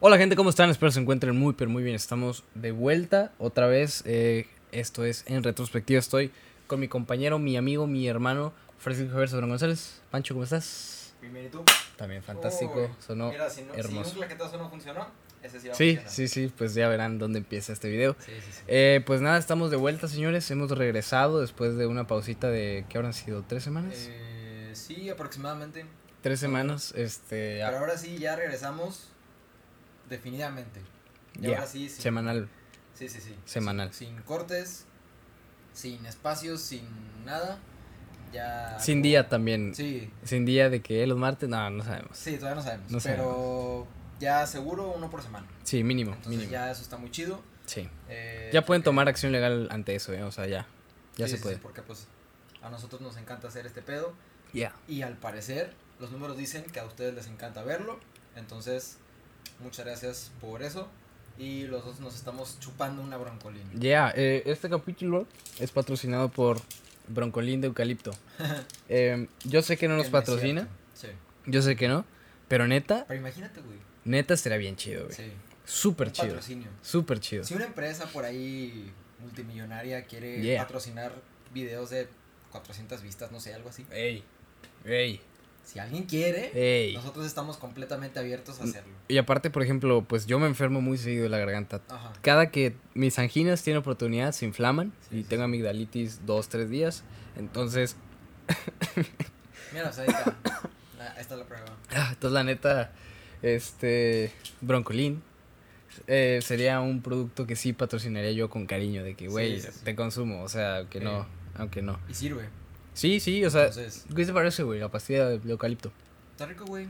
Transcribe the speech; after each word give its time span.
Hola 0.00 0.16
gente, 0.16 0.34
¿cómo 0.36 0.50
están? 0.50 0.70
Espero 0.70 0.90
se 0.92 1.00
encuentren 1.00 1.36
muy, 1.36 1.52
pero 1.54 1.70
muy 1.70 1.82
bien. 1.82 1.94
Estamos 1.94 2.44
de 2.54 2.72
vuelta 2.72 3.32
otra 3.38 3.66
vez. 3.66 4.02
eh, 4.06 4.46
esto 4.72 5.04
es 5.04 5.24
en 5.26 5.42
retrospectiva. 5.42 5.98
Estoy 5.98 6.30
con 6.66 6.78
mi 6.80 6.88
compañero, 6.88 7.38
mi 7.38 7.56
amigo, 7.56 7.86
mi 7.86 8.06
hermano, 8.08 8.52
Francisco 8.78 9.10
Javier 9.10 9.28
Sobrón 9.28 9.50
González. 9.50 10.00
Pancho, 10.10 10.34
¿cómo 10.34 10.44
estás? 10.44 11.12
Y 11.22 11.48
tú. 11.48 11.62
También 11.96 12.22
fantástico. 12.22 12.82
Uy, 12.82 12.88
Sonó 13.04 13.30
Mira, 13.30 13.50
si, 13.50 13.62
no, 13.62 13.74
hermoso. 13.74 14.04
si 14.10 14.10
un 14.12 14.16
claquetazo 14.20 14.56
no 14.56 14.70
funcionó, 14.70 15.08
ese 15.42 15.60
sí 15.60 15.68
va 15.68 15.74
a 15.74 15.76
Sí, 15.76 15.88
funcionar. 15.96 16.10
sí, 16.12 16.28
sí, 16.28 16.52
pues 16.56 16.72
ya 16.74 16.88
verán 16.88 17.18
dónde 17.18 17.40
empieza 17.40 17.72
este 17.74 17.90
video. 17.90 18.16
Sí, 18.20 18.32
sí, 18.36 18.52
sí. 18.52 18.62
Eh, 18.68 19.02
pues 19.04 19.20
nada, 19.20 19.36
estamos 19.38 19.70
de 19.70 19.76
vuelta, 19.76 20.08
señores. 20.08 20.50
Hemos 20.50 20.70
regresado 20.70 21.40
después 21.40 21.76
de 21.76 21.86
una 21.86 22.06
pausita 22.06 22.48
de, 22.48 22.86
¿qué 22.88 22.96
habrán 22.96 23.12
sido? 23.12 23.44
¿Tres 23.46 23.64
semanas? 23.64 23.92
Eh, 24.08 24.70
sí, 24.72 25.10
aproximadamente. 25.10 25.84
Tres 26.22 26.38
semanas, 26.40 26.94
este, 26.96 27.56
Pero 27.64 27.76
ah, 27.76 27.80
ahora 27.80 27.98
sí, 27.98 28.18
ya 28.18 28.36
regresamos 28.36 29.09
definitivamente. 30.10 30.80
Y 31.38 31.42
ya, 31.42 31.48
ahora 31.56 31.66
sí, 31.66 31.88
sin, 31.88 32.02
semanal. 32.02 32.48
Sí, 32.94 33.08
sí, 33.08 33.20
sí. 33.20 33.34
semanal. 33.46 33.92
Sin, 33.94 34.08
sin 34.08 34.22
cortes, 34.22 34.84
sin 35.72 36.04
espacios, 36.06 36.60
sin 36.60 36.86
nada. 37.24 37.58
Ya. 38.32 38.78
Sin 38.78 38.96
como- 38.98 39.02
día 39.04 39.28
también. 39.28 39.74
Sí, 39.74 40.10
Sin 40.24 40.44
día 40.44 40.68
de 40.70 40.82
que 40.82 41.06
los 41.06 41.16
martes, 41.18 41.48
no, 41.48 41.70
no 41.70 41.82
sabemos. 41.84 42.16
sí, 42.16 42.36
todavía 42.36 42.56
no 42.56 42.62
sabemos. 42.62 42.90
No 42.92 42.98
pero 43.02 43.86
ya 44.20 44.46
seguro 44.46 44.92
uno 44.94 45.08
por 45.10 45.22
semana. 45.22 45.46
Sí, 45.64 45.82
mínimo, 45.82 46.10
Entonces 46.12 46.30
mínimo. 46.30 46.50
ya 46.52 46.70
eso 46.70 46.82
está 46.82 46.96
muy 46.96 47.10
chido. 47.10 47.40
Sí. 47.66 47.88
Eh, 48.08 48.50
Ya 48.52 48.64
pueden 48.66 48.82
porque- 48.82 48.84
tomar 48.90 49.08
acción 49.08 49.32
legal 49.32 49.68
ante 49.70 49.94
eso, 49.94 50.12
¿eh? 50.12 50.22
O 50.22 50.30
sea, 50.32 50.46
ya. 50.46 50.66
Ya 51.16 51.26
sí, 51.26 51.32
se 51.32 51.36
sí, 51.38 51.42
puede. 51.42 51.54
sí, 51.56 51.60
porque 51.62 51.82
pues 51.82 52.06
a 52.62 52.70
nosotros 52.70 53.00
nos 53.00 53.16
encanta 53.16 53.48
hacer 53.48 53.66
este 53.66 53.82
pedo. 53.82 54.12
Ya. 54.52 54.74
Y 54.88 55.02
al 55.02 55.16
parecer, 55.16 55.72
los 55.98 56.10
números 56.12 56.36
dicen 56.36 56.64
que 56.64 56.80
a 56.80 56.84
ustedes 56.84 57.14
les 57.14 57.26
encanta 57.28 57.62
verlo. 57.62 57.98
Entonces, 58.36 58.98
muchas 59.60 59.84
gracias 59.86 60.30
por 60.40 60.62
eso. 60.62 60.88
Y 61.38 61.62
los 61.68 61.84
dos 61.84 62.00
nos 62.00 62.14
estamos 62.16 62.58
chupando 62.60 63.00
una 63.02 63.16
broncolina. 63.16 63.70
Ya, 63.74 64.12
eh, 64.14 64.42
este 64.46 64.68
capítulo 64.68 65.26
es 65.58 65.70
patrocinado 65.70 66.28
por 66.28 66.60
Broncolín 67.08 67.60
de 67.60 67.68
Eucalipto. 67.68 68.10
Eh, 68.88 69.28
yo 69.44 69.62
sé 69.62 69.76
que 69.76 69.86
no 69.88 69.96
nos 69.96 70.08
patrocina. 70.08 70.66
Sí. 70.94 71.06
yo 71.46 71.62
sé 71.62 71.76
que 71.76 71.86
no, 71.88 72.04
pero 72.48 72.66
neta, 72.66 73.04
Pero 73.06 73.20
imagínate, 73.20 73.60
güey. 73.60 73.78
neta 74.04 74.36
será 74.36 74.56
bien 74.56 74.74
chido, 74.76 75.04
güey. 75.04 75.14
Sí. 75.16 75.32
Súper 75.64 76.08
Un 76.08 76.12
chido, 76.12 76.26
patrocinio. 76.28 76.68
súper 76.82 77.20
chido. 77.20 77.44
Si 77.44 77.54
una 77.54 77.66
empresa 77.66 78.06
por 78.06 78.24
ahí 78.24 78.90
multimillonaria 79.20 80.04
quiere 80.06 80.40
Yeah. 80.42 80.62
patrocinar 80.62 81.12
videos 81.54 81.90
de 81.90 82.08
400 82.50 83.00
vistas, 83.02 83.30
no 83.30 83.38
sé, 83.38 83.54
algo 83.54 83.68
así. 83.68 83.86
Ey, 83.92 84.24
ey, 84.84 85.20
Si 85.72 85.78
alguien 85.78 86.04
quiere, 86.04 86.50
ey. 86.54 86.94
nosotros 86.94 87.24
estamos 87.26 87.56
completamente 87.56 88.18
abiertos 88.18 88.60
a 88.60 88.64
hacerlo. 88.64 88.92
Y 89.06 89.18
aparte, 89.18 89.50
por 89.50 89.62
ejemplo, 89.62 90.02
pues 90.02 90.26
yo 90.26 90.38
me 90.40 90.46
enfermo 90.48 90.80
muy 90.80 90.98
seguido 90.98 91.22
de 91.24 91.28
la 91.28 91.38
garganta. 91.38 91.80
Ajá. 91.88 92.12
Cada 92.22 92.50
que 92.50 92.74
mis 92.94 93.18
anginas 93.20 93.62
tienen 93.62 93.78
oportunidad, 93.80 94.32
se 94.32 94.46
inflaman 94.46 94.92
Sí, 95.10 95.18
y 95.18 95.22
sí, 95.22 95.28
tengo 95.28 95.42
sí. 95.42 95.44
amigdalitis 95.44 96.26
dos, 96.26 96.48
tres 96.48 96.70
días. 96.70 97.04
Entonces, 97.36 97.94
Mira, 99.72 99.88
o 99.88 99.92
sea, 99.92 100.02
ahí 100.04 100.08
está. 100.10 100.36
Ah, 100.98 101.12
Ahí 101.14 101.20
está 101.20 101.36
la 101.36 101.44
prueba. 101.44 101.66
Ah, 101.90 102.08
Entonces, 102.12 102.32
la 102.34 102.44
neta, 102.44 102.92
este, 103.42 104.32
Broncolín 104.60 105.22
eh, 106.08 106.40
sería 106.42 106.80
un 106.80 107.00
producto 107.00 107.46
que 107.46 107.56
sí 107.56 107.72
patrocinaría 107.72 108.32
yo 108.32 108.50
con 108.50 108.66
cariño, 108.66 109.04
de 109.04 109.14
que, 109.14 109.28
güey, 109.28 109.62
te 109.84 109.94
consumo, 109.94 110.42
o 110.42 110.48
sea, 110.48 110.84
Sí. 110.92 110.98
no, 111.00 111.26
aunque 111.54 111.80
no. 111.82 111.98
Y 112.08 112.14
sirve. 112.14 112.48
Sí, 113.00 113.18
sí, 113.18 113.42
o 113.46 113.50
sea, 113.50 113.68
Entonces, 113.68 114.04
¿qué 114.14 114.26
te 114.26 114.32
parece, 114.34 114.62
güey? 114.62 114.78
La 114.78 114.90
pastilla 114.90 115.26
de 115.30 115.50
eucalipto. 115.50 115.90
está 116.32 116.44
rico, 116.44 116.66
güey. 116.66 116.86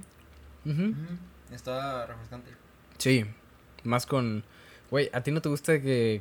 Ujú, 0.66 0.92
Está 1.52 2.04
refrescante. 2.06 2.50
Sí, 2.98 3.24
más 3.84 4.06
con, 4.06 4.42
güey, 4.90 5.08
¿a 5.12 5.20
ti 5.22 5.30
no 5.30 5.40
te 5.40 5.48
gusta 5.48 5.80
que 5.80 6.20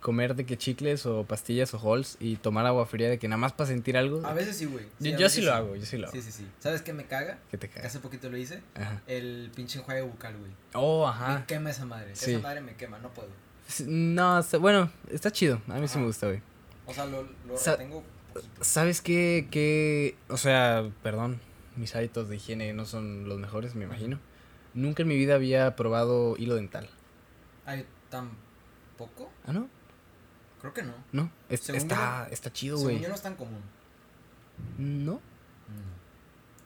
comer 0.00 0.36
de 0.36 0.46
que 0.46 0.56
chicles 0.56 1.04
o 1.06 1.24
pastillas 1.24 1.74
o 1.74 1.78
halls 1.80 2.16
y 2.20 2.36
tomar 2.36 2.64
agua 2.66 2.86
fría 2.86 3.08
de 3.10 3.18
que 3.18 3.26
nada 3.26 3.38
más 3.38 3.52
para 3.52 3.66
sentir 3.66 3.96
algo? 3.96 4.24
A 4.24 4.34
veces 4.34 4.56
sí, 4.56 4.66
güey. 4.66 4.86
Yo- 5.00 5.28
sí 5.28 5.40
lo 5.42 5.52
hago, 5.52 5.74
yo 5.74 5.84
sí 5.84 5.96
lo 5.98 6.06
hago. 6.06 6.14
Sí, 6.16 6.22
sí, 6.22 6.30
sí. 6.30 6.46
¿Sabes 6.60 6.82
qué 6.82 6.92
me 6.92 7.06
caga? 7.06 7.38
Que 7.50 7.58
te 7.58 7.68
Que 7.68 7.74
cagas. 7.74 7.90
hace 7.90 7.98
poquito 7.98 8.30
lo 8.30 8.36
hice. 8.36 8.62
Ajá. 8.76 9.02
El 9.08 9.50
pinche 9.56 9.80
enjuague 9.80 10.02
bucal, 10.02 10.36
güey. 10.38 10.52
Oh, 10.74 11.06
Me 11.06 11.10
ajá. 11.12 11.44
quema 11.46 11.70
esa 11.70 11.86
madre. 11.86 12.14
Sí. 12.14 12.30
Esa 12.30 12.40
madre 12.40 12.60
me 12.60 12.76
quema, 12.76 13.00
no 13.00 13.08
puedo. 13.10 13.30
No, 13.86 14.40
bueno, 14.60 14.92
está 15.10 15.32
chido. 15.32 15.60
A 15.68 15.78
mí 15.80 15.88
sí 15.88 15.98
me 15.98 16.04
gusta, 16.06 16.28
güey. 16.28 16.40
O 16.86 16.94
sea, 16.94 17.06
lo, 17.06 17.26
lo 17.48 17.56
Sa- 17.56 17.72
retengo 17.72 17.96
poquito. 18.02 18.13
¿Sabes 18.60 19.00
qué, 19.00 19.48
qué? 19.50 20.16
O 20.28 20.36
sea, 20.36 20.90
perdón, 21.02 21.40
mis 21.76 21.94
hábitos 21.94 22.28
de 22.28 22.36
higiene 22.36 22.72
no 22.72 22.84
son 22.86 23.28
los 23.28 23.38
mejores, 23.38 23.74
me 23.74 23.84
imagino. 23.84 24.18
Nunca 24.74 25.02
en 25.02 25.08
mi 25.08 25.16
vida 25.16 25.34
había 25.36 25.76
probado 25.76 26.36
hilo 26.36 26.56
dental. 26.56 26.88
Ay, 27.66 27.86
¿tampoco? 28.10 29.30
¿Ah, 29.46 29.52
no? 29.52 29.68
Creo 30.60 30.74
que 30.74 30.82
no. 30.82 30.94
No. 31.12 31.30
Es- 31.48 31.68
está, 31.70 32.26
está 32.30 32.52
chido, 32.52 32.76
Según 32.78 32.92
güey. 32.92 33.02
yo 33.02 33.08
no 33.08 33.14
es 33.14 33.22
tan 33.22 33.36
común. 33.36 33.60
No. 34.78 35.12
No, 35.14 35.20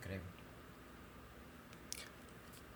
creo. 0.02 0.20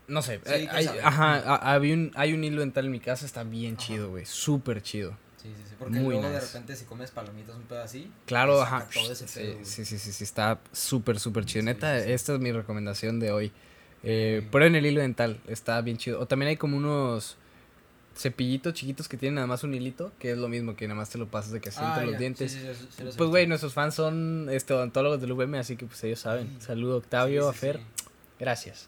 No 0.09 0.21
sé. 0.23 0.41
Sí, 0.45 0.53
eh, 0.53 0.69
hay, 0.71 0.87
ajá, 0.87 1.57
había 1.57 1.95
un, 1.95 2.11
hay 2.15 2.33
un 2.33 2.45
hilo 2.45 2.61
dental 2.61 2.87
en 2.87 2.93
mi 2.93 3.01
casa, 3.01 3.25
está 3.25 3.45
bien 3.45 3.75
Ajá. 3.77 3.87
chido, 3.87 4.11
güey. 4.11 4.27
Súper 4.27 4.83
chido. 4.83 5.17
Sí, 5.43 5.49
sí, 5.57 5.63
sí. 5.69 5.75
Porque 5.79 5.95
Muy 5.99 6.15
luego 6.15 6.29
de 6.29 6.35
nice. 6.35 6.47
repente 6.47 6.77
si 6.77 6.85
comes 6.85 7.11
palomitas 7.11 7.57
un 7.57 7.63
pedo 7.63 7.83
así. 7.83 8.11
Claro, 8.27 8.63
ajá. 8.63 8.87
todo 8.95 9.11
ese 9.13 9.27
Sí, 9.27 9.41
pedo, 9.41 9.59
sí, 9.65 9.85
sí, 9.85 9.99
sí, 9.99 10.13
sí, 10.13 10.25
está 10.25 10.61
súper, 10.73 11.19
súper 11.19 11.45
chido. 11.45 11.65
Neta, 11.65 11.99
esta 11.99 12.35
es 12.35 12.41
mi 12.41 12.53
recomendación 12.53 13.19
de 13.19 13.33
hoy. 13.33 13.53
Eh. 14.05 14.47
Prueben 14.51 14.75
el 14.77 14.87
hilo 14.87 15.01
dental, 15.01 15.41
está 15.49 15.81
bien 15.81 15.97
chido. 15.97 16.21
O 16.21 16.27
también 16.27 16.49
hay 16.51 16.57
como 16.57 16.77
unos 16.77 17.37
cepillitos 18.17 18.75
chiquitos 18.75 19.09
que 19.09 19.17
tienen 19.17 19.37
nada 19.37 19.47
más 19.47 19.65
un 19.65 19.75
hilito, 19.75 20.13
que 20.19 20.33
es 20.33 20.39
lo 20.39 20.49
mismo 20.49 20.77
que 20.77 20.87
nada 20.87 20.99
más 20.99 21.09
te 21.11 21.19
lo 21.19 21.29
pasas 21.29 21.51
de 21.53 21.61
que 21.61 21.71
Ah, 21.77 21.95
entre 21.95 22.07
los 22.11 22.19
dientes. 22.19 22.53
Sí, 22.53 22.59
sí, 22.61 22.87
sí, 22.97 23.03
Pues, 23.17 23.31
güey, 23.31 23.47
nuestros 23.47 23.73
fans 23.73 23.95
son 23.95 24.49
este, 24.51 24.75
odontólogos 24.75 25.21
del 25.21 25.33
UVM, 25.33 25.55
así 25.59 25.77
que 25.77 25.87
pues 25.87 26.03
ellos 26.05 26.21
saben. 26.21 26.61
Saludo 26.61 26.99
Octavio, 26.99 27.49
a 27.49 27.53
Fer. 27.53 27.81
Gracias. 28.39 28.87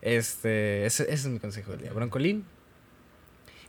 Este, 0.00 0.84
ese, 0.86 1.04
ese 1.04 1.12
es 1.14 1.26
mi 1.26 1.38
consejo 1.38 1.72
del 1.72 1.82
día. 1.82 1.92
Broncolín. 1.92 2.44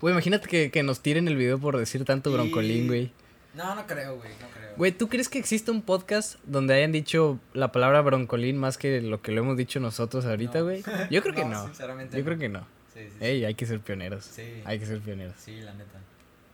Güey, 0.04 0.12
imagínate 0.12 0.50
que, 0.50 0.70
que 0.70 0.84
nos 0.84 1.00
tiren 1.00 1.30
el 1.30 1.38
video 1.38 1.58
por 1.60 1.78
decir 1.78 2.04
tanto 2.04 2.30
broncolín, 2.30 2.88
güey. 2.88 3.14
No, 3.54 3.74
no 3.74 3.88
creo, 3.88 4.18
güey, 4.18 4.32
no 4.42 4.50
creo. 4.50 4.74
Güey, 4.76 4.92
¿tú 4.92 5.08
crees 5.08 5.30
que 5.30 5.40
existe 5.40 5.72
un 5.72 5.82
podcast 5.82 6.36
donde 6.44 6.74
hayan 6.74 6.92
dicho 6.92 7.40
la 7.54 7.72
palabra 7.72 8.02
broncolín 8.02 8.58
más 8.58 8.78
que 8.78 9.00
lo 9.00 9.22
que 9.22 9.32
lo 9.32 9.40
hemos 9.40 9.56
dicho 9.56 9.80
nosotros 9.80 10.26
ahorita, 10.26 10.58
No. 10.60 10.66
güey? 10.66 10.84
Yo 11.10 11.22
creo 11.24 11.34
que 11.34 11.46
no. 11.46 11.64
Sinceramente. 11.68 12.18
Yo 12.18 12.20
no. 12.22 12.26
creo 12.26 12.38
que 12.38 12.50
no. 12.50 12.68
Sí, 12.94 13.00
sí, 13.06 13.10
sí. 13.18 13.26
Ey, 13.26 13.46
hay 13.46 13.56
que 13.56 13.66
ser 13.66 13.80
pioneros. 13.80 14.26
Sí. 14.26 14.62
Hay 14.66 14.78
que 14.78 14.86
ser 14.86 15.00
pioneros. 15.00 15.36
Sí, 15.38 15.62
la 15.62 15.74
neta. 15.74 16.02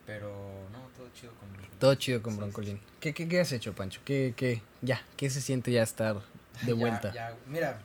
Pero 0.06 0.30
no, 0.72 0.88
todo 0.96 1.08
chido 1.20 1.34
con 1.34 1.50
Todo 1.80 1.96
chido 1.96 2.22
con 2.22 2.38
broncolín. 2.38 2.80
¿Qué, 3.00 3.16
qué, 3.16 3.28
qué 3.28 3.40
has 3.40 3.52
hecho, 3.52 3.74
Pancho? 3.74 4.00
¿Qué, 4.06 4.36
qué, 4.38 4.62
ya, 4.84 5.02
qué 5.18 5.28
se 5.32 5.42
siente 5.42 5.72
ya 5.72 5.82
estar 5.82 6.18
de 6.62 6.68
Ya, 6.68 6.74
vuelta? 6.76 7.12
ya, 7.16 7.36
mira, 7.48 7.82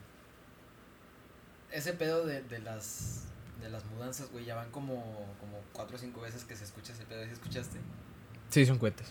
ese 1.71 1.93
pedo 1.93 2.23
de, 2.23 2.43
de 2.43 2.59
las 2.59 3.23
de 3.65 3.71
las 3.71 3.83
mudanzas, 3.85 4.29
güey, 4.31 4.45
ya 4.45 4.53
van 4.55 4.69
como, 4.69 4.95
como 5.39 5.59
cuatro 5.73 5.97
o 5.97 5.99
cinco 5.99 6.21
veces 6.21 6.43
que 6.43 6.55
se 6.55 6.63
escucha 6.63 6.93
ese 6.93 7.03
pedo. 7.05 7.23
¿Sí 7.25 7.31
escuchaste? 7.31 7.79
Sí, 8.49 8.65
son 8.65 8.77
cohetes. 8.77 9.07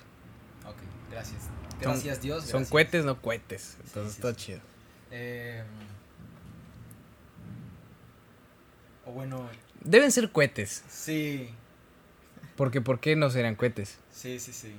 Ok, 0.64 0.76
gracias. 1.10 1.42
Gracias, 1.80 2.22
Dios. 2.22 2.44
Son 2.44 2.64
cohetes, 2.64 3.04
no 3.04 3.20
cohetes. 3.20 3.76
Entonces, 3.84 4.14
sí, 4.14 4.22
sí. 4.22 4.34
chido. 4.36 4.60
Eh, 5.10 5.64
o 9.04 9.12
bueno, 9.12 9.48
Deben 9.82 10.10
ser 10.12 10.30
cohetes. 10.30 10.84
sí, 10.88 11.50
Porque, 12.56 12.80
¿por 12.80 13.00
qué 13.00 13.16
no 13.16 13.28
serán 13.30 13.56
cohetes? 13.56 13.98
sí, 14.10 14.38
sí, 14.38 14.52
sí. 14.52 14.74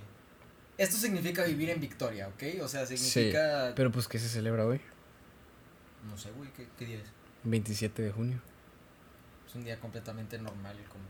Esto 0.77 0.97
significa 0.97 1.43
vivir 1.43 1.69
en 1.69 1.79
Victoria, 1.79 2.27
¿ok? 2.27 2.61
O 2.61 2.67
sea, 2.67 2.85
significa... 2.85 3.71
Pero, 3.75 3.91
pues, 3.93 4.07
¿qué 4.09 4.19
se 4.19 4.27
celebra 4.27 4.65
hoy? 4.65 4.81
No 6.09 6.17
sé, 6.17 6.31
güey, 6.31 6.49
¿qué, 6.51 6.67
¿qué 6.77 6.85
día 6.85 6.97
es? 6.97 7.09
27 7.43 8.01
de 8.01 8.11
junio. 8.11 8.41
Es 9.55 9.59
un 9.59 9.63
día 9.63 9.79
completamente 9.79 10.37
normal. 10.37 10.75
Como... 10.89 11.05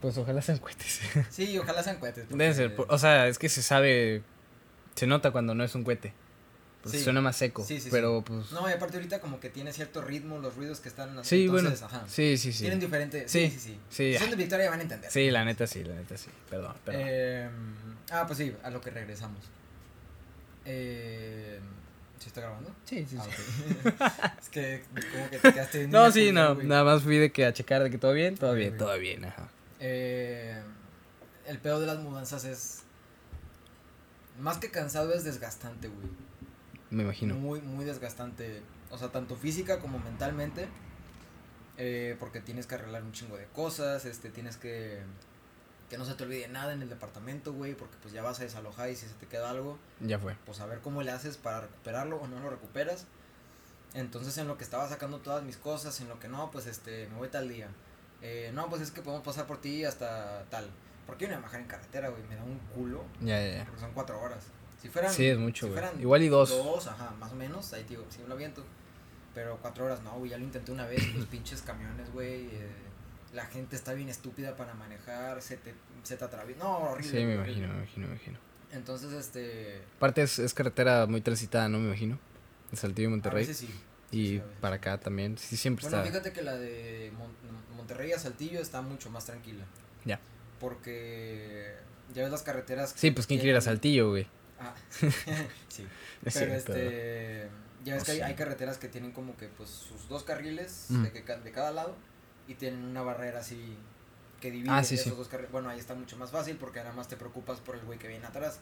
Pues, 0.00 0.16
ojalá 0.18 0.40
sean 0.40 0.58
cohetes. 0.58 1.00
Sí, 1.30 1.58
ojalá 1.58 1.82
sean 1.82 1.98
cohetes. 1.98 2.28
Deben 2.28 2.54
ser. 2.54 2.76
O 2.88 2.96
sea, 2.98 3.26
es 3.26 3.38
que 3.38 3.48
se 3.48 3.60
sabe. 3.60 4.22
Se 4.94 5.08
nota 5.08 5.32
cuando 5.32 5.52
no 5.56 5.64
es 5.64 5.74
un 5.74 5.82
cohete. 5.82 6.12
Pues 6.82 6.94
Sí. 6.98 7.02
suena 7.02 7.20
más 7.20 7.34
seco. 7.36 7.64
Sí, 7.64 7.80
sí, 7.80 7.88
pero 7.90 8.22
pues. 8.22 8.52
No, 8.52 8.70
y 8.70 8.72
aparte 8.72 8.98
ahorita 8.98 9.20
como 9.20 9.40
que 9.40 9.50
tiene 9.50 9.72
cierto 9.72 10.00
ritmo 10.00 10.38
los 10.38 10.54
ruidos 10.54 10.78
que 10.78 10.88
están 10.88 11.18
así. 11.18 11.28
sí, 11.30 11.44
entonces, 11.46 11.80
bueno. 11.80 11.96
Ajá. 11.96 12.06
Sí, 12.08 12.38
sí, 12.38 12.52
sí. 12.52 12.60
Tienen 12.60 12.78
diferente. 12.78 13.28
Sí, 13.28 13.50
Sí, 13.50 13.50
sí, 13.50 13.58
sí. 13.58 13.78
sí, 13.90 14.12
Si 14.12 14.18
son 14.18 14.28
ah. 14.28 14.30
de 14.30 14.36
Victoria 14.36 14.70
van 14.70 14.78
a 14.78 14.82
entender. 14.82 15.10
Sí, 15.10 15.28
la 15.32 15.44
neta 15.44 15.66
sí, 15.66 15.82
la 15.82 15.96
neta 15.96 16.16
sí. 16.16 16.30
Perdón, 16.48 16.74
perdón. 16.84 17.02
Eh, 17.04 17.48
ah, 18.12 18.24
pues 18.28 18.38
sí, 18.38 18.54
a 18.62 18.70
lo 18.70 18.80
que 18.80 18.90
regresamos. 18.90 19.40
Eh, 20.64 21.58
¿Sí 22.18 22.28
está 22.28 22.40
grabando? 22.40 22.74
sí, 22.84 23.06
sí, 23.08 23.16
Ah, 23.20 23.24
sí. 23.24 24.38
es 24.42 24.48
que 24.48 24.82
como 25.12 25.30
que 25.30 25.38
te 25.38 25.52
quedaste 25.52 25.88
No, 25.88 26.10
sí, 26.10 26.32
no. 26.32 26.54
güey. 26.54 26.66
Nada 26.66 26.84
más 26.84 27.02
fui 27.02 27.18
de 27.18 27.30
que 27.30 27.44
a 27.46 27.52
checar 27.52 27.82
de 27.82 27.90
que 27.90 27.98
todo 27.98 28.12
bien, 28.12 28.36
todo 28.36 28.54
bien, 28.54 28.76
todo 28.78 28.98
bien, 28.98 29.24
ajá. 29.26 29.48
Eh, 29.80 30.60
el 31.46 31.58
pedo 31.58 31.80
de 31.80 31.86
las 31.86 31.98
mudanzas 31.98 32.44
es. 32.44 32.82
Más 34.40 34.58
que 34.58 34.70
cansado, 34.70 35.12
es 35.14 35.24
desgastante, 35.24 35.88
güey. 35.88 36.08
Me 36.90 37.02
imagino. 37.02 37.34
Muy, 37.34 37.60
muy 37.60 37.84
desgastante. 37.84 38.62
O 38.90 38.98
sea, 38.98 39.08
tanto 39.08 39.36
física 39.36 39.78
como 39.78 39.98
mentalmente. 39.98 40.68
eh, 41.78 42.16
porque 42.18 42.40
tienes 42.40 42.66
que 42.66 42.74
arreglar 42.76 43.02
un 43.02 43.12
chingo 43.12 43.36
de 43.36 43.44
cosas, 43.46 44.06
este, 44.06 44.30
tienes 44.30 44.56
que 44.56 45.00
que 45.88 45.98
no 45.98 46.04
se 46.04 46.14
te 46.14 46.24
olvide 46.24 46.48
nada 46.48 46.72
en 46.72 46.82
el 46.82 46.88
departamento, 46.88 47.52
güey, 47.52 47.74
porque 47.74 47.96
pues 48.02 48.12
ya 48.12 48.22
vas 48.22 48.40
a 48.40 48.42
desalojar 48.42 48.90
y 48.90 48.96
si 48.96 49.06
se 49.06 49.14
te 49.14 49.26
queda 49.26 49.50
algo, 49.50 49.78
Ya 50.00 50.18
fue. 50.18 50.34
pues 50.44 50.60
a 50.60 50.66
ver 50.66 50.80
cómo 50.80 51.02
le 51.02 51.10
haces 51.12 51.36
para 51.36 51.60
recuperarlo 51.62 52.16
o 52.16 52.26
no 52.26 52.40
lo 52.40 52.50
recuperas. 52.50 53.06
Entonces 53.94 54.36
en 54.38 54.48
lo 54.48 54.58
que 54.58 54.64
estaba 54.64 54.88
sacando 54.88 55.18
todas 55.18 55.42
mis 55.44 55.56
cosas, 55.56 56.00
en 56.00 56.08
lo 56.08 56.18
que 56.18 56.28
no, 56.28 56.50
pues 56.50 56.66
este, 56.66 57.06
me 57.08 57.16
voy 57.18 57.28
tal 57.28 57.48
día. 57.48 57.68
Eh, 58.22 58.50
no, 58.54 58.68
pues 58.68 58.82
es 58.82 58.90
que 58.90 59.00
podemos 59.02 59.24
pasar 59.24 59.46
por 59.46 59.60
ti 59.60 59.84
hasta 59.84 60.44
tal. 60.50 60.68
¿Por 61.06 61.16
qué 61.16 61.28
no 61.28 61.40
bajar 61.40 61.60
en 61.60 61.66
carretera, 61.66 62.08
güey? 62.08 62.22
Me 62.24 62.34
da 62.34 62.42
un 62.42 62.58
culo, 62.74 63.04
Ya, 63.20 63.40
ya, 63.40 63.58
ya. 63.58 63.64
porque 63.64 63.80
son 63.80 63.92
cuatro 63.92 64.20
horas. 64.20 64.44
Si 64.82 64.88
fueran... 64.88 65.12
Sí, 65.12 65.26
es 65.28 65.38
mucho, 65.38 65.66
si 65.66 65.72
fueran 65.72 65.98
Igual 66.00 66.22
y 66.22 66.28
dos. 66.28 66.50
Dos, 66.50 66.86
ajá, 66.88 67.12
más 67.18 67.32
o 67.32 67.36
menos, 67.36 67.72
ahí 67.72 67.84
digo, 67.84 68.04
sí 68.10 68.18
me 68.22 68.28
lo 68.28 68.34
aviento. 68.34 68.64
Pero 69.34 69.58
cuatro 69.62 69.84
horas 69.84 70.02
no, 70.02 70.12
güey, 70.18 70.30
ya 70.30 70.38
lo 70.38 70.44
intenté 70.44 70.72
una 70.72 70.86
vez, 70.86 71.14
los 71.14 71.26
pinches 71.26 71.62
camiones, 71.62 72.12
güey. 72.12 72.46
eh, 72.46 72.68
la 73.36 73.46
gente 73.46 73.76
está 73.76 73.92
bien 73.92 74.08
estúpida 74.08 74.56
para 74.56 74.74
manejar, 74.74 75.40
se 75.42 75.56
te, 75.58 75.74
se 76.02 76.16
te 76.16 76.24
atraviesa. 76.24 76.64
No, 76.64 76.78
horrible. 76.78 77.10
Sí, 77.20 77.24
me 77.24 77.34
imagino, 77.34 77.68
me 77.68 77.74
imagino, 77.76 78.06
me 78.08 78.12
imagino. 78.14 78.38
Entonces, 78.72 79.12
este. 79.12 79.82
Aparte 79.98 80.22
es, 80.22 80.38
es 80.40 80.52
carretera 80.54 81.06
muy 81.06 81.20
transitada, 81.20 81.68
¿no? 81.68 81.78
Me 81.78 81.86
imagino. 81.86 82.18
De 82.70 82.76
Saltillo 82.76 83.08
y 83.08 83.12
A 83.12 83.14
Monterrey. 83.14 83.46
veces 83.46 83.58
sí. 83.58 83.66
y 84.10 84.26
sí, 84.26 84.38
a 84.38 84.42
veces. 84.42 84.58
para 84.60 84.76
acá 84.76 84.98
también. 84.98 85.38
Sí, 85.38 85.56
siempre 85.56 85.82
Bueno, 85.84 85.98
está. 85.98 86.10
fíjate 86.10 86.32
que 86.32 86.42
la 86.42 86.56
de 86.56 87.12
Mon- 87.16 87.76
Monterrey 87.76 88.10
a 88.12 88.18
Saltillo 88.18 88.60
está 88.60 88.82
mucho 88.82 89.08
más 89.10 89.24
tranquila. 89.26 89.64
Ya. 90.04 90.18
Porque 90.58 91.74
ya 92.14 92.22
ves 92.22 92.30
las 92.32 92.42
carreteras. 92.42 92.92
Sí, 92.96 93.10
pues 93.12 93.26
quién 93.26 93.38
quiere 93.38 93.52
ir 93.52 93.56
a 93.56 93.60
Saltillo, 93.60 94.10
güey. 94.10 94.26
Ah, 94.58 94.74
sí. 95.68 95.86
Pero 96.22 96.30
cierto. 96.30 96.72
este. 96.74 97.48
Ya 97.84 97.94
ves 97.94 98.02
Oh, 98.02 98.06
que 98.06 98.10
hay, 98.12 98.16
sí. 98.18 98.22
hay 98.24 98.34
carreteras 98.34 98.78
que 98.78 98.88
tienen 98.88 99.12
como 99.12 99.36
que 99.36 99.46
pues 99.48 99.70
sus 99.70 100.08
dos 100.08 100.24
carriles 100.24 100.86
Mm. 100.88 101.02
de, 101.04 101.12
que 101.12 101.22
de 101.36 101.52
cada 101.52 101.70
lado 101.70 101.94
y 102.48 102.54
tienen 102.54 102.84
una 102.84 103.02
barrera 103.02 103.40
así 103.40 103.76
que 104.40 104.50
divide 104.50 104.70
Ah, 104.70 104.84
sí, 104.84 104.94
esos 104.96 105.12
sí. 105.12 105.18
dos 105.18 105.28
carriles. 105.28 105.50
Bueno, 105.52 105.68
ahí 105.70 105.78
está 105.78 105.94
mucho 105.94 106.16
más 106.16 106.30
fácil 106.30 106.56
porque 106.56 106.80
nada 106.80 106.92
más 106.92 107.08
te 107.08 107.16
preocupas 107.16 107.58
por 107.60 107.74
el 107.76 107.82
güey 107.84 107.98
que 107.98 108.08
viene 108.08 108.26
atrás, 108.26 108.60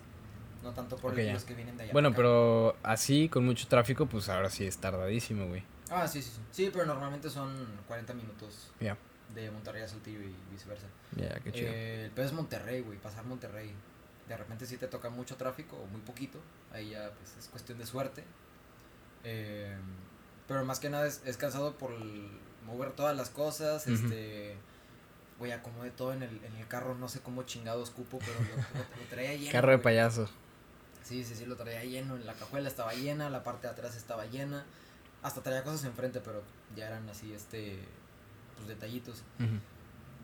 no 0.62 0.72
tanto 0.72 0.96
por 0.96 1.12
Ok, 1.12 1.18
el- 1.18 1.26
ya. 1.26 1.32
los 1.34 1.44
que 1.44 1.54
vienen 1.54 1.76
de 1.76 1.84
allá. 1.84 1.92
Bueno, 1.92 2.14
pero 2.14 2.76
así, 2.82 3.28
con 3.28 3.44
mucho 3.44 3.66
tráfico, 3.68 4.06
pues 4.06 4.28
ahora 4.28 4.50
sí 4.50 4.64
es 4.66 4.78
tardadísimo, 4.78 5.46
güey. 5.48 5.64
Ah, 5.90 6.06
sí, 6.08 6.22
sí, 6.22 6.30
sí. 6.30 6.40
Sí, 6.50 6.70
pero 6.72 6.86
normalmente 6.86 7.28
son 7.28 7.52
40 7.88 8.14
minutos 8.14 8.70
Ya. 8.80 8.96
de 9.34 9.50
Monterrey 9.50 9.82
a 9.82 9.88
Saltillo 9.88 10.20
y 10.22 10.34
viceversa. 10.50 10.86
Ya, 11.16 11.34
qué 11.40 11.52
chido. 11.52 11.68
Eh, 11.70 12.04
el 12.06 12.10
peor 12.12 12.26
es 12.28 12.32
Monterrey, 12.32 12.80
güey, 12.80 12.98
pasar 12.98 13.24
Monterrey. 13.24 13.72
De 14.28 14.36
repente 14.36 14.64
sí 14.64 14.78
te 14.78 14.86
toca 14.86 15.10
mucho 15.10 15.36
tráfico 15.36 15.76
o 15.76 15.86
muy 15.86 16.00
poquito. 16.00 16.38
Ahí 16.72 16.90
ya 16.90 17.10
pues, 17.10 17.36
es 17.38 17.48
cuestión 17.48 17.78
de 17.78 17.84
suerte. 17.86 18.24
Eh, 19.24 19.76
pero 20.48 20.64
más 20.64 20.80
que 20.80 20.88
nada 20.90 21.06
es, 21.06 21.22
es 21.24 21.36
cansado 21.36 21.76
por 21.76 21.92
el 21.92 22.28
mover 22.64 22.92
todas 22.92 23.16
las 23.16 23.30
cosas. 23.30 23.86
Ujú. 23.86 23.94
Este. 23.94 24.56
Güey, 25.38 25.50
acomodé 25.52 25.90
todo 25.90 26.12
en 26.12 26.22
el, 26.22 26.40
en 26.44 26.56
el 26.56 26.66
carro. 26.68 26.94
No 26.94 27.08
sé 27.08 27.20
cómo 27.20 27.42
chingados 27.42 27.90
cupo, 27.90 28.18
pero 28.20 28.38
lo, 28.40 28.56
lo- 28.56 29.02
lo 29.02 29.08
traía 29.10 29.34
lleno. 29.34 29.52
Carro 29.52 29.70
de 29.70 29.76
güey. 29.76 29.82
payaso. 29.84 30.28
Sí, 31.02 31.22
sí, 31.24 31.34
sí, 31.34 31.44
lo 31.46 31.56
traía 31.56 31.84
lleno. 31.84 32.16
La 32.18 32.32
cajuela 32.34 32.68
estaba 32.68 32.94
llena, 32.94 33.28
la 33.30 33.42
parte 33.44 33.66
de 33.66 33.72
atrás 33.72 33.96
estaba 33.96 34.26
llena. 34.26 34.64
Hasta 35.22 35.42
traía 35.42 35.62
cosas 35.64 35.84
enfrente, 35.84 36.20
pero 36.20 36.42
ya 36.76 36.86
eran 36.86 37.08
así, 37.08 37.32
este. 37.32 37.78
Pues 38.56 38.68
detallitos. 38.68 39.22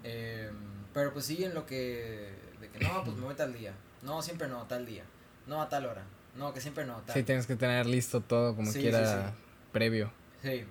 Eh, 0.05 0.51
pero 0.95 1.13
pues 1.13 1.25
sí, 1.27 1.45
en 1.45 1.55
lo 1.55 1.67
que. 1.67 2.33
De 2.61 2.69
que 2.69 2.79
no, 2.85 3.05
pues 3.05 3.17
me 3.17 3.25
voy 3.25 3.35
tal 3.35 3.53
día. 3.53 3.73
No, 4.03 4.23
siempre 4.23 4.49
no, 4.49 4.63
tal 4.65 4.87
día. 4.87 5.05
No, 5.47 5.61
a 5.61 5.69
tal 5.69 5.87
hora. 5.87 6.05
No, 6.37 6.55
que 6.55 6.61
siempre 6.61 6.85
no, 6.87 6.99
tal. 7.01 7.15
Sí, 7.15 7.23
tienes 7.25 7.47
que 7.47 7.57
tener 7.57 7.87
listo 7.87 8.21
todo 8.21 8.55
como 8.55 8.69
Sí, 8.69 8.75
sí, 8.75 8.81
quiera 8.83 9.29
sí. 9.29 9.35
previo. 9.73 10.13
Sí. 10.43 10.65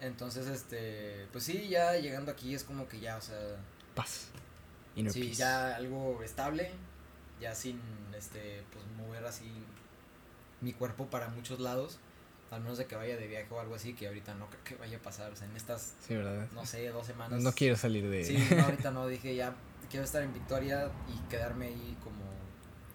Entonces, 0.00 0.46
este. 0.46 1.26
Pues 1.32 1.44
sí, 1.44 1.68
ya 1.68 1.94
llegando 1.96 2.30
aquí 2.32 2.54
es 2.54 2.64
como 2.64 2.86
que 2.88 3.00
ya, 3.00 3.16
o 3.16 3.20
sea. 3.20 3.36
Paz. 3.94 4.28
Y 4.94 5.02
no 5.02 5.10
sí, 5.10 5.20
peace. 5.20 5.34
ya 5.36 5.76
algo 5.76 6.22
estable. 6.22 6.70
Ya 7.40 7.54
sin, 7.54 7.80
este. 8.16 8.62
Pues 8.72 8.84
mover 8.96 9.24
así. 9.24 9.50
Mi 10.60 10.72
cuerpo 10.72 11.06
para 11.06 11.28
muchos 11.28 11.60
lados. 11.60 11.98
Al 12.50 12.60
menos 12.60 12.78
de 12.78 12.86
que 12.86 12.94
vaya 12.94 13.16
de 13.16 13.26
viaje 13.26 13.48
o 13.50 13.58
algo 13.58 13.74
así, 13.74 13.92
que 13.94 14.06
ahorita 14.06 14.34
no 14.34 14.48
creo 14.48 14.62
que 14.62 14.74
vaya 14.76 14.98
a 14.98 15.00
pasar. 15.02 15.32
O 15.32 15.36
sea, 15.36 15.48
en 15.48 15.56
estas, 15.56 15.94
Sí, 16.06 16.14
¿verdad? 16.14 16.46
no 16.54 16.64
sé, 16.64 16.86
dos 16.88 17.02
No, 17.02 17.04
semanas. 17.04 17.42
no 17.42 17.52
quiero 17.52 17.76
salir 17.76 18.08
de... 18.08 18.24
Sí, 18.24 18.38
no, 18.56 18.62
ahorita 18.62 18.92
no, 18.92 19.08
dije 19.08 19.34
ya 19.34 19.52
quiero 19.90 20.04
estar 20.04 20.22
en 20.22 20.32
Victoria 20.32 20.88
y 21.08 21.28
quedarme 21.28 21.66
ahí 21.66 21.96
como... 22.04 22.22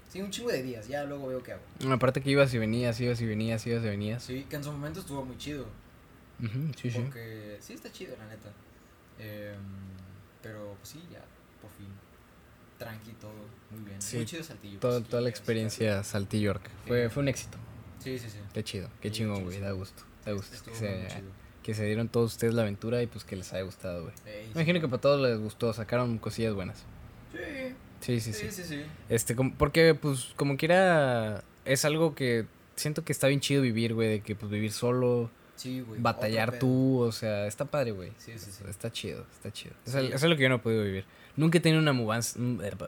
Sí, 0.09 0.21
un 0.21 0.31
chingo 0.31 0.51
de 0.51 0.63
días, 0.63 0.87
ya 0.87 1.03
luego 1.03 1.27
veo 1.27 1.43
qué 1.43 1.51
hago. 1.53 1.93
Aparte 1.93 2.21
que 2.21 2.29
ibas 2.29 2.53
y 2.53 2.59
venías, 2.59 2.99
ibas 3.01 3.19
y 3.19 3.25
venías, 3.25 3.67
ibas 3.67 3.83
y 3.83 3.87
venías. 3.87 4.23
Sí, 4.23 4.45
que 4.49 4.55
en 4.55 4.63
su 4.63 4.71
momento 4.71 5.01
estuvo 5.01 5.23
muy 5.25 5.37
chido, 5.37 5.65
Ujú, 6.43 6.71
sí, 6.79 6.91
sí. 6.91 6.99
porque 6.99 7.57
sí 7.59 7.73
está 7.73 7.91
chido, 7.91 8.15
la 8.17 8.27
neta. 8.27 8.49
Em, 9.19 9.55
pero 10.41 10.75
pues 10.77 10.89
sí, 10.89 11.01
ya, 11.11 11.19
por 11.61 11.69
fin, 11.71 11.87
tranqui 12.77 13.11
todo, 13.13 13.33
muy 13.69 13.81
bien. 13.87 14.01
Sí, 14.01 14.17
muy 14.17 14.25
chido 14.25 14.43
Saltillo. 14.43 14.79
Todo- 14.79 14.99
pues, 14.99 15.09
toda 15.09 15.21
la 15.21 15.29
experiencia 15.29 16.03
Saltillo 16.03 16.53
York. 16.53 16.69
Fue, 16.87 17.09
fue 17.09 17.21
un 17.23 17.29
éxito. 17.29 17.57
Sí, 17.99 18.17
sí, 18.17 18.29
sí. 18.29 18.37
Qué 18.53 18.63
chido, 18.63 18.89
qué 19.01 19.09
Sí, 19.09 19.15
chingón, 19.15 19.43
güey. 19.43 19.57
sí. 19.57 19.61
Da 19.61 19.71
gusto. 19.71 20.03
Da 20.25 20.31
gusto. 20.31 20.55
Estuvo 20.55 20.73
Que 20.73 20.79
se, 20.79 21.07
chido. 21.07 21.29
que 21.61 21.73
se 21.75 21.85
dieron 21.85 22.09
todos 22.09 22.31
ustedes 22.31 22.53
la 22.55 22.63
aventura 22.63 23.03
y 23.03 23.07
pues 23.07 23.23
que 23.23 23.35
les 23.35 23.53
haya 23.53 23.61
gustado, 23.63 24.03
güey. 24.03 24.13
Ey, 24.25 24.45
sí. 24.45 24.51
Imagino 24.55 24.81
que 24.81 24.87
para 24.87 25.01
todos 25.01 25.21
les 25.21 25.37
gustó, 25.39 25.71
sacaron 25.73 26.17
cosillas 26.17 26.53
buenas. 26.55 26.83
Sí, 27.31 27.75
Sí, 28.01 28.19
sí, 28.19 28.33
sí, 28.33 28.45
sí. 28.49 28.51
sí, 28.51 28.63
sí. 28.63 28.81
Este, 29.09 29.35
como- 29.35 29.53
porque 29.53 29.93
pues 29.93 30.33
como 30.35 30.57
quiera 30.57 31.43
es 31.65 31.85
algo 31.85 32.15
que 32.15 32.47
siento 32.75 33.03
que 33.05 33.11
está 33.11 33.27
bien 33.27 33.41
chido 33.41 33.61
vivir, 33.61 33.93
güey, 33.93 34.09
de 34.09 34.21
que 34.21 34.35
pues 34.35 34.51
vivir 34.51 34.71
solo, 34.71 35.29
Sí, 35.61 35.81
güey. 35.81 36.01
batallar 36.01 36.57
tú, 36.59 36.99
o 37.01 37.11
sea, 37.11 37.45
está 37.47 37.65
padre, 37.65 37.91
güey. 37.91 38.11
Sí, 38.17 38.37
sí, 38.37 38.51
sí. 38.51 38.63
Está 38.67 38.91
chido, 38.91 39.25
está 39.33 39.51
chido. 39.51 39.73
Sí. 39.85 39.89
Eso, 39.91 39.99
es- 39.99 40.05
eso 40.15 40.25
es 40.25 40.29
lo 40.29 40.35
que 40.35 40.43
yo 40.43 40.49
no 40.49 40.55
he 40.55 40.59
podido 40.59 40.83
vivir. 40.83 41.05
Nunca 41.37 41.59
he 41.59 41.61
tenido 41.61 41.81
una 41.81 41.93
mudanza, 41.93 42.37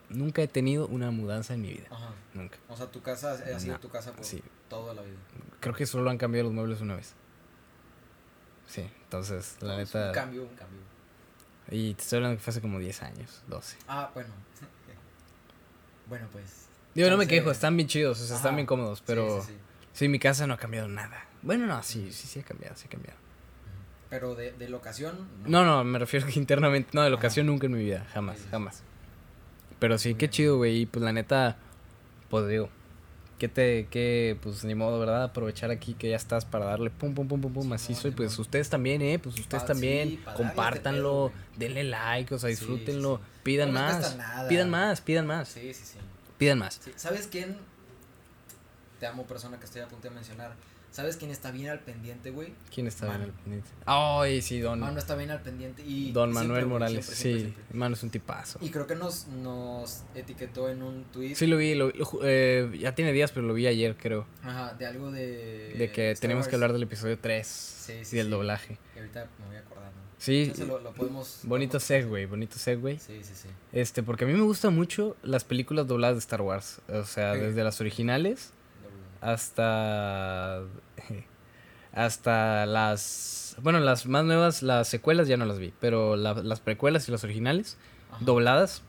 nunca 0.09 0.41
he 0.41 0.47
tenido 0.47 0.87
una 0.87 1.11
mudanza 1.11 1.53
en 1.53 1.61
mi 1.61 1.69
vida, 1.73 1.87
Ajá. 1.91 2.09
nunca. 2.33 2.57
O 2.67 2.75
sea, 2.75 2.87
tu 2.87 3.01
casa 3.01 3.31
ha 3.33 3.59
sido 3.59 3.73
No, 3.75 3.79
tu 3.79 3.89
casa 3.89 4.11
por 4.11 4.25
sí. 4.25 4.41
toda 4.69 4.93
la 4.93 5.01
vida. 5.01 5.15
Creo 5.59 5.73
que 5.75 5.85
solo 5.85 6.09
han 6.09 6.17
cambiado 6.17 6.45
los 6.45 6.53
muebles 6.53 6.81
una 6.81 6.95
vez. 6.95 7.13
Sí, 8.67 8.81
entonces, 9.03 9.57
la 9.61 9.73
No, 9.73 9.77
neta. 9.77 10.07
Un 10.07 10.13
cambio, 10.13 10.41
un 10.43 10.55
cambio. 10.55 10.79
Y 11.69 11.93
te 11.93 12.01
estoy 12.01 12.17
hablando 12.17 12.37
que 12.37 12.43
fue 12.43 12.51
hace 12.51 12.61
como 12.61 12.79
10 12.79 13.01
años, 13.03 13.43
12. 13.47 13.77
Ah, 13.87 14.09
bueno. 14.13 14.29
bueno, 16.09 16.27
pues. 16.31 16.67
Digo, 16.93 17.09
no 17.09 17.17
me 17.17 17.27
quejo, 17.27 17.49
están 17.51 17.75
bien 17.77 17.87
chidos, 17.87 18.19
o 18.21 18.25
sea, 18.25 18.35
están 18.35 18.55
bien 18.55 18.65
cómodos, 18.67 18.99
Sí, 18.99 19.03
pero 19.07 19.41
sí, 19.41 19.51
sí. 19.51 19.57
sí, 19.93 20.07
mi 20.09 20.19
casa 20.19 20.45
no 20.47 20.53
ha 20.53 20.57
cambiado 20.57 20.87
nada. 20.87 21.25
Bueno, 21.43 21.67
no, 21.67 21.83
sí, 21.83 22.11
sí, 22.11 22.27
sí 22.27 22.39
ha 22.39 22.43
cambiado, 22.43 22.75
sí 22.75 22.85
ha 22.87 22.89
cambiado. 22.89 23.17
Pero 24.09 24.35
de, 24.35 24.51
de 24.53 24.69
locación. 24.69 25.27
No, 25.45 25.65
no, 25.65 25.83
me 25.83 25.99
refiero 25.99 26.25
que 26.31 26.39
internamente, 26.39 26.89
no, 26.93 27.01
de 27.01 27.07
Ajá. 27.07 27.15
locación 27.15 27.47
nunca 27.47 27.65
en 27.67 27.73
mi 27.73 27.83
vida, 27.83 28.05
jamás, 28.13 28.35
Sí, 28.37 28.41
sí, 28.41 28.45
sí. 28.45 28.51
jamás. 28.51 28.83
Pero 29.79 29.97
sí, 29.97 30.09
Muy 30.09 30.17
qué 30.19 30.25
bien. 30.27 30.31
chido, 30.31 30.57
güey, 30.57 30.81
y 30.81 30.85
pues 30.85 31.03
la 31.03 31.11
neta, 31.11 31.57
pues 32.29 32.47
digo, 32.47 32.69
que 33.39 33.49
te, 33.49 33.87
que 33.87 34.37
pues 34.41 34.63
ni 34.63 34.75
modo, 34.75 34.97
¿verdad? 34.99 35.23
Aprovechar 35.23 35.69
aquí 35.71 35.95
que 35.95 36.09
ya 36.11 36.15
estás 36.15 36.45
para 36.45 36.65
darle 36.65 36.89
pum, 36.89 37.13
pum, 37.13 37.27
pum, 37.27 37.41
pum, 37.41 37.51
pum, 37.51 37.63
Simón, 37.63 37.69
macizo, 37.69 38.07
y 38.07 38.11
pues 38.11 38.37
ustedes 38.39 38.69
también, 38.69 39.01
¿eh? 39.01 39.19
Pues 39.19 39.37
ustedes 39.37 39.65
también, 39.65 40.09
sí, 40.09 40.15
este 40.25 40.33
compártanlo, 40.33 41.33
denle 41.57 41.83
like, 41.83 42.33
o 42.33 42.39
sea, 42.39 42.49
Sí, 42.49 42.55
sí, 42.55 42.61
disfrútenlo, 42.61 43.17
sí. 43.17 43.23
pidan 43.43 43.73
No 43.73 43.79
más, 43.81 44.15
nada. 44.15 44.47
pidan 44.47 44.69
más, 44.69 45.01
pidan 45.01 45.27
más, 45.27 45.49
Sí, 45.49 45.73
sí, 45.73 45.83
sí, 45.85 45.97
pidan 46.37 46.59
más. 46.59 46.79
sí. 46.81 46.93
¿Sabes 46.95 47.27
quién? 47.27 47.57
Te 49.01 49.07
amo, 49.07 49.25
persona 49.25 49.59
que 49.59 49.65
estoy 49.65 49.81
a 49.81 49.87
punto 49.89 50.07
de 50.07 50.13
mencionar. 50.15 50.53
¿Sabes 50.93 51.17
quién 51.17 51.31
está 51.31 51.49
bien 51.49 51.69
al 51.69 51.79
pendiente, 51.79 52.29
güey? 52.29 52.53
¿Quién 52.71 52.85
está 52.85 53.07
bien 53.07 53.23
al 53.23 53.31
pendiente? 53.31 53.67
Ay, 53.87 54.43
sí, 54.43 54.59
don, 54.59 54.79
Mano 54.79 54.99
está 54.99 55.15
bien 55.15 55.31
al 55.31 55.41
pendiente. 55.41 55.81
Y 55.83 56.11
don 56.11 56.31
Manuel 56.31 56.67
Morales, 56.67 57.03
siempre, 57.07 57.41
siempre, 57.41 57.63
sí, 57.71 57.75
mano, 57.77 57.95
es 57.95 58.03
un 58.03 58.11
tipazo. 58.11 58.59
Y 58.61 58.69
creo 58.69 58.85
que 58.85 58.93
nos, 58.93 59.25
nos 59.27 60.03
etiquetó 60.13 60.69
en 60.69 60.83
un 60.83 61.03
tweet. 61.05 61.33
Sí 61.33 61.47
lo 61.47 61.57
vi, 61.57 61.73
lo, 61.73 61.89
lo 61.89 62.07
eh, 62.21 62.69
ya 62.79 62.93
tiene 62.93 63.11
días, 63.11 63.31
pero 63.31 63.47
lo 63.47 63.55
vi 63.55 63.65
ayer, 63.65 63.97
creo. 63.97 64.27
Ajá, 64.43 64.75
de 64.75 64.85
algo 64.85 65.11
de. 65.11 65.73
De 65.79 65.91
que 65.91 66.11
Star 66.11 66.21
tenemos 66.29 66.47
que 66.47 66.53
hablar 66.53 66.73
del 66.73 66.83
episodio 66.83 67.17
3 67.17 67.47
Sí, 67.47 67.93
y 68.01 68.05
sí, 68.05 68.17
del 68.17 68.27
sí. 68.27 68.31
doblaje. 68.31 68.77
Y 68.95 68.99
ahorita 68.99 69.27
me 69.39 69.47
voy 69.47 69.55
a 69.55 69.59
acordar, 69.61 69.85
¿no? 69.85 70.03
Sí, 70.19 70.53
lo, 70.67 70.77
lo 70.79 70.93
podemos. 70.93 71.39
bonito 71.43 71.79
segue, 71.79 72.27
bonito 72.27 72.59
segue. 72.59 72.99
Sí, 72.99 73.19
sí, 73.23 73.33
sí. 73.33 73.47
Este, 73.71 74.03
porque 74.03 74.25
a 74.25 74.27
mí 74.27 74.33
me 74.33 74.41
gustan 74.43 74.75
mucho 74.75 75.17
las 75.23 75.43
películas 75.43 75.87
dobladas 75.87 76.17
de 76.17 76.19
Star 76.19 76.41
Wars. 76.43 76.81
O 76.87 77.03
sea, 77.03 77.33
Sí. 77.33 77.39
desde 77.39 77.63
las 77.63 77.81
originales 77.81 78.51
hasta. 79.23 80.61
Hasta 81.93 82.65
las. 82.65 83.55
Bueno, 83.61 83.79
las 83.79 84.07
más 84.07 84.25
nuevas, 84.25 84.63
las 84.63 84.87
secuelas 84.87 85.27
ya 85.27 85.37
no 85.37 85.45
las 85.45 85.59
vi. 85.59 85.73
Pero 85.79 86.15
la- 86.15 86.33
las 86.33 86.59
precuelas 86.59 87.07
y 87.07 87.11
las 87.11 87.23
originales, 87.23 87.77
Ajá. 88.11 88.23
dobladas, 88.25 88.81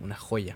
una 0.00 0.14
joya. 0.16 0.54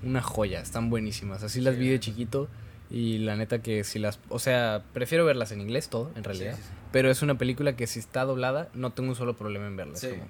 Sí. 0.00 0.06
Una 0.08 0.22
joya, 0.22 0.60
están 0.60 0.88
buenísimas. 0.90 1.42
Así 1.42 1.60
las 1.60 1.76
vi 1.76 1.86
de 1.86 1.92
neta. 1.92 2.04
chiquito. 2.04 2.48
Y 2.90 3.18
la 3.18 3.36
neta 3.36 3.60
que 3.60 3.84
si 3.84 3.98
las. 3.98 4.20
O 4.30 4.38
sea, 4.38 4.84
prefiero 4.94 5.24
verlas 5.26 5.52
en 5.52 5.60
inglés 5.60 5.88
todo, 5.90 6.10
en 6.16 6.24
realidad. 6.24 6.54
Sí, 6.56 6.62
sí, 6.62 6.68
sí. 6.68 6.74
Pero 6.92 7.10
es 7.10 7.20
una 7.22 7.36
película 7.36 7.76
que 7.76 7.86
si 7.86 7.98
está 7.98 8.24
doblada, 8.24 8.68
no 8.72 8.92
tengo 8.92 9.10
un 9.10 9.16
solo 9.16 9.36
problema 9.36 9.66
en 9.66 9.76
verla. 9.76 9.96
Sí. 9.96 10.06
Es 10.06 10.12
como 10.14 10.28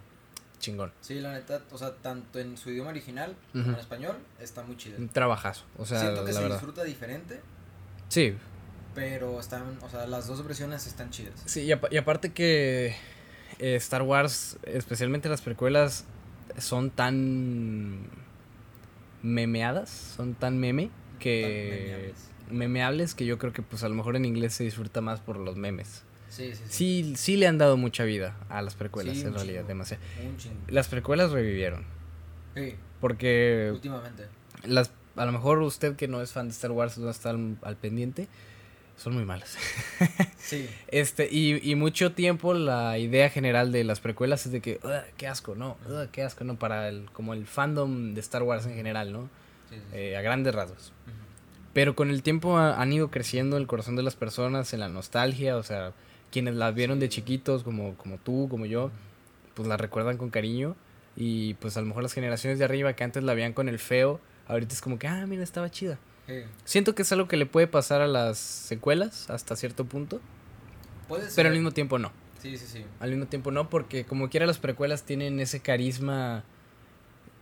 chingón. 0.58 0.92
Sí, 1.00 1.20
la 1.20 1.32
neta, 1.32 1.60
o 1.72 1.78
sea, 1.78 1.92
tanto 1.96 2.38
en 2.38 2.56
su 2.56 2.70
idioma 2.70 2.90
original 2.90 3.36
como 3.52 3.66
en 3.66 3.74
español, 3.74 4.16
está 4.40 4.62
muy 4.62 4.76
chido. 4.78 4.96
Un 4.98 5.10
trabajazo. 5.10 5.64
O 5.76 5.84
sea, 5.84 6.00
Siento 6.00 6.22
que 6.24 6.28
la 6.32 6.36
se 6.38 6.42
verdad. 6.42 6.56
disfruta 6.56 6.84
diferente, 6.84 7.40
Sí, 8.14 8.34
pero 8.94 9.40
están, 9.40 9.76
o 9.82 9.88
sea, 9.88 10.06
las 10.06 10.28
dos 10.28 10.44
versiones 10.46 10.86
están 10.86 11.10
chidas. 11.10 11.34
sí, 11.46 11.62
y, 11.62 11.72
y 11.92 11.96
aparte 11.96 12.32
que 12.32 12.94
eh, 13.58 13.74
Star 13.74 14.02
Wars, 14.02 14.56
especialmente 14.62 15.28
las 15.28 15.40
precuelas, 15.42 16.04
son 16.58 16.90
tan 16.90 18.06
memeadas, 19.22 19.90
son 19.90 20.34
tan 20.34 20.58
meme 20.58 20.90
que 21.18 22.12
memeables 22.50 23.14
que 23.16 23.26
yo 23.26 23.36
creo 23.38 23.52
que 23.52 23.62
pues 23.62 23.82
a 23.82 23.88
lo 23.88 23.96
mejor 23.96 24.14
en 24.14 24.24
inglés 24.26 24.54
se 24.54 24.62
disfruta 24.62 25.00
más 25.00 25.18
por 25.18 25.36
los 25.38 25.56
memes. 25.56 26.02
Sí, 26.28 26.52
sí, 26.52 26.62
sí. 26.68 26.72
Sí, 26.72 27.14
sí 27.16 27.36
le 27.36 27.48
han 27.48 27.58
dado 27.58 27.76
mucha 27.76 28.04
vida 28.04 28.36
a 28.48 28.62
las 28.62 28.74
precuelas, 28.74 29.16
Sí, 29.16 29.22
en 29.24 29.34
realidad, 29.34 29.60
chingo. 29.62 29.68
demasiado. 29.68 30.02
Las 30.68 30.86
precuelas 30.88 31.32
revivieron, 31.32 31.84
Sí, 32.54 32.76
porque 33.00 33.70
últimamente. 33.72 34.24
las 34.64 34.92
a 35.16 35.24
lo 35.24 35.32
mejor 35.32 35.58
usted 35.60 35.96
que 35.96 36.08
no 36.08 36.20
es 36.22 36.32
fan 36.32 36.48
de 36.48 36.52
Star 36.52 36.70
Wars 36.72 36.98
no 36.98 37.10
está 37.10 37.30
al, 37.30 37.56
al 37.62 37.76
pendiente, 37.76 38.28
son 38.96 39.14
muy 39.14 39.24
malas. 39.24 39.56
Sí. 40.38 40.68
Este, 40.88 41.26
y, 41.32 41.58
y 41.70 41.74
mucho 41.74 42.12
tiempo 42.12 42.52
la 42.52 42.98
idea 42.98 43.30
general 43.30 43.72
de 43.72 43.82
las 43.82 44.00
precuelas 44.00 44.44
es 44.44 44.52
de 44.52 44.60
que, 44.60 44.78
"Ugh, 44.82 44.90
qué 45.16 45.26
asco, 45.26 45.54
no, 45.54 45.78
qué 46.12 46.22
asco, 46.22 46.44
no, 46.44 46.58
para 46.58 46.88
el, 46.90 47.08
como 47.14 47.32
el 47.32 47.46
fandom 47.46 48.12
de 48.12 48.20
Star 48.20 48.42
Wars 48.42 48.66
en 48.66 48.74
general, 48.74 49.10
¿no? 49.10 49.30
sí, 49.70 49.76
sí, 49.76 49.80
sí. 49.90 49.96
Eh, 49.96 50.16
a 50.18 50.20
grandes 50.20 50.54
rasgos. 50.54 50.92
Pero 51.72 51.96
con 51.96 52.10
el 52.10 52.22
tiempo 52.22 52.58
ha- 52.58 52.80
han 52.80 52.92
ido 52.92 53.10
creciendo 53.10 53.56
el 53.56 53.66
corazón 53.66 53.96
de 53.96 54.02
las 54.02 54.16
personas, 54.16 54.74
en 54.74 54.80
la 54.80 54.88
nostalgia, 54.88 55.56
o 55.56 55.62
sea, 55.62 55.92
quienes 56.30 56.54
las 56.56 56.74
vieron 56.74 57.00
de 57.00 57.08
chiquitos, 57.08 57.62
como, 57.64 57.94
como 57.96 58.18
tú, 58.18 58.46
como 58.50 58.66
yo, 58.66 58.90
pues 59.54 59.66
la 59.66 59.76
recuerdan 59.78 60.18
con 60.18 60.28
cariño. 60.30 60.76
Y 61.16 61.54
pues 61.54 61.76
a 61.76 61.80
lo 61.80 61.86
mejor 61.86 62.02
las 62.02 62.12
generaciones 62.12 62.58
de 62.58 62.66
arriba 62.66 62.92
que 62.92 63.02
antes 63.04 63.22
la 63.24 63.32
veían 63.34 63.54
con 63.54 63.68
el 63.70 63.78
feo, 63.78 64.20
ahorita 64.48 64.74
es 64.74 64.80
como 64.80 64.98
que, 64.98 65.06
ah, 65.08 65.26
mira, 65.26 65.42
estaba 65.42 65.70
chida. 65.70 65.98
Siento 66.64 66.94
que 66.94 67.02
es 67.02 67.12
algo 67.12 67.28
que 67.28 67.36
le 67.36 67.44
puede 67.46 67.66
pasar 67.66 68.00
a 68.00 68.06
las 68.06 68.38
secuelas 68.38 69.28
hasta 69.30 69.56
cierto 69.56 69.84
punto, 69.84 70.20
Puede 71.08 71.24
ser. 71.26 71.32
pero 71.36 71.48
al 71.50 71.54
mismo 71.54 71.70
tiempo 71.72 71.98
no. 71.98 72.12
Sí, 72.40 72.56
sí, 72.56 72.66
sí. 72.66 72.84
Al 73.00 73.10
mismo 73.10 73.26
tiempo 73.26 73.50
no, 73.50 73.68
porque 73.68 74.04
como 74.04 74.28
quiera 74.30 74.46
las 74.46 74.58
precuelas 74.58 75.02
tienen 75.02 75.38
ese 75.40 75.60
carisma 75.60 76.44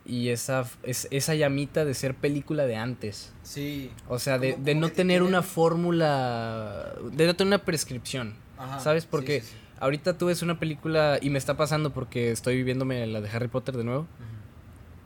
y 0.04 0.30
esa, 0.30 0.64
es- 0.82 1.06
esa 1.12 1.34
llamita 1.36 1.84
de 1.84 1.94
ser 1.94 2.14
película 2.16 2.66
de 2.66 2.74
antes. 2.76 3.32
Sí. 3.44 3.92
O 4.08 4.18
sea, 4.18 4.38
de, 4.38 4.56
de 4.56 4.74
no 4.74 4.88
tener 4.90 5.22
una 5.22 5.42
fórmula, 5.42 6.92
de 7.12 7.26
no 7.26 7.34
tener 7.36 7.48
una 7.54 7.64
prescripción. 7.64 8.34
Ajá, 8.58 8.80
¿Sabes? 8.80 9.06
Porque 9.06 9.40
sí, 9.42 9.46
sí. 9.48 9.56
ahorita 9.80 10.18
tú 10.18 10.26
ves 10.26 10.42
una 10.42 10.58
película 10.58 11.18
y 11.20 11.30
me 11.30 11.38
está 11.38 11.56
pasando 11.56 11.90
porque 11.92 12.30
estoy 12.32 12.56
viviéndome 12.56 13.06
la 13.06 13.20
de 13.20 13.28
Harry 13.30 13.48
Potter 13.48 13.76
de 13.76 13.84
nuevo. 13.84 14.02
Ujú. 14.02 14.31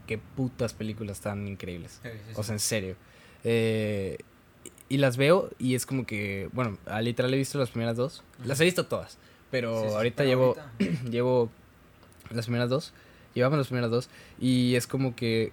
Qué 0.06 0.18
putas 0.18 0.72
películas 0.72 1.20
tan 1.20 1.46
increíbles. 1.48 2.00
Sí, 2.02 2.08
sí, 2.28 2.32
O 2.36 2.42
sea, 2.42 2.54
en 2.54 2.60
serio. 2.60 2.96
Eh, 3.44 4.18
y 4.88 4.98
las 4.98 5.16
veo 5.16 5.50
y 5.58 5.74
es 5.74 5.84
como 5.86 6.06
que, 6.06 6.48
bueno, 6.52 6.78
a 6.86 7.00
literal 7.00 7.32
he 7.34 7.36
visto 7.36 7.58
las 7.58 7.70
primeras 7.70 7.96
dos. 7.96 8.22
Las 8.44 8.60
he 8.60 8.64
visto 8.64 8.86
todas. 8.86 9.18
Pero 9.50 9.76
ahorita 9.96 10.16
pero 10.18 10.28
llevo, 10.28 10.56
ahorita- 10.78 11.02
llevo 11.10 11.50
las 12.30 12.46
primeras 12.46 12.68
dos. 12.70 12.92
Llevamos 13.34 13.58
las 13.58 13.66
primeras 13.66 13.90
dos. 13.90 14.08
Y 14.40 14.74
es 14.76 14.86
como 14.86 15.14
que 15.16 15.52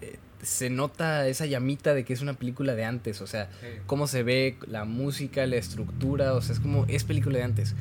eh, 0.00 0.18
se 0.42 0.70
nota 0.70 1.28
esa 1.28 1.46
llamita 1.46 1.94
de 1.94 2.04
que 2.04 2.12
es 2.12 2.22
una 2.22 2.34
película 2.34 2.74
de 2.74 2.84
antes. 2.84 3.20
O 3.20 3.26
sea, 3.26 3.50
cómo 3.86 4.06
se 4.06 4.22
ve, 4.22 4.56
la 4.66 4.84
música, 4.84 5.46
la 5.46 5.56
estructura. 5.56 6.34
O 6.34 6.40
sea, 6.40 6.54
es 6.54 6.60
como, 6.60 6.84
es 6.88 7.04
película 7.04 7.38
de 7.38 7.44
antes. 7.44 7.74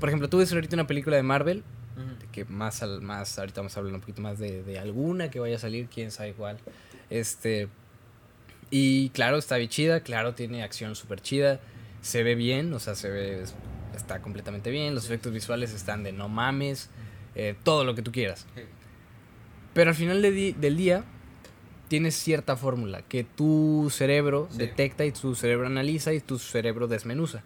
Por 0.00 0.08
ejemplo, 0.08 0.28
tú 0.28 0.38
ves 0.38 0.52
ahorita 0.52 0.74
una 0.76 0.86
película 0.86 1.16
de 1.16 1.22
Marvel. 1.22 1.62
Que 2.32 2.44
más, 2.46 2.82
al, 2.82 3.00
más 3.02 3.38
ahorita 3.38 3.60
vamos 3.60 3.76
a 3.76 3.80
hablar 3.80 3.94
un 3.94 4.00
poquito 4.00 4.20
más 4.22 4.38
de, 4.38 4.62
de 4.62 4.78
alguna 4.78 5.30
que 5.30 5.38
vaya 5.38 5.56
a 5.56 5.58
salir, 5.58 5.86
quién 5.92 6.10
sabe 6.10 6.32
cuál. 6.32 6.58
Este. 7.10 7.68
Y 8.70 9.10
claro, 9.10 9.36
está 9.36 9.58
bien 9.58 9.68
chida, 9.68 10.00
claro, 10.00 10.34
tiene 10.34 10.62
acción 10.62 10.96
súper 10.96 11.20
chida, 11.20 11.60
se 12.00 12.22
ve 12.22 12.34
bien, 12.34 12.72
o 12.72 12.78
sea, 12.80 12.94
se 12.94 13.10
ve, 13.10 13.44
está 13.94 14.22
completamente 14.22 14.70
bien, 14.70 14.94
los 14.94 15.04
efectos 15.04 15.30
visuales 15.32 15.74
están 15.74 16.02
de 16.02 16.12
no 16.12 16.30
mames, 16.30 16.88
eh, 17.34 17.54
todo 17.64 17.84
lo 17.84 17.94
que 17.94 18.00
tú 18.00 18.12
quieras. 18.12 18.46
Pero 19.74 19.90
al 19.90 19.96
final 19.96 20.22
de 20.22 20.54
del 20.58 20.76
día, 20.78 21.04
tienes 21.88 22.14
cierta 22.14 22.56
fórmula 22.56 23.02
que 23.02 23.24
tu 23.24 23.88
cerebro 23.90 24.48
Sí. 24.50 24.56
detecta 24.58 25.04
y 25.04 25.12
tu 25.12 25.34
cerebro 25.34 25.66
analiza 25.66 26.14
y 26.14 26.20
tu 26.20 26.38
cerebro 26.38 26.88
desmenuza. 26.88 27.42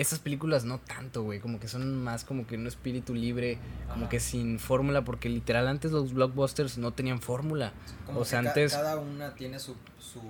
Estas 0.00 0.18
películas 0.18 0.64
no 0.64 0.78
tanto, 0.78 1.22
güey, 1.22 1.40
como 1.40 1.60
que 1.60 1.68
son 1.68 2.02
más 2.02 2.24
como 2.24 2.46
que 2.46 2.54
un 2.56 2.66
espíritu 2.66 3.14
libre, 3.14 3.58
como 3.88 4.02
Ajá. 4.04 4.08
que 4.08 4.20
sin 4.20 4.58
fórmula, 4.58 5.04
porque 5.04 5.28
literal 5.28 5.68
antes 5.68 5.92
los 5.92 6.14
blockbusters 6.14 6.78
no 6.78 6.92
tenían 6.92 7.20
fórmula. 7.20 7.72
Como 8.06 8.20
o 8.20 8.24
sea, 8.24 8.38
antes- 8.38 8.72
cada 8.72 8.96
una 8.98 9.34
tiene 9.34 9.58
su, 9.58 9.74
su 9.98 10.20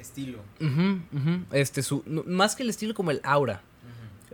estilo. 0.00 0.38
Este, 1.52 1.82
su, 1.82 2.02
no- 2.06 2.24
más 2.26 2.56
que 2.56 2.62
el 2.62 2.70
estilo 2.70 2.94
como 2.94 3.10
el 3.10 3.20
aura, 3.24 3.62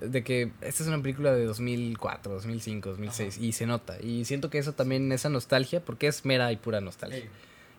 de 0.01 0.25
que 0.25 0.53
esta 0.61 0.83
es 0.83 0.89
una 0.89 1.03
película 1.03 1.33
de 1.33 1.45
2004, 1.45 2.33
2005, 2.33 2.89
2006, 2.91 3.35
Ajá. 3.37 3.45
y 3.45 3.53
se 3.53 3.67
nota. 3.67 4.01
Y 4.01 4.25
siento 4.25 4.49
que 4.49 4.59
eso 4.59 4.73
también, 4.73 5.11
esa 5.13 5.29
nostalgia, 5.29 5.85
porque 5.85 6.07
es 6.07 6.25
mera 6.25 6.51
y 6.53 6.57
pura 6.57 6.81
nostalgia, 6.81 7.21
Sí, 7.21 7.29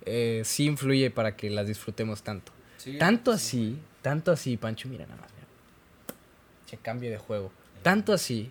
eh, 0.05 0.41
sí 0.45 0.65
influye 0.65 1.09
para 1.11 1.35
que 1.35 1.49
las 1.49 1.65
disfrutemos 1.67 2.21
tanto. 2.23 2.51
sí, 2.77 2.97
Tanto 2.97 3.31
sí. 3.37 3.37
así, 3.73 3.79
tanto 4.01 4.31
así, 4.31 4.57
Pancho, 4.57 4.87
mira 4.89 5.05
nada 5.07 5.21
más, 5.21 5.31
Che, 6.71 6.77
cambio 6.77 7.11
de 7.11 7.17
juego. 7.17 7.51
Tanto 7.83 8.13
así 8.13 8.49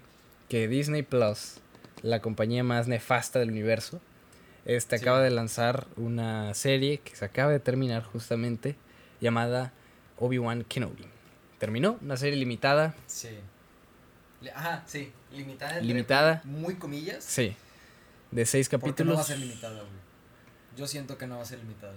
que 0.51 0.69
Disney 0.69 1.03
Plus, 1.03 1.55
la 2.03 2.21
compañía 2.21 2.63
más 2.63 2.87
nefasta 2.87 3.39
del 3.39 3.51
universo, 3.51 4.01
este 4.67 4.99
Sí. 4.99 5.03
acaba 5.03 5.21
de 5.23 5.31
lanzar 5.31 5.87
una 5.97 6.53
serie 6.55 6.99
que 6.99 7.17
se 7.17 7.25
acaba 7.25 7.51
de 7.51 7.61
terminar 7.61 8.03
justamente 8.05 8.77
llamada 9.23 9.73
Obi-Wan 10.19 10.65
Kenobi. 10.65 11.07
Terminó, 11.59 11.99
una 12.03 12.17
serie 12.19 12.37
limitada, 12.39 12.95
Sí. 13.07 13.31
Ajá, 14.55 14.83
sí. 14.87 15.13
Limitada. 15.33 15.81
Limitada. 15.81 16.43
Muy 16.45 16.75
comillas. 16.77 17.25
sí, 17.25 17.57
de 18.31 18.45
seis 18.47 18.69
Porque 18.69 18.87
capítulos. 18.89 19.13
no 19.13 19.17
va 19.17 19.23
a 19.23 19.27
ser 19.27 19.39
limitada, 19.39 19.77
güey. 19.81 20.01
Yo 20.77 20.87
siento 20.87 21.17
que 21.19 21.27
no 21.27 21.37
va 21.37 21.43
a 21.43 21.47
ser 21.47 21.59
limitada. 21.59 21.95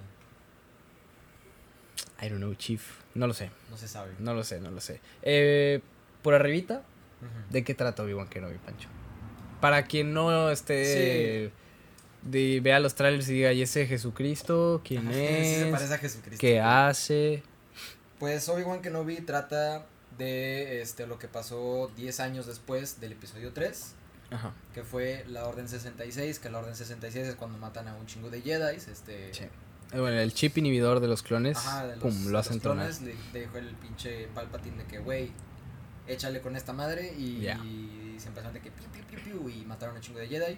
I 2.21 2.29
don't 2.29 2.37
know, 2.37 2.53
Chief. 2.55 2.81
No 3.13 3.27
lo 3.27 3.33
sé, 3.33 3.49
No 3.69 3.77
se 3.77 3.87
sabe. 3.87 4.13
no 4.19 4.33
lo 4.33 4.43
sé, 4.43 4.59
no 4.61 4.71
lo 4.71 4.79
sé. 4.81 4.99
Eh, 5.21 5.81
por 6.23 6.33
arribita. 6.33 6.81
¿De 7.51 7.63
qué 7.63 7.73
trata 7.75 8.03
Obi-Wan 8.03 8.27
Kenobi, 8.27 8.57
Pancho? 8.57 8.89
Para 9.61 9.83
quien 9.83 10.13
no 10.13 10.49
esté... 10.49 11.51
De, 12.23 12.59
vea 12.61 12.79
los 12.79 12.95
trailers 12.95 13.27
y 13.29 13.33
diga, 13.33 13.51
¿y 13.53 13.61
ese 13.61 13.85
Jesucristo? 13.85 14.81
¿Quién 14.85 15.01
Ajá, 15.07 15.13
sí 15.13 15.19
es? 15.25 15.57
se 15.59 15.71
parece 15.71 15.93
a 15.93 15.97
Jesucristo. 15.97 16.37
¿Qué 16.39 16.59
hace? 16.61 17.43
Pues 18.19 18.47
Obi-Wan 18.49 18.81
Kenobi 18.81 19.17
trata 19.21 19.85
de 20.17 20.81
este 20.81 21.05
lo 21.05 21.19
que 21.19 21.27
pasó 21.27 21.91
10 21.97 22.19
años 22.21 22.45
después 22.45 23.01
del 23.01 23.11
episodio 23.13 23.51
3, 23.51 23.93
Ajá. 24.31 24.53
que 24.73 24.83
fue 24.83 25.25
la 25.27 25.45
Orden 25.45 25.67
66, 25.67 26.39
que 26.39 26.49
la 26.49 26.59
Orden 26.59 26.75
66 26.75 27.27
es 27.27 27.35
cuando 27.35 27.57
matan 27.57 27.87
a 27.89 27.95
un 27.95 28.05
chingo 28.05 28.29
de 28.29 28.41
Jedi, 28.41 28.77
este 28.77 29.33
Sí. 29.33 29.43
Eh, 29.43 29.99
Bueno, 29.99 30.17
el 30.19 30.33
chip 30.33 30.57
inhibidor 30.57 31.01
de 31.01 31.07
los 31.09 31.23
clones, 31.23 31.57
Ajá, 31.57 31.87
de 31.87 31.97
los, 31.97 32.03
pum, 32.03 32.31
lo 32.31 32.39
hacen 32.39 32.53
los 32.55 32.61
tronar. 32.63 32.89
clones, 32.89 33.01
le, 33.33 33.39
dejó 33.39 33.57
el 33.57 33.67
pinche 33.75 34.27
Palpatine 34.33 34.77
de 34.77 34.83
que, 34.85 34.99
güey, 34.99 35.31
échale 36.07 36.41
con 36.41 36.55
esta 36.55 36.73
madre 36.73 37.13
y, 37.17 37.41
Ya. 37.41 37.55
y 37.63 38.15
se 38.19 38.27
empezaron 38.29 38.53
de 38.53 38.61
que 38.61 38.71
piu, 38.71 38.85
piu, 38.91 39.03
piu, 39.21 39.39
piu, 39.41 39.49
y 39.49 39.65
mataron 39.65 39.95
a 39.95 39.97
un 39.99 40.03
chingo 40.03 40.19
de 40.19 40.27
Jedi. 40.27 40.57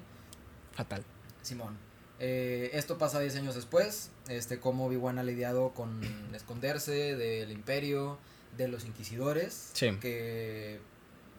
Fatal. 0.74 1.04
Simón. 1.42 1.78
Eh, 2.20 2.70
esto 2.74 2.98
pasa 2.98 3.20
10 3.20 3.36
años 3.36 3.56
después, 3.56 4.10
este, 4.30 4.60
cómo 4.60 4.86
Obi-Wan 4.86 5.20
ha 5.20 5.24
lidiado 5.24 5.72
con 5.74 6.02
esconderse 6.34 7.16
del 7.16 7.52
imperio, 7.52 8.18
de 8.58 8.68
los 8.70 8.86
inquisidores, 8.86 9.72
Sí. 9.74 9.92
que 10.00 10.80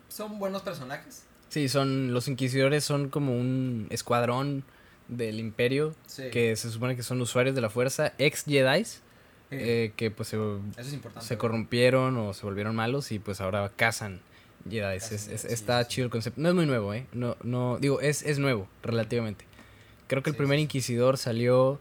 son 0.08 0.38
buenos 0.38 0.62
personajes. 0.62 1.24
Sí, 1.48 1.68
son... 1.68 2.12
Los 2.12 2.28
inquisidores 2.28 2.84
son 2.84 3.08
como 3.08 3.32
un 3.38 3.86
escuadrón 3.90 4.64
del 5.08 5.38
imperio 5.38 5.94
Sí. 6.06 6.24
que 6.30 6.56
se 6.56 6.70
supone 6.70 6.94
que 6.96 7.02
son 7.02 7.20
usuarios 7.20 7.54
de 7.54 7.60
la 7.62 7.70
fuerza, 7.70 8.12
ex 8.18 8.44
Jedis. 8.44 9.00
Eh, 9.50 9.92
que 9.96 10.10
pues 10.10 10.28
se, 10.30 10.36
Eso 10.36 10.60
es 10.78 10.92
importante. 10.92 11.26
se 11.26 11.38
corrompieron 11.38 12.16
o 12.16 12.34
se 12.34 12.44
volvieron 12.44 12.74
malos 12.76 13.12
y 13.12 13.18
pues 13.18 13.40
ahora 13.40 13.70
cazan. 13.76 14.20
Cazan 14.68 14.92
Es- 14.94 15.12
es- 15.12 15.42
Jedi, 15.42 15.52
está 15.54 15.82
sí, 15.84 15.90
chido 15.90 16.06
el 16.06 16.10
concepto. 16.10 16.40
No 16.40 16.48
es 16.48 16.54
muy 16.54 16.66
nuevo, 16.66 16.92
¿eh? 16.92 17.06
No, 17.12 17.36
no, 17.44 17.78
digo, 17.78 18.00
es, 18.00 18.22
es 18.22 18.38
nuevo, 18.40 18.68
relativamente. 18.82 19.44
Creo 20.08 20.22
que 20.22 20.30
el 20.30 20.34
Sí, 20.34 20.38
primer. 20.38 20.58
Inquisidor 20.58 21.18
salió 21.18 21.78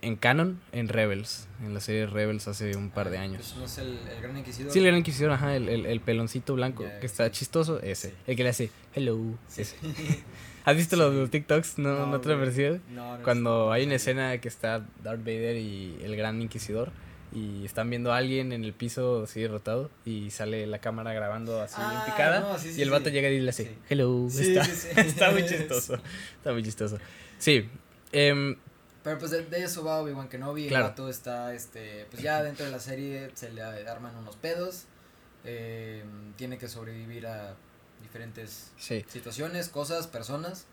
en 0.00 0.16
canon, 0.16 0.60
en 0.72 0.88
Rebels, 0.88 1.46
en 1.64 1.74
la 1.74 1.80
serie 1.80 2.06
Rebels 2.06 2.46
hace 2.48 2.76
un 2.76 2.90
par 2.90 3.10
de 3.10 3.18
Ah, 3.18 3.22
años. 3.22 3.42
pues, 3.42 3.56
no 3.56 3.64
es 3.64 3.78
el, 3.78 3.98
el 4.08 4.20
gran 4.22 4.36
inquisidor. 4.38 4.72
Sí, 4.72 4.78
el 4.80 4.84
gran 4.86 4.98
Inquisidor, 4.98 5.30
ajá, 5.32 5.54
el, 5.56 5.68
el, 5.68 5.86
el 5.86 6.00
peloncito 6.00 6.54
blanco 6.54 6.82
Ya, 6.84 6.98
que 7.00 7.06
está 7.06 7.24
sí. 7.26 7.30
chistoso, 7.32 7.80
ese. 7.80 8.10
Sí. 8.10 8.14
El 8.26 8.36
que 8.36 8.42
le 8.44 8.48
hace 8.48 8.70
hello. 8.94 9.18
Sí. 9.48 9.62
ese. 9.62 9.76
¿Has 10.64 10.76
visto 10.76 10.96
Sí. 10.96 11.02
los, 11.02 11.14
los 11.14 11.30
TikToks? 11.30 11.78
¿No, 11.78 11.90
no, 11.90 12.06
No, 12.06 12.20
te 12.20 12.28
lo? 12.28 12.80
No, 12.90 13.18
no, 13.18 13.22
Cuando 13.24 13.72
hay 13.72 13.84
una 13.84 13.96
escena 13.96 14.38
que 14.38 14.48
está 14.48 14.84
Darth 15.02 15.20
Vader 15.20 15.56
y 15.56 15.98
el 16.02 16.16
gran 16.16 16.40
Inquisidor 16.40 16.90
y 17.34 17.64
están 17.64 17.88
viendo 17.88 18.12
a 18.12 18.18
alguien 18.18 18.52
en 18.52 18.62
el 18.62 18.74
piso 18.74 19.22
así 19.24 19.40
derrotado 19.40 19.90
y 20.04 20.30
sale 20.30 20.66
la 20.66 20.80
cámara 20.80 21.14
grabando 21.14 21.62
así 21.62 21.76
Ah, 21.78 22.02
picada 22.06 22.40
no, 22.40 22.58
sí, 22.58 22.72
sí, 22.74 22.78
y 22.80 22.82
el 22.82 22.90
vato 22.90 23.06
sí. 23.06 23.10
llega 23.12 23.30
y 23.30 23.40
le 23.40 23.48
hace 23.50 23.74
hello. 23.88 24.26
Está, 24.28 24.60
está 25.00 25.30
muy 25.30 25.46
chistoso. 25.46 25.94
Está 26.36 26.52
muy 26.52 26.62
chistoso. 26.62 26.98
Sí. 27.38 27.68
em, 28.12 28.56
Pero 29.02 29.18
pues 29.18 29.30
de, 29.30 29.44
de 29.46 29.64
eso 29.64 29.82
va 29.82 29.98
Obi-Wan 30.02 30.28
Kenobi. 30.28 30.68
Claro. 30.68 30.84
El 30.84 30.90
vato 30.90 31.08
está, 31.08 31.54
este, 31.54 32.06
pues 32.10 32.22
ya 32.22 32.42
dentro 32.42 32.66
de 32.66 32.70
la 32.70 32.78
serie 32.80 33.30
se 33.34 33.50
le 33.50 33.62
arman 33.62 34.14
unos 34.16 34.36
pedos. 34.36 34.84
eh, 35.44 36.04
tiene 36.36 36.58
que 36.58 36.68
sobrevivir 36.68 37.26
a 37.26 37.56
diferentes 38.12 38.70
Sí. 38.76 39.04
situaciones, 39.08 39.68
cosas, 39.68 40.06
personas. 40.06 40.66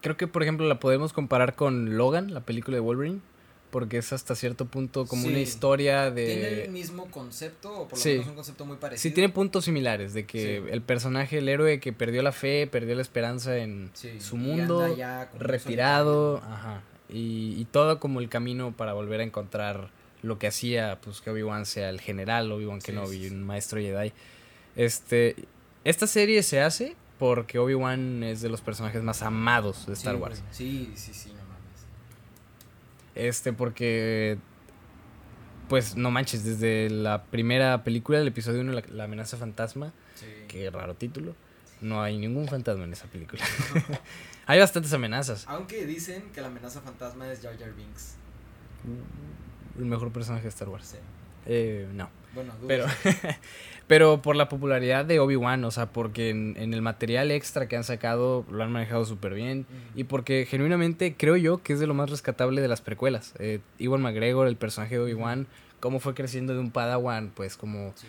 Creo 0.00 0.16
que, 0.16 0.26
por 0.28 0.42
ejemplo, 0.42 0.66
la 0.68 0.78
podemos 0.78 1.12
comparar 1.12 1.56
con 1.56 1.96
Logan, 1.96 2.32
la 2.32 2.40
película 2.40 2.76
de 2.76 2.80
Wolverine, 2.80 3.20
porque 3.72 3.98
es 3.98 4.12
hasta 4.12 4.36
cierto 4.36 4.66
punto 4.66 5.04
como 5.06 5.26
una 5.26 5.34
Sí. 5.36 5.40
historia 5.42 6.14
Tiene 6.14 6.48
el 6.48 6.56
de... 6.64 6.68
mismo 6.68 7.06
concepto, 7.10 7.72
o 7.72 7.88
por 7.88 7.98
lo 7.98 8.02
Sí. 8.02 8.10
menos 8.10 8.28
un 8.28 8.34
concepto 8.36 8.64
muy 8.64 8.76
parecido. 8.76 9.02
Sí, 9.10 9.12
tiene 9.12 9.28
puntos 9.30 9.64
similares, 9.64 10.14
de 10.14 10.24
que 10.26 10.62
Sí. 10.62 10.68
el 10.70 10.82
personaje, 10.82 11.38
el 11.38 11.48
héroe 11.48 11.80
que 11.80 11.92
perdió 11.92 12.22
la 12.22 12.30
fe, 12.30 12.68
perdió 12.68 12.94
la 12.94 13.02
esperanza 13.02 13.56
en 13.56 13.90
Sí, 13.94 14.20
su 14.20 14.36
mundo, 14.36 14.86
retirado, 15.36 16.36
ajá, 16.38 16.82
y, 17.08 17.54
y 17.60 17.64
todo 17.64 17.98
como 17.98 18.20
el 18.20 18.28
camino 18.28 18.72
para 18.76 18.92
volver 18.92 19.18
a 19.20 19.24
encontrar 19.24 19.90
lo 20.22 20.38
que 20.38 20.46
hacía, 20.46 20.98
pues 21.02 21.20
que 21.20 21.30
Obi-Wan 21.30 21.66
sea 21.66 21.90
el 21.90 22.00
general, 22.00 22.52
Obi-Wan 22.52 22.80
Sí, 22.80 22.86
Kenobi, 22.86 23.16
sí, 23.22 23.28
sí. 23.30 23.34
un 23.34 23.42
maestro 23.42 23.80
Jedi. 23.80 24.12
Este, 24.76 25.36
esta 25.84 26.06
serie 26.06 26.42
se 26.42 26.60
hace 26.60 26.96
porque 27.18 27.58
Obi-Wan 27.58 28.22
es 28.24 28.40
de 28.40 28.48
los 28.48 28.60
personajes 28.60 29.02
más 29.02 29.22
amados 29.22 29.86
de 29.86 29.92
Star 29.92 30.16
Sí, 30.16 30.20
Wars. 30.20 30.40
güey. 30.40 30.54
Sí, 30.54 30.92
sí, 30.96 31.14
sí, 31.14 31.28
no 31.30 31.42
mames. 31.44 31.86
Este, 33.14 33.52
porque. 33.52 34.38
Pues 35.68 35.96
no 35.96 36.10
manches, 36.10 36.44
desde 36.44 36.90
la 36.90 37.24
primera 37.24 37.84
película, 37.84 38.18
el 38.18 38.26
episodio 38.28 38.60
1, 38.60 38.72
la, 38.72 38.82
la 38.90 39.04
amenaza 39.04 39.36
fantasma, 39.38 39.92
Sí. 40.14 40.26
qué 40.46 40.70
raro 40.70 40.94
título, 40.94 41.34
no 41.80 42.02
hay 42.02 42.18
ningún 42.18 42.46
fantasma 42.48 42.84
en 42.84 42.92
esa 42.92 43.06
película. 43.06 43.42
hay 44.46 44.58
bastantes 44.60 44.92
amenazas. 44.92 45.44
Aunque 45.48 45.86
dicen 45.86 46.24
que 46.34 46.42
la 46.42 46.48
amenaza 46.48 46.82
fantasma 46.82 47.32
es 47.32 47.40
Jar 47.40 47.56
Jar 47.58 47.72
Binks. 47.74 48.16
El 49.78 49.86
mejor 49.86 50.12
personaje 50.12 50.42
de 50.44 50.48
Star 50.50 50.68
Wars. 50.68 50.86
Sí. 50.86 50.98
Eh, 51.46 51.88
no. 51.94 52.10
Bueno. 52.34 52.52
Pero, 52.66 52.86
pero 53.86 54.22
por 54.22 54.36
la 54.36 54.48
popularidad 54.48 55.04
de 55.04 55.20
Obi-Wan, 55.20 55.64
o 55.64 55.70
sea, 55.70 55.86
porque 55.92 56.30
en, 56.30 56.54
en 56.58 56.72
el 56.74 56.82
material 56.82 57.30
extra 57.30 57.68
que 57.68 57.76
han 57.76 57.84
sacado 57.84 58.44
lo 58.50 58.62
han 58.62 58.72
manejado 58.72 59.04
súper 59.04 59.34
bien. 59.34 59.66
Y 59.94 60.04
porque 60.04 60.46
genuinamente 60.48 61.14
creo 61.16 61.36
yo 61.36 61.62
que 61.62 61.74
es 61.74 61.80
de 61.80 61.86
lo 61.86 61.94
más 61.94 62.10
rescatable 62.10 62.60
de 62.60 62.68
las 62.68 62.80
precuelas. 62.80 63.34
Eh, 63.38 63.60
Iwan 63.78 64.02
McGregor, 64.02 64.46
el 64.48 64.56
personaje 64.56 64.94
de 64.96 65.00
Obi-Wan, 65.02 65.46
cómo 65.80 66.00
fue 66.00 66.14
creciendo 66.14 66.54
de 66.54 66.60
un 66.60 66.70
Padawan, 66.70 67.30
pues 67.34 67.56
como 67.56 67.92
Sí. 67.96 68.06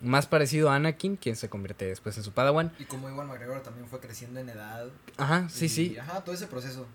más 0.00 0.26
parecido 0.28 0.70
a 0.70 0.76
Anakin, 0.76 1.16
quien 1.16 1.34
se 1.34 1.48
convierte 1.48 1.84
después 1.86 2.16
en 2.16 2.22
su 2.22 2.30
Padawan. 2.32 2.70
Y 2.78 2.84
como 2.84 3.08
Iwan 3.10 3.26
McGregor 3.26 3.60
también 3.62 3.88
fue 3.88 3.98
creciendo 3.98 4.38
en 4.38 4.48
edad. 4.48 4.86
Ajá, 5.16 5.48
sí, 5.48 5.64
y- 5.64 5.68
sí. 5.68 5.96
Ajá, 5.98 6.22
todo 6.22 6.34
ese 6.34 6.46
proceso. 6.46 6.86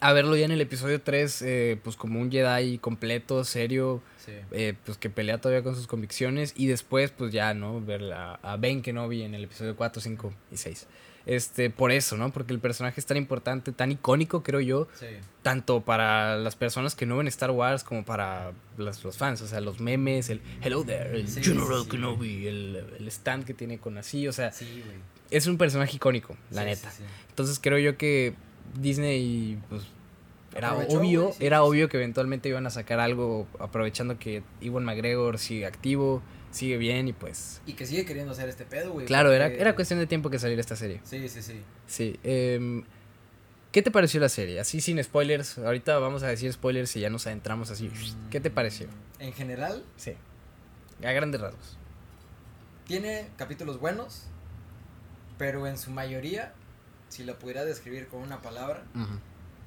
A 0.00 0.12
verlo 0.12 0.36
ya 0.36 0.44
en 0.44 0.52
el 0.52 0.60
episodio 0.60 1.00
3, 1.00 1.42
eh, 1.42 1.78
pues 1.82 1.96
como 1.96 2.20
un 2.20 2.30
Jedi 2.30 2.78
completo, 2.78 3.44
serio, 3.44 4.02
Sí. 4.24 4.32
eh, 4.52 4.74
pues 4.84 4.98
que 4.98 5.08
pelea 5.10 5.38
todavía 5.40 5.62
con 5.62 5.74
sus 5.74 5.86
convicciones. 5.86 6.52
Y 6.56 6.66
después, 6.66 7.10
pues 7.12 7.32
ya, 7.32 7.54
¿no? 7.54 7.80
Ver 7.80 8.12
a, 8.12 8.34
a 8.34 8.56
Ben 8.56 8.82
Kenobi 8.82 9.22
en 9.22 9.34
el 9.34 9.44
episodio 9.44 9.74
4, 9.76 10.00
5 10.02 10.32
y 10.52 10.56
6. 10.56 10.86
Este, 11.24 11.70
por 11.70 11.90
eso, 11.90 12.16
¿no? 12.16 12.30
Porque 12.32 12.52
el 12.52 12.60
personaje 12.60 13.00
es 13.00 13.06
tan 13.06 13.16
importante, 13.16 13.72
tan 13.72 13.90
icónico, 13.90 14.42
creo 14.44 14.60
yo, 14.60 14.86
Sí. 14.94 15.06
tanto 15.42 15.80
para 15.80 16.36
las 16.36 16.54
personas 16.54 16.94
que 16.94 17.04
no 17.04 17.16
ven 17.16 17.26
Star 17.26 17.50
Wars 17.50 17.82
como 17.82 18.04
para 18.04 18.52
las- 18.78 19.02
los 19.02 19.16
fans, 19.16 19.40
o 19.42 19.48
sea, 19.48 19.60
los 19.60 19.80
memes, 19.80 20.28
el 20.30 20.40
Hello 20.62 20.84
there, 20.84 21.16
el 21.18 21.26
Sí, 21.26 21.42
General. 21.42 21.88
Kenobi, 21.90 22.46
el, 22.46 22.84
el 23.00 23.08
stand 23.08 23.44
que 23.44 23.54
tiene 23.54 23.78
con 23.78 23.98
así, 23.98 24.28
o 24.28 24.32
sea, 24.32 24.52
es 25.30 25.46
un 25.48 25.58
personaje 25.58 25.96
icónico, 25.96 26.36
la 26.52 26.64
neta. 26.64 26.92
Entonces 27.30 27.58
creo 27.60 27.78
yo 27.78 27.96
que 27.96 28.34
Disney, 28.78 29.58
pues, 29.68 29.82
era 30.54 30.70
Aprovechó, 30.70 30.98
obvio, 31.00 31.22
güey, 31.24 31.34
sí, 31.34 31.46
era 31.46 31.58
sí, 31.58 31.62
sí. 31.64 31.68
obvio 31.68 31.88
que 31.88 31.96
eventualmente 31.98 32.48
iban 32.48 32.66
a 32.66 32.70
sacar 32.70 32.98
algo 33.00 33.46
aprovechando 33.58 34.18
que 34.18 34.42
Iwan 34.60 34.84
McGregor 34.84 35.38
sigue 35.38 35.66
activo, 35.66 36.22
sigue 36.50 36.78
bien 36.78 37.08
y 37.08 37.12
pues, 37.12 37.60
Y 37.66 37.74
que 37.74 37.86
sigue 37.86 38.04
queriendo 38.06 38.32
hacer 38.32 38.48
este 38.48 38.64
pedo, 38.64 38.92
güey. 38.92 39.06
claro, 39.06 39.32
era, 39.32 39.46
porque- 39.46 39.60
era 39.60 39.74
cuestión 39.74 39.98
de 39.98 40.06
tiempo 40.06 40.30
que 40.30 40.38
saliera 40.38 40.60
esta 40.60 40.76
serie. 40.76 41.00
Sí, 41.04 41.28
sí, 41.28 41.42
sí. 41.42 41.60
Sí. 41.86 42.18
em, 42.24 42.84
¿Qué 43.72 43.82
te 43.82 43.90
pareció 43.90 44.20
la 44.20 44.30
serie? 44.30 44.58
Así 44.58 44.80
sin 44.80 45.02
spoilers. 45.04 45.58
Ahorita 45.58 45.98
vamos 45.98 46.22
a 46.22 46.28
decir 46.28 46.50
spoilers 46.50 46.96
y 46.96 47.00
ya 47.00 47.10
nos 47.10 47.26
adentramos 47.26 47.70
así. 47.70 47.90
¿Qué 48.30 48.40
te 48.40 48.50
pareció? 48.50 48.86
En 49.18 49.34
general, 49.34 49.84
Sí. 49.98 50.12
A 51.04 51.12
grandes 51.12 51.42
rasgos. 51.42 51.76
tiene 52.86 53.28
capítulos 53.36 53.78
buenos, 53.78 54.22
pero 55.36 55.66
en 55.66 55.76
su 55.76 55.90
mayoría, 55.90 56.54
si 57.08 57.24
lo 57.24 57.38
pudiera 57.38 57.64
describir 57.64 58.08
con 58.08 58.20
una 58.20 58.42
palabra, 58.42 58.84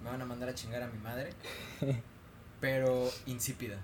me 0.04 0.10
van 0.10 0.22
a 0.22 0.26
mandar 0.26 0.50
a 0.50 0.56
chingar 0.56 0.84
a 0.84 0.88
mi 0.88 0.98
madre. 1.00 1.32
pero 2.60 3.10
insípida. 3.26 3.78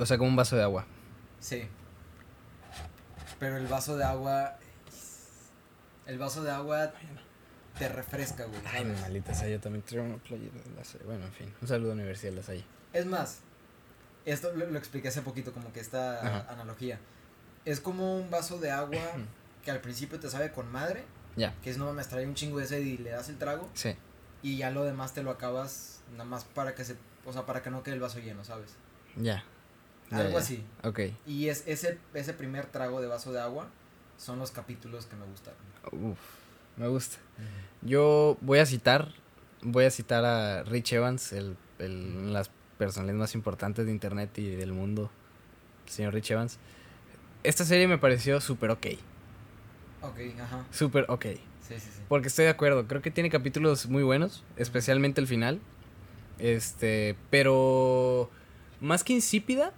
O 0.00 0.06
sea, 0.06 0.18
como 0.18 0.30
un 0.30 0.36
vaso 0.36 0.56
de 0.56 0.62
agua. 0.62 0.86
Sí. 1.40 1.68
Pero 3.38 3.56
el 3.56 3.66
vaso 3.66 3.96
de 3.96 4.04
agua. 4.04 4.58
El 6.06 6.18
vaso 6.18 6.42
de 6.42 6.50
agua 6.50 6.92
te 7.78 7.88
refresca, 7.88 8.44
güey. 8.46 8.60
Ay, 8.66 8.82
¿sabes? 8.82 9.00
maldita 9.00 9.34
sea, 9.34 9.48
yo 9.48 9.60
también 9.60 9.84
traigo 9.84 10.06
una 10.06 10.16
playera 10.16 10.58
de 10.64 10.74
la 10.74 10.84
Salle. 10.84 11.04
Bueno, 11.04 11.26
en 11.26 11.32
fin. 11.32 11.54
Un 11.60 11.68
saludo 11.68 11.92
a 11.92 11.94
la 11.94 12.00
Universidad 12.00 12.32
de 12.32 12.36
la 12.36 12.42
Salle. 12.42 12.64
Es 12.92 13.06
más, 13.06 13.40
esto 14.24 14.52
lo, 14.54 14.66
lo 14.66 14.78
expliqué 14.78 15.08
hace 15.08 15.22
poquito, 15.22 15.52
como 15.52 15.72
que 15.72 15.80
esta 15.80 16.20
Ajá. 16.20 16.52
analogía. 16.52 16.98
Es 17.64 17.80
como 17.80 18.16
un 18.16 18.30
vaso 18.30 18.58
de 18.58 18.70
agua 18.70 19.02
que 19.62 19.70
al 19.70 19.80
principio 19.80 20.18
te 20.18 20.28
sabe 20.30 20.50
con 20.50 20.72
madre, 20.72 21.04
Ya, 21.38 21.54
que 21.62 21.70
es 21.70 21.78
no 21.78 21.92
me 21.92 22.04
trae 22.04 22.26
un 22.26 22.34
chingo 22.34 22.58
de 22.58 22.66
sed 22.66 22.80
y 22.82 22.98
le 22.98 23.10
das 23.10 23.28
el 23.28 23.38
trago, 23.38 23.68
sí. 23.74 23.94
y 24.42 24.56
ya 24.58 24.70
lo 24.70 24.84
demás 24.84 25.14
te 25.14 25.22
lo 25.22 25.30
acabas 25.30 26.02
nada 26.12 26.24
más 26.24 26.44
para 26.44 26.74
que 26.74 26.84
se, 26.84 26.96
o 27.24 27.32
sea, 27.32 27.46
para 27.46 27.62
que 27.62 27.70
no 27.70 27.82
quede 27.82 27.94
el 27.94 28.00
vaso 28.00 28.18
lleno, 28.18 28.44
¿sabes? 28.44 28.74
Ya. 29.16 29.44
Ya, 30.10 30.18
Algo 30.18 30.32
ya. 30.32 30.38
así. 30.38 30.64
Ok. 30.84 31.00
Y 31.26 31.48
es 31.48 31.64
ese, 31.66 31.98
ese 32.14 32.32
primer 32.34 32.66
trago 32.66 33.00
de 33.00 33.06
vaso 33.08 33.32
de 33.32 33.40
agua 33.40 33.68
son 34.16 34.38
los 34.38 34.50
capítulos 34.50 35.06
que 35.06 35.16
me 35.16 35.26
gustaron. 35.26 35.58
Uf, 35.92 36.18
me 36.76 36.88
gusta. 36.88 37.18
Yo 37.82 38.36
voy 38.40 38.58
a 38.58 38.66
citar, 38.66 39.12
voy 39.62 39.84
a 39.84 39.90
citar 39.90 40.24
a 40.24 40.62
Rich 40.64 40.94
Evans, 40.94 41.32
el, 41.32 41.56
el, 41.78 42.32
las 42.32 42.50
personalidades 42.78 43.20
más 43.20 43.34
importantes 43.34 43.84
de 43.86 43.92
internet 43.92 44.36
y 44.38 44.48
del 44.56 44.72
mundo, 44.72 45.10
el 45.86 45.92
señor 45.92 46.14
Rich 46.14 46.30
Evans. 46.30 46.58
Esta 47.44 47.64
serie 47.64 47.86
me 47.86 47.98
pareció 47.98 48.40
súper 48.40 48.70
ok, 48.70 48.86
Ok, 50.02 50.18
ajá. 50.40 50.66
súper 50.70 51.06
ok. 51.08 51.24
Sí, 51.24 51.74
sí, 51.74 51.80
sí. 51.80 52.02
Porque 52.08 52.28
estoy 52.28 52.46
de 52.46 52.50
acuerdo, 52.50 52.86
creo 52.86 53.02
que 53.02 53.10
tiene 53.10 53.30
capítulos 53.30 53.86
muy 53.86 54.02
buenos, 54.02 54.44
especialmente 54.56 55.20
el 55.20 55.26
final. 55.26 55.60
Este, 56.38 57.16
pero 57.30 58.30
más 58.80 59.04
que 59.04 59.12
insípida, 59.12 59.72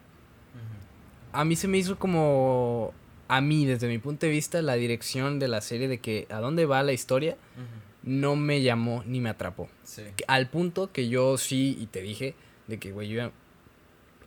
a 1.32 1.44
mí 1.44 1.56
se 1.56 1.68
me 1.68 1.78
hizo 1.78 1.98
como 1.98 2.92
a 3.28 3.40
mí 3.40 3.64
desde 3.64 3.88
mi 3.88 3.98
punto 3.98 4.26
de 4.26 4.32
vista 4.32 4.60
la 4.62 4.74
dirección 4.74 5.38
de 5.38 5.48
la 5.48 5.60
serie 5.60 5.88
de 5.88 5.98
que 5.98 6.26
a 6.30 6.40
dónde 6.40 6.66
va 6.66 6.82
la 6.82 6.92
historia 6.92 7.36
no 8.02 8.34
me 8.36 8.62
llamó 8.62 9.02
ni 9.06 9.20
me 9.20 9.30
atrapó. 9.30 9.68
Sí. 9.84 10.02
Al 10.26 10.48
punto 10.48 10.90
que 10.92 11.08
yo 11.08 11.38
sí, 11.38 11.76
y 11.78 11.86
te 11.86 12.00
dije, 12.00 12.34
de 12.66 12.78
que, 12.78 12.92
güey, 12.92 13.08
yo 13.08 13.16
ya... 13.16 13.30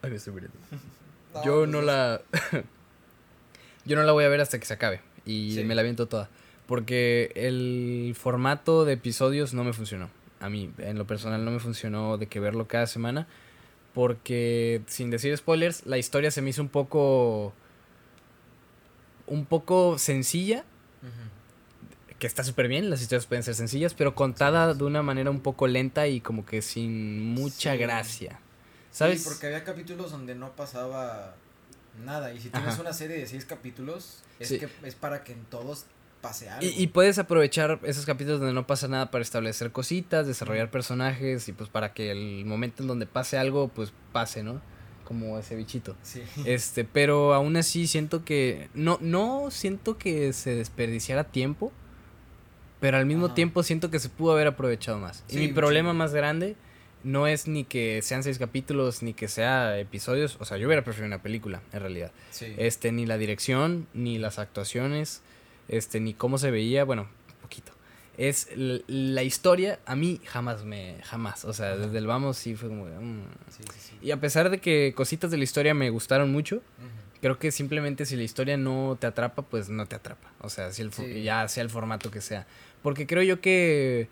Ay, 0.01 0.11
me 0.11 0.17
estoy 0.17 0.33
muriendo. 0.33 0.57
yo 1.45 1.59
pues 1.59 1.69
no 1.69 1.81
la... 1.81 2.21
yo 3.85 3.95
no 3.95 4.03
la 4.03 4.11
voy 4.11 4.25
a 4.25 4.29
ver 4.29 4.41
hasta 4.41 4.59
que 4.59 4.65
se 4.65 4.73
acabe. 4.73 5.01
Y 5.25 5.53
Sí. 5.55 5.63
me 5.63 5.75
la 5.75 5.83
viento 5.83 6.07
toda. 6.07 6.29
Porque 6.67 7.31
el 7.35 8.15
formato 8.17 8.85
de 8.85 8.93
episodios 8.93 9.53
no 9.53 9.63
me 9.63 9.73
funcionó. 9.73 10.09
A 10.39 10.49
mí, 10.49 10.71
en 10.77 10.97
lo 10.97 11.05
personal, 11.07 11.43
no 11.45 11.51
me 11.51 11.59
funcionó 11.59 12.17
de 12.17 12.27
que 12.27 12.39
verlo 12.39 12.67
cada 12.67 12.87
semana. 12.87 13.27
Porque, 13.93 14.81
sin 14.87 15.09
decir 15.11 15.35
spoilers, 15.37 15.85
la 15.85 15.97
historia 15.97 16.31
se 16.31 16.41
me 16.41 16.49
hizo 16.49 16.61
un 16.61 16.69
poco... 16.69 17.53
Un 19.27 19.45
poco 19.45 19.97
sencilla 19.97 20.65
que 22.19 22.27
está 22.27 22.43
súper 22.45 22.69
bien, 22.69 22.89
las 22.89 23.01
historias 23.01 23.25
pueden 23.25 23.43
ser 23.43 23.53
sencillas, 23.53 23.93
pero 23.93 24.15
contada 24.15 24.73
de 24.73 24.83
una 24.85 25.01
manera 25.03 25.29
un 25.29 25.41
poco 25.41 25.67
lenta 25.67 26.07
y 26.07 26.21
como 26.21 26.45
que 26.45 26.61
sin 26.61 27.19
mucha 27.33 27.73
Sí. 27.73 27.77
gracia. 27.77 28.39
¿Sabes? 28.91 29.21
Sí, 29.23 29.29
porque 29.29 29.47
había 29.47 29.65
capítulos 29.65 30.11
donde 30.11 30.33
no 30.33 30.51
pasaba 30.55 31.35
nada. 32.03 32.33
Y 32.33 32.39
si 32.39 32.49
tienes 32.49 32.73
Ajá. 32.73 32.81
una 32.81 32.93
serie 32.93 33.17
de 33.17 33.27
seis 33.27 33.45
capítulos, 33.45 34.23
es 34.39 34.47
Sí. 34.49 34.59
que 34.59 34.67
es 34.83 34.95
para 34.95 35.23
que 35.23 35.33
en 35.33 35.43
todos 35.45 35.85
pase 36.21 36.49
algo. 36.49 36.65
Y, 36.65 36.69
y 36.81 36.87
puedes 36.87 37.19
aprovechar 37.19 37.79
esos 37.83 38.05
capítulos 38.05 38.39
donde 38.39 38.53
no 38.53 38.65
pasa 38.65 38.87
nada 38.87 39.11
para 39.11 39.21
establecer 39.21 39.71
cositas, 39.71 40.25
desarrollar 40.25 40.71
personajes 40.71 41.47
y 41.49 41.53
pues 41.53 41.69
para 41.69 41.93
que 41.93 42.11
el 42.11 42.45
momento 42.45 42.81
en 42.83 42.87
donde 42.87 43.05
pase 43.05 43.37
algo, 43.37 43.67
pues 43.67 43.91
pase, 44.13 44.41
¿no? 44.43 44.61
Como 45.03 45.37
ese 45.37 45.55
bichito. 45.57 45.97
Sí. 46.01 46.23
Este, 46.45 46.85
pero 46.85 47.33
aún 47.33 47.57
así 47.57 47.87
siento 47.87 48.23
que 48.23 48.69
no 48.73 48.97
no 49.01 49.51
siento 49.51 49.97
que 49.97 50.31
se 50.31 50.55
desperdiciara 50.55 51.25
tiempo, 51.25 51.73
pero 52.79 52.97
al 52.97 53.05
mismo 53.05 53.25
Ajá. 53.27 53.35
tiempo 53.35 53.63
siento 53.63 53.91
que 53.91 53.99
se 53.99 54.07
pudo 54.09 54.31
haber 54.31 54.47
aprovechado 54.47 54.99
más. 54.99 55.23
y 55.29 55.37
mi 55.37 55.49
problema 55.49 55.93
más 55.93 56.13
grande 56.13 56.55
no 57.03 57.27
es 57.27 57.47
ni 57.47 57.63
que 57.63 58.01
sean 58.01 58.23
seis 58.23 58.39
capítulos 58.39 59.03
ni 59.03 59.13
que 59.13 59.27
sea 59.27 59.77
episodios, 59.79 60.37
o 60.39 60.45
sea, 60.45 60.57
yo 60.57 60.67
hubiera 60.67 60.83
preferido 60.83 61.07
una 61.07 61.21
película 61.21 61.61
en 61.71 61.79
realidad. 61.81 62.11
Sí. 62.31 62.53
Este 62.57 62.91
ni 62.91 63.05
la 63.05 63.17
dirección, 63.17 63.87
ni 63.93 64.17
las 64.17 64.39
actuaciones, 64.39 65.21
este 65.67 65.99
ni 65.99 66.13
cómo 66.13 66.37
se 66.37 66.51
veía, 66.51 66.83
bueno, 66.83 67.03
un 67.03 67.41
poquito. 67.41 67.71
es 68.17 68.49
la 68.55 69.23
historia, 69.23 69.79
a 69.85 69.95
mí 69.95 70.21
jamás 70.25 70.63
me, 70.63 70.97
jamás, 71.03 71.45
o 71.45 71.53
sea, 71.53 71.77
desde 71.77 71.97
el 71.97 72.07
vamos 72.07 72.37
sí 72.37 72.55
fue 72.55 72.69
como, 72.69 72.85
mm. 72.85 73.23
Sí, 73.49 73.63
sí, 73.73 73.79
sí. 73.79 73.97
y 74.01 74.11
a 74.11 74.19
pesar 74.19 74.49
de 74.49 74.59
que 74.59 74.93
cositas 74.95 75.31
de 75.31 75.37
la 75.37 75.43
historia 75.43 75.73
me 75.73 75.89
gustaron 75.89 76.31
mucho, 76.31 76.61
creo 77.21 77.39
que 77.39 77.51
simplemente 77.51 78.05
si 78.05 78.15
la 78.15 78.23
historia 78.23 78.57
no 78.57 78.97
te 78.99 79.07
atrapa, 79.07 79.41
pues 79.41 79.69
no 79.69 79.85
te 79.85 79.95
atrapa, 79.95 80.31
o 80.41 80.49
sea, 80.49 80.71
si 80.71 80.81
el 80.81 80.91
ya 81.23 81.47
sea 81.47 81.63
el 81.63 81.69
formato 81.69 82.11
que 82.11 82.21
sea, 82.21 82.45
porque 82.81 83.07
creo 83.07 83.23
yo 83.23 83.41
que 83.41 84.09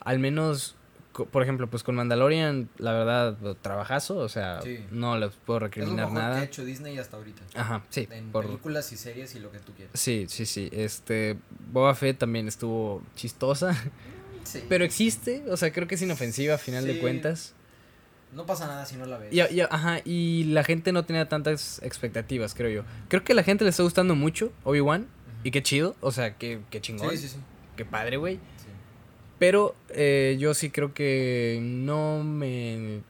al 0.00 0.18
menos, 0.18 0.76
por 1.30 1.42
ejemplo, 1.42 1.68
pues 1.70 1.82
con 1.82 1.94
Mandalorian, 1.94 2.68
la 2.78 2.92
verdad, 2.92 3.36
trabajazo, 3.62 4.16
o 4.16 4.28
sea, 4.28 4.60
Sí. 4.62 4.80
no 4.90 5.16
les 5.16 5.30
puedo 5.32 5.58
Es 5.58 5.60
lo 5.62 5.66
recriminar 5.68 5.96
mejor 6.06 6.14
que 6.14 6.22
nada. 6.22 6.40
ha 6.40 6.44
hecho 6.44 6.64
Disney 6.64 6.98
hasta 6.98 7.16
ahorita. 7.16 7.42
Ajá, 7.54 7.84
sí, 7.90 8.08
En 8.10 8.30
por, 8.32 8.46
películas 8.46 8.90
y 8.92 8.96
series 8.96 9.34
y 9.34 9.38
lo 9.40 9.50
que 9.52 9.58
tú 9.60 9.72
quieras. 9.72 9.92
Sí, 9.98 10.26
sí, 10.28 10.44
sí. 10.46 10.68
Este, 10.72 11.36
Boba 11.72 11.94
Fett 11.94 12.18
también 12.18 12.48
estuvo 12.48 13.02
chistosa, 13.14 13.74
Sí. 14.44 14.62
pero 14.68 14.84
existe, 14.84 15.44
o 15.48 15.56
sea, 15.56 15.72
creo 15.72 15.86
que 15.88 15.94
es 15.94 16.02
inofensiva 16.02 16.54
a 16.54 16.58
final 16.58 16.84
de 16.86 16.98
cuentas. 16.98 17.54
No 18.32 18.46
pasa 18.46 18.66
nada 18.66 18.84
si 18.84 18.96
no 18.96 19.06
la 19.06 19.16
ves. 19.18 19.32
Y, 19.32 19.36
y- 19.40 19.60
ajá, 19.60 20.00
y 20.04 20.44
la 20.44 20.64
gente 20.64 20.90
no 20.92 21.04
tenía 21.04 21.28
tantas 21.28 21.80
expectativas, 21.84 22.54
creo 22.54 22.68
yo. 22.70 22.82
Creo 23.08 23.22
que 23.22 23.32
a 23.32 23.36
la 23.36 23.44
gente 23.44 23.62
le 23.62 23.70
está 23.70 23.84
gustando 23.84 24.16
mucho 24.16 24.52
Obi-Wan, 24.64 25.06
y 25.44 25.50
qué 25.52 25.62
chido, 25.62 25.94
o 26.00 26.10
sea, 26.10 26.36
qué, 26.36 26.60
qué 26.70 26.80
chingón, 26.80 27.10
Sí, 27.10 27.18
sí, 27.18 27.28
sí. 27.28 27.36
qué 27.76 27.84
padre, 27.84 28.16
güey. 28.16 28.40
Pero 29.46 29.74
eh, 29.90 30.36
yo 30.38 30.54
sí 30.54 30.70
creo 30.70 30.94
que 30.94 31.58
no 31.62 32.24
me... 32.24 33.02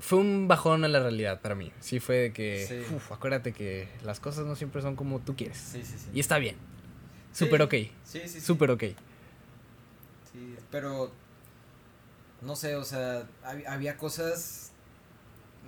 Fue 0.00 0.18
un 0.18 0.48
bajón 0.48 0.84
a 0.84 0.88
la 0.88 0.98
realidad 0.98 1.40
para 1.40 1.54
mí. 1.54 1.70
Sí 1.78 2.00
fue 2.00 2.16
de 2.16 2.32
que, 2.32 2.66
Sí. 2.66 2.94
uf, 2.94 3.12
acuérdate 3.12 3.52
que 3.52 3.88
las 4.04 4.18
cosas 4.18 4.44
no 4.44 4.56
siempre 4.56 4.82
son 4.82 4.96
como 4.96 5.20
tú 5.20 5.36
quieres. 5.36 5.56
Sí, 5.58 5.84
sí, 5.84 5.94
sí. 5.98 6.06
Y 6.12 6.18
está 6.18 6.38
bien. 6.38 6.56
Súper 7.32 7.62
ok. 7.62 7.74
Sí, 7.74 7.90
sí, 8.22 8.28
sí. 8.28 8.40
Súper 8.40 8.72
ok. 8.72 8.82
Sí, 10.32 10.56
pero 10.72 11.12
no 12.42 12.56
sé, 12.56 12.74
o 12.74 12.84
sea, 12.84 13.22
hab- 13.44 13.66
había 13.68 13.96
cosas 13.96 14.72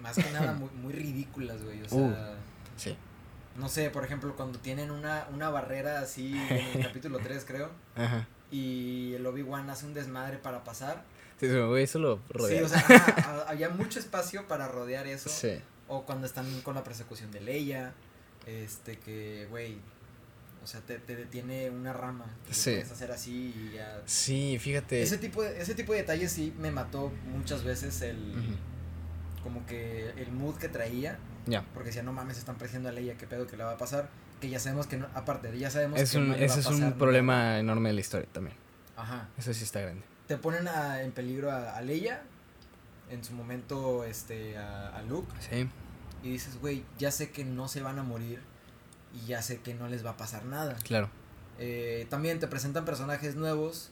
más 0.02 0.16
que 0.16 0.28
nada 0.32 0.52
muy, 0.60 0.70
muy 0.70 0.92
ridículas, 0.92 1.62
güey. 1.62 1.82
O 1.82 1.88
sea, 1.88 1.98
Uh. 1.98 2.14
Sí. 2.76 2.96
no 3.56 3.68
sé, 3.68 3.90
por 3.90 4.04
ejemplo, 4.04 4.34
cuando 4.36 4.58
tienen 4.58 4.90
una, 4.90 5.26
una 5.32 5.50
barrera 5.50 6.00
así 6.00 6.36
en 6.36 6.80
el 6.80 6.82
capítulo 6.86 7.18
3, 7.20 7.44
creo, 7.46 7.70
Ajá. 7.96 8.26
Y 8.50 9.14
el 9.14 9.26
Obi-Wan 9.26 9.68
hace 9.70 9.86
un 9.86 9.94
desmadre 9.94 10.38
para 10.38 10.64
pasar. 10.64 11.04
Sí, 11.40 11.46
sí, 11.48 11.54
eso 11.56 11.98
lo 11.98 12.16
Sí, 12.16 12.22
rodea. 12.30 12.64
o 12.64 12.68
sea, 12.68 13.44
había 13.48 13.68
mucho 13.68 13.98
espacio 14.00 14.46
para 14.48 14.68
rodear 14.68 15.06
eso. 15.06 15.28
Sí. 15.28 15.60
O 15.86 16.04
cuando 16.04 16.26
están 16.26 16.46
con 16.62 16.74
la 16.74 16.82
persecución 16.84 17.30
de 17.30 17.40
Leia, 17.40 17.92
este 18.46 18.98
que, 18.98 19.46
güey, 19.50 19.78
o 20.62 20.66
sea, 20.66 20.80
te, 20.80 20.98
te 20.98 21.14
detiene 21.16 21.70
una 21.70 21.92
rama. 21.92 22.26
Sí. 22.50 22.72
puedes 22.72 22.90
hacer 22.90 23.12
así 23.12 23.54
y 23.56 23.76
ya. 23.76 24.02
Sí, 24.06 24.58
fíjate. 24.60 25.02
Ese 25.02 25.18
tipo, 25.18 25.42
de, 25.42 25.60
ese 25.60 25.74
tipo 25.74 25.92
de 25.92 26.00
detalles 26.00 26.32
sí 26.32 26.52
me 26.58 26.70
mató 26.70 27.12
muchas 27.32 27.64
veces 27.64 28.02
el... 28.02 28.34
Como 29.42 29.64
que 29.66 30.10
el 30.16 30.32
mood 30.32 30.56
que 30.56 30.68
traía. 30.68 31.18
Ya. 31.46 31.64
Porque 31.72 31.86
decía, 31.90 32.02
no 32.02 32.12
mames, 32.12 32.36
están 32.36 32.56
presionando 32.56 32.88
a 32.90 32.92
Leia, 32.92 33.16
qué 33.16 33.26
pedo 33.26 33.46
que 33.46 33.56
le 33.56 33.64
va 33.64 33.72
a 33.72 33.78
pasar. 33.78 34.10
Que 34.40 34.48
ya 34.50 34.58
sabemos 34.60 34.86
que 34.86 34.96
no, 34.98 35.06
aparte, 35.14 35.56
ya 35.58 35.70
sabemos 35.70 35.98
Es 36.00 36.12
que 36.12 36.18
un, 36.18 36.28
no 36.28 36.34
ese 36.34 36.56
a 36.56 36.60
es 36.60 36.66
un 36.66 36.80
nada. 36.80 36.94
problema 36.96 37.58
enorme 37.58 37.88
de 37.88 37.94
la 37.94 38.00
historia 38.00 38.28
también. 38.32 38.56
Ajá. 38.96 39.28
Eso 39.36 39.52
sí 39.54 39.64
está 39.64 39.80
grande. 39.80 40.02
Te 40.26 40.36
ponen 40.36 40.68
a- 40.68 41.02
en 41.02 41.12
peligro 41.12 41.50
a, 41.50 41.76
a 41.76 41.80
Leia. 41.80 42.22
En 43.10 43.24
su 43.24 43.32
momento, 43.32 44.04
este, 44.04 44.58
a, 44.58 44.88
a 44.96 45.02
Luke. 45.02 45.32
Sí. 45.40 45.68
Y 46.22 46.30
dices, 46.32 46.60
güey, 46.60 46.84
ya 46.98 47.10
sé 47.10 47.30
que 47.30 47.44
no 47.44 47.68
se 47.68 47.80
van 47.80 47.98
a 47.98 48.02
morir. 48.02 48.40
Y 49.14 49.26
ya 49.26 49.40
sé 49.42 49.60
que 49.60 49.72
no 49.74 49.88
les 49.88 50.04
va 50.04 50.10
a 50.10 50.16
pasar 50.16 50.44
nada. 50.44 50.76
Claro. 50.84 51.08
Eh, 51.58 52.06
también 52.10 52.38
te 52.38 52.46
presentan 52.46 52.84
personajes 52.84 53.34
nuevos 53.34 53.90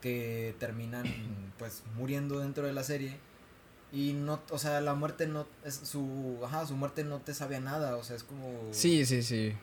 que 0.00 0.54
terminan 0.58 1.04
pues 1.58 1.82
muriendo 1.96 2.40
dentro 2.40 2.66
de 2.66 2.72
la 2.72 2.82
serie 2.82 3.16
y 3.92 4.12
no 4.12 4.42
o 4.50 4.58
sea 4.58 4.80
la 4.82 4.92
muerte 4.94 5.26
no 5.26 5.46
es 5.64 5.76
su 5.76 6.40
ajá 6.44 6.66
su 6.66 6.76
muerte 6.76 7.04
no 7.04 7.20
te 7.20 7.32
sabe 7.32 7.56
a 7.56 7.60
nada 7.60 7.96
o 7.96 8.02
sea 8.04 8.16
es 8.16 8.24
como 8.24 8.60
Sí, 8.72 9.06
sí, 9.06 9.22
sí. 9.22 9.54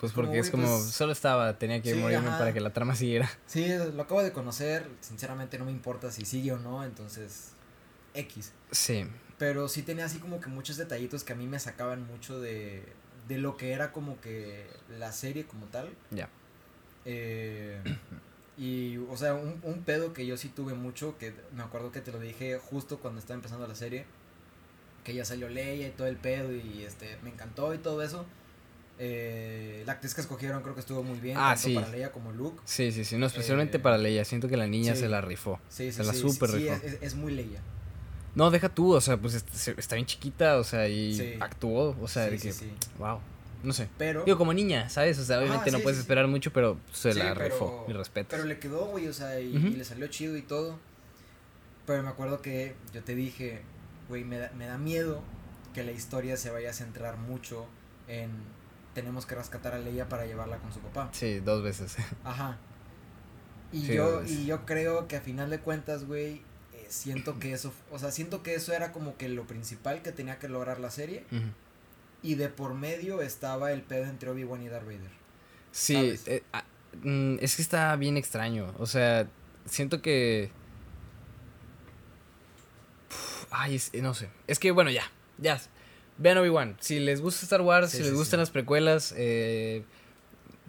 Pues 0.00 0.12
Como, 0.12 0.26
porque 0.26 0.38
es 0.40 0.50
como, 0.50 0.66
pues- 0.66 0.90
solo 0.92 1.12
estaba, 1.12 1.58
tenía 1.58 1.82
que 1.82 1.92
Sí, 1.92 1.98
morirme 2.00 2.28
ajá. 2.28 2.38
para 2.38 2.52
que 2.54 2.60
la 2.60 2.72
trama 2.72 2.94
siguiera. 2.96 3.30
sí 3.46 3.66
lo 3.94 4.02
acabo 4.02 4.22
de 4.22 4.32
conocer 4.32 4.88
sinceramente 5.00 5.58
no 5.58 5.66
me 5.66 5.72
importa 5.72 6.10
si 6.10 6.24
sigue 6.24 6.52
o 6.52 6.58
no 6.58 6.82
entonces 6.84 7.50
x 8.14 8.52
Sí. 8.70 9.06
pero 9.38 9.68
sí 9.68 9.82
tenía 9.82 10.06
así 10.06 10.18
como 10.18 10.40
que 10.40 10.48
muchos 10.48 10.76
detallitos 10.78 11.22
que 11.22 11.32
a 11.34 11.36
mí 11.36 11.46
me 11.46 11.58
sacaban 11.58 12.06
mucho 12.06 12.40
de 12.40 12.82
de 13.28 13.38
lo 13.38 13.56
que 13.56 13.72
era 13.72 13.92
como 13.92 14.20
que 14.20 14.66
la 14.98 15.12
serie 15.12 15.44
como 15.46 15.66
tal 15.66 15.90
Ya. 16.10 16.28
Eh, 17.04 17.80
y, 18.58 18.98
o 18.98 19.16
sea, 19.16 19.34
un, 19.34 19.60
un 19.62 19.82
pedo 19.84 20.12
que 20.12 20.26
yo 20.26 20.36
sí 20.36 20.48
tuve 20.48 20.74
mucho, 20.74 21.16
que 21.18 21.32
me 21.54 21.62
acuerdo 21.62 21.92
que 21.92 22.00
te 22.00 22.12
lo 22.12 22.18
dije 22.20 22.58
justo 22.58 22.98
cuando 22.98 23.20
estaba 23.20 23.36
empezando 23.36 23.66
la 23.66 23.74
serie, 23.74 24.04
que 25.04 25.14
ya 25.14 25.24
salió 25.24 25.48
Leia 25.48 25.88
y 25.88 25.90
todo 25.92 26.08
el 26.08 26.16
pedo 26.16 26.52
y 26.52 26.82
este, 26.84 27.16
me 27.22 27.30
encantó 27.30 27.72
y 27.74 27.78
todo 27.78 28.02
eso. 28.02 28.26
Eh, 29.02 29.82
la 29.86 29.92
actriz 29.92 30.14
que 30.14 30.20
escogieron 30.20 30.60
creo 30.62 30.74
que 30.74 30.80
estuvo 30.80 31.02
muy 31.02 31.18
bien, 31.18 31.36
Ah, 31.38 31.54
tanto 31.54 31.62
sí. 31.68 31.74
para 31.74 31.88
Leia 31.88 32.12
como 32.12 32.32
Luke. 32.32 32.60
Sí, 32.66 32.92
sí, 32.92 33.06
sí. 33.06 33.16
No, 33.16 33.26
especialmente 33.26 33.78
Eh, 33.78 33.80
para 33.80 33.96
Leia. 33.96 34.26
Siento 34.26 34.46
que 34.46 34.58
la 34.58 34.66
niña 34.66 34.94
sí. 34.94 35.00
se 35.00 35.08
la 35.08 35.22
rifó. 35.22 35.58
Sí, 35.70 35.90
Se 35.90 36.04
la 36.04 36.12
super 36.12 36.50
rifó. 36.50 36.74
es, 36.84 36.98
es- 37.00 37.14
muy 37.14 37.32
Leia. 37.32 37.60
No, 38.34 38.50
deja 38.50 38.68
tú, 38.68 38.92
o 38.94 39.00
sea, 39.00 39.16
pues 39.16 39.34
est- 39.34 39.48
se- 39.50 39.74
está 39.78 39.94
bien 39.96 40.06
chiquita, 40.06 40.58
o 40.58 40.64
sea, 40.64 40.86
y 40.86 41.38
actuó, 41.40 41.96
o 42.00 42.06
sea, 42.08 42.24
de 42.30 42.38
que, 42.38 42.52
sí. 42.52 42.70
wow, 42.98 43.18
no 43.64 43.72
sé. 43.72 43.88
Pero, 43.96 44.22
Digo, 44.24 44.36
como 44.36 44.52
niña, 44.52 44.88
¿sabes? 44.90 45.18
O 45.18 45.24
sea, 45.24 45.38
obviamente 45.38 45.70
no 45.70 45.80
puedes 45.80 45.98
esperar 45.98 46.26
mucho, 46.28 46.52
pero 46.52 46.76
se 46.92 47.14
la 47.14 47.32
pero- 47.34 47.46
rifó, 47.46 47.84
mi 47.88 47.94
respeto. 47.94 48.28
pero 48.30 48.44
le 48.44 48.58
quedó, 48.58 48.84
güey, 48.86 49.08
o 49.08 49.12
sea, 49.14 49.40
y 49.40 49.50
le 49.52 49.84
salió 49.84 50.06
chido 50.08 50.36
y 50.36 50.42
todo. 50.42 50.78
Pero 51.86 52.02
me 52.02 52.10
acuerdo 52.10 52.42
que 52.42 52.74
yo 52.92 53.02
te 53.02 53.14
dije, 53.14 53.62
güey, 54.10 54.24
me 54.24 54.36
da, 54.38 54.52
me 54.56 54.66
da 54.66 54.76
miedo 54.78 55.22
que 55.74 55.82
la 55.84 55.92
historia 55.92 56.36
se 56.36 56.50
vaya 56.50 56.70
a 56.70 56.72
centrar 56.74 57.16
mucho 57.16 57.66
en 58.06 58.30
tenemos 58.94 59.26
que 59.26 59.34
rescatar 59.34 59.74
a 59.74 59.78
Leia 59.78 60.08
para 60.08 60.26
llevarla 60.26 60.58
con 60.58 60.72
su 60.72 60.80
papá. 60.80 61.08
Sí, 61.12 61.40
dos 61.40 61.62
veces. 61.62 61.96
Ajá. 62.24 62.58
Y 63.72 63.82
Sí, 63.86 63.94
yo 63.94 64.22
y 64.24 64.46
yo 64.46 64.66
creo 64.66 65.06
que 65.06 65.16
a 65.16 65.20
final 65.20 65.48
de 65.50 65.60
cuentas, 65.60 66.04
güey, 66.06 66.42
eh, 66.74 66.86
siento 66.88 67.38
que 67.38 67.52
eso, 67.52 67.72
o 67.92 67.98
sea, 68.00 68.10
siento 68.10 68.42
que 68.42 68.54
eso 68.54 68.72
era 68.72 68.90
como 68.92 69.16
que 69.16 69.28
lo 69.28 69.46
principal 69.46 70.02
que 70.02 70.10
tenía 70.12 70.38
que 70.40 70.48
lograr 70.48 70.80
la 70.80 70.90
serie 70.90 71.24
y 72.22 72.34
de 72.34 72.48
por 72.48 72.74
medio 72.74 73.22
estaba 73.22 73.70
el 73.72 73.82
pedo 73.82 74.04
entre 74.04 74.28
Obi-Wan 74.30 74.62
y 74.62 74.68
Darth 74.68 74.84
Vader. 74.86 75.10
Sí, 75.72 76.18
eh, 76.26 76.42
ah, 76.52 76.64
mm, 77.04 77.36
es 77.40 77.54
que 77.56 77.62
está 77.62 77.94
bien 77.94 78.16
extraño. 78.16 78.74
O 78.78 78.86
sea, 78.86 79.28
siento 79.66 80.02
que. 80.02 80.50
Uf, 83.10 83.46
Ay, 83.50 83.76
es- 83.76 83.92
no 83.94 84.14
sé. 84.14 84.28
Es 84.46 84.58
que 84.58 84.70
bueno, 84.72 84.90
ya. 84.90 85.04
Ya. 85.38 85.60
Vean 86.20 86.38
Obi-Wan. 86.38 86.76
Si 86.80 87.00
les 87.00 87.20
gusta 87.20 87.44
Star 87.44 87.62
Wars, 87.62 87.90
Sí, 87.90 87.96
si 87.96 88.02
sí, 88.04 88.08
les 88.10 88.16
gustan 88.18 88.38
sí. 88.38 88.42
las 88.42 88.50
precuelas, 88.50 89.12
eh, 89.16 89.82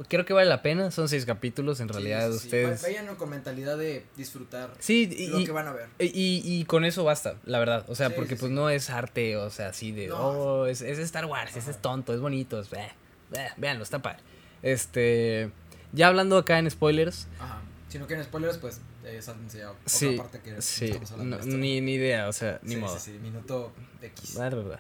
creo 0.08 0.26
que 0.26 0.34
vale 0.34 0.50
la 0.50 0.62
pena. 0.64 0.90
Son 0.92 1.08
seis 1.10 1.26
capítulos 1.26 1.80
en 1.80 1.90
realidad. 1.90 2.32
Ustedes. 2.32 2.82
Vayan 2.82 3.14
con 3.18 3.30
mentalidad 3.30 3.78
de 3.78 4.06
disfrutar 4.18 4.74
Sí, 4.80 5.08
y, 5.16 5.28
lo 5.28 5.44
que 5.44 5.52
van 5.52 5.68
a 5.68 5.74
ver. 5.74 5.90
y- 6.00 6.42
y 6.44 6.66
con 6.66 6.86
eso 6.86 7.04
basta, 7.04 7.36
la 7.46 7.60
verdad. 7.60 7.86
O 7.90 7.96
sea, 7.96 8.16
porque 8.16 8.36
pues 8.36 8.52
no 8.52 8.70
es 8.70 8.90
arte, 8.90 9.38
o 9.38 9.50
sea, 9.50 9.68
así 9.70 9.92
de, 9.92 10.08
No. 10.08 10.18
oh, 10.18 10.66
es, 10.66 10.82
es 10.82 10.98
Star 11.00 11.26
Wars, 11.26 11.56
ese 11.56 11.70
es 11.72 11.78
tonto, 11.82 12.14
es 12.14 12.22
bonito, 12.22 12.60
es, 12.60 12.72
eh, 12.74 12.90
eh, 13.34 13.48
véanlo, 13.58 13.84
está 13.84 14.02
padre. 14.02 14.20
Este, 14.64 15.52
ya 15.92 16.08
hablando 16.08 16.38
acá 16.38 16.60
en 16.60 16.70
spoilers, 16.72 17.28
Ajá. 17.40 17.62
Si 17.90 18.00
no 18.00 18.08
quieren 18.08 18.24
spoilers, 18.24 18.58
pues 18.58 18.80
eh, 19.04 19.22
sáltense 19.22 19.64
a 19.64 19.72
otra 19.72 19.82
Sí, 19.86 20.16
parte 20.16 20.40
que 20.40 20.62
sí, 20.62 20.86
estamos 20.86 21.12
hablando 21.12 21.36
no- 21.38 21.44
de 21.44 21.50
esto. 21.50 21.58
ni, 21.60 21.82
ni 21.82 21.96
idea, 21.96 22.30
o 22.30 22.32
sea, 22.32 22.58
ni 22.64 22.78
modo. 22.78 22.98
Sí, 22.98 23.12
sí, 23.12 23.20
minuto 23.20 23.74
X. 24.02 24.36
La 24.36 24.44
verdad. 24.48 24.80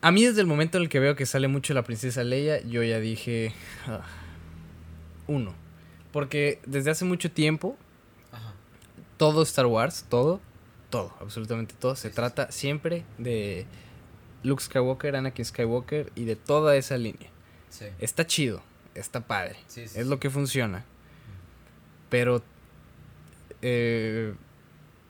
A 0.00 0.12
mí 0.12 0.24
desde 0.24 0.40
el 0.40 0.46
momento 0.46 0.78
en 0.78 0.84
el 0.84 0.88
que 0.88 1.00
veo 1.00 1.16
que 1.16 1.26
sale 1.26 1.48
mucho 1.48 1.74
la 1.74 1.82
princesa 1.82 2.22
Leia, 2.22 2.62
yo 2.62 2.82
ya 2.82 3.00
dije, 3.00 3.52
ah, 3.86 4.02
uno, 5.26 5.54
porque 6.12 6.60
desde 6.66 6.90
hace 6.90 7.04
mucho 7.04 7.30
tiempo 7.30 7.76
Ajá. 8.30 8.54
todo 9.16 9.42
Star 9.42 9.66
Wars, 9.66 10.04
todo, 10.08 10.40
todo, 10.90 11.12
absolutamente 11.20 11.74
todo, 11.78 11.96
se 11.96 12.02
Sí, 12.02 12.08
sí, 12.08 12.14
trata 12.14 12.52
siempre 12.52 13.04
de 13.18 13.66
Luke 14.44 14.62
Skywalker, 14.62 15.16
Anakin 15.16 15.44
Skywalker 15.44 16.12
y 16.14 16.24
de 16.24 16.36
toda 16.36 16.76
esa 16.76 16.96
línea. 16.96 17.30
Sí. 17.68 17.86
Está 17.98 18.24
chido, 18.26 18.62
está 18.94 19.20
padre, 19.20 19.56
es 19.76 20.06
lo 20.06 20.20
que 20.20 20.30
funciona. 20.30 20.84
Pero 22.08 22.42
eh, 23.62 24.32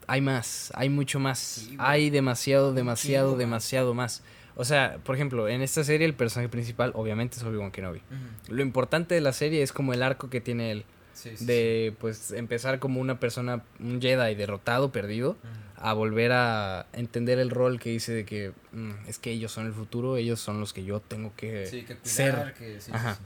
hay 0.06 0.20
más, 0.22 0.72
hay 0.74 0.88
mucho 0.88 1.20
más, 1.20 1.68
hay 1.76 2.08
demasiado, 2.08 2.72
demasiado, 2.72 3.36
demasiado 3.36 3.92
más. 3.94 4.22
O 4.60 4.64
sea, 4.64 4.98
por 5.04 5.14
ejemplo, 5.14 5.48
en 5.48 5.62
esta 5.62 5.84
serie 5.84 6.04
el 6.06 6.14
personaje 6.14 6.48
principal 6.50 6.90
obviamente 6.94 7.36
es 7.38 7.42
Obi-Wan 7.44 7.70
Kenobi. 7.70 8.02
Lo 8.48 8.60
importante 8.60 9.14
de 9.14 9.20
la 9.22 9.32
serie 9.32 9.62
es 9.62 9.72
como 9.72 9.94
el 9.94 10.02
arco 10.02 10.28
que 10.28 10.40
tiene 10.40 10.70
él 10.72 10.84
Sí, 11.14 11.36
sí, 11.36 11.46
de 11.46 11.94
pues 11.98 12.30
empezar 12.30 12.78
como 12.78 13.00
una 13.00 13.18
persona, 13.18 13.64
un 13.80 14.00
Jedi 14.00 14.36
derrotado, 14.36 14.92
perdido, 14.92 15.36
a 15.76 15.92
volver 15.92 16.30
a 16.32 16.86
entender 16.92 17.38
el 17.40 17.50
rol 17.50 17.80
que 17.80 17.90
dice 17.90 18.12
de 18.12 18.24
que 18.24 18.52
mm, 18.72 18.90
es 19.08 19.18
que 19.18 19.30
ellos 19.32 19.50
son 19.50 19.66
el 19.66 19.72
futuro, 19.72 20.16
ellos 20.16 20.38
son 20.38 20.60
los 20.60 20.72
que 20.72 20.84
yo 20.84 21.00
tengo 21.00 21.32
que 21.36 21.66
Sí, 21.66 21.82
que 21.82 21.96
cuidar, 21.96 22.04
ser. 22.04 22.54
que 22.54 22.78
Ajá. 22.92 23.18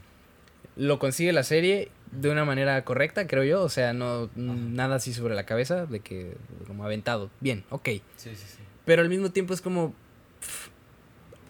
lo 0.75 0.97
consigue 0.97 1.33
la 1.33 1.43
serie 1.43 1.89
de 2.11 2.29
una 2.31 2.45
manera 2.45 2.83
correcta, 2.83 3.27
creo 3.27 3.43
yo. 3.43 3.61
O 3.61 3.69
sea, 3.69 3.93
no 3.93 4.29
nada 4.35 4.95
así 4.95 5.13
sobre 5.13 5.35
la 5.35 5.45
cabeza, 5.45 5.85
de 5.85 5.99
que 5.99 6.35
como 6.67 6.83
aventado. 6.85 7.29
Bien, 7.41 7.63
ok. 7.69 7.85
Sí, 7.89 8.01
sí, 8.17 8.35
sí. 8.35 8.57
Pero 8.85 9.01
al 9.03 9.09
mismo 9.09 9.31
tiempo 9.31 9.53
es 9.53 9.61
como. 9.61 9.93
pff, 10.39 10.69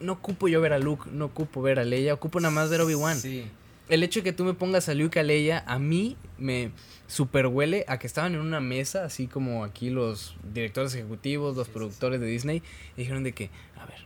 no 0.04 0.14
ocupo 0.14 0.48
yo 0.48 0.62
ver 0.62 0.74
a 0.74 0.80
Luke, 0.80 1.10
no 1.12 1.26
ocupo 1.26 1.62
ver 1.62 1.80
a 1.80 1.84
Leia, 1.86 2.14
ocupo 2.14 2.40
nada 2.40 2.54
más 2.54 2.70
ver 2.70 2.82
a 2.82 2.84
Obi-Wan. 2.84 3.18
Sí. 3.18 3.46
El 3.90 4.04
hecho 4.04 4.20
de 4.22 4.24
que 4.24 4.34
tú 4.34 4.46
me 4.46 4.54
pongas 4.54 4.88
a 4.90 4.94
Luke 4.94 5.18
y 5.18 5.20
a 5.20 5.24
Leia, 5.24 5.64
a 5.68 5.78
mí 5.80 6.16
me 6.38 6.72
super 7.08 7.48
huele 7.48 7.86
a 7.88 7.98
que 8.00 8.08
estaban 8.08 8.34
en 8.34 8.40
una 8.42 8.60
mesa, 8.62 9.04
así 9.06 9.28
como 9.28 9.64
aquí 9.64 9.90
los 9.90 10.36
directores 10.54 10.94
ejecutivos, 10.96 11.56
los 11.58 11.68
productores 11.70 12.20
de 12.22 12.28
Disney, 12.28 12.64
y 12.96 13.02
dijeron 13.02 13.24
de 13.24 13.34
que, 13.34 13.50
a 13.78 13.86
ver, 13.86 13.98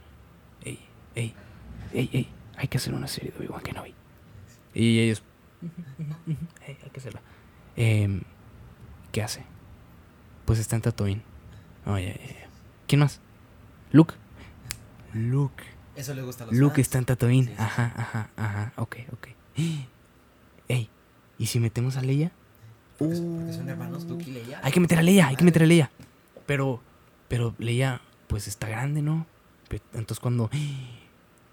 ey, 0.63 0.79
ey, 1.15 1.33
ey, 1.93 2.09
ey, 2.11 2.27
hay 2.55 2.67
que 2.67 2.77
hacer 2.77 2.93
una 2.93 3.07
serie 3.07 3.31
de 3.31 3.37
Obi-Wan 3.39 3.61
Kenobi. 3.61 3.93
Y 4.73 4.99
ellos, 4.99 5.23
"Ey, 6.65 6.77
hay 6.83 6.89
que 6.91 6.99
hacerla. 6.99 7.21
Em, 7.75 8.21
¿Qué 9.11 9.21
hace? 9.23 9.43
Pues 10.45 10.59
está 10.59 10.75
en 10.75 10.81
Tatooine. 10.81 11.21
Oh, 11.85 11.97
ya, 11.97 12.07
ya, 12.07 12.25
ya. 12.25 12.47
¿Quién 12.87 12.99
más? 12.99 13.21
Luke. 13.91 14.15
Luke. 15.13 15.63
Eso 15.97 16.13
le 16.13 16.21
gusta 16.21 16.43
a 16.43 16.47
los 16.47 16.55
Luke 16.55 16.75
fans. 16.75 16.79
está 16.79 16.97
en 16.99 17.05
Tatooine. 17.05 17.45
Sí, 17.45 17.49
sí, 17.51 17.55
sí. 17.57 17.63
Ajá, 17.63 17.93
ajá, 17.95 18.29
ajá. 18.37 18.73
Ok, 18.77 18.97
ok. 19.11 19.27
Ey, 20.67 20.89
¿y 21.39 21.47
si 21.47 21.59
metemos 21.59 21.97
a 21.97 22.01
Leia? 22.01 22.31
Porque, 22.97 23.15
porque 23.15 23.53
son 23.53 23.67
hermanos 23.67 24.05
Luke 24.05 24.23
y 24.27 24.31
Leia. 24.31 24.59
Hay 24.63 24.71
que 24.71 24.79
meter 24.79 24.99
a 24.99 25.01
Leia, 25.01 25.27
hay 25.27 25.35
que 25.35 25.43
meter 25.43 25.63
a 25.63 25.65
Leia. 25.65 25.91
Pero, 26.45 26.81
pero 27.27 27.55
Leia, 27.57 28.01
pues 28.27 28.47
está 28.47 28.69
grande, 28.69 29.01
¿no? 29.01 29.25
Entonces 29.93 30.19
cuando... 30.19 30.49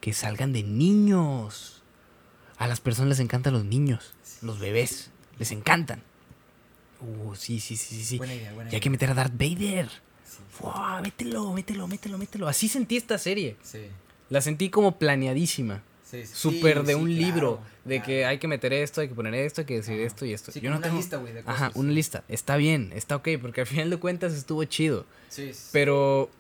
Que 0.00 0.12
salgan 0.12 0.52
de 0.52 0.62
niños. 0.62 1.82
A 2.58 2.66
las 2.66 2.78
personas 2.78 3.08
les 3.08 3.20
encantan 3.20 3.54
los 3.54 3.64
niños, 3.64 4.12
los 4.42 4.58
bebés. 4.58 5.10
Les 5.38 5.50
encantan. 5.50 6.02
Uh, 7.00 7.34
sí, 7.34 7.58
sí, 7.58 7.78
sí, 7.78 7.96
sí. 7.96 8.04
sí. 8.04 8.18
Buena 8.18 8.34
idea, 8.34 8.52
buena 8.52 8.70
Y 8.70 8.74
hay 8.74 8.80
que 8.82 8.90
meter 8.90 9.08
a 9.08 9.14
Darth 9.14 9.32
Vader. 9.32 9.88
Sí, 10.22 10.40
Fua, 10.50 11.00
mételo, 11.00 11.54
mételo, 11.54 11.88
mételo, 11.88 12.18
mételo. 12.18 12.48
Así 12.48 12.68
sentí 12.68 12.98
esta 12.98 13.16
serie. 13.16 13.56
sí, 13.62 13.86
La 14.30 14.40
sentí 14.40 14.70
como 14.70 14.98
planeadísima. 14.98 15.82
sí, 16.04 16.24
sí. 16.26 16.32
Súper 16.34 16.80
Sí, 16.80 16.86
de 16.86 16.94
un 16.94 17.06
claro, 17.06 17.20
libro. 17.20 17.60
De 17.84 17.96
claro. 17.96 18.06
que 18.06 18.24
hay 18.24 18.38
que 18.38 18.48
meter 18.48 18.72
esto, 18.72 19.00
hay 19.00 19.08
que 19.08 19.14
poner 19.14 19.34
esto, 19.34 19.60
hay 19.60 19.66
que 19.66 19.74
decir 19.76 19.94
Ajá. 19.94 20.06
esto 20.06 20.24
y 20.26 20.32
esto. 20.32 20.52
Sí, 20.52 20.60
Yo 20.60 20.70
no 20.70 20.76
una 20.76 20.84
tengo... 20.86 20.96
lista, 20.96 21.16
güey, 21.18 21.32
de 21.34 21.42
cosas. 21.42 21.62
Ajá, 21.62 21.72
una 21.74 21.92
lista. 21.92 22.24
Está 22.28 22.56
bien, 22.56 22.92
está 22.94 23.16
ok, 23.16 23.28
porque 23.40 23.60
al 23.62 23.66
final 23.66 23.90
de 23.90 23.96
cuentas 23.98 24.32
estuvo 24.32 24.64
chido. 24.64 25.04
Sí. 25.28 25.52
Pero, 25.72 26.30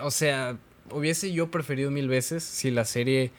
o 0.00 0.10
sea, 0.10 0.58
hubiese 0.90 1.32
yo 1.32 1.50
preferido 1.50 1.90
mil 1.90 2.08
veces 2.08 2.42
si 2.44 2.70
la 2.70 2.84
serie 2.84 3.30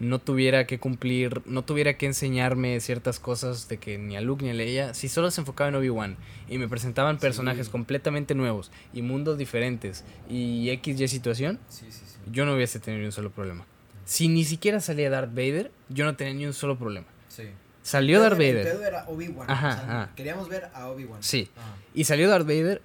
no 0.00 0.18
tuviera 0.18 0.66
que 0.66 0.78
cumplir, 0.80 1.42
no 1.46 1.62
tuviera 1.62 1.96
que 1.96 2.06
enseñarme 2.06 2.80
ciertas 2.80 3.20
cosas 3.20 3.68
de 3.68 3.76
que 3.78 3.98
ni 3.98 4.16
a 4.16 4.20
Luke 4.20 4.42
ni 4.42 4.50
a 4.50 4.54
Leia, 4.54 4.94
si 4.94 5.08
solo 5.08 5.30
se 5.30 5.42
enfocaba 5.42 5.68
en 5.68 5.76
Obi-Wan 5.76 6.16
y 6.48 6.58
me 6.58 6.66
presentaban 6.68 7.18
personajes 7.18 7.66
Sí. 7.66 7.72
completamente 7.72 8.34
nuevos 8.34 8.72
y 8.92 9.02
mundos 9.02 9.36
diferentes 9.38 10.04
y 10.28 10.70
X 10.70 10.98
y 11.00 11.06
situación, 11.08 11.58
Sí, 11.68 11.84
sí, 11.90 12.00
sí. 12.06 12.16
yo 12.32 12.46
no 12.46 12.54
hubiese 12.54 12.80
tenido 12.80 13.00
ni 13.00 13.06
un 13.06 13.12
solo 13.12 13.30
problema. 13.30 13.64
Si 14.06 14.26
ni 14.28 14.44
siquiera 14.44 14.80
salía 14.80 15.10
Darth 15.10 15.30
Vader, 15.34 15.70
yo 15.90 16.04
no 16.06 16.16
tenía 16.16 16.34
ni 16.34 16.46
un 16.46 16.54
solo 16.54 16.76
problema. 16.78 17.06
Sí. 17.28 17.44
Salió 17.82 18.20
Darth 18.20 18.40
El 18.40 18.54
Vader. 18.54 18.64
pedo 18.72 18.84
era 18.86 19.04
Obi-Wan. 19.06 19.50
Ajá, 19.50 19.68
o 19.68 19.72
sea, 19.72 19.82
ajá. 19.84 20.12
Queríamos 20.16 20.48
ver 20.48 20.64
a 20.74 20.88
Obi-Wan. 20.88 21.22
Sí. 21.22 21.50
Ajá. 21.56 21.76
Y 21.94 22.04
salió 22.04 22.28
Darth 22.28 22.46
Vader, 22.46 22.82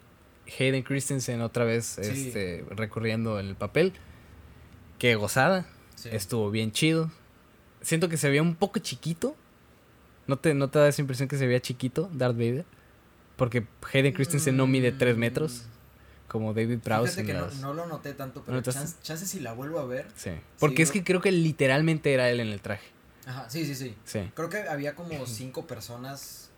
Hayden 0.60 0.84
Christensen 0.84 1.42
otra 1.42 1.64
vez 1.64 1.98
Sí. 2.02 2.28
este, 2.28 2.66
recurriendo 2.72 3.40
en 3.40 3.48
el 3.48 3.56
papel. 3.56 3.94
Qué 5.00 5.16
gozada, 5.16 5.66
Sí. 6.10 6.16
estuvo 6.16 6.50
bien 6.52 6.72
chido. 6.72 7.12
Siento 7.82 8.10
que 8.10 8.18
se 8.18 8.30
veía 8.30 8.42
un 8.42 8.56
poco 8.56 8.80
chiquito. 8.80 9.36
¿No 10.28 10.38
te, 10.38 10.54
¿No 10.54 10.70
te 10.70 10.80
da 10.80 10.88
esa 10.88 11.02
impresión 11.02 11.28
que 11.30 11.38
se 11.38 11.46
veía 11.46 11.60
chiquito 11.62 12.10
Darth 12.14 12.36
Vader? 12.36 12.66
Porque 13.36 13.66
Hayden 13.94 14.14
Christensen 14.14 14.58
no 14.58 14.66
mide 14.66 14.92
3 14.92 15.18
metros, 15.18 15.64
como 16.28 16.54
David 16.54 16.80
Prowse. 16.80 17.20
En 17.20 17.28
que 17.28 17.34
no, 17.34 17.42
las- 17.42 17.56
no 17.58 17.74
lo 17.74 17.86
noté 17.86 18.14
tanto, 18.14 18.40
¿No 18.40 18.46
pero 18.46 18.58
notaste? 18.58 18.80
chance, 18.80 18.96
chance 19.04 19.26
si 19.28 19.40
la 19.40 19.54
vuelvo 19.54 19.80
a 19.80 19.86
ver. 19.86 20.08
Sí. 20.16 20.32
Porque 20.60 20.82
es 20.84 20.90
Sí, 20.90 21.00
que 21.00 21.04
creo 21.04 21.22
que 21.22 21.32
literalmente 21.32 22.14
era 22.14 22.30
él 22.30 22.40
en 22.40 22.48
el 22.48 22.62
traje. 22.62 22.88
Ajá, 23.28 23.50
sí, 23.50 23.66
sí, 23.66 23.76
sí. 23.76 23.96
Sí. 24.06 24.32
Creo 24.34 24.50
que 24.50 24.60
había 24.70 24.96
como 24.96 25.26
cinco 25.28 25.68
personas 25.68 26.50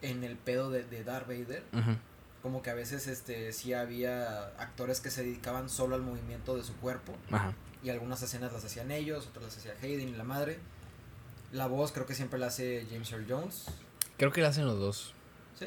en 0.00 0.24
el 0.24 0.36
pedo 0.36 0.70
de, 0.70 0.84
de 0.84 1.04
Darth 1.04 1.28
Vader. 1.28 1.62
Ujú. 1.72 1.96
Como 2.42 2.62
que 2.62 2.70
a 2.70 2.74
veces 2.74 3.06
este 3.06 3.52
sí 3.52 3.72
había 3.72 4.46
actores 4.58 5.00
que 5.00 5.10
se 5.10 5.22
dedicaban 5.22 5.68
solo 5.68 5.94
al 5.94 6.02
movimiento 6.02 6.56
de 6.56 6.64
su 6.64 6.74
cuerpo. 6.76 7.14
Ajá. 7.30 7.52
Y 7.82 7.90
algunas 7.90 8.22
escenas 8.22 8.52
las 8.52 8.64
hacían 8.64 8.90
ellos, 8.90 9.26
otras 9.26 9.44
las 9.46 9.56
hacía 9.56 9.74
Hayden 9.82 10.08
y 10.08 10.12
la 10.12 10.24
madre. 10.24 10.58
La 11.52 11.66
voz 11.66 11.92
creo 11.92 12.06
que 12.06 12.14
siempre 12.14 12.38
la 12.38 12.46
hace 12.46 12.86
James 12.90 13.10
Earl 13.12 13.26
Jones. 13.28 13.64
Creo 14.16 14.32
que 14.32 14.40
lo 14.40 14.46
hacen 14.48 14.66
los 14.66 14.78
dos. 14.78 15.14
Sí. 15.58 15.66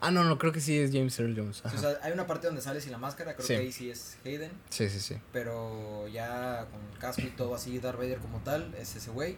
Ah, 0.00 0.10
no, 0.10 0.24
no, 0.24 0.38
creo 0.38 0.52
que 0.52 0.60
sí 0.60 0.78
es 0.78 0.90
James 0.92 1.18
Earl 1.20 1.36
Jones. 1.36 1.56
Sí, 1.58 1.62
Ajá. 1.66 1.76
o 1.76 1.80
sea, 1.80 1.98
hay 2.02 2.12
una 2.12 2.26
parte 2.26 2.46
donde 2.46 2.62
sale 2.62 2.80
sin 2.80 2.92
la 2.92 2.98
máscara, 2.98 3.34
creo 3.34 3.46
Sí. 3.46 3.54
que 3.54 3.60
ahí 3.60 3.72
sí 3.72 3.90
es 3.90 4.16
Hayden. 4.24 4.50
sí, 4.70 4.88
sí, 4.88 4.98
sí. 5.00 5.16
Pero 5.32 6.08
ya 6.08 6.66
con 6.70 6.80
casco 6.98 7.22
y 7.22 7.30
todo 7.30 7.54
así, 7.54 7.78
Darth 7.78 7.98
Vader 7.98 8.18
como 8.18 8.38
tal, 8.40 8.74
es 8.76 8.96
ese 8.96 9.10
güey. 9.10 9.36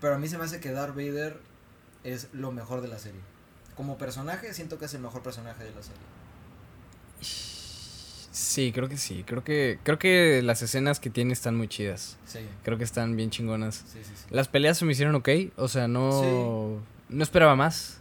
Pero 0.00 0.14
a 0.14 0.18
mí 0.18 0.28
se 0.28 0.38
me 0.38 0.44
hace 0.44 0.60
que 0.60 0.70
Darth 0.70 0.94
Vader 0.94 1.40
es 2.04 2.28
lo 2.32 2.52
mejor 2.52 2.80
de 2.82 2.88
la 2.88 2.98
serie. 3.00 3.20
Como 3.74 3.98
personaje, 3.98 4.54
siento 4.54 4.78
que 4.78 4.84
es 4.84 4.94
el 4.94 5.00
mejor 5.00 5.22
personaje 5.22 5.64
de 5.64 5.72
la 5.74 5.82
serie. 5.82 6.00
Sí, 8.38 8.70
creo 8.70 8.86
que 8.86 8.98
sí. 8.98 9.24
Creo 9.26 9.42
que, 9.42 9.78
creo 9.82 9.98
que 9.98 10.42
las 10.42 10.60
escenas 10.60 11.00
que 11.00 11.08
tiene 11.08 11.32
están 11.32 11.56
muy 11.56 11.68
chidas. 11.68 12.18
Sí, 12.26 12.40
Creo 12.64 12.76
que 12.76 12.84
están 12.84 13.16
bien 13.16 13.30
chingonas. 13.30 13.76
sí, 13.90 14.00
sí. 14.02 14.10
sí. 14.14 14.24
Las 14.28 14.46
peleas 14.48 14.76
se 14.76 14.84
me 14.84 14.92
hicieron 14.92 15.14
ok. 15.14 15.28
O 15.56 15.68
sea, 15.68 15.88
no. 15.88 16.78
No 17.08 17.22
esperaba 17.22 17.56
más. 17.56 17.98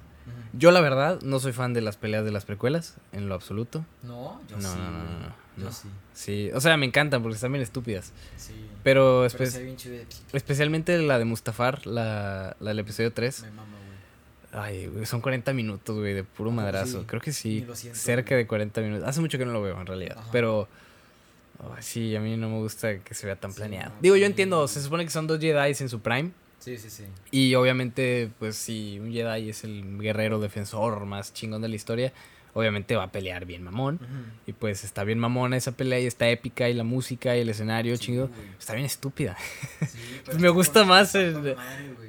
Yo, 0.52 0.72
la 0.72 0.82
verdad, 0.82 1.22
no 1.22 1.40
soy 1.40 1.54
fan 1.54 1.74
de 1.74 1.80
las 1.82 1.96
peleas 1.96 2.26
de 2.26 2.32
las 2.32 2.44
precuelas, 2.44 2.96
en 3.14 3.30
lo 3.30 3.36
absoluto. 3.36 3.86
No, 4.04 4.42
yo 4.50 4.58
No, 4.58 4.74
sí. 4.74 4.78
no, 4.78 4.92
no, 4.92 4.98
no, 5.04 5.20
no, 5.20 5.36
Yo 5.58 5.64
no. 5.66 5.72
sí. 5.72 5.88
Sí, 6.14 6.50
o 6.54 6.60
sea, 6.60 6.76
me 6.76 6.86
encantan 6.86 7.22
porque 7.22 7.36
están 7.36 7.52
bien 7.54 7.62
estúpidas. 7.62 8.12
Sí. 8.36 8.54
Pero, 8.84 9.26
espe- 9.26 9.64
bien 9.64 9.78
especialmente 10.34 10.98
la 11.02 11.18
de 11.18 11.24
Mustafar, 11.26 11.86
la, 11.88 12.58
la 12.60 12.70
del 12.72 12.80
episodio 12.80 13.14
3. 13.14 13.44
Me 13.44 13.52
mama. 13.52 13.75
Ay, 14.58 14.90
son 15.06 15.20
40 15.22 15.52
minutos, 15.54 15.98
güey, 15.98 16.14
de 16.14 16.24
puro 16.24 16.50
¿A 16.50 16.54
poco 16.54 16.62
madrazo. 16.64 17.02
sí? 17.02 17.06
Creo 17.06 17.22
que 17.22 17.34
sí. 17.34 17.66
siento, 17.74 18.00
Cerca 18.00 18.30
güey. 18.36 18.44
de 18.44 18.48
40 18.48 18.82
minutos. 18.82 19.08
Hace 19.08 19.20
mucho 19.22 19.38
que 19.38 19.46
no 19.46 19.52
lo 19.52 19.62
veo, 19.62 19.80
en 19.80 19.86
realidad. 19.86 20.18
Ajá. 20.20 20.30
Pero. 20.32 20.68
sí, 21.82 22.16
a 22.16 22.22
mí 22.22 22.38
no 22.38 22.50
me 22.50 22.58
gusta 22.60 23.00
que 23.00 23.14
se 23.14 23.26
vea 23.26 23.36
tan 23.36 23.52
Sí, 23.52 23.58
planeado. 23.58 23.90
no, 23.90 24.02
Digo, 24.02 24.16
yo 24.16 24.26
entiendo, 24.26 24.68
se 24.68 24.82
supone 24.82 25.04
que 25.04 25.12
son 25.12 25.28
dos 25.28 25.40
Jedi 25.40 25.74
en 25.80 25.90
su 25.90 26.00
prime. 26.00 26.32
Sí, 26.60 26.78
sí, 26.78 26.90
sí. 26.90 27.04
Y 27.32 27.54
obviamente, 27.56 28.30
pues 28.40 28.56
si 28.56 28.98
un 29.00 29.12
Jedi 29.12 29.50
es 29.50 29.64
el 29.64 30.00
guerrero 30.00 30.40
defensor 30.40 31.06
más 31.06 31.34
chingón 31.34 31.62
de 31.62 31.68
la 31.68 31.76
historia, 31.76 32.12
obviamente 32.56 32.96
va 32.96 33.04
a 33.04 33.12
pelear 33.12 33.46
bien 33.46 33.62
mamón. 33.64 34.00
Y 34.48 34.54
pues 34.54 34.84
está 34.84 35.04
bien 35.04 35.20
mamona 35.20 35.56
esa 35.58 35.74
pelea 35.74 36.00
y 36.00 36.08
está 36.08 36.28
épica 36.30 36.68
y 36.70 36.74
la 36.74 36.84
música 36.84 37.38
y 37.38 37.42
el 37.42 37.50
escenario 37.50 37.96
Sí, 37.98 38.16
güey. 38.18 38.28
Está 38.58 38.74
bien 38.74 38.86
estúpida. 38.88 39.38
Sí, 39.88 40.22
pero 40.26 40.40
Me 40.40 40.50
gusta 40.50 40.84
más 40.84 41.14
el 41.16 41.34
madre. 41.36 41.56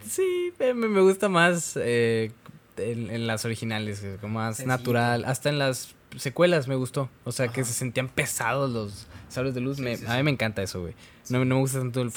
Sí, 0.09 0.53
me, 0.59 0.73
me 0.75 1.01
gusta 1.03 1.29
más 1.29 1.73
eh, 1.77 2.31
en, 2.79 3.11
en 3.11 3.27
las 3.27 3.45
originales, 3.45 4.03
como 4.23 4.39
más 4.39 4.57
Sencillo. 4.57 4.77
natural. 4.79 5.25
Hasta 5.27 5.49
en 5.51 5.59
las 5.59 5.95
secuelas 6.17 6.69
me 6.69 6.77
gustó. 6.77 7.11
O 7.25 7.33
sea, 7.33 7.49
que 7.49 7.65
se 7.65 7.73
sentían 7.75 8.09
pesados 8.09 8.71
los 8.71 9.07
sables 9.29 9.55
de 9.55 9.61
luz. 9.61 9.77
Sí, 9.77 9.83
me- 9.83 9.97
sí, 9.97 10.05
a 10.07 10.17
mí 10.17 10.23
me 10.23 10.31
encanta 10.31 10.63
eso, 10.63 10.81
güey. 10.81 10.95
No, 11.29 11.45
no 11.45 11.57
me 11.57 11.61
gusta 11.61 11.79
tanto 11.81 12.01
el... 12.03 12.13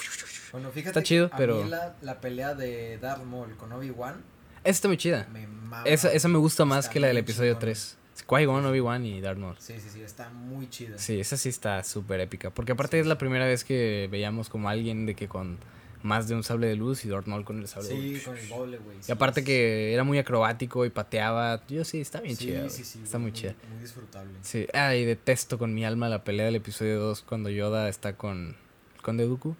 Bueno, 0.51 0.69
fíjate 0.73 0.89
Está 0.89 0.99
que 1.01 1.05
chido, 1.07 1.29
a 1.33 1.37
pero- 1.37 1.63
mí 1.63 1.69
la, 1.69 1.95
la 2.01 2.21
pelea 2.21 2.53
de 2.53 2.97
Darth 2.99 3.23
Maul 3.23 3.55
con 3.57 3.71
Obi-Wan 3.71 4.15
Esa 4.63 4.69
está 4.69 4.87
muy 4.87 4.97
chida. 4.97 5.27
me 5.33 5.47
mama. 5.47 5.81
Esa, 5.85 6.11
esa 6.13 6.27
me 6.27 6.37
gusta 6.37 6.63
más 6.65 6.85
Está 6.85 6.93
que 6.93 6.99
la 6.99 7.07
del 7.07 7.17
episodio 7.17 7.53
chingona. 7.53 7.59
3. 7.61 7.97
Qui-Gon, 8.27 8.65
Obi-Wan 8.65 9.05
y 9.05 9.21
Darth 9.21 9.38
Maul. 9.39 9.55
Sí, 9.60 9.73
sí, 9.79 9.89
sí, 9.89 10.01
está 10.01 10.29
muy 10.29 10.69
chida. 10.69 10.97
Sí, 10.97 11.19
esa 11.19 11.38
sí 11.38 11.49
está 11.49 11.84
súper 11.84 12.19
épica. 12.19 12.49
Porque 12.49 12.71
aparte 12.73 12.97
Sí, 12.97 13.01
es 13.01 13.08
la 13.08 13.15
sí. 13.15 13.19
primera 13.19 13.45
vez 13.45 13.63
que 13.63 14.08
veíamos 14.12 14.49
como 14.49 14.69
alguien 14.69 15.05
de 15.05 15.15
que 15.15 15.27
con 15.27 15.58
más 16.01 16.29
de 16.29 16.36
un 16.36 16.43
sable 16.43 16.67
de 16.67 16.75
luz 16.77 17.03
y 17.03 17.10
Darth 17.10 17.27
Maul 17.27 17.43
con 17.43 17.60
el 17.60 17.67
sable 17.67 17.89
de 17.89 17.95
Sí, 17.95 18.13
luz. 18.13 18.23
con 18.23 18.38
el 18.38 18.47
doble, 18.49 18.77
güey. 18.77 18.97
Y 19.08 19.12
aparte 19.12 19.43
que 19.43 19.93
era 19.93 20.03
muy 20.05 20.17
acrobático 20.17 20.86
y 20.86 20.89
pateaba. 20.89 21.62
Yo 21.67 21.84
sí, 21.84 21.99
está 21.99 22.21
bien 22.21 22.36
sí, 22.38 22.45
chida. 22.45 22.69
Sí, 22.69 22.75
güey. 22.77 22.86
sí, 22.86 22.99
está 23.03 23.17
güey, 23.17 23.21
muy 23.23 23.34
chida. 23.34 23.55
Muy 23.73 23.82
disfrutable. 23.82 24.32
Sí, 24.41 24.65
ah, 24.73 24.95
y 24.95 25.03
detesto 25.05 25.58
con 25.58 25.73
mi 25.73 25.84
alma 25.86 26.08
la 26.08 26.23
pelea 26.23 26.45
del 26.45 26.55
episodio 26.55 26.99
2 27.01 27.21
cuando 27.23 27.49
Yoda 27.49 27.89
está 27.89 28.15
con 28.15 28.55
con 29.01 29.17
Dooku. 29.17 29.55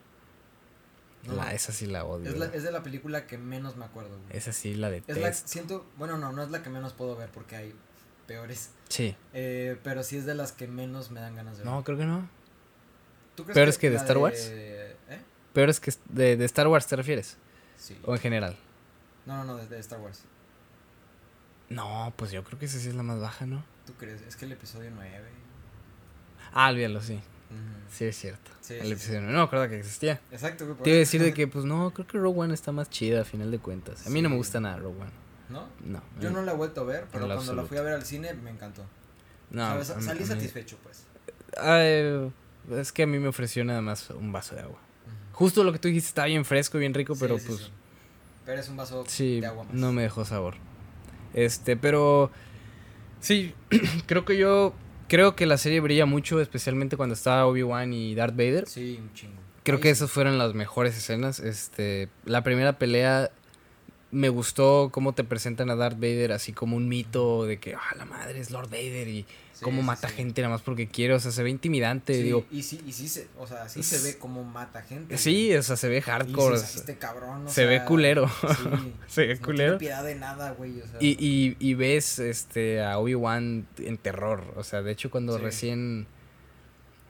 No, 1.28 1.36
La, 1.36 1.54
esa 1.54 1.74
sí 1.74 1.86
la 1.86 2.06
odio. 2.06 2.30
es, 2.30 2.38
la- 2.38 2.45
es 2.45 2.63
de 2.63 2.72
la 2.72 2.82
película 2.82 3.28
que 3.28 3.38
menos 3.38 3.76
me 3.76 3.84
acuerdo, 3.84 4.17
güey. 4.17 4.38
Esa 4.38 4.54
sí 4.54 4.74
la 4.76 4.88
Es 4.88 5.06
detesto. 5.06 5.22
la, 5.22 5.34
siento, 5.34 5.86
bueno, 5.98 6.17
no, 6.17 6.32
no 6.32 6.41
es 6.43 6.50
la 6.50 6.63
que 6.63 6.69
menos 6.69 6.93
puedo 6.93 7.17
ver 7.17 7.30
porque 7.30 7.58
hay 7.58 7.74
peores. 8.30 8.70
Sí. 8.89 9.15
Eh, 9.34 9.76
pero 9.84 10.04
sí 10.04 10.15
es 10.18 10.26
de 10.26 10.36
las 10.36 10.52
que 10.52 10.68
menos 10.68 11.10
me 11.10 11.20
dan 11.20 11.36
ganas 11.36 11.58
de 11.58 11.63
ver. 11.63 11.74
No, 11.74 11.84
creo 11.84 11.98
que 11.98 12.06
no. 12.06 12.30
¿Tú 13.36 13.44
crees 13.44 13.56
¿Peores 13.56 13.78
que 13.80 13.89
de 13.89 13.96
Star 13.98 14.18
Wars? 14.20 14.50
¿Eh? 14.52 14.96
Peor 15.54 15.70
es 15.70 15.80
que 15.80 15.92
de, 16.10 16.38
de 16.38 16.46
Star 16.46 16.68
Wars 16.68 16.86
te 16.86 16.96
refieres. 16.96 17.38
Sí. 17.76 17.98
O 18.06 18.13
en 18.13 18.22
general. 18.22 18.56
No, 19.26 19.38
no, 19.38 19.44
no, 19.46 19.58
de, 19.58 19.68
de 19.68 19.80
Star 19.80 20.00
Wars. 20.00 20.22
No, 21.70 22.13
pues 22.15 22.32
yo 22.32 22.44
creo 22.44 22.60
que 22.60 22.65
esa 22.65 22.78
sí 22.80 22.89
es 22.89 22.96
la 22.96 23.02
más 23.04 23.20
baja, 23.20 23.46
¿no? 23.48 23.63
¿Tú 23.88 23.94
crees? 23.94 24.22
Es 24.22 24.36
que 24.36 24.46
el 24.46 24.52
episodio 24.52 24.92
9. 24.94 25.12
Ah, 26.54 26.70
olvídalo, 26.70 27.02
sí. 27.02 27.20
Sí, 27.89 28.06
es 28.06 28.15
cierto. 28.15 28.52
Sí, 28.62 28.76
el 28.76 28.86
sí, 28.86 28.92
episodio 28.92 29.22
no, 29.22 29.28
no 29.32 29.38
me 29.39 29.44
acuerdo 29.46 29.68
que 29.70 29.80
existía. 29.80 30.22
Exacto, 30.32 30.65
Te 30.84 30.89
iba 30.92 30.98
a 30.98 31.00
decir 31.00 31.22
de 31.24 31.34
que, 31.34 31.48
pues 31.48 31.65
no, 31.65 31.92
creo 31.92 32.06
que 32.06 32.20
Rogue 32.20 32.39
One 32.42 32.54
está 32.54 32.72
más 32.72 32.89
chida 32.92 33.22
a 33.22 33.26
final 33.26 33.50
de 33.50 33.58
cuentas. 33.58 34.06
A 34.06 34.12
mí 34.12 34.22
no 34.22 34.30
me 34.30 34.36
Sí. 34.36 34.38
gusta 34.38 34.60
nada 34.60 34.78
Rogue 34.78 35.02
One. 35.02 35.12
¿No? 35.49 35.67
No. 35.83 36.01
Yo 36.21 36.29
eh, 36.29 36.31
no 36.31 36.41
la 36.43 36.51
he 36.51 36.55
vuelto 36.55 36.81
a 36.81 36.83
ver, 36.83 37.05
pero 37.12 37.25
cuando 37.27 37.53
la 37.55 37.63
fui 37.63 37.77
a 37.77 37.81
ver 37.81 37.93
al 37.93 38.05
cine 38.05 38.33
me 38.33 38.49
encantó. 38.51 38.83
no, 39.49 39.83
Salí 39.83 40.19
mí- 40.21 40.25
satisfecho, 40.25 40.77
pues. 40.83 41.05
Es 42.71 42.91
que 42.91 43.03
a 43.03 43.07
mí 43.07 43.17
me 43.19 43.27
ofreció 43.27 43.65
nada 43.65 43.81
más 43.81 44.09
un 44.12 44.31
vaso 44.31 44.55
de 44.55 44.62
agua. 44.62 44.79
Justo 45.33 45.63
lo 45.63 45.71
que 45.71 45.79
tú 45.79 45.88
dijiste 45.88 46.09
está 46.09 46.25
bien 46.25 46.45
fresco, 46.45 46.77
bien 46.77 46.93
rico, 46.93 47.15
Sí, 47.15 47.21
pero 47.21 47.39
sí, 47.39 47.45
pues 47.47 47.59
sí. 47.59 47.71
Pero 48.45 48.59
es 48.62 48.69
un 48.69 48.77
vaso 48.77 49.03
de 49.03 49.45
agua 49.45 49.63
más. 49.63 49.73
no 49.73 49.91
me 49.91 50.01
dejó 50.03 50.25
sabor. 50.25 50.55
Este, 51.33 51.77
pero 51.77 52.29
sí, 53.19 53.53
creo 54.05 54.25
que 54.25 54.38
yo 54.38 54.73
creo 55.07 55.35
que 55.35 55.45
la 55.45 55.57
serie 55.57 55.79
brilla 55.79 56.05
mucho, 56.05 56.39
especialmente 56.41 56.97
cuando 56.97 57.13
está 57.13 57.45
Obi-Wan 57.45 57.93
y 57.93 58.15
Darth 58.15 58.35
Vader. 58.35 58.67
Sí, 58.67 58.99
un 59.01 59.13
chingo. 59.13 59.33
Creo 59.63 59.77
Ahí 59.77 59.81
que 59.83 59.89
esas 59.89 60.12
fueron 60.12 60.38
las 60.38 60.53
mejores 60.53 60.95
escenas. 60.97 61.39
Este, 61.39 62.09
la 62.25 62.43
primera 62.43 62.77
pelea 62.77 63.31
me 64.12 64.30
gustó 64.30 64.89
cómo 64.91 65.13
te 65.13 65.24
presentan 65.24 65.69
a 65.69 65.76
Darth 65.76 65.98
Vader 66.00 66.32
así 66.32 66.52
como 66.54 66.76
un 66.78 66.88
mito 66.89 67.45
de 67.45 67.58
que, 67.60 67.76
ah, 67.76 67.95
la 67.98 68.06
madre 68.06 68.39
es 68.39 68.50
Lord 68.52 68.69
Vader 68.69 69.08
y 69.08 69.26
Sí, 69.54 69.65
cómo 69.65 69.82
sí, 69.82 69.88
mata 69.88 70.08
sí. 70.08 70.15
gente 70.15 70.41
nada 70.41 70.54
más 70.54 70.62
porque 70.62 70.88
quiere, 70.88 71.13
o 71.13 71.19
sea, 71.19 71.32
se 71.32 71.43
ve 71.43 71.50
intimidante, 71.50 72.13
digo. 72.24 72.45
y 72.50 72.63
sí, 72.63 72.80
y 72.88 72.93
sí 72.93 73.10
se, 73.10 73.28
o 73.38 73.45
sea, 73.45 73.67
sí 73.67 73.84
se 73.84 74.00
ve 74.00 74.17
como 74.17 74.45
mata 74.45 74.82
gente. 74.82 75.17
Sí, 75.17 75.54
o 75.54 75.62
sea, 75.62 75.76
se 75.76 75.89
ve 75.89 75.98
Y 75.98 76.02
hardcore. 76.02 76.56
dices, 76.56 76.78
este 76.78 76.98
cabrón, 76.98 77.45
o 77.45 77.50
se 77.50 77.65
ve 77.65 77.84
culero. 77.84 78.30
Se 79.08 79.28
ve 79.28 79.36
no 79.36 79.41
culero. 79.45 79.78
tiene 79.78 79.91
piedad 79.91 80.04
de 80.06 80.15
nada, 80.15 80.52
güey, 80.52 80.80
o 80.80 80.88
sea. 80.88 80.98
Y, 81.02 81.17
y, 81.19 81.58
y 81.60 81.74
ves 81.74 82.19
este, 82.19 82.82
a 82.82 82.98
Obi-Wan 83.00 83.67
en 83.80 83.98
terror. 83.98 84.45
O 84.56 84.63
sea, 84.63 84.82
de 84.82 84.93
hecho, 84.93 85.12
cuando 85.12 85.38
recién 85.38 86.08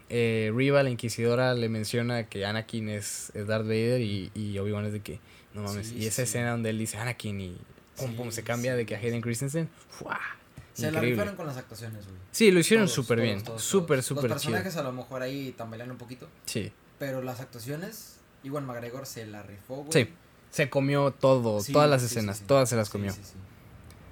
eh, 0.10 0.52
Riva, 0.56 0.82
la 0.82 0.90
inquisidora, 0.90 1.54
le 1.54 1.70
menciona 1.70 2.24
que 2.30 2.46
Anakin 2.48 2.90
es, 2.90 3.32
es 3.36 3.46
Darth 3.46 3.66
Vader 3.68 4.02
y, 4.02 4.32
y 4.34 4.58
Obi-Wan 4.58 4.86
es 4.86 4.94
de 4.94 5.02
que, 5.02 5.20
no 5.54 5.64
mames. 5.64 5.88
Sí, 5.88 5.98
y 5.98 6.06
esa 6.06 6.18
sí. 6.18 6.22
escena 6.24 6.52
donde 6.52 6.70
él 6.70 6.78
dice 6.80 6.98
Anakin 6.98 7.42
y 7.42 7.58
pum, 7.98 8.10
Sí, 8.12 8.16
pum, 8.16 8.32
se 8.32 8.44
cambia 8.44 8.72
sí, 8.74 8.78
de 8.78 8.86
que 8.86 8.96
a. 8.96 9.00
Hayden 9.00 9.22
Christensen. 9.22 9.70
¡fua! 9.90 10.20
se 10.74 10.92
la 10.92 11.02
rifaron 11.02 11.36
con 11.36 11.46
las 11.46 11.58
actuaciones, 11.58 12.06
güey. 12.06 12.18
Sí, 12.32 12.52
lo 12.52 12.60
hicieron 12.60 12.88
súper 12.88 13.20
bien. 13.20 13.44
Súper, 13.58 14.02
súper 14.02 14.30
Los 14.30 14.42
chido. 14.42 14.54
personajes 14.54 14.78
a 14.78 14.84
lo 14.84 14.94
mejor 14.94 15.22
ahí 15.22 15.54
tambalean 15.58 15.92
un 15.92 15.98
poquito, 15.98 16.30
Sí. 16.46 16.72
pero 16.98 17.22
las 17.22 17.42
actuaciones, 17.42 18.16
Iwan 18.44 18.66
McGregor 18.66 19.06
se 19.06 19.26
la 19.26 19.44
rifó, 19.44 19.84
güey. 19.84 19.92
Sí, 19.92 20.14
Se 20.52 20.70
comió 20.70 21.12
todo, 21.12 21.60
Sí, 21.60 21.74
todas 21.74 21.90
las 21.90 22.02
sí, 22.02 22.08
escenas, 22.08 22.38
sí. 22.38 22.44
todas 22.48 22.70
se 22.70 22.76
las 22.78 22.88
Sí, 22.88 22.92
comió. 22.94 23.14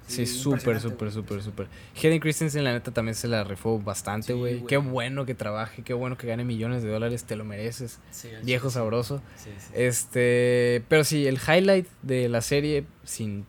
Sí, 0.08 0.26
súper, 0.26 0.80
súper, 0.80 1.12
súper, 1.12 1.42
súper. 1.42 1.68
Hayden 1.96 2.18
Christensen, 2.18 2.64
la 2.64 2.72
neta, 2.72 2.92
también 2.92 3.14
se 3.14 3.28
la 3.28 3.44
rifó 3.44 3.78
bastante, 3.78 4.32
güey. 4.32 4.64
qué 4.64 4.78
bueno 4.78 5.26
que 5.26 5.34
trabaje, 5.34 5.82
qué 5.82 5.92
bueno 5.92 6.16
que 6.16 6.26
gane 6.26 6.44
millones 6.44 6.82
de 6.82 6.88
dólares, 6.88 7.24
te 7.24 7.36
lo 7.36 7.44
mereces. 7.44 8.00
Sí, 8.10 8.30
Viejo 8.42 8.70
sabroso. 8.70 9.22
Sí, 9.36 9.50
sí. 9.58 9.72
Este, 9.74 10.82
pero 10.88 11.04
sí, 11.04 11.26
el 11.26 11.36
highlight 11.36 11.86
de 12.02 12.28
la 12.28 12.40
serie, 12.40 12.84
sin 13.04 13.46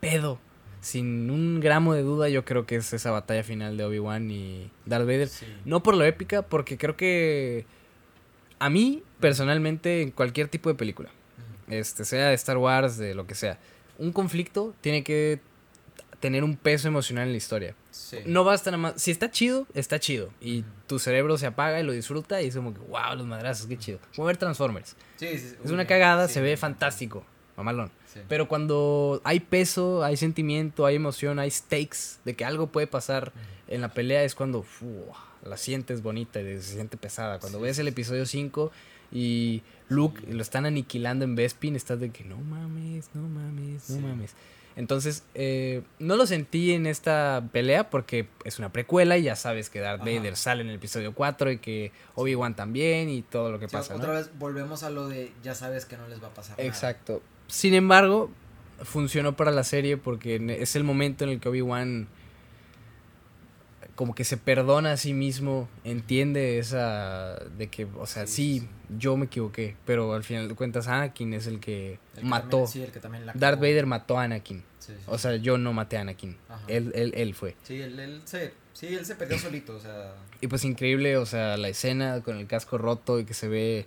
pedo, 0.00 0.38
sin 0.82 1.30
un 1.30 1.60
gramo 1.60 1.94
de 1.94 2.02
duda, 2.02 2.28
yo 2.28 2.44
creo 2.44 2.66
que 2.66 2.76
es 2.76 2.92
esa 2.92 3.10
batalla 3.10 3.42
final 3.42 3.76
de 3.76 3.84
Obi-Wan 3.84 4.30
y 4.30 4.70
Darth 4.84 5.06
Vader. 5.06 5.30
No 5.64 5.82
por 5.82 5.96
lo 5.96 6.04
épica, 6.04 6.42
porque 6.42 6.76
creo 6.76 6.96
que 6.96 7.64
a 8.58 8.68
mí, 8.68 9.02
personalmente, 9.20 10.02
en 10.02 10.10
cualquier 10.10 10.48
tipo 10.48 10.68
de 10.68 10.74
película, 10.74 11.08
este, 11.68 12.04
sea 12.04 12.28
de 12.28 12.34
Star 12.34 12.58
Wars, 12.58 12.98
de 12.98 13.14
lo 13.14 13.26
que 13.26 13.34
sea, 13.34 13.58
un 13.98 14.12
conflicto 14.12 14.74
tiene 14.80 15.04
que 15.04 15.40
tener 16.22 16.44
un 16.44 16.56
peso 16.56 16.86
emocional 16.86 17.26
en 17.26 17.32
la 17.32 17.36
historia. 17.36 17.74
Sí. 17.90 18.18
No 18.26 18.44
basta 18.44 18.70
nada 18.70 18.80
más. 18.80 19.02
Si 19.02 19.10
está 19.10 19.32
chido, 19.32 19.66
está 19.74 19.98
chido. 19.98 20.30
Y 20.40 20.64
tu 20.86 21.00
cerebro 21.00 21.36
se 21.36 21.46
apaga 21.46 21.80
y 21.80 21.82
lo 21.82 21.90
disfruta 21.90 22.40
y 22.40 22.46
es 22.46 22.54
como 22.54 22.72
que, 22.72 22.78
wow, 22.78 23.16
los 23.16 23.26
madrazos, 23.26 23.66
qué 23.66 23.76
chido. 23.76 23.98
Como 24.14 24.28
ver 24.28 24.36
Transformers. 24.36 24.94
Sí, 25.16 25.36
sí, 25.36 25.48
sí. 25.50 25.56
Es 25.64 25.72
una 25.72 25.84
cagada, 25.84 26.28
se 26.28 26.40
ve 26.40 26.56
fantástico. 26.56 27.24
Mamalón. 27.56 27.90
Pero 28.28 28.46
cuando 28.46 29.20
hay 29.24 29.40
peso, 29.40 30.04
hay 30.04 30.16
sentimiento, 30.16 30.86
hay 30.86 30.94
emoción, 30.94 31.40
hay 31.40 31.50
stakes 31.50 32.20
de 32.24 32.34
que 32.34 32.44
algo 32.44 32.68
puede 32.68 32.86
pasar 32.86 33.32
en 33.66 33.80
la 33.80 33.92
pelea, 33.92 34.22
es 34.22 34.36
cuando 34.36 34.62
fu, 34.62 35.04
la 35.44 35.56
sientes 35.56 36.02
bonita 36.02 36.40
y 36.40 36.44
se 36.62 36.74
siente 36.74 36.96
pesada. 36.96 37.40
Cuando 37.40 37.58
ves 37.60 37.78
el 37.80 37.88
episodio 37.88 38.26
5 38.26 38.70
y 39.10 39.62
Luke 39.88 40.22
lo 40.30 40.40
están 40.40 40.66
aniquilando 40.66 41.24
en 41.24 41.34
Bespin, 41.34 41.74
estás 41.74 41.98
de 41.98 42.10
que 42.10 42.22
no 42.22 42.36
mames, 42.36 43.10
no 43.12 43.28
mames, 43.28 43.90
no 43.90 44.06
mames. 44.06 44.34
Entonces, 44.76 45.24
eh, 45.34 45.82
no 45.98 46.16
lo 46.16 46.26
sentí 46.26 46.72
en 46.72 46.86
esta 46.86 47.42
pelea 47.52 47.90
porque 47.90 48.28
es 48.44 48.58
una 48.58 48.72
precuela 48.72 49.18
y 49.18 49.22
ya 49.24 49.36
sabes 49.36 49.70
que 49.70 49.80
Darth 49.80 50.00
Ajá. 50.02 50.10
Vader 50.10 50.36
sale 50.36 50.62
en 50.62 50.68
el 50.68 50.76
episodio 50.76 51.14
4 51.14 51.50
y 51.52 51.58
que 51.58 51.92
Obi-Wan 52.14 52.54
también 52.56 53.08
y 53.08 53.22
todo 53.22 53.50
lo 53.52 53.58
que 53.58 53.68
Sí, 53.68 53.72
pasa. 53.72 53.94
¿no? 53.94 54.00
otra 54.00 54.12
vez 54.14 54.30
volvemos 54.38 54.82
a 54.82 54.90
lo 54.90 55.08
de 55.08 55.30
ya 55.42 55.54
sabes 55.54 55.84
que 55.84 55.96
no 55.96 56.08
les 56.08 56.22
va 56.22 56.28
a 56.28 56.34
pasar 56.34 56.56
nada. 56.58 56.68
Exacto. 56.68 57.22
Sin 57.48 57.74
embargo, 57.74 58.30
funcionó 58.82 59.36
para 59.36 59.50
la 59.50 59.64
serie 59.64 59.96
porque 59.96 60.56
es 60.60 60.74
el 60.76 60.84
momento 60.84 61.24
en 61.24 61.30
el 61.30 61.40
que 61.40 61.48
Obi-Wan 61.48 62.08
como 63.94 64.14
que 64.14 64.24
se 64.24 64.36
perdona 64.36 64.92
a 64.92 64.96
sí 64.96 65.12
mismo, 65.12 65.68
entiende 65.84 66.58
esa 66.58 67.34
de 67.58 67.68
que, 67.68 67.84
o 67.84 68.06
sea, 68.06 68.26
Sí, 68.26 68.60
sí, 68.60 68.68
yo 68.98 69.16
me 69.16 69.26
equivoqué, 69.26 69.76
pero 69.84 70.14
al 70.14 70.24
final 70.24 70.48
de 70.48 70.54
cuentas 70.54 70.88
Anakin 70.88 71.34
es 71.34 71.46
el 71.46 71.60
que 71.60 71.98
El 72.16 72.22
que 72.22 72.26
mató. 72.26 72.48
también- 72.50 72.66
sí, 72.68 72.82
el 72.82 72.90
que 72.92 73.00
también 73.00 73.26
la 73.26 73.32
Darth. 73.34 73.58
Vader 73.60 73.86
mató 73.86 74.18
a 74.18 74.24
Anakin. 74.24 74.62
Sí, 74.78 74.92
O 75.06 75.16
sea, 75.18 75.36
yo 75.36 75.58
no 75.58 75.72
maté 75.72 75.96
a 75.96 76.00
Anakin. 76.00 76.36
Ajá. 76.48 76.60
Él, 76.68 76.90
él, 76.94 77.12
él 77.16 77.34
fue. 77.34 77.54
Sí, 77.62 77.80
él, 77.80 77.98
él 78.00 78.20
se, 78.24 78.52
sí, 78.72 78.88
él 78.88 79.04
se 79.06 79.14
perdió 79.14 79.38
solito, 79.38 79.76
o 79.76 79.80
sea, 79.80 80.14
Y 80.40 80.48
pues 80.48 80.64
increíble, 80.64 81.16
o 81.18 81.24
sea, 81.26 81.56
la 81.56 81.68
escena 81.68 82.20
con 82.22 82.36
el 82.38 82.46
casco 82.48 82.78
roto 82.78 83.20
y 83.20 83.24
que 83.24 83.34
se 83.34 83.46
ve 83.48 83.86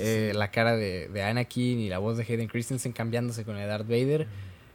eh, 0.00 0.32
la 0.34 0.50
cara 0.50 0.74
de, 0.76 1.08
de 1.08 1.22
Anakin 1.22 1.78
y 1.78 1.88
la 1.88 1.98
voz 1.98 2.16
de 2.16 2.24
Hayden 2.24 2.48
Christensen 2.48 2.92
cambiándose 2.92 3.44
con 3.44 3.54
el 3.56 3.62
de 3.62 3.66
Darth 3.68 3.86
Vader. 3.88 4.26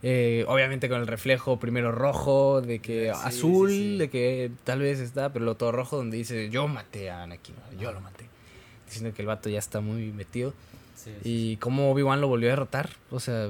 Eh, 0.02 0.46
obviamente 0.48 0.88
con 0.88 1.02
el 1.02 1.08
reflejo 1.08 1.60
primero 1.60 1.92
rojo, 1.92 2.62
de 2.62 2.80
que 2.80 3.12
Sí, 3.14 3.22
azul, 3.24 3.70
sí, 3.70 3.76
sí. 3.76 3.98
de 3.98 4.10
que 4.10 4.52
tal 4.64 4.80
vez 4.80 5.00
está, 5.00 5.34
pero 5.34 5.44
lo 5.44 5.56
todo 5.56 5.72
rojo 5.72 5.98
donde 5.98 6.18
dice 6.18 6.50
yo 6.50 6.68
maté 6.68 7.10
a 7.10 7.24
Anakin, 7.24 7.56
yo 7.80 7.92
lo 7.92 8.00
maté. 8.00 8.26
Diciendo 8.86 9.14
que 9.14 9.22
el 9.22 9.28
vato 9.28 9.50
ya 9.50 9.60
está 9.60 9.82
muy 9.82 10.12
metido. 10.12 10.54
Y 11.24 11.58
cómo 11.58 11.92
Obi-Wan 11.92 12.20
lo 12.22 12.28
volvió 12.28 12.50
a 12.50 12.52
derrotar. 12.52 12.90
O 13.10 13.20
sea, 13.20 13.50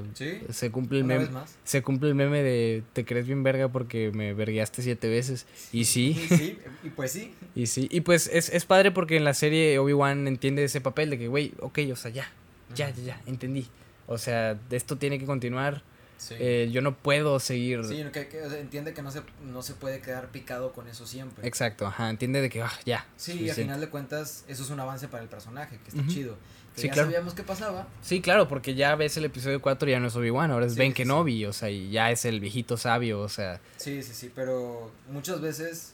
se 0.50 0.72
cumple 0.72 1.00
el 1.00 1.04
meme. 1.04 1.28
Se 1.64 1.82
cumple 1.82 2.10
el 2.10 2.16
meme 2.16 2.44
de 2.44 2.84
te 2.94 3.06
crees 3.06 3.26
bien 3.26 3.44
verga 3.44 3.68
porque 3.70 4.12
me 4.14 4.34
vergueaste 4.34 4.82
siete 4.82 5.10
veces. 5.10 5.48
Y 5.72 5.86
sí, 5.86 6.28
y 6.84 6.90
pues 6.90 7.12
sí. 7.12 7.34
y 7.56 7.68
sí. 7.68 7.88
Y 7.92 8.02
pues 8.02 8.30
es, 8.32 8.50
es 8.50 8.66
padre 8.66 8.92
porque 8.92 9.18
en 9.18 9.24
la 9.24 9.34
serie 9.34 9.80
Obi-Wan 9.80 10.28
entiende 10.28 10.64
ese 10.64 10.82
papel 10.82 11.10
de 11.10 11.18
que, 11.18 11.28
güey, 11.28 11.54
ok, 11.60 11.80
o 11.92 11.96
sea, 11.96 12.12
ya, 12.12 12.32
ya, 12.76 12.90
ya, 12.92 13.04
ya, 13.04 13.22
entendí. 13.26 13.68
O 14.08 14.18
sea, 14.18 14.58
esto 14.70 14.98
tiene 14.98 15.20
que 15.20 15.26
continuar. 15.26 15.82
Sí. 16.20 16.36
Eh, 16.38 16.70
yo 16.72 16.82
no 16.82 16.96
puedo 16.98 17.40
seguir. 17.40 17.84
Sí, 17.86 18.04
que, 18.12 18.28
que, 18.28 18.44
entiende 18.60 18.94
que 18.94 19.02
no 19.02 19.10
se, 19.10 19.24
no 19.42 19.62
se 19.62 19.74
puede 19.74 20.02
quedar 20.02 20.28
picado 20.28 20.74
con 20.74 20.88
eso 20.88 21.08
siempre. 21.08 21.48
Exacto, 21.48 21.88
ajá, 21.88 22.10
entiende 22.10 22.42
de 22.42 22.50
que, 22.50 22.62
ah, 22.62 22.72
ya. 22.86 23.08
Sí, 23.16 23.40
y 23.42 23.50
al 23.50 23.56
final 23.56 23.80
de 23.80 23.88
cuentas, 23.90 24.44
eso 24.50 24.64
es 24.64 24.70
un 24.70 24.82
avance 24.82 25.08
para 25.08 25.24
el 25.24 25.30
personaje, 25.30 25.80
que 25.84 25.90
está 25.90 26.06
chido. 26.08 26.36
Que 26.76 26.82
Sí, 26.82 26.88
ya 26.88 26.94
claro. 26.94 27.08
sabíamos 27.10 27.34
qué 27.34 27.44
pasaba. 27.44 27.88
Sí, 28.02 28.22
claro, 28.22 28.48
porque 28.50 28.76
ya 28.76 28.96
ves 28.96 29.16
el 29.18 29.26
episodio 29.26 29.62
4 29.62 29.88
y 29.90 29.92
ya 29.94 30.00
no 30.02 30.08
es 30.08 30.16
Obi-Wan, 30.16 30.52
ahora 30.52 30.66
es 30.66 30.74
Sí, 30.74 30.80
Ben. 30.80 30.94
Kenobi, 30.94 31.46
o 31.46 31.54
sea, 31.54 31.70
y 31.70 31.90
ya 31.90 32.12
es 32.12 32.26
el 32.26 32.40
viejito 32.42 32.76
sabio, 32.78 33.22
o 33.22 33.30
sea, 33.30 33.62
Sí, 33.78 34.04
sí, 34.04 34.14
sí, 34.14 34.32
pero 34.36 34.92
muchas 35.10 35.40
veces 35.42 35.94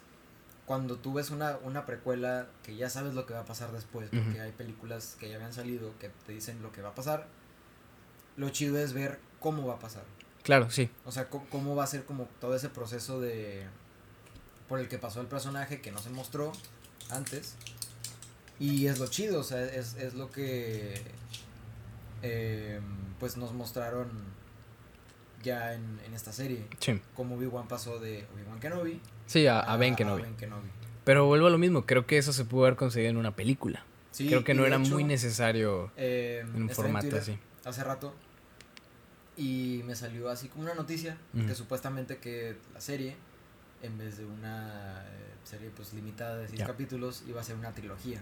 cuando 0.66 0.96
tú 0.98 1.14
ves 1.14 1.30
una, 1.30 1.58
una 1.64 1.86
precuela 1.86 2.48
que 2.64 2.76
ya 2.76 2.90
sabes 2.90 3.14
lo 3.14 3.28
que 3.28 3.36
va 3.36 3.42
a 3.42 3.46
pasar 3.46 3.72
después, 3.72 4.10
porque 4.12 4.42
hay 4.42 4.52
películas 4.52 5.16
que 5.20 5.30
ya 5.30 5.36
habían 5.36 5.54
salido 5.54 5.92
que 6.00 6.10
te 6.26 6.34
dicen 6.34 6.62
lo 6.64 6.72
que 6.72 6.82
va 6.82 6.90
a 6.90 6.96
pasar, 6.96 7.28
lo 8.36 8.50
chido 8.50 8.80
es 8.80 8.94
ver 8.94 9.20
cómo 9.46 9.68
va 9.68 9.76
a 9.76 9.80
pasar. 9.80 10.02
claro, 10.42 10.72
sí. 10.72 10.90
O 11.06 11.12
sea, 11.12 11.30
cómo, 11.30 11.76
va 11.76 11.84
a 11.84 11.88
ser 11.88 12.04
como 12.04 12.28
todo 12.42 12.56
ese 12.56 12.68
proceso 12.68 13.22
de 13.22 13.68
por 14.68 14.80
el 14.80 14.88
que 14.88 14.98
pasó 14.98 15.22
el 15.22 15.28
personaje 15.28 15.82
que 15.82 15.92
no 15.92 16.00
se 16.00 16.10
mostró 16.10 16.52
antes. 17.12 17.56
Y 18.60 18.88
es 18.88 18.98
lo 18.98 19.06
chido, 19.06 19.42
o 19.42 19.44
sea, 19.44 19.64
es, 19.64 19.94
es 19.98 20.16
lo 20.16 20.32
que 20.32 21.00
eh, 22.24 22.80
pues 23.20 23.38
nos 23.38 23.54
mostraron 23.54 24.10
ya 25.44 25.76
en, 25.76 26.00
en 26.08 26.16
esta 26.16 26.34
serie. 26.34 26.66
Sí, 26.80 27.00
Como 27.16 27.36
Obi-Wan 27.36 27.68
pasó 27.68 28.00
de 28.00 28.26
Obi-Wan 28.34 28.60
Kenobi 28.60 29.00
sí 29.28 29.46
a, 29.46 29.60
a 29.60 29.78
Ben 29.78 29.96
Kenobi. 29.96 30.24
Ben 30.24 30.36
Kenobi. 30.38 30.70
Pero 31.04 31.28
vuelvo 31.28 31.46
a 31.46 31.50
lo 31.52 31.60
mismo, 31.60 31.86
creo 31.86 32.08
que 32.08 32.18
eso 32.18 32.34
se 32.34 32.46
pudo 32.46 32.66
haber 32.66 32.78
conseguido 32.78 33.12
en 33.12 33.18
una 33.18 33.36
película. 33.36 33.86
Sí, 34.10 34.26
creo 34.26 34.44
que 34.44 34.56
no 34.56 34.66
era 34.66 34.78
hecho, 34.78 34.92
muy 34.92 35.04
necesario 35.04 35.92
eh, 35.98 36.44
en 36.44 36.64
un 36.64 36.70
formato 36.72 37.16
así. 37.16 37.38
Hace 37.64 37.84
rato. 37.84 38.16
Y 39.38 39.82
me 39.86 39.96
salió 39.96 40.30
así 40.30 40.48
como 40.48 40.64
una 40.64 40.74
noticia 40.76 41.18
que 41.48 41.54
supuestamente 41.56 42.18
que 42.18 42.56
la 42.74 42.80
serie, 42.80 43.16
en 43.82 43.98
vez 43.98 44.18
de 44.18 44.26
una 44.26 45.04
eh, 45.04 45.34
serie 45.44 45.70
pues 45.76 45.94
limitada 45.94 46.38
de 46.38 46.48
seis 46.48 46.60
Ya. 46.60 46.66
capítulos, 46.68 47.24
iba 47.28 47.42
a 47.42 47.44
ser 47.44 47.56
una 47.58 47.72
trilogía. 47.74 48.20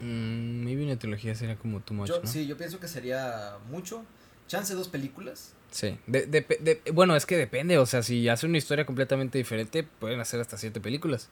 Mm, 0.00 0.64
maybe 0.64 0.84
una 0.84 0.98
trilogía 0.98 1.34
sería 1.34 1.56
como 1.56 1.80
too 1.80 1.94
much, 1.94 2.08
Yo, 2.08 2.20
¿no? 2.20 2.26
Sí, 2.28 2.46
yo 2.46 2.56
pienso 2.56 2.78
que 2.80 2.88
sería 2.88 3.56
mucho. 3.70 4.04
Chance 4.46 4.74
dos 4.74 4.88
películas. 4.88 5.54
Sí. 5.70 5.98
De- 6.06 6.26
de- 6.26 6.42
de- 6.42 6.90
bueno, 6.92 7.16
es 7.16 7.26
que 7.26 7.36
depende, 7.36 7.78
o 7.78 7.86
sea, 7.86 8.02
si 8.02 8.28
hace 8.28 8.46
una 8.46 8.58
historia 8.58 8.86
completamente 8.86 9.38
diferente, 9.38 9.82
pueden 9.82 10.20
hacer 10.20 10.40
hasta 10.40 10.56
siete 10.58 10.80
películas. 10.80 11.28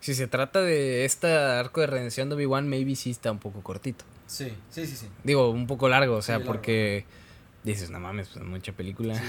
Si 0.00 0.14
se 0.14 0.26
trata 0.28 0.60
de 0.62 1.04
este 1.04 1.26
arco 1.32 1.80
de 1.80 1.86
redención 1.88 2.28
de 2.28 2.36
Obi-Wan, 2.36 2.68
maybe 2.68 2.94
sí 2.96 3.10
está 3.10 3.32
un 3.32 3.38
poco 3.38 3.62
cortito. 3.62 4.04
Sí, 4.26 4.52
sí, 4.70 4.86
sí, 4.86 4.96
sí. 4.96 5.08
Digo, 5.24 5.50
un 5.50 5.66
poco 5.66 5.88
largo, 5.88 6.16
o 6.16 6.22
sea, 6.22 6.36
Sí, 6.36 6.40
largo. 6.40 6.52
porque 6.52 7.04
dices, 7.64 7.90
no 7.90 7.98
mames, 8.00 8.28
pues 8.28 8.44
mucha 8.44 8.72
película. 8.72 9.14
Sí, 9.14 9.22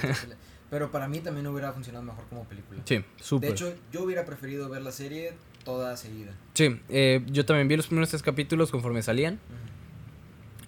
Pero 0.69 0.91
para 0.91 1.07
mí 1.07 1.19
también 1.19 1.47
hubiera 1.47 1.73
funcionado 1.73 2.05
mejor 2.05 2.25
como 2.29 2.43
película. 2.43 2.81
Sí, 2.85 2.97
De 2.97 3.05
súper. 3.19 3.51
hecho, 3.51 3.73
yo 3.91 4.03
hubiera 4.03 4.25
preferido 4.25 4.69
ver 4.69 4.83
la 4.83 4.91
serie 4.91 5.33
toda 5.63 5.97
seguida. 5.97 6.31
Sí, 6.53 6.79
eh, 6.89 7.23
yo 7.27 7.43
también 7.45 7.67
vi 7.67 7.75
los 7.75 7.87
primeros 7.87 8.09
tres 8.09 8.21
capítulos 8.21 8.69
conforme 8.69 9.01
salían. 9.01 9.39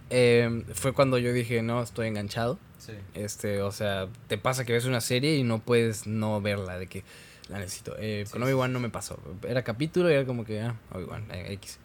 Eh, 0.09 0.63
fue 0.73 0.93
cuando 0.93 1.17
yo 1.17 1.31
dije, 1.33 1.61
no, 1.61 1.81
estoy 1.81 2.07
enganchado. 2.07 2.59
Sí. 2.79 2.93
Este, 3.13 3.61
o 3.61 3.71
sea, 3.71 4.07
te 4.27 4.37
pasa 4.37 4.65
que 4.65 4.73
ves 4.73 4.85
una 4.85 5.01
serie 5.01 5.35
y 5.37 5.43
no 5.43 5.59
puedes 5.59 6.07
no 6.07 6.41
verla, 6.41 6.77
de 6.79 6.87
que 6.87 7.03
la 7.51 7.59
necesito. 7.59 7.95
Eh, 7.99 8.23
Sí, 8.25 8.31
con 8.31 8.41
sí, 8.41 8.45
Obi-Wan 8.45 8.73
no 8.73 8.79
me 8.79 8.89
pasó. 8.89 9.19
Era 9.47 9.63
capítulo 9.63 10.09
y 10.09 10.13
era 10.13 10.25
como 10.25 10.45
que, 10.45 10.61
ah, 10.61 10.75
Obi-Wan, 10.93 11.25
eh, 11.31 11.53
X. 11.53 11.79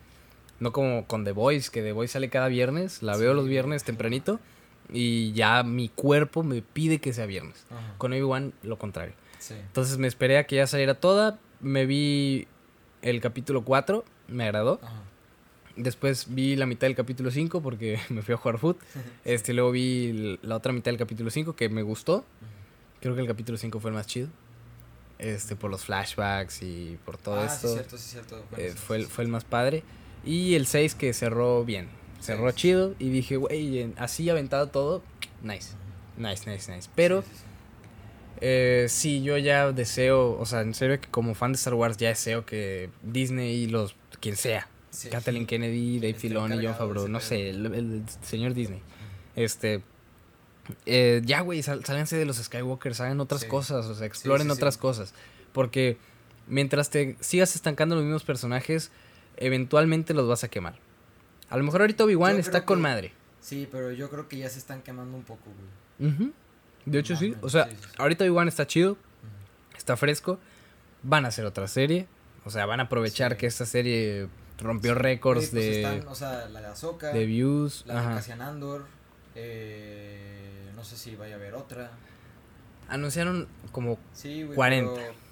No 0.60 0.72
como 0.72 1.06
con 1.06 1.24
The 1.24 1.32
Voice, 1.32 1.70
que 1.70 1.82
The 1.82 1.92
Voice 1.92 2.12
sale 2.14 2.30
cada 2.30 2.48
viernes, 2.48 3.02
la 3.02 3.16
veo 3.16 3.34
los 3.34 3.46
viernes 3.46 3.84
tempranito 3.84 4.40
y 4.90 5.32
ya 5.32 5.62
mi 5.64 5.88
cuerpo 5.88 6.42
me 6.42 6.62
pide 6.62 6.98
que 6.98 7.12
sea 7.12 7.26
viernes. 7.26 7.66
Ajá. 7.70 7.94
Con 7.98 8.12
Obi-Wan, 8.12 8.54
lo 8.62 8.78
contrario. 8.78 9.14
Entonces 9.50 9.98
me 9.98 10.06
esperé 10.06 10.38
a 10.38 10.46
que 10.46 10.56
ya 10.56 10.66
saliera 10.66 10.94
toda, 10.94 11.38
me 11.60 11.84
vi 11.86 12.46
el 13.02 13.20
capítulo 13.20 13.64
4, 13.64 14.04
me 14.28 14.44
agradó. 14.44 14.80
Ajá. 14.82 15.02
Después 15.76 16.34
vi 16.34 16.56
la 16.56 16.64
mitad 16.64 16.86
del 16.86 16.96
capítulo 16.96 17.30
5 17.30 17.60
porque 17.60 17.98
me 18.08 18.22
fui 18.22 18.34
a 18.34 18.36
jugar 18.38 18.58
foot. 18.58 18.78
Este, 19.24 19.52
luego 19.52 19.72
vi 19.72 20.38
la 20.42 20.56
otra 20.56 20.72
mitad 20.72 20.90
del 20.90 20.98
capítulo 20.98 21.28
5 21.30 21.54
que 21.54 21.68
me 21.68 21.82
gustó. 21.82 22.24
Creo 23.00 23.14
que 23.14 23.20
el 23.20 23.26
capítulo 23.26 23.58
5 23.58 23.78
fue 23.78 23.90
el 23.90 23.94
más 23.96 24.06
chido. 24.06 24.28
Este, 25.18 25.56
por 25.56 25.70
los 25.70 25.84
flashbacks 25.84 26.62
y 26.62 26.98
por 27.04 27.16
todo 27.16 27.40
ah, 27.40 27.46
esto. 27.46 27.68
sí, 27.68 27.74
cierto, 27.74 27.98
sí, 27.98 28.10
cierto. 28.10 28.44
Bueno, 28.50 28.64
eh, 28.64 28.72
sí, 28.72 28.78
fue, 28.78 28.96
el, 28.96 29.06
fue 29.06 29.24
el 29.24 29.30
más 29.30 29.44
padre. 29.44 29.82
Y 30.24 30.54
el 30.54 30.66
6 30.66 30.94
que 30.94 31.12
cerró 31.12 31.64
bien. 31.64 31.88
Cerró 32.20 32.50
chido 32.50 32.94
y 32.98 33.10
dije, 33.10 33.36
güey, 33.36 33.92
así 33.96 34.28
aventado 34.28 34.68
todo. 34.68 35.02
Nice. 35.42 35.74
Nice, 36.16 36.50
nice, 36.50 36.74
nice. 36.74 36.88
Pero 36.94 37.22
eh, 38.40 38.86
sí, 38.88 39.22
yo 39.22 39.38
ya 39.38 39.72
deseo, 39.72 40.38
o 40.38 40.44
sea, 40.44 40.60
en 40.60 40.74
serio 40.74 41.00
que 41.00 41.08
como 41.08 41.34
fan 41.34 41.52
de 41.52 41.56
Star 41.56 41.74
Wars 41.74 41.96
ya 41.96 42.08
deseo 42.08 42.44
que 42.44 42.90
Disney 43.02 43.54
y 43.54 43.66
los, 43.66 43.94
quien 44.20 44.36
sea. 44.36 44.68
Kathleen 45.10 45.46
Kennedy, 45.46 46.00
Dave 46.00 46.14
Filoni, 46.14 46.64
John 46.64 46.74
Favreau, 46.74 47.06
no 47.06 47.20
sé, 47.20 47.50
el, 47.50 47.66
el 47.66 48.02
señor 48.22 48.54
Disney. 48.54 48.80
Este, 49.34 49.82
eh, 50.86 51.22
ya, 51.24 51.40
güey, 51.40 51.62
sálganse 51.62 52.16
de 52.16 52.24
los 52.24 52.36
Skywalkers, 52.36 53.00
hagan 53.00 53.20
otras 53.20 53.42
Sí. 53.42 53.48
cosas, 53.48 53.86
o 53.86 53.94
sea, 53.94 54.06
exploren 54.06 54.46
sí, 54.46 54.52
sí. 54.52 54.56
otras 54.56 54.78
cosas. 54.78 55.14
Porque 55.52 55.98
mientras 56.46 56.90
te 56.90 57.16
sigas 57.20 57.54
estancando 57.54 57.94
los 57.94 58.04
mismos 58.04 58.24
personajes, 58.24 58.90
eventualmente 59.36 60.14
los 60.14 60.28
vas 60.28 60.44
a 60.44 60.48
quemar. 60.48 60.78
A 61.48 61.56
lo 61.56 61.64
mejor 61.64 61.80
ahorita 61.82 62.04
Obi-Wan 62.04 62.36
está 62.38 62.64
con 62.64 62.80
madre. 62.80 63.12
Sí, 63.40 63.68
pero 63.70 63.92
yo 63.92 64.10
creo 64.10 64.28
que 64.28 64.38
ya 64.38 64.48
se 64.50 64.58
están 64.58 64.82
quemando 64.82 65.16
un 65.16 65.22
poco, 65.24 65.42
güey. 65.98 66.32
De 66.84 66.98
hecho, 66.98 67.16
sí. 67.16 67.34
O 67.40 67.48
sea, 67.48 67.68
ahorita 67.98 68.24
Obi-Wan 68.24 68.48
está 68.48 68.66
chido, 68.66 68.96
está 69.76 69.96
fresco. 69.96 70.38
Van 71.02 71.24
a 71.24 71.28
hacer 71.28 71.44
otra 71.46 71.68
serie. 71.68 72.08
O 72.44 72.50
sea, 72.50 72.66
van 72.66 72.80
a 72.80 72.84
aprovechar 72.84 73.36
que 73.36 73.46
esta 73.46 73.66
serie 73.66 74.28
rompió 74.58 74.94
récords 74.94 75.48
pues 75.50 75.52
de, 75.52 75.82
están, 75.82 76.08
o 76.08 76.14
sea, 76.14 76.48
la 76.48 76.60
de 76.60 76.66
Ahsoka, 76.68 77.12
de 77.12 77.26
views. 77.26 77.84
la 77.86 77.94
de 77.94 78.00
Ajá. 78.00 78.14
Cassian 78.14 78.40
Andor, 78.40 78.86
eh, 79.34 80.55
sé 80.86 80.96
si 80.96 81.14
vaya 81.16 81.34
a 81.34 81.38
haber 81.38 81.54
otra. 81.54 81.90
Anunciaron 82.88 83.48
como 83.72 83.98
Sí, 84.14 84.44
güey. 84.44 84.54
40. 84.56 84.94
pero- 84.94 85.26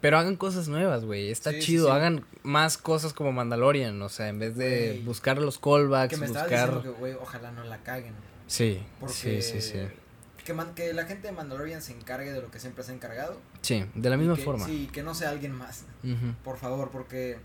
Pero 0.00 0.18
hagan 0.18 0.34
cosas 0.36 0.66
nuevas, 0.66 1.04
güey. 1.04 1.30
Está 1.30 1.52
Sí, 1.52 1.60
chido. 1.60 1.86
sí. 1.86 1.92
Hagan 1.92 2.24
más 2.42 2.78
cosas 2.78 3.12
como 3.12 3.30
Mandalorian. 3.30 4.00
O 4.02 4.08
sea, 4.08 4.28
en 4.28 4.40
vez 4.40 4.56
de 4.56 4.88
Güey. 4.88 5.02
buscar 5.04 5.38
los 5.38 5.58
callbacks, 5.60 6.10
Que 6.14 6.16
me 6.20 6.26
buscar. 6.26 6.82
que, 6.82 6.88
güey, 6.88 7.12
ojalá 7.14 7.52
no 7.52 7.62
la 7.62 7.78
caguen. 7.84 8.14
Sí, 8.48 8.82
Porque 8.98 9.14
sí, 9.14 9.40
sí, 9.42 9.60
sí. 9.60 9.78
Que, 10.44 10.52
man- 10.52 10.74
que 10.74 10.92
la 10.92 11.04
gente 11.06 11.28
de 11.28 11.32
Mandalorian 11.32 11.80
se 11.80 11.92
encargue 11.92 12.32
de 12.32 12.42
lo 12.42 12.50
que 12.50 12.58
siempre 12.58 12.82
se 12.84 12.90
ha 12.90 12.94
encargado. 12.96 13.38
Sí, 13.62 13.86
de 13.94 14.10
la 14.10 14.16
misma 14.16 14.34
que- 14.34 14.42
forma. 14.42 14.66
Sí, 14.66 14.88
que 14.92 15.02
no 15.04 15.14
sea 15.14 15.30
alguien 15.30 15.52
más. 15.52 15.84
Ujú. 16.02 16.34
Por 16.42 16.58
favor, 16.58 16.90
porque 16.90 17.38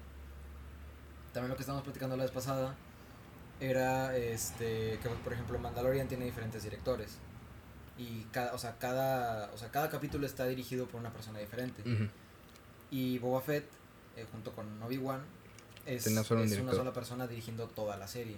también 1.33 1.49
lo 1.49 1.55
que 1.55 1.61
estábamos 1.61 1.83
platicando 1.83 2.17
la 2.17 2.23
vez 2.23 2.31
pasada 2.31 2.75
era 3.59 4.15
este 4.17 4.97
que 5.03 5.09
por 5.23 5.33
ejemplo 5.33 5.59
Mandalorian 5.59 6.07
tiene 6.07 6.25
diferentes 6.25 6.63
directores 6.63 7.17
y 7.99 8.25
cada 8.31 8.53
o 8.53 8.57
sea 8.57 8.77
cada 8.79 9.51
o 9.53 9.57
sea 9.57 9.69
cada 9.69 9.89
capítulo 9.89 10.25
está 10.25 10.47
dirigido 10.47 10.87
por 10.87 10.99
una 11.01 11.11
persona 11.11 11.37
diferente 11.39 11.83
y 12.91 13.19
Boba 13.19 13.41
Fett 13.41 13.65
eh, 14.15 14.25
junto 14.31 14.51
con 14.53 14.81
Obi 14.81 14.97
Wan 14.97 15.21
es, 15.85 16.07
un 16.07 16.13
una 16.13 16.23
sola 16.73 16.93
persona 16.93 17.27
dirigiendo 17.27 17.67
toda 17.67 17.97
la 17.97 18.07
serie 18.07 18.37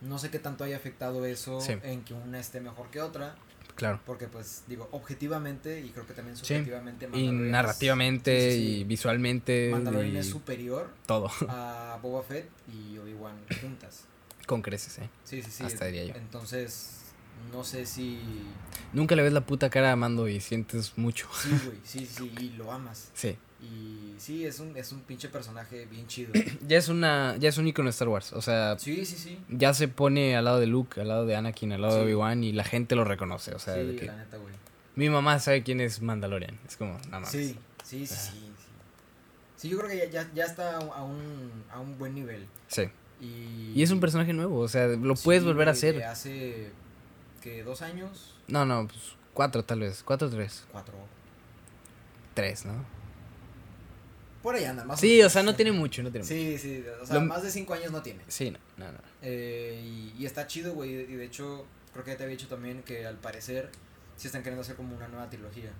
no 0.00 0.18
sé 0.18 0.30
qué 0.30 0.38
tanto 0.38 0.64
haya 0.64 0.76
afectado 0.76 1.26
eso 1.26 1.60
Sí. 1.60 1.72
en 1.82 2.04
que 2.04 2.14
una 2.14 2.38
esté 2.38 2.60
mejor 2.60 2.88
que 2.90 3.00
otra 3.00 3.34
Claro. 3.74 3.98
porque 4.06 4.28
pues 4.28 4.62
digo 4.68 4.88
objetivamente 4.92 5.80
y 5.80 5.88
creo 5.90 6.06
que 6.06 6.12
también 6.14 6.36
Sí. 6.36 6.44
subjetivamente 6.46 7.08
Y 7.12 7.26
es- 7.26 7.32
narrativamente 7.32 8.50
sí, 8.52 8.56
sí, 8.56 8.62
sí. 8.66 8.80
y 8.80 8.84
visualmente. 8.84 9.70
Mandalorian 9.72 10.14
y 10.14 10.18
es 10.18 10.30
superior 10.30 10.90
todo. 11.06 11.28
a 11.48 11.98
Boba 12.00 12.22
Fett 12.22 12.48
y 12.72 12.96
Obi-Wan 12.98 13.34
juntas. 13.60 14.04
Con 14.46 14.62
creces, 14.62 14.98
¿eh? 14.98 15.10
Sí, 15.24 15.42
sí, 15.42 15.50
sí. 15.50 15.64
Hasta 15.64 15.86
diría 15.86 16.04
yo. 16.04 16.14
Entonces, 16.14 17.00
no 17.52 17.64
sé 17.64 17.86
si. 17.86 18.18
Nunca 18.92 19.14
le 19.16 19.22
ves 19.22 19.32
la 19.32 19.44
puta 19.44 19.70
cara 19.70 19.92
a 19.92 19.96
Mando 19.96 20.28
y 20.28 20.40
sientes 20.40 20.92
mucho. 20.96 21.28
Sí, 21.40 21.48
güey, 21.64 21.78
sí, 21.84 22.06
sí, 22.06 22.32
y 22.40 22.48
lo 22.50 22.70
amas. 22.72 23.10
Sí. 23.14 23.36
Y 23.62 24.14
sí, 24.18 24.44
es 24.44 24.60
un, 24.60 24.76
es 24.76 24.92
un 24.92 25.00
pinche 25.00 25.28
personaje 25.30 25.86
bien 25.86 26.06
chido. 26.06 26.32
Ya 26.68 26.76
es 26.78 26.88
una. 26.88 27.36
Ya 27.38 27.48
es 27.48 27.58
un 27.58 27.66
icono 27.66 27.86
de 27.86 27.90
Star 27.90 28.08
Wars. 28.08 28.32
O 28.32 28.42
sea, 28.42 28.78
Sí, 28.78 29.04
sí, 29.06 29.16
sí. 29.16 29.38
ya 29.48 29.72
se 29.74 29.88
pone 29.88 30.36
al 30.36 30.44
lado 30.44 30.60
de 30.60 30.66
Luke, 30.66 31.00
al 31.00 31.08
lado 31.08 31.24
de 31.26 31.34
Anakin, 31.36 31.72
al 31.72 31.82
lado 31.82 31.96
de. 31.96 32.02
Obi-Wan 32.04 32.44
y 32.44 32.52
la 32.52 32.64
gente 32.64 32.94
lo 32.94 33.04
reconoce. 33.04 33.54
O 33.54 33.58
sea, 33.58 33.74
de 33.74 33.92
sí, 33.92 33.96
que 33.98 34.06
la 34.06 34.16
neta, 34.16 34.36
güey. 34.36 34.52
mi 34.96 35.08
mamá 35.08 35.38
sabe 35.38 35.62
quién 35.62 35.80
es 35.80 36.02
Mandalorian. 36.02 36.58
Es 36.68 36.76
como, 36.76 36.98
nada 37.06 37.20
más. 37.20 37.30
Sí, 37.30 37.56
sí, 37.84 38.06
sí, 38.06 38.14
Ah. 38.14 38.16
sí, 38.16 38.50
sí. 39.56 39.68
Yo 39.70 39.78
creo 39.78 39.88
que 39.88 39.96
ya, 39.96 40.10
ya, 40.10 40.30
ya 40.34 40.44
está 40.44 40.76
a 40.76 41.02
un, 41.02 41.50
a 41.72 41.80
un 41.80 41.96
buen 41.98 42.14
nivel. 42.14 42.46
Sí. 42.68 42.82
Y, 43.20 43.72
Y 43.74 43.82
es 43.82 43.90
un 43.90 44.00
personaje 44.00 44.34
nuevo. 44.34 44.58
O 44.60 44.68
sea, 44.68 44.88
lo 44.88 45.14
puedes 45.14 45.42
volver 45.42 45.68
a 45.68 45.72
hacer. 45.72 46.02
hace, 46.04 46.70
que 47.44 47.62
¿Dos 47.62 47.82
años? 47.82 48.34
No, 48.48 48.64
no, 48.64 48.86
pues 48.88 49.00
cuatro 49.34 49.62
tal 49.64 49.80
vez. 49.80 50.02
Cuatro 50.04 50.28
o 50.28 50.30
tres. 50.30 50.64
Cuatro. 50.72 50.94
Tres, 52.34 52.64
¿no? 52.64 52.72
Por 54.42 54.54
ahí 54.56 54.64
anda, 54.64 54.84
más 54.84 55.00
Sí, 55.00 55.16
menos. 55.16 55.26
o 55.26 55.30
sea, 55.30 55.42
no 55.42 55.54
tiene 55.54 55.72
mucho, 55.72 56.02
no 56.02 56.10
tiene 56.10 56.24
mucho. 56.24 56.34
Sí, 56.34 56.58
sí, 56.58 56.84
o 57.02 57.06
sea, 57.06 57.14
Lo- 57.16 57.20
más 57.22 57.42
de 57.42 57.50
cinco 57.50 57.72
años 57.74 57.92
no 57.92 58.02
tiene. 58.02 58.20
Sí, 58.28 58.50
no, 58.50 58.58
no, 58.76 58.92
no. 58.92 58.98
Eh, 59.22 59.80
y, 59.82 60.14
y 60.22 60.26
está 60.26 60.46
chido, 60.46 60.74
güey. 60.74 60.90
Y 60.90 61.04
de 61.16 61.24
hecho, 61.24 61.64
creo 61.92 62.04
que 62.04 62.10
ya 62.12 62.16
te 62.18 62.24
había 62.24 62.36
dicho 62.36 62.48
también 62.48 62.82
que 62.82 63.06
al 63.06 63.16
parecer 63.16 63.70
sí 64.16 64.26
están 64.26 64.42
queriendo 64.42 64.60
hacer 64.62 64.76
como 64.76 64.94
una 64.96 65.08
nueva 65.08 65.30
trilogía. 65.30 65.70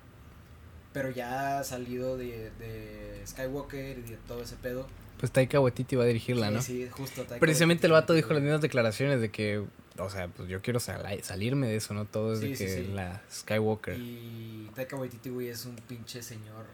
Pero 0.95 1.11
ya 1.11 1.59
ha 1.59 1.65
salido 1.65 2.17
de, 2.17 2.51
de 2.59 3.23
Skywalker 3.27 3.99
y 3.99 4.03
de 4.03 4.17
todo 4.29 4.43
ese 4.43 4.57
pedo. 4.57 4.87
Pues 5.19 5.31
Taika 5.33 5.61
Waititi 5.61 5.97
va 5.97 6.05
a 6.05 6.07
dirigirla, 6.07 6.49
sí, 6.49 6.55
¿no? 6.55 6.63
sí, 6.63 6.89
justo. 6.91 7.23
Taika 7.25 7.41
Precisamente 7.41 7.87
el 7.87 7.93
vato 7.93 8.13
dijo 8.15 8.33
las 8.33 8.43
mismas 8.43 8.61
declaraciones 8.63 9.21
de 9.21 9.31
que, 9.31 9.63
o 9.99 10.11
sea, 10.11 10.29
pues 10.29 10.49
yo 10.49 10.61
quiero 10.63 10.81
sal- 10.81 11.23
salirme 11.23 11.69
de 11.69 11.77
eso, 11.77 11.95
¿no? 11.95 12.05
Todo 12.05 12.33
es 12.35 12.41
de 12.41 12.49
Sí, 12.49 12.57
sí, 12.57 12.65
que 12.65 12.85
sí. 12.85 12.93
la 12.93 13.23
Skywalker. 13.31 13.99
Y 13.99 14.71
Taika 14.75 14.97
Waititi, 14.97 15.31
güey, 15.31 15.49
es 15.49 15.65
un 15.67 15.77
pinche 15.77 16.23
señor. 16.23 16.67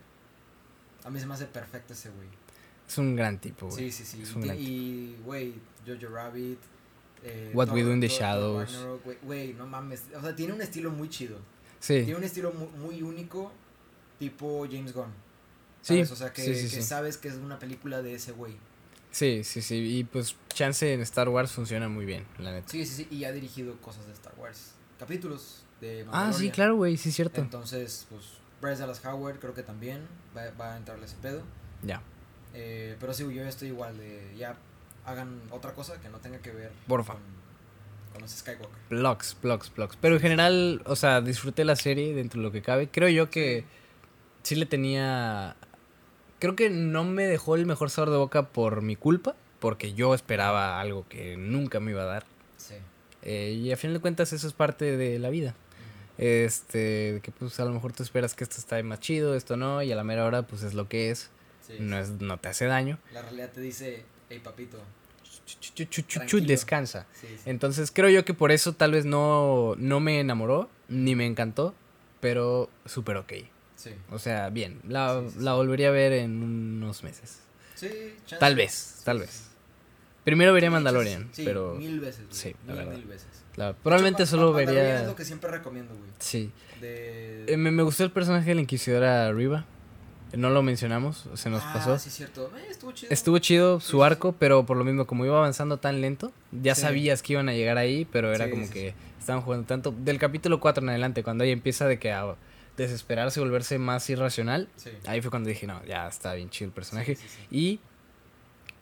A 1.05 1.11
mí 1.11 1.19
se 1.21 1.27
me 1.27 1.35
hace 1.35 1.47
perfecto 1.47 1.93
ese 1.93 2.11
güey. 2.11 2.29
Es 2.89 2.99
un 2.99 3.15
gran 3.17 3.39
tipo, 3.39 3.69
güey. 3.69 3.91
Sí, 3.91 4.05
sí, 4.05 4.25
sí. 4.27 4.39
Y 4.59 5.17
güey, 5.25 5.55
Jojo 5.87 6.13
Rabbit. 6.15 6.59
eh, 7.23 7.51
What 7.55 7.71
We 7.71 7.83
Do 7.83 7.93
in 7.93 8.01
the 8.01 8.09
Shadows. 8.09 8.77
Güey, 9.23 9.53
no 9.55 9.67
mames. 9.67 10.05
O 10.17 10.21
sea, 10.21 10.35
tiene 10.35 10.53
un 10.55 10.63
estilo 10.63 10.91
muy 10.91 11.09
chido. 11.09 11.37
Sí, 11.79 12.03
Tiene 12.05 12.17
un 12.17 12.25
estilo 12.25 12.53
muy, 12.53 12.69
muy 12.79 13.03
único, 13.03 13.53
tipo 14.19 14.67
James 14.71 14.93
Gunn. 14.93 15.13
sí, 15.83 15.95
¿sabes? 15.95 16.11
O 16.13 16.17
sea, 16.17 16.33
que, 16.33 16.43
sí, 16.43 16.55
sí, 16.55 16.63
que 16.77 16.83
sí. 16.83 16.83
sabes 16.83 17.17
que 17.17 17.29
es 17.29 17.35
una 17.37 17.59
película 17.59 18.03
de 18.03 18.15
ese 18.15 18.33
güey. 18.33 18.55
Sí, 19.11 19.43
sí, 19.45 19.61
sí. 19.63 19.77
Y 19.99 20.05
pues 20.05 20.37
chance 20.49 20.93
en 20.93 21.01
Star 21.01 21.29
Wars 21.29 21.51
funciona 21.53 21.89
muy 21.89 22.05
bien, 22.05 22.25
la 22.39 22.53
neta. 22.53 22.69
Sí, 22.71 22.87
sí, 22.87 23.05
sí. 23.05 23.09
Y 23.15 23.25
ha 23.25 23.33
dirigido 23.33 23.77
cosas 23.81 24.07
de 24.07 24.13
Star 24.13 24.35
Wars. 24.39 24.73
Capítulos 24.99 25.65
de 25.81 26.07
ah, 26.13 26.33
sí, 26.33 26.51
claro, 26.51 26.77
güey, 26.77 26.97
sí, 26.97 27.09
es 27.09 27.15
cierto. 27.17 27.41
Entonces, 27.41 28.07
pues, 28.11 28.25
Bryce 28.61 28.81
Dallas 28.81 29.05
Howard 29.05 29.39
creo 29.41 29.55
que 29.55 29.63
también 29.63 30.07
va, 30.37 30.51
va 30.61 30.75
a 30.75 30.77
entrarle 30.77 31.07
ese 31.07 31.17
pedo. 31.23 31.43
Ya, 31.83 32.03
Eh, 32.53 32.97
pero 33.01 33.15
sí, 33.15 33.23
yo 33.33 33.45
estoy 33.45 33.69
igual 33.69 33.97
de 33.97 34.35
ya 34.37 34.57
hagan 35.07 35.41
otra 35.51 35.73
cosa 35.73 36.01
que 36.01 36.09
no 36.11 36.19
tenga 36.19 36.39
que 36.39 36.51
ver 36.53 36.71
Porfa. 36.87 37.15
con, 37.15 37.23
con 38.13 38.21
los 38.23 38.31
Skywalker. 38.31 38.69
blogs, 38.91 39.37
blogs, 39.41 39.73
blogs. 39.75 39.97
Pero 39.97 40.17
en 40.17 40.21
general, 40.21 40.83
o 40.85 40.95
sea, 40.97 41.21
disfruté 41.23 41.65
la 41.65 41.77
serie 41.77 42.15
dentro 42.15 42.39
de 42.41 42.45
lo 42.47 42.53
que 42.53 42.61
cabe. 42.61 42.89
Creo 42.91 43.09
yo 43.09 43.31
que 43.31 43.65
sí 44.43 44.55
le 44.57 44.67
tenía... 44.67 45.57
Creo 46.41 46.57
que 46.57 46.71
no 46.71 47.05
me 47.05 47.25
dejó 47.25 47.55
el 47.55 47.67
mejor 47.67 47.91
sabor 47.91 48.11
de 48.11 48.17
boca 48.17 48.49
por 48.49 48.83
mi 48.83 48.97
culpa, 48.97 49.37
porque 49.61 49.93
yo 49.93 50.15
esperaba 50.15 50.81
algo 50.81 51.07
que 51.09 51.37
nunca 51.37 51.79
me 51.81 51.93
iba 51.93 52.03
a 52.03 52.07
dar. 52.07 52.25
Sí. 52.57 52.75
Eh, 53.23 53.53
y 53.63 53.71
a 53.71 53.77
fin 53.77 53.93
de 53.93 54.01
cuentas 54.01 54.33
eso 54.33 54.47
es 54.49 54.53
parte 54.53 54.97
de 54.97 55.19
la 55.19 55.31
vida. 55.31 55.55
Este, 56.19 57.21
que 57.23 57.31
pues 57.31 57.59
a 57.61 57.65
lo 57.65 57.73
mejor 57.73 57.93
tú 57.93 58.03
esperas 58.03 58.35
que 58.35 58.45
esto 58.45 58.57
está 58.59 58.83
más 58.83 59.01
chido, 59.01 59.35
esto 59.35 59.57
no, 59.57 59.83
y 59.83 59.93
a 59.93 59.97
la 59.97 60.05
mera 60.05 60.25
hora 60.27 60.43
pues 60.43 60.63
es 60.63 60.75
lo 60.75 60.89
que 60.89 61.11
es. 61.11 61.31
Sí, 61.67 61.75
no, 61.79 61.99
es, 61.99 62.11
no 62.21 62.39
te 62.39 62.49
hace 62.49 62.67
daño. 62.67 62.99
La 63.13 63.23
realidad 63.23 63.51
te 63.53 63.61
dice, 63.61 64.05
hey 64.29 64.41
papito. 64.43 64.79
Chu, 65.23 65.57
chu, 65.61 65.73
chu, 65.73 65.85
chu, 65.85 66.03
chu, 66.03 66.19
Tranquilo. 66.19 66.47
descansa. 66.47 67.07
Sí, 67.13 67.27
sí. 67.29 67.37
Entonces 67.47 67.91
creo 67.91 68.09
yo 68.09 68.25
que 68.25 68.35
por 68.35 68.53
eso 68.53 68.75
tal 68.75 68.93
vez 68.93 69.05
no, 69.05 69.75
no 69.79 70.01
me 70.01 70.21
enamoró, 70.21 70.69
ni 70.89 71.15
me 71.17 71.27
encantó, 71.27 71.75
pero 72.21 72.69
súper 72.87 73.17
ok. 73.17 73.33
Sí. 73.81 73.91
O 74.11 74.19
sea, 74.19 74.51
bien, 74.51 74.81
la, 74.87 75.21
Sí, 75.23 75.31
sí, 75.39 75.41
la 75.41 75.55
volvería 75.55 75.89
a 75.89 75.93
ver 75.93 76.13
en 76.13 76.43
unos 76.43 77.03
meses. 77.03 77.39
Sí, 77.75 77.89
chance. 78.27 78.37
Tal 78.39 78.55
vez, 78.55 79.01
tal 79.05 79.21
vez. 79.21 79.47
Primero 80.25 80.53
vería 80.53 80.71
Mandalorian, 80.71 81.31
sí, 81.33 81.45
pero 81.47 81.75
Mil 81.77 81.99
veces, 81.99 82.27
güey. 82.27 82.37
sí, 82.39 82.55
la 82.67 82.75
mil, 82.75 82.77
verdad. 82.85 82.93
mil 82.99 83.05
veces. 83.07 83.27
la- 83.57 83.73
probablemente 83.73 84.25
hecho, 84.25 84.33
solo 84.33 84.53
vería... 84.53 85.01
es 85.01 85.07
lo 85.07 85.17
que 85.17 85.25
siempre 85.25 85.51
recomiendo, 85.51 85.95
güey. 85.97 86.11
Sí. 86.19 86.53
De... 86.83 87.47
Eh, 87.49 87.57
me, 87.57 87.71
me 87.71 87.83
gustó 87.83 88.05
el 88.05 88.11
personaje 88.11 88.47
de 88.51 88.55
la 88.57 88.61
Inquisidora 88.61 89.33
Riva. 89.33 89.65
No 90.37 90.51
lo 90.51 90.63
mencionamos, 90.63 91.29
se 91.35 91.49
nos 91.51 91.63
ah, 91.65 91.71
pasó. 91.73 91.99
sí, 91.99 92.09
cierto. 92.11 92.53
Eh, 92.57 92.67
estuvo 92.71 92.93
chido. 92.93 93.11
Estuvo 93.13 93.39
chido 93.39 93.81
su 93.81 94.05
arco, 94.05 94.33
pero 94.39 94.65
por 94.67 94.77
lo 94.77 94.85
mismo, 94.85 95.07
como 95.07 95.25
iba 95.25 95.37
avanzando 95.39 95.79
tan 95.79 96.01
lento, 96.03 96.33
ya 96.53 96.75
Sí. 96.77 96.83
sabías 96.83 97.23
que 97.23 97.33
iban 97.33 97.49
a 97.49 97.53
llegar 97.55 97.79
ahí, 97.79 98.07
pero 98.13 98.33
era 98.33 98.45
Sí, 98.45 98.51
como 98.53 98.67
sí, 98.67 98.73
que 98.73 98.95
estaban 99.19 99.43
jugando 99.43 99.67
tanto. 99.67 99.91
Del 99.91 100.19
capítulo 100.19 100.61
4 100.61 100.83
en 100.85 100.91
adelante, 100.91 101.25
cuando 101.25 101.43
ahí 101.45 101.51
empieza 101.51 101.89
de 101.89 101.99
que 101.99 102.13
a 102.13 102.37
desesperarse, 102.81 103.41
volverse 103.41 103.79
más 103.79 104.09
irracional, 104.11 104.69
Sí. 104.77 104.91
ahí 105.07 105.21
fue 105.21 105.31
cuando 105.31 105.49
dije, 105.49 105.67
no, 105.67 105.85
ya 105.85 106.09
está 106.09 106.35
bien 106.35 106.51
chido 106.51 106.69
el 106.69 106.73
personaje. 106.75 107.17
Sí, 107.17 107.23
sí, 107.23 107.29
sí. 107.51 107.57
Y 107.57 107.81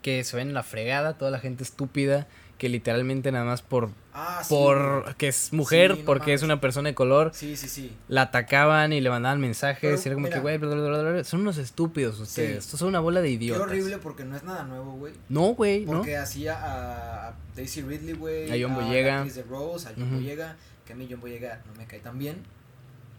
que 0.02 0.22
se 0.24 0.36
ven 0.36 0.48
en 0.48 0.54
la 0.54 0.62
fregada, 0.62 1.18
toda 1.18 1.30
la 1.30 1.40
gente 1.40 1.64
estúpida, 1.64 2.26
que 2.56 2.68
literalmente 2.68 3.30
nada 3.30 3.44
más 3.44 3.62
por, 3.62 3.90
Ah, 4.12 4.42
por 4.48 5.14
que 5.16 5.28
es 5.28 5.52
mujer, 5.52 5.96
no 5.98 6.04
porque 6.04 6.34
es 6.34 6.42
una 6.42 6.60
persona 6.60 6.88
de 6.88 6.94
color, 6.96 7.30
Sí, 7.32 7.56
sí, 7.56 7.68
sí. 7.68 7.92
la 8.08 8.22
atacaban 8.22 8.92
y 8.92 9.00
le 9.00 9.10
mandaban 9.10 9.40
mensajes, 9.40 9.80
Pero, 9.80 9.96
y 9.96 10.00
era 10.06 10.14
como 10.14 10.24
mira. 10.26 10.36
que, 10.36 10.42
güey, 10.42 10.58
bla, 10.58 10.68
bla, 10.74 10.88
bla, 10.88 11.02
bla, 11.02 11.10
bla, 11.12 11.24
son 11.24 11.40
unos 11.42 11.56
estúpidos 11.58 12.18
ustedes, 12.18 12.58
estos 12.64 12.80
son 12.80 12.88
una 12.88 12.98
bola 12.98 13.20
de 13.20 13.28
Qué 13.28 13.34
idiotas. 13.34 13.62
horrible 13.62 13.98
porque 13.98 14.24
no 14.24 14.36
es 14.36 14.42
nada 14.42 14.64
nuevo, 14.64 14.92
güey. 14.94 15.14
No, 15.28 15.54
güey, 15.54 15.84
¿no? 15.84 15.98
Porque 15.98 16.16
hacía 16.16 16.54
a, 16.58 17.28
a 17.28 17.34
Daisy 17.54 17.82
Ridley, 17.82 18.14
güey. 18.14 18.50
A 18.50 18.66
John 18.66 18.74
Boyega. 18.74 19.24
de 19.24 19.42
Rose, 19.44 19.88
a 19.88 19.92
John. 19.96 20.10
Boyega. 20.14 20.56
Que 20.84 20.94
a 20.94 20.96
mí 20.96 21.06
John 21.08 21.20
Boyega 21.20 21.62
no 21.66 21.74
me 21.78 21.86
cae 21.86 22.00
tan 22.00 22.18
bien. 22.18 22.42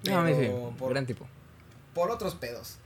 No, 0.04 0.20
a 0.20 0.24
mí 0.24 0.34
sí, 0.34 0.50
por, 0.78 0.91
gran 0.91 1.06
tipo. 1.06 1.28
por 1.93 2.12
otros 2.12 2.36
pedos. 2.36 2.78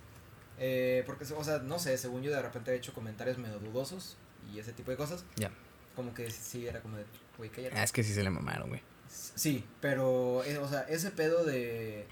Eh, 0.60 1.04
porque, 1.06 1.26
o 1.34 1.44
sea, 1.44 1.60
no 1.60 1.80
sé, 1.80 1.98
según 1.98 2.22
yo 2.22 2.32
de 2.32 2.42
repente 2.42 2.72
he 2.72 2.76
hecho 2.76 2.94
comentarios 2.94 3.38
medio 3.38 3.60
dudosos 3.60 4.18
y 4.54 4.60
ese 4.60 4.74
tipo 4.74 4.92
de 4.92 4.98
cosas. 4.98 5.26
Ya. 5.36 5.52
Como 5.96 6.14
que 6.14 6.30
sí 6.32 6.68
era 6.68 6.80
como 6.82 6.98
de, 6.98 7.06
güey, 7.38 7.50
cállate. 7.50 7.78
Ah, 7.78 7.84
es 7.84 7.92
que 7.92 8.04
sí 8.04 8.14
se 8.14 8.24
le 8.24 8.30
mamaron, 8.30 8.70
güey. 8.70 8.82
Sí, 9.08 9.64
pero, 9.80 10.44
eh, 10.44 10.58
o 10.58 10.68
sea, 10.68 10.82
ese 10.82 11.12
pedo 11.12 11.44
de. 11.44 12.08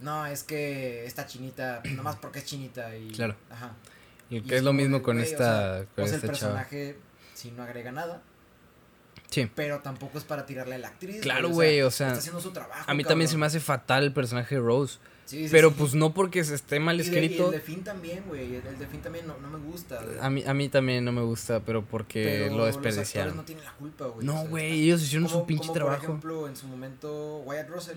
No, 0.00 0.26
es 0.26 0.42
que 0.42 1.06
esta 1.06 1.26
chinita, 1.26 1.82
nomás 1.96 2.16
porque 2.16 2.40
es 2.40 2.44
chinita 2.46 2.96
y. 2.96 3.10
Claro. 3.12 3.36
Ajá. 3.50 3.72
Y 4.30 4.40
que 4.40 4.56
es 4.56 4.62
lo 4.62 4.72
mismo 4.72 5.02
con 5.02 5.16
güey, 5.16 5.28
o 5.28 5.30
esta, 5.30 5.76
sea, 5.78 5.86
con 5.94 6.04
o 6.04 6.06
sea, 6.06 6.16
el 6.16 6.24
esta 6.24 6.32
chava. 6.32 6.54
personaje 6.54 6.96
sí 7.34 7.50
no 7.50 7.62
agrega 7.62 7.92
nada, 7.92 8.22
Sí. 9.32 9.50
pero 9.54 9.80
tampoco 9.80 10.18
es 10.18 10.24
para 10.24 10.46
tirarle 10.46 10.74
a 10.76 10.78
la 10.78 10.88
actriz. 10.88 11.20
Claro, 11.22 11.48
güey, 11.48 11.80
o 11.82 11.90
sea, 11.90 12.08
está 12.08 12.18
haciendo 12.20 12.40
su 12.40 12.50
trabajo. 12.52 12.84
A 12.86 12.94
mí 12.94 13.02
también 13.02 13.28
se 13.28 13.36
me 13.36 13.46
hace 13.46 13.58
fatal 13.60 14.04
el 14.04 14.12
personaje 14.12 14.54
de 14.54 14.60
Rose. 14.60 14.98
Sí, 15.24 15.44
sí, 15.44 15.48
pero 15.50 15.70
sí. 15.70 15.76
pues 15.78 15.94
no 15.94 16.12
porque 16.12 16.44
se 16.44 16.54
esté 16.54 16.78
mal 16.80 16.96
Y 16.96 16.98
de- 16.98 17.04
Y, 17.04 17.08
escrito. 17.24 17.46
el 17.46 17.52
de 17.52 17.60
Finn 17.60 17.82
también, 17.84 18.22
güey. 18.28 18.56
El 18.56 18.78
de 18.78 18.86
Finn 18.86 19.00
también 19.00 19.26
no, 19.26 19.38
no 19.38 19.48
me 19.48 19.64
gusta. 19.64 20.00
A 20.20 20.28
mí, 20.28 20.44
a 20.46 20.52
mí 20.52 20.68
también 20.68 21.04
no 21.04 21.12
me 21.12 21.22
gusta, 21.22 21.60
pero 21.60 21.82
porque 21.82 22.22
pero 22.22 22.50
lo 22.52 22.56
Los 22.58 22.66
desperdiciaron. 22.66 23.36
no 23.36 23.44
tienen 23.44 23.64
la 23.64 23.72
culpa, 23.72 24.06
güey. 24.06 24.26
No, 24.26 24.34
o 24.34 24.40
sea, 24.42 24.48
güey, 24.50 24.64
está- 24.66 24.76
ellos 24.84 25.02
hicieron 25.02 25.28
como- 25.28 25.40
su 25.40 25.46
pinche 25.46 25.62
como, 25.68 25.72
trabajo. 25.74 26.00
Por 26.00 26.04
ejemplo, 26.10 26.48
en 26.48 26.56
su 26.56 26.66
momento, 26.66 27.38
Wyatt 27.46 27.68
Russell 27.70 27.96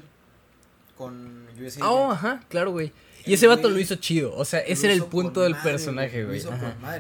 con 0.97 1.47
USA. 1.59 1.79
Ah, 1.83 1.91
oh, 1.91 2.11
ajá, 2.11 2.41
claro, 2.47 2.71
güey. 2.71 2.91
Y 3.25 3.29
El 3.29 3.33
ese 3.33 3.47
vato 3.47 3.69
lo 3.69 3.79
hizo 3.79 3.95
chido. 3.95 4.33
O 4.35 4.45
sea, 4.45 4.59
ese 4.59 4.85
era 4.85 4.93
el 4.93 5.03
punto 5.03 5.41
del 5.41 5.53
madre, 5.53 5.71
personaje, 5.71 6.23
güey, 6.25 6.41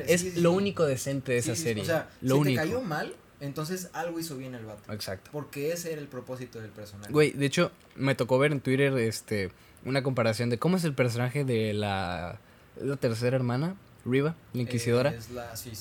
Es 0.07 0.35
lo 0.37 0.51
único 0.51 0.83
decente 0.85 1.33
de 1.33 1.37
esa 1.37 1.55
serie. 1.55 1.83
O 1.83 1.85
sea, 1.85 2.09
lo 2.21 2.35
si 2.35 2.41
único. 2.41 2.61
te 2.61 2.67
cayó 2.67 2.81
mal, 2.81 3.13
entonces 3.39 3.89
algo 3.93 4.19
hizo 4.19 4.37
bien 4.37 4.55
el 4.55 4.65
vato. 4.65 4.91
Exacto. 4.91 5.29
Porque 5.31 5.71
ese 5.71 5.91
era 5.91 6.01
el 6.01 6.07
propósito 6.07 6.59
del 6.61 6.71
personaje. 6.71 7.11
Güey, 7.11 7.31
de 7.31 7.45
hecho, 7.45 7.71
me 7.95 8.15
tocó 8.15 8.39
ver 8.39 8.51
en 8.51 8.61
Twitter 8.61 8.97
este 8.97 9.51
una 9.83 10.01
comparación 10.03 10.49
de 10.49 10.57
cómo 10.57 10.77
es 10.77 10.83
el 10.83 10.93
personaje 10.93 11.45
de 11.45 11.73
la, 11.73 12.39
la 12.81 12.95
tercera 12.97 13.35
hermana, 13.35 13.75
Riva, 14.03 14.35
la 14.53 14.61
inquisidora. 14.61 15.11
Eh, 15.11 15.17
es 15.17 15.29
la, 15.31 15.55
sí. 15.55 15.71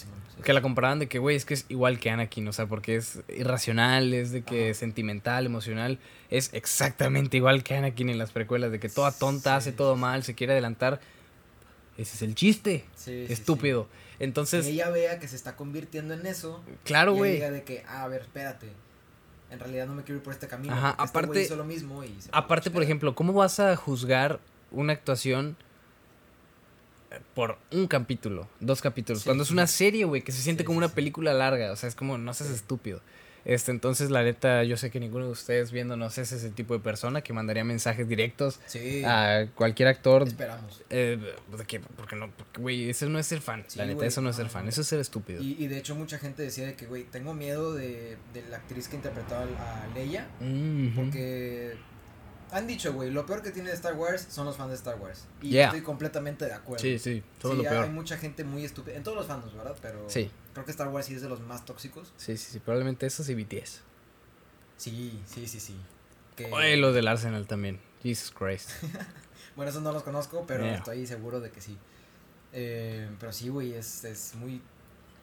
Que 0.43 0.53
la 0.53 0.63
comparaban 0.63 0.99
de 0.99 1.09
que, 1.09 1.19
güey, 1.19 1.37
es 1.37 1.45
que 1.45 1.55
es 1.55 1.65
igual 1.69 1.99
que 2.01 2.11
Anakin, 2.11 2.47
o 2.49 2.53
sea, 2.53 2.67
porque 2.67 2.97
es 2.97 3.21
irracional, 3.29 4.13
es 4.13 4.31
de 4.31 4.43
que 4.43 4.71
Ajá. 4.71 4.75
sentimental, 4.75 5.47
emocional. 5.47 5.99
Es 6.31 6.51
exactamente 6.53 7.37
igual 7.37 7.63
que 7.63 7.75
Anakin 7.77 8.11
en 8.11 8.19
las 8.19 8.31
precuelas, 8.31 8.73
de 8.73 8.81
que 8.81 8.89
toda 8.89 9.13
tonta 9.13 9.57
hace 9.57 9.73
todo 9.73 9.97
mal, 9.97 10.23
se 10.23 10.35
quiere 10.35 10.53
adelantar. 10.53 11.01
Ese 11.97 12.17
es 12.17 12.23
el 12.23 12.35
chiste, 12.35 12.85
estúpido. 13.07 13.89
Entonces, 14.19 14.65
que 14.65 14.73
ella 14.73 14.91
vea 14.91 15.19
que 15.19 15.29
se 15.29 15.37
está 15.37 15.57
convirtiendo 15.57 16.15
en 16.15 16.27
eso. 16.27 16.63
claro, 16.85 17.15
güey. 17.15 17.33
diga 17.35 17.51
de 17.51 17.65
que, 17.65 17.85
ah, 17.89 18.05
a 18.05 18.09
ver, 18.09 18.23
espérate. 18.23 18.69
En 19.51 19.61
realidad 19.61 19.87
no 19.87 19.95
me 19.95 20.03
quiero 20.03 20.19
ir 20.19 20.23
por 20.25 20.33
este 20.33 20.49
camino. 20.49 20.75
Ajá, 20.75 20.91
este 20.91 21.03
aparte- 21.03 21.43
hizo 21.43 21.57
lo 21.57 21.65
mismo 21.65 22.03
y 22.03 22.09
se 22.21 22.29
fue 22.31 22.31
Aparte, 22.33 22.71
por 22.71 22.83
ejemplo, 22.83 23.15
¿cómo 23.15 23.33
vas 23.33 23.61
a 23.61 23.77
juzgar 23.77 24.41
una 24.73 24.93
actuación 24.93 25.57
por 27.35 27.59
un 27.71 27.87
capítulo, 27.87 28.49
dos 28.61 28.81
capítulos? 28.81 29.23
Sí, 29.23 29.27
cuando 29.27 29.45
es 29.45 29.51
una 29.51 29.67
serie, 29.67 30.05
güey, 30.05 30.23
que 30.23 30.33
se 30.33 30.43
siente 30.43 30.63
Sí, 30.63 30.67
como 30.67 30.79
una 30.79 30.89
sí. 30.89 30.95
película 30.95 31.33
larga, 31.33 31.71
o 31.73 31.77
sea, 31.77 31.89
es 31.89 31.95
como, 31.95 32.19
no 32.19 32.35
seas 32.35 32.51
estúpido. 32.51 33.01
Este, 33.45 33.71
entonces, 33.71 34.11
la 34.11 34.23
neta, 34.23 34.65
yo 34.65 34.77
sé 34.77 34.91
que 34.91 35.01
ninguno 35.01 35.27
de 35.27 35.33
ustedes 35.33 35.71
viéndonos 35.71 36.17
es 36.19 36.33
ese 36.33 36.51
tipo 36.51 36.75
de 36.75 36.81
persona 36.81 37.21
que 37.21 37.33
mandaría 37.33 37.65
mensajes 37.65 38.09
directos 38.09 38.61
Sí, 38.67 39.03
a 39.05 39.47
cualquier 39.55 39.89
actor. 39.89 40.23
esperamos. 40.27 40.83
Eh, 40.91 41.19
de 41.57 41.65
que, 41.65 41.81
porque 41.81 42.17
no, 42.17 42.31
porque, 42.31 42.61
güey, 42.61 42.91
eso 42.91 43.09
no 43.09 43.19
es 43.19 43.27
ser 43.27 43.41
fan. 43.41 43.65
Sí, 43.67 43.79
la 43.79 43.87
neta, 43.87 44.07
eso 44.07 44.21
no 44.21 44.31
es 44.31 44.37
ser 44.37 44.49
fan, 44.49 44.67
eso 44.69 44.81
es 44.81 44.87
ser 44.87 45.01
estúpido. 45.01 45.43
Y, 45.43 45.57
y 45.59 45.67
de 45.69 45.79
hecho 45.79 45.95
mucha 45.95 46.19
gente 46.19 46.43
decía 46.43 46.67
de 46.67 46.75
que, 46.75 46.87
güey, 46.87 47.05
tengo 47.05 47.35
miedo 47.35 47.75
de, 47.75 48.17
de 48.33 48.43
la 48.51 48.57
actriz 48.57 48.89
que 48.89 48.97
interpretaba 48.97 49.43
a 49.45 49.87
Leia. 49.95 50.27
Mm. 50.41 50.95
Porque 50.95 51.75
han 52.57 52.67
dicho, 52.67 52.93
güey, 52.93 53.11
lo 53.11 53.27
peor 53.27 53.43
que 53.43 53.51
tiene 53.51 53.71
Star 53.73 53.95
Wars 53.95 54.27
son 54.31 54.47
los 54.47 54.57
fans 54.57 54.71
de 54.71 54.77
Star 54.77 54.99
Wars. 54.99 55.27
Y 55.43 55.51
Yeah. 55.51 55.67
estoy 55.67 55.83
completamente 55.83 56.45
de 56.47 56.53
acuerdo. 56.53 56.81
Sí, 56.83 56.99
sí, 56.99 57.23
todo 57.41 57.53
Sí, 57.53 57.59
lo 57.59 57.65
peor. 57.65 57.85
Hay 57.85 57.91
mucha 57.91 58.17
gente 58.17 58.45
muy 58.45 58.65
estúpida. 58.65 58.97
En 58.97 59.03
todos 59.03 59.17
los 59.17 59.27
fandoms, 59.27 59.55
¿verdad? 59.55 59.77
Pero 59.83 60.09
Sí. 60.09 60.31
creo 60.53 60.65
que 60.65 60.71
Star 60.71 60.89
Wars 60.89 61.07
sí 61.07 61.15
es 61.15 61.23
de 61.23 61.29
los 61.29 61.41
más 61.41 61.65
tóxicos. 61.65 62.13
Sí, 62.17 62.37
sí, 62.37 62.53
sí, 62.53 62.59
probablemente 62.61 63.07
eso 63.07 63.23
sí 63.25 63.35
BTS. 63.35 63.83
Sí, 64.77 65.21
sí, 65.27 65.47
sí, 65.47 65.61
sí. 65.61 65.77
Que, 66.37 66.47
Oye, 66.53 66.77
los 66.77 66.95
del 66.95 67.07
Arsenal 67.09 67.47
también. 67.47 67.81
Jesus 68.03 68.31
Christ. 68.31 68.71
Bueno, 69.57 69.71
esos 69.71 69.83
no 69.83 69.93
los 69.93 70.03
conozco, 70.03 70.45
pero 70.49 70.65
Yeah. 70.65 70.75
estoy 70.79 71.07
seguro 71.07 71.39
de 71.41 71.51
que 71.53 71.61
sí. 71.61 71.79
Eh, 72.53 73.09
pero 73.21 73.33
sí, 73.33 73.49
güey, 73.51 73.73
es, 73.75 74.03
es 74.03 74.35
muy, 74.35 74.61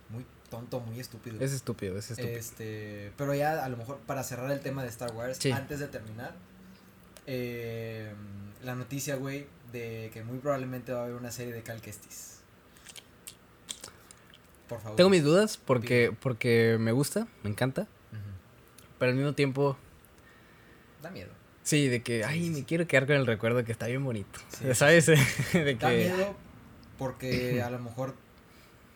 muy 0.07 0.25
tonto, 0.49 0.79
muy 0.79 1.01
estúpido. 1.01 1.38
Es 1.43 1.51
estúpido, 1.51 1.97
es 1.97 2.11
estúpido. 2.11 2.38
Este, 2.38 3.11
pero 3.17 3.34
ya 3.34 3.61
a 3.63 3.67
lo 3.67 3.75
mejor 3.75 3.97
para 3.99 4.23
cerrar 4.23 4.49
el 4.51 4.61
tema 4.61 4.84
de 4.84 4.89
Star 4.89 5.11
Wars, 5.13 5.38
Sí. 5.38 5.51
antes 5.51 5.79
de 5.79 5.88
terminar, 5.88 6.34
eh, 7.28 8.13
la 8.63 8.76
noticia, 8.76 9.15
güey, 9.15 9.47
de 9.72 10.09
que 10.13 10.24
muy 10.24 10.39
probablemente 10.39 10.91
va 10.93 11.01
a 11.01 11.03
haber 11.03 11.15
una 11.15 11.32
serie 11.32 11.53
de 11.53 11.63
Cal 11.63 11.82
Kestis. 11.82 12.39
Por 14.67 14.80
favor. 14.82 14.95
Tengo 14.95 15.09
mis 15.09 15.24
dudas 15.24 15.57
porque, 15.57 16.15
porque 16.19 16.78
me 16.80 16.91
gusta, 16.91 17.28
me 17.43 17.49
encanta, 17.49 17.88
pero 18.99 19.11
al 19.11 19.17
mismo 19.17 19.34
tiempo, 19.34 19.78
Da 21.01 21.09
miedo. 21.09 21.32
sí, 21.63 21.88
de 21.88 22.01
que, 22.03 22.19
Sí, 22.19 22.30
ay, 22.30 22.43
sí, 22.45 22.49
me 22.51 22.63
quiero 22.65 22.88
quedar 22.88 23.05
con 23.07 23.15
el 23.15 23.26
recuerdo 23.26 23.63
que 23.65 23.72
está 23.72 23.88
bien 23.88 24.03
bonito. 24.03 24.39
Sí, 24.49 24.65
¿Sabes? 24.76 25.05
de 25.53 25.76
Da 25.76 25.89
que... 25.89 25.97
miedo 25.97 26.36
porque 26.97 27.61
a 27.63 27.69
lo 27.72 27.80
mejor 27.80 28.13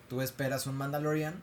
tú 0.09 0.21
esperas 0.21 0.67
un 0.67 0.75
Mandalorian 0.77 1.33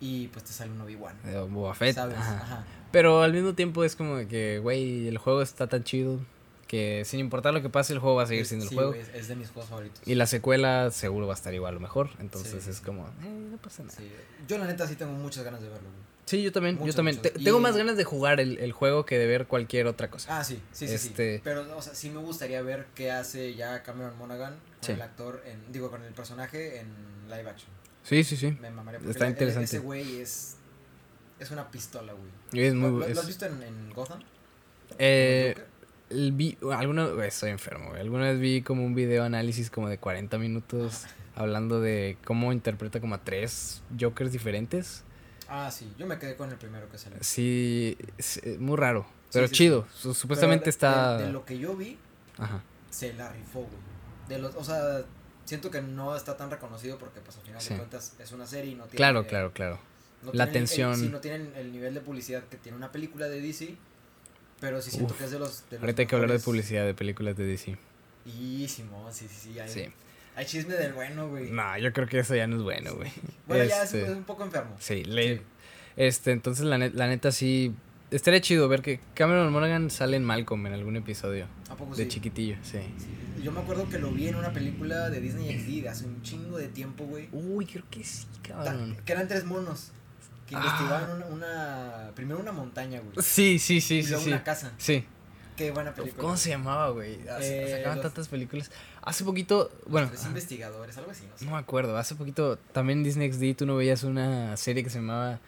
y 0.00 0.28
pues 0.28 0.44
te 0.44 0.52
sale 0.52 0.70
un 0.70 0.80
Obi-Wan. 0.80 1.16
de 1.24 1.40
Boba 1.40 1.74
Fett, 1.74 1.94
¿Sabes? 1.94 2.16
ajá. 2.16 2.34
Ajá. 2.42 2.64
Pero 2.92 3.22
al 3.22 3.32
mismo 3.32 3.54
tiempo 3.54 3.84
es 3.84 3.96
como 3.96 4.26
que, 4.28 4.58
güey, 4.60 5.08
el 5.08 5.18
juego 5.18 5.42
está 5.42 5.66
tan 5.66 5.84
chido 5.84 6.20
que 6.66 7.02
sin 7.06 7.18
importar 7.20 7.54
lo 7.54 7.62
que 7.62 7.70
pase, 7.70 7.94
el 7.94 7.98
juego 7.98 8.16
va 8.16 8.24
a 8.24 8.26
seguir 8.26 8.44
siendo 8.46 8.64
el 8.64 8.68
sí, 8.68 8.74
juego. 8.74 8.94
es, 8.94 9.08
es 9.14 9.28
de 9.28 9.36
mis 9.36 9.48
juegos 9.50 9.70
favoritos. 9.70 10.00
Y 10.06 10.14
la 10.14 10.26
secuela 10.26 10.90
seguro 10.90 11.26
va 11.26 11.32
a 11.32 11.36
estar 11.36 11.52
igual 11.54 11.76
o 11.76 11.80
mejor. 11.80 12.10
Entonces 12.18 12.62
Sí, 12.62 12.70
es 12.70 12.76
sí. 12.76 12.82
como, 12.84 13.06
eh, 13.06 13.48
no 13.50 13.56
pasa 13.58 13.82
nada. 13.82 13.94
Sí, 13.96 14.04
Sí. 14.04 14.44
Yo 14.46 14.58
la 14.58 14.66
neta 14.66 14.86
sí 14.86 14.94
tengo 14.94 15.12
muchas 15.12 15.44
ganas 15.44 15.60
de 15.62 15.68
verlo, 15.70 15.88
güey. 15.88 16.42
yo 16.44 16.52
también, 16.52 16.78
yo 16.84 16.92
también. 16.92 17.16
Te- 17.22 17.30
Tengo 17.30 17.58
más 17.58 17.74
ganas 17.74 17.96
de 17.96 18.04
jugar 18.04 18.38
el, 18.38 18.58
el 18.58 18.72
juego 18.72 19.06
que 19.06 19.18
de 19.18 19.26
ver 19.26 19.46
cualquier 19.46 19.86
otra 19.86 20.10
cosa. 20.10 20.38
Ah, 20.38 20.44
sí, 20.44 20.60
sí, 20.72 20.86
sí, 20.88 20.94
Este- 20.94 21.36
sí. 21.36 21.40
Pero, 21.42 21.74
o 21.76 21.80
sea, 21.80 21.94
sí 21.94 22.10
me 22.10 22.18
gustaría 22.20 22.60
ver 22.60 22.86
qué 22.94 23.10
hace 23.12 23.54
ya 23.54 23.82
Cameron 23.82 24.16
Monaghan 24.18 24.52
con 24.52 24.82
Sí. 24.82 24.92
el 24.92 25.00
actor, 25.00 25.42
en, 25.46 25.72
digo, 25.72 25.90
con 25.90 26.02
el 26.02 26.12
personaje 26.12 26.80
en 26.80 26.88
live 27.30 27.48
action. 27.48 27.70
Sí, 28.08 28.24
sí, 28.24 28.36
sí. 28.36 28.56
Me 28.60 28.70
mamaría 28.70 28.98
porque 28.98 29.12
Está 29.12 29.24
la- 29.24 29.30
interesante. 29.30 29.64
ese 29.64 29.78
güey 29.80 30.20
es, 30.20 30.56
es 31.38 31.50
una 31.50 31.70
pistola, 31.70 32.12
güey. 32.14 32.64
Es 32.66 32.74
muy... 32.74 32.90
¿Lo, 32.90 32.98
lo- 33.00 33.06
es- 33.06 33.14
lo 33.14 33.20
has 33.20 33.26
visto 33.26 33.46
en, 33.46 33.62
en 33.62 33.90
Gotham? 33.92 34.20
eh, 34.98 35.54
¿Con 35.56 35.64
el 36.18 36.32
vi, 36.32 36.56
alguna, 36.72 37.08
estoy 37.26 37.50
enfermo, 37.50 37.90
güey. 37.90 38.00
Alguna 38.00 38.24
vez 38.30 38.40
vi 38.40 38.62
como 38.62 38.82
un 38.84 38.94
video 38.94 39.24
análisis 39.24 39.68
como 39.70 39.88
de 39.90 39.98
40 39.98 40.38
minutos 40.38 41.04
hablando 41.34 41.80
de 41.82 42.16
cómo 42.24 42.52
interpreta 42.52 42.98
como 43.00 43.14
a 43.14 43.22
tres 43.22 43.82
Jokers 44.00 44.32
diferentes. 44.32 45.04
Ah, 45.50 45.70
sí, 45.70 45.90
yo 45.98 46.06
me 46.06 46.18
quedé 46.18 46.36
con 46.36 46.50
el 46.50 46.56
primero 46.56 46.90
que 46.90 46.96
salió. 46.98 47.18
Sí, 47.22 47.96
es, 48.16 48.38
eh, 48.38 48.56
muy 48.58 48.76
raro, 48.76 49.06
pero 49.32 49.48
sí, 49.48 49.54
chido. 49.54 49.86
Su- 49.94 50.14
Supuestamente 50.14 50.60
Pero 50.64 50.64
de- 50.64 50.70
está... 50.70 51.18
De, 51.18 51.24
de 51.26 51.32
lo 51.32 51.44
que 51.44 51.58
yo 51.58 51.74
vi, 51.76 51.98
Ajá. 52.38 52.62
se 52.90 53.12
la 53.12 53.30
rifó, 53.32 53.60
güey. 53.60 53.70
De 54.28 54.38
los, 54.38 54.54
o 54.56 54.64
sea, 54.64 55.02
siento 55.48 55.70
que 55.70 55.80
no 55.80 56.14
está 56.16 56.36
tan 56.36 56.50
reconocido 56.50 56.98
porque 56.98 57.20
pues 57.20 57.36
al 57.38 57.42
final 57.42 57.60
Sí. 57.60 57.70
de 57.70 57.76
cuentas 57.78 58.14
es 58.18 58.32
una 58.32 58.46
serie 58.46 58.72
y 58.72 58.74
no 58.74 58.84
tiene 58.84 58.96
Claro, 58.96 59.26
claro, 59.26 59.52
claro. 59.52 59.78
no 60.22 60.32
La 60.34 60.44
atención. 60.44 60.96
sí, 60.96 61.08
no 61.08 61.20
tienen 61.20 61.52
el 61.56 61.72
nivel 61.72 61.94
de 61.94 62.00
publicidad 62.00 62.42
que 62.44 62.56
tiene 62.56 62.76
una 62.76 62.92
película 62.92 63.28
de 63.28 63.40
DC 63.40 63.74
pero 64.60 64.82
sí 64.82 64.90
siento 64.90 65.14
Uf. 65.14 65.18
que 65.20 65.24
es 65.26 65.30
de 65.30 65.38
los, 65.38 65.62
de 65.70 65.76
los 65.76 65.82
Ahorita 65.82 66.02
hay 66.02 66.06
que 66.06 66.14
hablar 66.16 66.32
de 66.32 66.40
publicidad 66.40 66.84
de 66.84 66.92
películas 66.94 67.36
de 67.36 67.46
DC. 67.46 67.76
y 68.26 68.66
Simón, 68.68 69.12
sí 69.14 69.26
sí 69.28 69.52
sí 69.52 69.58
hay, 69.58 69.68
Sí. 69.70 69.84
hay 70.36 70.44
chisme 70.46 70.74
del 70.74 70.92
bueno 70.92 71.28
güey 71.28 71.50
No, 71.50 71.78
yo 71.78 71.92
creo 71.92 72.06
que 72.08 72.18
eso 72.18 72.34
ya 72.34 72.46
no 72.46 72.56
es 72.56 72.62
bueno, 72.62 72.94
güey. 72.94 73.10
bueno 73.46 73.64
ya 73.64 73.82
es, 73.84 73.94
Este, 73.94 74.02
es 74.10 74.16
un 74.16 74.24
poco 74.24 74.44
enfermo 74.44 74.76
Sí, 74.80 75.04
le, 75.04 75.36
Sí. 75.38 75.42
este, 75.96 76.32
entonces 76.32 76.64
la, 76.66 76.76
net- 76.76 76.92
la 76.94 77.06
neta 77.06 77.30
sí, 77.32 77.72
estaría 78.10 78.40
chido 78.40 78.68
ver 78.68 78.82
que 78.82 79.00
Cameron 79.14 79.52
Monaghan 79.52 79.90
sale 79.90 80.16
en 80.16 80.24
Malcolm 80.24 80.66
en 80.66 80.72
algún 80.74 80.96
episodio, 80.96 81.46
¿A 81.70 81.74
poco 81.76 81.94
de 81.94 82.04
sí? 82.04 82.08
chiquitillo, 82.08 82.56
sí. 82.62 82.78
Sí, 82.98 83.42
Yo 83.42 83.52
me 83.52 83.60
acuerdo 83.60 83.88
que 83.88 83.98
lo 83.98 84.10
vi 84.10 84.28
en 84.28 84.36
una 84.36 84.52
película 84.52 85.10
de 85.10 85.20
Disney 85.20 85.58
XD 85.58 85.82
de 85.82 85.88
hace 85.88 86.04
un 86.06 86.22
chingo 86.22 86.58
de 86.58 86.68
tiempo, 86.68 87.04
güey. 87.04 87.28
Uy, 87.32 87.66
creo 87.66 87.84
que 87.90 88.02
sí, 88.04 88.26
Ta- 88.42 88.64
cabrón. 88.64 88.96
Que 89.04 89.12
eran 89.12 89.28
tres 89.28 89.44
monos. 89.44 89.92
Que 90.46 90.56
Ah. 90.56 90.60
investigaban 90.60 91.10
una, 91.12 91.26
una- 91.26 92.10
Primero 92.14 92.40
una 92.40 92.52
montaña, 92.52 93.00
güey. 93.00 93.12
Sí, 93.24 93.58
sí, 93.58 93.80
sí, 93.80 93.98
y 93.98 94.02
sí, 94.02 94.08
luego 94.10 94.24
sí. 94.24 94.30
una 94.30 94.42
casa. 94.42 94.72
Sí. 94.78 95.04
Qué 95.56 95.70
buena 95.72 95.92
película. 95.92 96.22
¿Cómo 96.22 96.36
se 96.36 96.50
llamaba, 96.50 96.88
güey? 96.90 97.18
Hace- 97.28 97.64
Eh, 97.64 97.76
Sacaban 97.78 97.98
los- 97.98 98.02
tantas 98.06 98.28
películas. 98.28 98.70
Hace 99.02 99.24
poquito, 99.24 99.70
bueno, 99.86 100.08
Tres 100.08 100.24
investigadores, 100.26 100.96
algo 100.98 101.10
así, 101.10 101.24
no 101.30 101.36
sé. 101.36 101.44
no 101.44 101.50
me 101.52 101.58
acuerdo, 101.58 101.96
hace 101.98 102.14
poquito 102.14 102.56
también 102.72 103.00
en 103.00 103.04
Disney 103.04 103.26
XD 103.32 103.54
tú 103.56 103.66
no 103.66 103.74
veías 103.76 104.04
una 104.04 104.56
serie 104.56 104.82
que 104.84 104.90
se 104.90 104.98
llamaba 105.00 105.40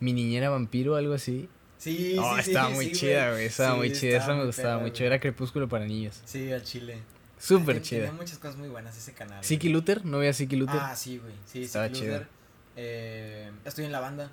Mi 0.00 0.12
Niñera 0.12 0.48
Vampiro 0.50 0.94
o 0.94 0.96
algo 0.96 1.12
así. 1.14 1.48
Sí, 1.80 2.14
oh, 2.18 2.36
sí, 2.36 2.42
sí. 2.42 2.50
estaba 2.50 2.68
muy 2.68 2.86
sí, 2.86 2.92
chida, 2.92 3.30
güey, 3.32 3.46
estaba 3.46 3.74
muy 3.76 3.90
chida, 3.92 4.18
esa 4.18 4.34
me 4.34 4.44
gustaba 4.44 4.74
perra, 4.74 4.86
mucho, 4.86 5.04
era 5.04 5.18
Crepúsculo 5.18 5.66
para 5.66 5.86
niños. 5.86 6.20
Sí, 6.26 6.52
al 6.52 6.62
chile. 6.62 6.98
Súper 7.38 7.80
chida. 7.80 8.00
Tenía 8.00 8.12
muchas 8.12 8.36
cosas 8.38 8.56
muy 8.56 8.68
buenas 8.68 8.96
ese 8.98 9.14
canal. 9.14 9.42
Siki. 9.42 9.70
Luther, 9.70 10.04
¿no 10.04 10.18
veías 10.18 10.36
Siki 10.36 10.56
Luther? 10.56 10.78
Ah, 10.78 10.94
sí, 10.94 11.16
güey. 11.16 11.32
Sí, 11.46 11.62
Estaba 11.62 11.86
Siki. 11.88 12.00
Luther. 12.02 12.28
Eh, 12.76 13.50
estoy 13.64 13.86
en 13.86 13.92
la 13.92 14.00
banda. 14.00 14.30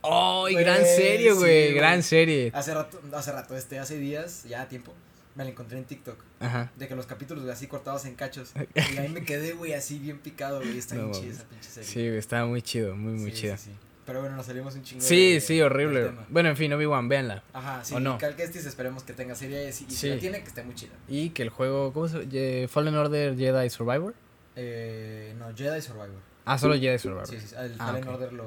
¡Oh, 0.00 0.42
Güey, 0.42 0.56
gran 0.56 0.84
serie, 0.84 1.32
güey! 1.32 1.72
gran 1.74 2.02
serie. 2.02 2.50
Hace 2.54 2.74
rato, 2.74 3.00
hace 3.12 3.32
rato, 3.32 3.56
este, 3.56 3.78
hace 3.78 3.96
días, 3.98 4.44
ya 4.44 4.62
a 4.62 4.68
tiempo, 4.68 4.92
me 5.34 5.44
la 5.44 5.50
encontré 5.50 5.78
en 5.78 5.84
TikTok. 5.84 6.22
Ajá. 6.40 6.70
De 6.76 6.86
que 6.88 6.94
los 6.96 7.06
capítulos, 7.06 7.44
güey, 7.44 7.52
así 7.54 7.66
cortados 7.68 8.04
en 8.06 8.14
cachos. 8.14 8.52
Y 8.94 8.96
ahí 8.98 9.08
me 9.08 9.24
quedé, 9.24 9.52
güey, 9.52 9.72
así 9.74 9.98
bien 9.98 10.18
picado, 10.18 10.58
güey. 10.60 10.78
Está 10.78 10.94
No 10.96 11.10
bien 11.10 11.22
chida 11.22 11.32
esa 11.34 11.44
pinche 11.48 11.68
serie. 11.70 11.88
Sí, 11.88 12.06
güey, 12.06 12.18
estaba 12.18 12.46
muy 12.46 12.62
chido, 12.62 12.94
muy, 12.96 13.12
muy 13.14 13.30
Sí, 13.32 13.42
chida. 13.42 13.56
sí, 13.56 13.70
sí. 13.70 13.76
Pero 14.08 14.20
bueno, 14.20 14.36
nos 14.36 14.46
salimos 14.46 14.74
un 14.74 14.82
chingo. 14.82 15.02
Sí, 15.02 15.34
de- 15.34 15.40
sí, 15.42 15.60
horrible. 15.60 16.12
Bueno, 16.30 16.48
en 16.48 16.56
fin, 16.56 16.72
Obi-Wan, 16.72 17.10
véanla. 17.10 17.42
Ajá, 17.52 17.84
sí. 17.84 17.94
¿O 17.94 18.00
no? 18.00 18.16
Cal 18.16 18.34
Kestis 18.36 18.64
esperemos 18.64 19.02
que 19.02 19.12
tenga 19.12 19.34
serie. 19.34 19.68
Y 19.68 19.72
si, 19.72 20.08
la 20.08 20.18
tiene, 20.18 20.40
que 20.40 20.48
esté 20.48 20.62
muy 20.62 20.74
chida. 20.74 20.94
Y 21.08 21.28
que 21.30 21.42
el 21.42 21.50
juego, 21.50 21.92
¿cómo 21.92 22.08
se 22.08 22.26
llama? 22.26 22.68
Fallen 22.68 22.94
Order 22.94 23.36
Jedi 23.36 23.68
Survivor. 23.68 24.14
Eh, 24.56 25.34
no, 25.38 25.54
Jedi 25.54 25.82
Survivor. 25.82 26.08
Ah, 26.46 26.56
solo 26.56 26.74
Jedi 26.74 26.98
Survivor. 26.98 27.26
Sí, 27.26 27.38
sí, 27.38 27.54
el 27.58 27.74
Ah, 27.78 27.88
Fallen. 27.88 28.08
Order 28.08 28.32
lo, 28.32 28.44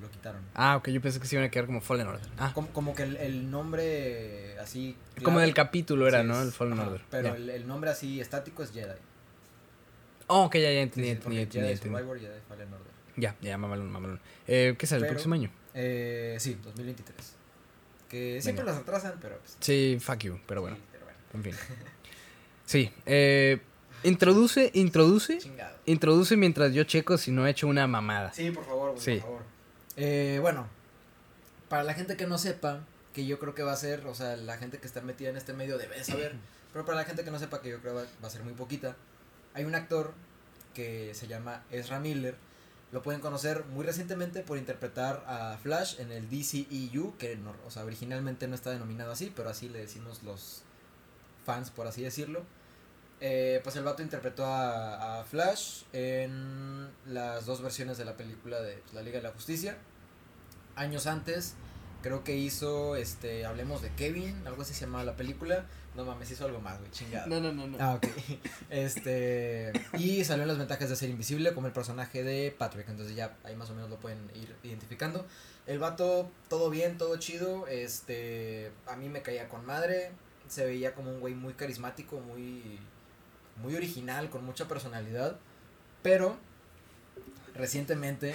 lo 0.00 0.10
quitaron. 0.10 0.40
Ah, 0.54 0.76
ok, 0.78 0.88
yo 0.88 1.02
pensé 1.02 1.20
que 1.20 1.26
se 1.26 1.36
iban 1.36 1.46
a 1.46 1.50
quedar 1.50 1.66
como 1.66 1.82
Fallen 1.82 2.06
Order. 2.06 2.26
Ah, 2.38 2.52
Como, 2.54 2.68
como 2.68 2.94
que 2.94 3.02
el, 3.02 3.18
el 3.18 3.50
nombre 3.50 4.58
así. 4.60 4.96
como 5.22 5.40
del 5.40 5.52
capítulo 5.52 6.08
era, 6.08 6.22
sí, 6.22 6.26
¿no? 6.26 6.40
El 6.40 6.52
Fallen 6.52 6.80
ajá, 6.80 6.86
Order. 6.88 7.02
Pero 7.10 7.34
el, 7.34 7.50
el 7.50 7.66
nombre 7.68 7.90
así 7.90 8.18
estático 8.18 8.62
es 8.62 8.72
Jedi. 8.72 8.94
Oh, 10.28 10.44
ok, 10.44 10.54
ya, 10.54 10.60
ya 10.72 10.80
entendí, 10.80 11.08
sí, 11.08 11.12
entendí, 11.16 11.38
entendí, 11.40 11.58
Jedi 11.66 11.72
entendí. 11.74 11.94
Survivor, 11.98 12.18
Jedi 12.18 12.40
Fallen 12.48 12.72
Order. 12.72 12.91
Ya, 13.16 13.36
ya, 13.40 13.58
mamalón, 13.58 13.90
mamalón. 13.90 14.20
Eh, 14.46 14.74
¿Qué 14.78 14.86
sale 14.86 14.98
el 15.00 15.02
Pero- 15.04 15.14
próximo 15.14 15.34
año? 15.34 15.50
Eh, 15.74 16.36
sí, 16.40 16.58
2023. 16.62 17.34
Que 18.08 18.40
siempre 18.42 18.64
Venga. 18.64 18.72
las 18.74 18.82
atrasan, 18.82 19.18
pero 19.20 19.38
pues. 19.38 19.56
Sí, 19.60 19.98
fuck 20.00 20.18
you, 20.18 20.38
pero 20.46 20.60
bueno, 20.62 20.76
sí, 20.76 20.82
pero 20.92 21.04
bueno. 21.04 21.18
en 21.34 21.42
fin. 21.44 21.54
Sí, 22.66 22.92
eh, 23.06 23.60
introduce, 24.02 24.70
introduce, 24.74 25.38
Chingado. 25.38 25.76
introduce 25.86 26.36
mientras 26.36 26.72
yo 26.74 26.84
checo 26.84 27.18
si 27.18 27.30
no 27.32 27.46
he 27.46 27.50
hecho 27.50 27.66
una 27.68 27.86
mamada. 27.86 28.32
Sí, 28.32 28.50
por 28.50 28.64
favor, 28.64 28.90
güey, 28.92 29.02
Sí. 29.02 29.12
por 29.16 29.22
favor. 29.22 29.42
Eh, 29.96 30.38
bueno, 30.40 30.66
para 31.68 31.82
la 31.84 31.94
gente 31.94 32.16
que 32.16 32.26
no 32.26 32.38
sepa, 32.38 32.80
que 33.14 33.26
yo 33.26 33.38
creo 33.38 33.54
que 33.54 33.62
va 33.62 33.72
a 33.72 33.76
ser, 33.76 34.06
o 34.06 34.14
sea, 34.14 34.36
la 34.36 34.56
gente 34.58 34.78
que 34.78 34.86
está 34.86 35.00
metida 35.02 35.28
en 35.30 35.36
este 35.36 35.52
medio 35.52 35.76
debe 35.78 36.02
saber, 36.04 36.34
pero 36.72 36.84
para 36.84 36.98
la 36.98 37.04
gente 37.04 37.24
que 37.24 37.30
no 37.30 37.38
sepa, 37.38 37.60
que 37.60 37.70
yo 37.70 37.80
creo 37.80 37.94
va, 37.94 38.02
va 38.22 38.28
a 38.28 38.30
ser 38.30 38.42
muy 38.42 38.54
poquita, 38.54 38.96
hay 39.54 39.64
un 39.64 39.74
actor 39.74 40.12
que 40.74 41.12
se 41.14 41.26
llama 41.26 41.62
Ezra 41.70 41.98
Miller, 42.00 42.36
lo 42.92 43.02
pueden 43.02 43.20
conocer 43.22 43.64
muy 43.64 43.84
recientemente 43.86 44.42
por 44.42 44.58
interpretar 44.58 45.24
a 45.26 45.56
Flash 45.62 45.98
en 45.98 46.12
el 46.12 46.28
DCEU, 46.28 47.16
que 47.16 47.38
o 47.66 47.70
sea, 47.70 47.84
originalmente 47.84 48.46
no 48.46 48.54
está 48.54 48.70
denominado 48.70 49.12
así, 49.12 49.32
pero 49.34 49.48
así 49.48 49.70
le 49.70 49.78
decimos 49.78 50.22
los 50.22 50.62
fans, 51.46 51.70
por 51.70 51.86
así 51.86 52.02
decirlo. 52.02 52.42
Eh, 53.20 53.60
pues 53.62 53.76
el 53.76 53.84
vato 53.84 54.02
interpretó 54.02 54.44
a, 54.44 55.20
a 55.20 55.24
Flash 55.24 55.84
en 55.92 56.90
las 57.06 57.46
dos 57.46 57.62
versiones 57.62 57.96
de 57.96 58.04
la 58.04 58.16
película 58.16 58.60
de 58.60 58.76
pues, 58.78 58.92
La 58.92 59.02
Liga 59.02 59.16
de 59.18 59.22
la 59.22 59.30
Justicia. 59.30 59.78
Años 60.76 61.06
antes, 61.06 61.54
creo 62.02 62.24
que 62.24 62.36
hizo, 62.36 62.96
este, 62.96 63.46
hablemos 63.46 63.80
de 63.80 63.94
Kevin, 63.94 64.46
algo 64.46 64.62
así 64.62 64.74
se 64.74 64.82
llamaba 64.82 65.04
la 65.04 65.16
película. 65.16 65.64
No 65.94 66.06
mames, 66.06 66.30
hizo 66.30 66.46
algo 66.46 66.58
más, 66.60 66.78
güey, 66.78 66.90
chingado. 66.90 67.26
no, 67.26 67.52
no, 67.52 67.66
no. 67.66 67.76
Ah, 67.78 67.94
ok. 67.94 68.06
Este. 68.70 69.72
Y 69.98 70.24
salió 70.24 70.42
en 70.42 70.48
las 70.48 70.58
ventajas 70.58 70.88
de 70.88 70.96
ser 70.96 71.10
invisible 71.10 71.52
como 71.52 71.66
el 71.66 71.72
personaje 71.74 72.22
de 72.22 72.50
Patrick. 72.50 72.88
Entonces 72.88 73.14
ya 73.14 73.36
ahí 73.44 73.54
más 73.56 73.68
o 73.70 73.74
menos 73.74 73.90
lo 73.90 73.96
pueden 73.96 74.18
ir 74.34 74.54
identificando. 74.62 75.26
El 75.66 75.78
vato, 75.78 76.30
todo 76.48 76.70
bien, 76.70 76.96
todo 76.96 77.16
chido. 77.18 77.66
Este. 77.66 78.72
A 78.86 78.96
mí 78.96 79.08
me 79.10 79.20
caía 79.20 79.48
con 79.48 79.66
madre. 79.66 80.12
Se 80.48 80.64
veía 80.64 80.94
como 80.94 81.10
un 81.10 81.20
güey 81.20 81.34
muy 81.34 81.52
carismático, 81.54 82.20
muy. 82.20 82.78
Muy 83.62 83.76
original, 83.76 84.30
con 84.30 84.44
mucha 84.44 84.66
personalidad. 84.68 85.38
Pero. 86.02 86.38
Recientemente 87.54 88.34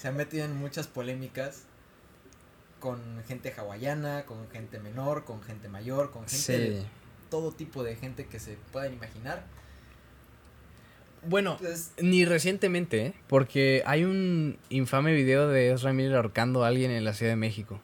se 0.00 0.08
ha 0.08 0.10
metido 0.10 0.44
en 0.44 0.56
muchas 0.56 0.88
polémicas. 0.88 1.62
Con 2.82 3.00
gente 3.28 3.54
hawaiana, 3.56 4.24
con 4.26 4.48
gente 4.50 4.80
menor, 4.80 5.24
con 5.24 5.40
gente 5.42 5.68
mayor, 5.68 6.10
con 6.10 6.26
gente 6.26 6.58
de 6.58 6.82
todo 7.30 7.52
tipo 7.52 7.84
de 7.84 7.94
gente 7.94 8.26
que 8.26 8.40
se 8.40 8.58
puedan 8.72 8.92
imaginar. 8.92 9.44
Bueno, 11.24 11.52
Entonces, 11.60 11.92
ni 11.98 12.24
recientemente, 12.24 13.06
¿eh? 13.06 13.14
porque 13.28 13.84
hay 13.86 14.02
un 14.04 14.58
infame 14.70 15.14
video 15.14 15.46
de 15.48 15.70
Ezra 15.72 15.92
Miller 15.92 16.16
ahorcando 16.16 16.64
a 16.64 16.66
alguien 16.68 16.90
en 16.90 17.04
la 17.04 17.14
Ciudad 17.14 17.30
de 17.30 17.36
México, 17.36 17.80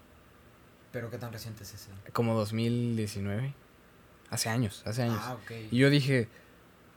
pero 0.91 1.09
qué 1.11 1.19
tan 1.19 1.33
reciente 1.33 1.63
es 1.63 1.75
ese. 1.75 1.91
como 2.13 2.35
2019. 2.35 3.55
Hace 4.31 4.49
años, 4.49 4.83
hace 4.85 5.03
años. 5.05 5.21
Ah, 5.23 5.35
ok. 5.35 5.53
Y 5.71 5.79
yo 5.79 5.89
dije, 5.89 6.27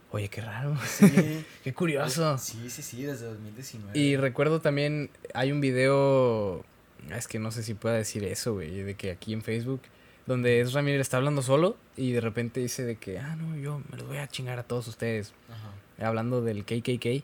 oye, 0.10 0.30
qué 0.30 0.42
raro, 0.42 0.76
Sí, 0.84 1.46
qué 1.64 1.74
curioso. 1.76 2.38
sí, 2.40 2.72
sí, 2.72 2.82
sí, 2.82 3.04
desde 3.04 3.28
2019. 3.28 3.98
Y 3.98 4.18
recuerdo 4.18 4.60
también, 4.62 5.12
hay 5.36 5.52
un 5.52 5.62
video, 5.62 6.66
es 7.10 7.28
que 7.28 7.40
no 7.40 7.52
sé 7.52 7.64
si 7.64 7.74
pueda 7.74 7.96
decir 7.96 8.24
eso, 8.24 8.54
güey, 8.54 8.84
de 8.84 8.96
que 8.96 9.12
aquí 9.12 9.34
en 9.34 9.42
Facebook, 9.42 9.82
donde 10.28 10.62
Ezra 10.62 10.82
Miller 10.82 11.02
está 11.02 11.18
hablando 11.18 11.42
solo 11.42 11.78
y 11.98 12.12
de 12.12 12.22
repente 12.22 12.60
dice 12.60 12.84
de 12.84 12.96
que, 12.96 13.20
ah, 13.20 13.36
no, 13.36 13.58
yo 13.58 13.82
me 13.90 13.98
los 13.98 14.08
voy 14.08 14.18
a 14.18 14.28
chingar 14.28 14.60
a 14.60 14.64
todos 14.64 14.88
ustedes, 14.88 15.34
Ajá. 15.50 16.08
hablando 16.08 16.42
del 16.42 16.64
KKK. 16.64 17.24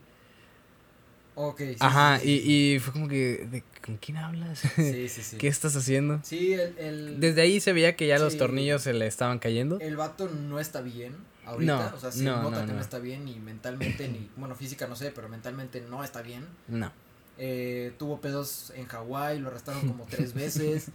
Ok, 1.40 1.60
sí. 1.60 1.76
Ajá, 1.80 2.18
sí, 2.20 2.26
sí, 2.26 2.52
y, 2.52 2.76
y 2.76 2.80
fue 2.80 2.94
como 2.94 3.08
que, 3.08 3.48
¿de, 3.52 3.64
¿con 3.86 3.98
quién 3.98 4.18
hablas? 4.18 4.60
Sí, 4.76 5.08
sí, 5.08 5.22
sí. 5.22 5.38
¿Qué 5.40 5.48
estás 5.48 5.76
haciendo? 5.76 6.20
Sí, 6.24 6.54
el, 6.54 6.76
el, 6.80 7.20
Desde 7.20 7.42
ahí 7.42 7.60
se 7.60 7.74
veía 7.74 7.96
que 7.96 8.08
ya 8.08 8.18
los 8.18 8.38
tornillos 8.38 8.82
se 8.82 8.94
le 8.94 9.06
estaban 9.06 9.38
cayendo. 9.38 9.80
el 9.80 9.96
vato 9.96 10.28
no 10.30 10.60
está 10.60 10.82
bien 10.82 11.16
ahorita. 11.46 11.92
No, 11.92 11.96
o 11.96 12.00
sea, 12.00 12.12
se 12.12 12.24
no, 12.24 12.42
nota 12.42 12.62
no, 12.62 12.62
que 12.62 12.68
no. 12.72 12.74
no. 12.74 12.82
está 12.82 12.98
bien, 12.98 13.26
ni 13.26 13.40
mentalmente, 13.40 14.08
ni. 14.08 14.30
Bueno, 14.36 14.56
física 14.56 14.88
no 14.88 14.96
sé, 14.96 15.12
pero 15.12 15.30
mentalmente 15.30 15.80
no 15.82 16.04
está 16.04 16.24
bien. 16.24 16.46
No. 16.68 16.92
Eh, 17.40 17.94
tuvo 18.00 18.20
pedos 18.20 18.72
en 18.76 18.86
Hawái, 18.88 19.40
lo 19.40 19.50
arrestaron 19.50 19.88
como 19.88 20.06
tres 20.10 20.34
veces 20.34 20.88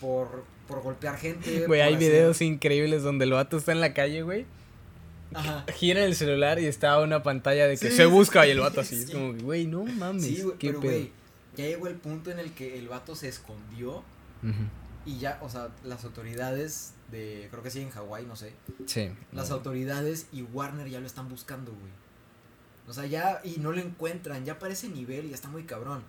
por, 0.00 0.44
por 0.66 0.82
golpear 0.82 1.16
gente. 1.18 1.66
Güey, 1.66 1.80
hay 1.80 1.94
hacer- 1.94 2.08
videos 2.08 2.40
increíbles 2.42 3.02
donde 3.02 3.24
el 3.24 3.32
vato 3.32 3.56
está 3.56 3.72
en 3.72 3.80
la 3.80 3.94
calle, 3.94 4.22
güey. 4.22 4.46
Ajá. 5.34 5.64
Gira 5.74 6.04
el 6.04 6.14
celular 6.14 6.58
y 6.60 6.66
está 6.66 6.98
una 7.00 7.22
pantalla 7.22 7.66
de 7.66 7.76
que 7.76 7.90
Sí, 7.90 7.96
se 7.96 8.06
busca 8.06 8.42
sí, 8.42 8.48
y 8.48 8.50
el 8.52 8.60
vato 8.60 8.80
así. 8.80 8.96
Es 9.02 9.10
como, 9.10 9.34
güey, 9.34 9.66
no 9.66 9.84
mames. 9.84 10.24
Sí, 10.24 10.42
güey, 10.42 10.56
pero 10.60 10.80
güey, 10.80 11.10
ya 11.56 11.64
llegó 11.66 11.88
el 11.88 11.96
punto 11.96 12.30
en 12.30 12.38
el 12.38 12.52
que 12.52 12.78
el 12.78 12.88
vato 12.88 13.14
se 13.16 13.28
escondió 13.28 14.02
y 15.04 15.18
ya, 15.18 15.38
o 15.42 15.48
sea, 15.48 15.68
las 15.84 16.04
autoridades 16.04 16.92
de, 17.10 17.48
creo 17.50 17.62
que 17.62 17.70
sí 17.70 17.80
en 17.80 17.90
Hawái, 17.90 18.24
no 18.26 18.36
sé, 18.36 18.52
Sí. 18.86 19.08
las 19.32 19.50
autoridades 19.50 20.26
y 20.32 20.42
Warner 20.42 20.88
ya 20.88 21.00
lo 21.00 21.06
están 21.06 21.28
buscando, 21.28 21.72
güey. 21.72 21.92
O 22.88 22.92
sea, 22.92 23.06
ya, 23.06 23.40
y 23.44 23.58
no 23.58 23.72
lo 23.72 23.80
encuentran, 23.80 24.44
ya 24.44 24.58
parece 24.58 24.88
nivel 24.88 25.26
y 25.26 25.34
está 25.34 25.48
muy 25.48 25.64
cabrón. 25.64 26.02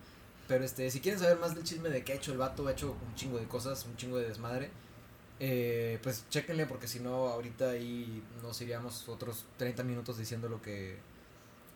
Pero 0.48 0.64
este, 0.64 0.90
si 0.92 1.00
quieren 1.02 1.20
saber 1.20 1.38
más 1.40 1.56
del 1.56 1.64
chisme 1.64 1.90
de 1.90 2.04
qué 2.04 2.14
ha 2.14 2.16
hecho 2.16 2.32
el 2.32 2.38
vato, 2.38 2.68
ha 2.68 2.72
hecho 2.72 2.96
un 3.08 3.16
chingo 3.16 3.38
de 3.40 3.48
cosas, 3.48 3.86
un 3.86 3.98
chingo 3.98 4.18
de 4.18 4.28
desmadre. 4.28 4.70
Eh, 5.40 6.00
pues 6.02 6.26
chéquenle 6.30 6.66
porque 6.66 6.88
si 6.88 7.00
no 7.00 7.28
ahorita 7.28 7.70
ahí 7.70 8.24
nos 8.42 8.60
iríamos 8.60 9.08
otros 9.08 9.46
30 9.58 9.84
minutos 9.84 10.18
diciendo 10.18 10.50
lo 10.50 10.64
que 10.64 10.98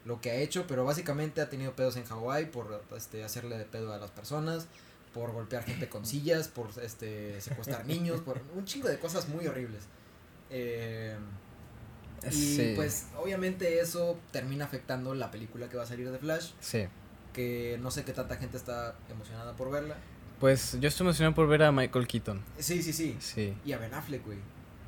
lo 0.04 0.20
que 0.20 0.32
ha 0.32 0.36
hecho, 0.36 0.66
pero 0.68 0.84
básicamente 0.84 1.41
ha 1.41 1.49
tenido 1.49 1.76
pedos 1.76 1.95
en 1.95 2.06
Hawái 2.06 2.49
por 2.49 2.84
este 2.97 3.24
hacerle 3.24 3.60
de 3.60 3.66
pedo 3.66 3.93
a 3.93 3.97
las 3.97 4.10
personas, 4.10 4.68
por 5.14 5.32
golpear 5.32 5.64
gente 5.64 5.89
con 5.89 6.06
sillas, 6.08 6.47
por 6.47 6.70
este 6.82 7.39
secuestrar 7.39 7.86
niños, 7.86 8.22
por 8.22 8.41
un 8.56 8.66
chingo 8.66 8.88
de 8.88 8.97
cosas 8.97 9.30
muy 9.30 9.45
horribles. 9.45 9.84
Eh, 10.49 11.16
Y 12.28 12.32
Sí. 12.32 12.74
pues 12.76 13.07
obviamente 13.17 13.80
eso 13.80 14.19
termina 14.32 14.65
afectando 14.65 15.15
la 15.15 15.32
película 15.32 15.69
que 15.69 15.78
va 15.78 15.84
a 15.84 15.88
salir 15.88 16.11
de 16.11 16.19
Flash, 16.19 16.51
Sí. 16.59 16.86
que 17.34 17.80
no 17.82 17.89
sé 17.91 18.03
qué 18.03 18.13
tanta 18.13 18.36
gente 18.38 18.57
está 18.57 18.95
emocionada 19.09 19.53
por 19.55 19.72
verla. 19.72 19.95
Pues 20.39 20.78
yo 20.80 20.88
estoy 20.88 21.05
emocionado 21.05 21.36
por 21.36 21.47
ver 21.47 21.63
a 21.63 21.72
Michael 21.72 22.07
Keaton. 22.07 22.41
Sí, 22.59 22.82
sí, 22.84 22.93
sí. 22.93 23.15
Sí. 23.19 23.53
Y 23.65 23.74
a 23.74 23.78
Ben 23.78 23.93
Affleck, 23.93 24.26
güey. 24.26 24.38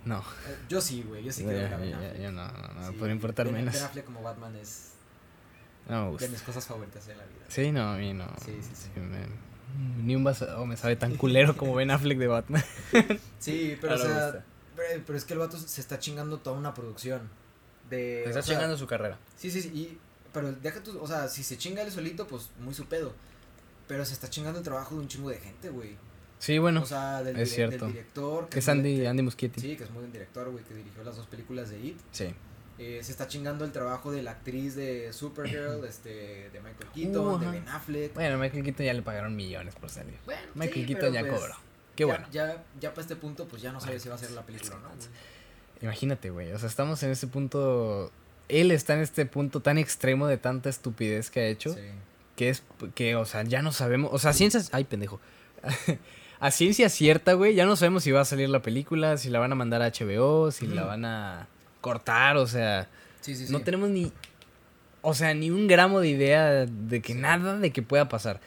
No. 0.05 0.19
Eh, 0.19 0.57
Yo 0.67 0.81
sí, 0.81 1.03
güey, 1.07 1.23
yo 1.23 1.31
sí 1.31 1.43
quiero 1.43 1.59
ver 1.59 1.73
a 1.73 1.77
Ben 1.77 1.93
Affleck. 1.93 2.21
yo 2.21 2.31
no, 2.31 2.47
no, 2.51 2.67
no, 2.73 2.87
Sí, 2.91 2.95
por 2.97 3.09
importar 3.09 3.45
Ben- 3.45 3.55
menos. 3.55 3.73
Ben 3.73 3.83
Affleck 3.83 4.05
como 4.05 4.21
Batman 4.21 4.55
es 4.57 4.89
No 5.87 5.99
me 5.99 6.05
de 6.05 6.11
gusta. 6.11 6.27
mis 6.29 6.41
cosas 6.41 6.65
favoritas 6.65 7.05
de 7.07 7.15
la 7.15 7.23
vida. 7.23 7.45
Sí, 7.47 7.71
no, 7.71 7.93
a 7.93 7.97
mí 7.97 8.13
no. 8.13 8.25
Sí, 8.43 8.57
sí, 8.61 8.71
sí. 8.73 8.99
me- 8.99 9.53
ni 10.03 10.15
un 10.15 10.23
vaso 10.23 10.65
me 10.67 10.77
sabe 10.77 10.95
tan 10.97 11.15
culero 11.15 11.55
como 11.57 11.73
Ben 11.73 11.89
Affleck 11.91 12.17
de 12.19 12.27
Batman. 12.27 12.63
Sí, 13.39 13.77
pero 13.81 13.95
o 13.95 13.97
sea, 13.97 14.07
gusta. 14.07 14.45
Pero, 14.75 15.17
es 15.17 15.25
que 15.25 15.33
el 15.33 15.39
vato 15.39 15.57
se 15.57 15.81
está 15.81 15.99
chingando 15.99 16.39
toda 16.39 16.57
una 16.57 16.73
producción. 16.73 17.29
De, 17.89 18.21
Se 18.23 18.29
está 18.29 18.41
sea, 18.41 18.55
chingando 18.55 18.77
su 18.77 18.87
carrera. 18.87 19.17
Sí, 19.35 19.51
sí, 19.51 19.61
sí. 19.61 19.69
Y, 19.69 19.97
pero 20.31 20.51
deja 20.53 20.81
tu, 20.81 20.99
o 20.99 21.07
sea, 21.07 21.27
si 21.27 21.43
se 21.43 21.57
chinga 21.57 21.81
él 21.81 21.91
solito, 21.91 22.27
pues 22.27 22.49
muy 22.59 22.73
su 22.73 22.85
pedo. 22.85 23.13
Pero 23.87 24.05
se 24.05 24.13
está 24.13 24.29
chingando 24.29 24.59
el 24.59 24.65
trabajo 24.65 24.95
de 24.95 25.01
un 25.01 25.07
chingo 25.07 25.29
de 25.29 25.37
gente, 25.37 25.69
güey. 25.69 25.97
Sí, 26.39 26.57
bueno. 26.57 26.81
o 26.81 26.85
sea, 26.85 27.23
del, 27.23 27.37
es 27.39 27.53
cierto. 27.53 27.85
del 27.85 27.93
director. 27.93 28.49
que 28.49 28.59
es 28.59 28.67
Andy, 28.67 29.05
Andy 29.05 29.23
Muschietti. 29.23 29.61
Sí, 29.61 29.77
que 29.77 29.83
es 29.83 29.91
muy 29.91 30.01
buen 30.01 30.11
director, 30.11 30.49
güey, 30.49 30.63
que 30.63 30.73
dirigió 30.73 31.03
las 31.03 31.15
dos 31.15 31.27
películas 31.27 31.69
de 31.69 31.79
It. 31.79 31.97
Sí. 32.11 32.33
Eh, 32.79 32.99
se 33.03 33.11
está 33.11 33.27
chingando 33.27 33.65
el 33.65 33.71
trabajo 33.71 34.11
de 34.11 34.23
la 34.23 34.31
actriz 34.31 34.75
de 34.75 35.13
Supergirl, 35.13 35.85
este, 35.87 36.49
de 36.49 36.59
Michael 36.59 36.89
Keaton, 36.93 37.27
Uh, 37.27 37.39
de. 37.39 37.51
Ben 37.51 37.67
Affleck. 37.69 38.13
Bueno, 38.13 38.37
Michael 38.37 38.63
Keaton 38.63 38.85
ya 38.85 38.93
le 38.93 39.01
pagaron 39.03 39.35
millones 39.35 39.75
por 39.75 39.89
salir. 39.89 40.15
Bueno, 40.25 40.41
Michael 40.55 40.87
sí, 40.87 40.93
Keaton 40.93 41.13
ya 41.13 41.21
pues, 41.21 41.33
cobró. 41.33 41.55
Qué 41.95 42.03
ya- 42.03 42.07
bueno. 42.07 42.27
Ya, 42.31 42.63
ya 42.79 42.89
para 42.91 43.01
este 43.01 43.15
punto, 43.15 43.47
pues 43.47 43.61
ya 43.61 43.71
no 43.71 43.79
sabes 43.79 44.01
si 44.01 44.09
va 44.09 44.15
a 44.15 44.17
ser 44.17 44.31
la 44.31 44.41
película 44.43 44.75
o 44.75 44.79
no. 44.79 44.89
Imagínate, 45.81 46.29
güey. 46.29 46.51
O 46.53 46.59
sea, 46.59 46.69
estamos 46.69 47.01
en 47.03 47.11
este 47.11 47.27
punto. 47.27 48.11
Él 48.49 48.71
está 48.71 48.93
en 48.93 49.01
este 49.01 49.25
punto 49.25 49.61
tan 49.61 49.77
extremo 49.77 50.27
de 50.27 50.37
tanta 50.37 50.69
estupidez 50.69 51.29
que 51.29 51.41
ha 51.41 51.47
hecho. 51.47 51.73
Sí. 51.73 51.79
Que 52.35 52.49
es 52.49 52.63
que, 52.95 53.15
o 53.15 53.25
sea, 53.25 53.43
ya 53.43 53.61
no 53.61 53.71
sabemos. 53.71 54.09
O 54.13 54.19
sea, 54.19 54.33
ciencias. 54.33 54.69
Ay, 54.71 54.85
pendejo. 54.85 55.19
a 56.39 56.51
ciencia 56.51 56.89
cierta, 56.89 57.33
güey. 57.33 57.53
Ya 57.55 57.65
no 57.65 57.75
sabemos 57.75 58.03
si 58.03 58.11
va 58.11 58.21
a 58.21 58.25
salir 58.25 58.49
la 58.49 58.61
película, 58.61 59.17
si 59.17 59.29
la 59.29 59.39
van 59.39 59.51
a 59.51 59.55
mandar 59.55 59.81
a 59.81 59.87
HBO, 59.91 60.51
si 60.51 60.67
la 60.67 60.83
van 60.83 61.05
a 61.05 61.47
cortar. 61.81 62.37
O 62.37 62.47
sea, 62.47 62.87
Sí, 63.21 63.35
sí, 63.35 63.47
sí. 63.47 63.51
no 63.53 63.61
tenemos 63.61 63.89
ni. 63.89 64.11
O 65.01 65.13
sea, 65.13 65.33
ni 65.33 65.49
un 65.51 65.67
gramo 65.67 65.99
de 65.99 66.07
idea 66.07 66.65
de 66.65 67.01
que 67.01 67.13
nada 67.13 67.57
de 67.57 67.71
que 67.71 67.81
pueda 67.81 68.07
pasar. 68.07 68.39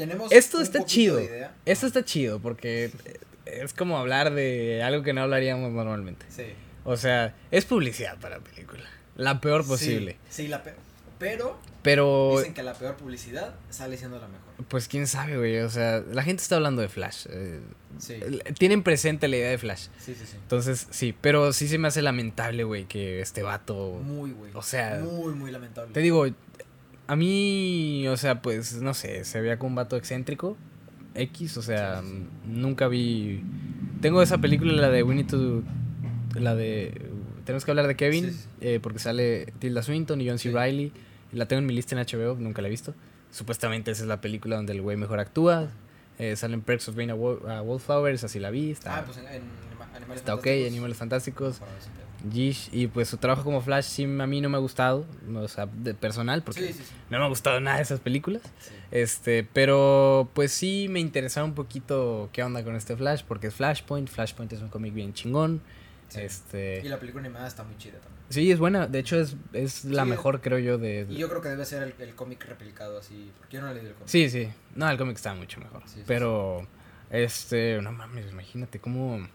Tenemos 0.00 0.32
Esto 0.32 0.62
está 0.62 0.82
chido. 0.86 1.20
Esto 1.66 1.86
está 1.86 2.02
chido 2.06 2.40
porque 2.40 2.90
es 3.44 3.74
como 3.74 3.98
hablar 3.98 4.32
de 4.32 4.82
algo 4.82 5.02
que 5.02 5.12
no 5.12 5.20
hablaríamos 5.20 5.70
normalmente. 5.72 6.24
Sí. 6.30 6.44
O 6.84 6.96
sea, 6.96 7.34
es 7.50 7.66
publicidad 7.66 8.16
para 8.18 8.38
la 8.38 8.42
película. 8.42 8.84
La 9.16 9.42
peor 9.42 9.62
Sí, 9.64 9.68
posible. 9.68 10.16
Sí, 10.30 10.48
la 10.48 10.62
pe- 10.62 10.72
pero 11.18 11.60
Pero, 11.82 12.36
dicen 12.38 12.54
que 12.54 12.62
la 12.62 12.72
peor 12.72 12.96
publicidad 12.96 13.54
sale 13.68 13.98
siendo 13.98 14.18
la 14.18 14.28
mejor. 14.28 14.48
pues 14.68 14.88
quién 14.88 15.06
sabe, 15.06 15.36
güey. 15.36 15.58
O 15.58 15.68
sea, 15.68 16.02
la 16.10 16.22
gente 16.22 16.42
está 16.42 16.56
hablando 16.56 16.80
de 16.80 16.88
Flash. 16.88 17.26
eh, 17.28 17.60
Sí. 17.98 18.18
tienen 18.58 18.82
presente 18.82 19.28
la 19.28 19.36
idea 19.36 19.50
de 19.50 19.58
Flash. 19.58 19.88
Sí, 19.98 20.14
sí, 20.14 20.24
sí. 20.24 20.36
Entonces, 20.40 20.86
sí. 20.90 21.14
Pero 21.20 21.52
sí 21.52 21.68
se 21.68 21.76
me 21.76 21.88
hace 21.88 22.00
lamentable, 22.00 22.64
güey, 22.64 22.86
que 22.86 23.20
este 23.20 23.42
vato. 23.42 24.00
Muy, 24.02 24.30
güey. 24.32 24.50
O 24.54 24.62
sea, 24.62 25.00
muy, 25.04 25.34
muy 25.34 25.50
lamentable. 25.50 25.92
Te 25.92 26.00
digo, 26.00 26.26
a 27.12 27.16
mí, 27.16 28.06
o 28.08 28.16
sea, 28.16 28.40
pues, 28.42 28.80
no 28.80 28.94
sé, 28.94 29.24
se 29.24 29.40
veía 29.40 29.58
como 29.58 29.70
un 29.70 29.74
vato 29.76 29.96
excéntrico. 29.96 30.56
X, 31.14 31.56
o 31.56 31.62
sea, 31.62 32.02
nunca 32.46 32.86
vi. 32.88 33.42
Tengo 34.00 34.22
esa 34.22 34.38
película, 34.38 34.72
la 34.74 34.90
de 34.90 35.04
Need 35.04 35.26
to. 35.26 35.62
La 36.34 36.54
de. 36.54 37.10
Tenemos 37.44 37.64
que 37.64 37.70
hablar 37.72 37.88
de 37.88 37.96
Kevin, 37.96 38.26
Sí, 38.26 38.30
sí, 38.32 38.38
sí. 38.38 38.48
eh, 38.60 38.80
porque 38.80 39.00
sale 39.00 39.52
Tilda 39.58 39.82
Swinton 39.82 40.20
y 40.20 40.28
John 40.28 40.38
C. 40.38 40.50
Sí. 40.50 40.56
Riley. 40.56 40.92
La 41.32 41.46
tengo 41.46 41.58
en 41.60 41.66
mi 41.66 41.74
lista 41.74 41.96
en 41.98 42.04
HBO, 42.06 42.36
nunca 42.38 42.62
la 42.62 42.68
he 42.68 42.70
visto. 42.70 42.94
Supuestamente 43.32 43.90
esa 43.90 44.02
es 44.02 44.08
la 44.08 44.20
película 44.20 44.56
donde 44.56 44.72
el 44.72 44.82
güey 44.82 44.96
mejor 44.96 45.18
actúa. 45.20 45.68
Eh, 46.18 46.36
salen 46.36 46.60
Perks 46.60 46.88
of 46.90 46.94
Being 46.96 47.10
a, 47.10 47.14
Wall- 47.14 47.48
a 47.50 47.62
Wallflower, 47.62 48.12
esa 48.14 48.28
sí 48.28 48.38
la 48.38 48.50
vi. 48.50 48.70
Está, 48.70 48.98
Ah, 48.98 49.04
pues 49.04 49.16
en, 49.18 49.26
en 49.26 49.42
Animales 49.96 50.20
está 50.20 50.34
ok, 50.34 50.42
Fantásticos. 50.42 50.66
Animales 50.70 50.96
Fantásticos. 50.96 51.60
Gish, 52.32 52.68
y 52.72 52.86
pues 52.88 53.08
su 53.08 53.16
trabajo 53.16 53.44
como 53.44 53.60
Flash 53.60 53.84
sí 53.84 54.04
a 54.04 54.26
mí 54.26 54.40
no 54.40 54.48
me 54.48 54.56
ha 54.56 54.60
gustado, 54.60 55.06
o 55.34 55.48
sea, 55.48 55.66
de 55.66 55.94
personal, 55.94 56.42
porque 56.42 56.66
Sí, 56.68 56.72
sí, 56.74 56.82
sí. 56.84 56.94
no 57.10 57.18
me 57.18 57.24
ha 57.24 57.28
gustado 57.28 57.60
nada 57.60 57.76
de 57.78 57.82
esas 57.82 58.00
películas. 58.00 58.42
Este, 58.90 59.44
pero 59.52 60.28
pues 60.34 60.52
sí 60.52 60.86
me 60.90 61.00
interesaba 61.00 61.46
un 61.46 61.54
poquito 61.54 62.28
qué 62.32 62.42
onda 62.42 62.62
con 62.64 62.76
este 62.76 62.96
Flash, 62.96 63.22
porque 63.26 63.46
es 63.48 63.54
Flashpoint, 63.54 64.08
Flashpoint 64.08 64.52
es 64.52 64.60
un 64.60 64.68
cómic 64.68 64.92
bien 64.92 65.12
chingón. 65.14 65.62
Este, 66.14 66.82
Y 66.84 66.88
la 66.88 66.98
película 66.98 67.24
animada 67.24 67.46
está 67.46 67.62
muy 67.62 67.76
chida 67.78 67.98
también. 68.00 68.20
sí, 68.30 68.50
es 68.50 68.58
buena, 68.58 68.88
de 68.88 68.98
hecho 68.98 69.20
es, 69.20 69.36
es 69.52 69.84
la 69.84 70.04
mejor 70.04 70.40
creo 70.40 70.58
yo 70.58 70.76
de... 70.76 71.06
Y 71.08 71.16
yo 71.18 71.28
creo 71.28 71.40
que 71.40 71.48
debe 71.50 71.64
ser 71.64 71.84
el, 71.84 71.94
el 72.00 72.14
cómic 72.16 72.44
replicado 72.46 72.98
así, 72.98 73.30
porque 73.38 73.56
yo 73.58 73.62
no 73.62 73.72
leído 73.72 73.88
el 73.90 73.94
cómic. 73.94 74.08
Sí, 74.08 74.28
sí, 74.28 74.48
no, 74.74 74.90
el 74.90 74.98
cómic 74.98 75.16
está 75.16 75.34
mucho 75.34 75.60
mejor, 75.60 75.82
pero 76.06 76.66
este, 77.10 77.80
no 77.80 77.92
mames, 77.92 78.30
imagínate 78.30 78.80
cómo... 78.80 79.26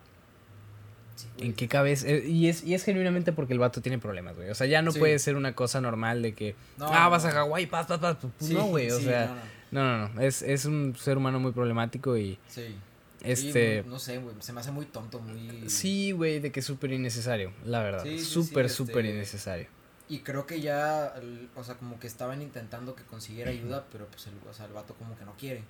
Sí, 1.16 1.28
güey. 1.38 1.48
¿En 1.48 1.54
qué 1.54 1.68
cabeza? 1.68 2.08
Eh, 2.08 2.26
Y 2.28 2.50
es, 2.50 2.64
y 2.64 2.74
es 2.74 2.84
genuinamente 2.84 3.32
porque 3.32 3.54
el 3.54 3.60
vato 3.60 3.82
tiene 3.82 3.98
problemas, 4.00 4.36
güey. 4.36 4.50
O 4.50 4.56
sea, 4.56 4.68
ya 4.68 4.82
no 4.82 4.92
Sí. 4.92 5.00
puede 5.00 5.18
ser 5.20 5.36
una 5.38 5.56
cosa 5.56 5.80
normal 5.82 6.22
de 6.22 6.34
que, 6.34 6.56
No, 6.78 6.88
ah, 6.88 7.06
no, 7.06 7.10
vas 7.12 7.26
a. 7.26 7.32
Hawái, 7.32 7.66
paz, 7.68 7.88
paz, 7.88 8.00
paz. 8.00 8.18
Pues, 8.22 8.34
Sí, 8.40 8.54
no, 8.54 8.66
güey, 8.66 8.92
o 8.92 9.00
sea, 9.00 9.34
no, 9.72 9.84
no. 9.84 10.10
no. 10.10 10.22
Es, 10.22 10.42
es 10.42 10.66
un 10.66 10.96
ser 10.98 11.18
humano 11.18 11.40
muy 11.40 11.52
problemático 11.54 12.18
y, 12.18 12.38
Sí. 12.48 12.76
este, 13.24 13.84
no, 13.88 13.98
sé, 13.98 14.18
güey, 14.18 14.36
se 14.40 14.52
me 14.54 14.60
hace 14.60 14.72
muy 14.72 14.86
tonto, 14.86 15.20
muy... 15.20 15.70
sí, 15.70 16.12
güey, 16.12 16.40
de 16.40 16.52
que 16.52 16.60
es 16.60 16.66
súper 16.66 16.92
innecesario, 16.92 17.54
la 17.66 17.82
verdad. 17.82 18.04
Súper, 18.22 18.66
este- 18.66 18.76
súper 18.78 19.06
innecesario. 19.06 19.68
Y 20.08 20.20
creo 20.20 20.46
que 20.46 20.62
ya, 20.62 21.16
o 21.56 21.64
sea, 21.64 21.76
como 21.76 22.00
que 22.00 22.06
estaban 22.06 22.42
intentando 22.44 22.94
que 22.94 23.04
consiguiera 23.04 23.50
ayuda, 23.50 23.86
pero 23.92 24.06
pues 24.08 24.28
el, 24.28 24.34
o 24.48 24.54
sea, 24.54 24.66
el 24.68 24.74
vato 24.74 24.94
como 24.96 25.18
que 25.18 25.26
no 25.26 25.34
quiere. 25.36 25.64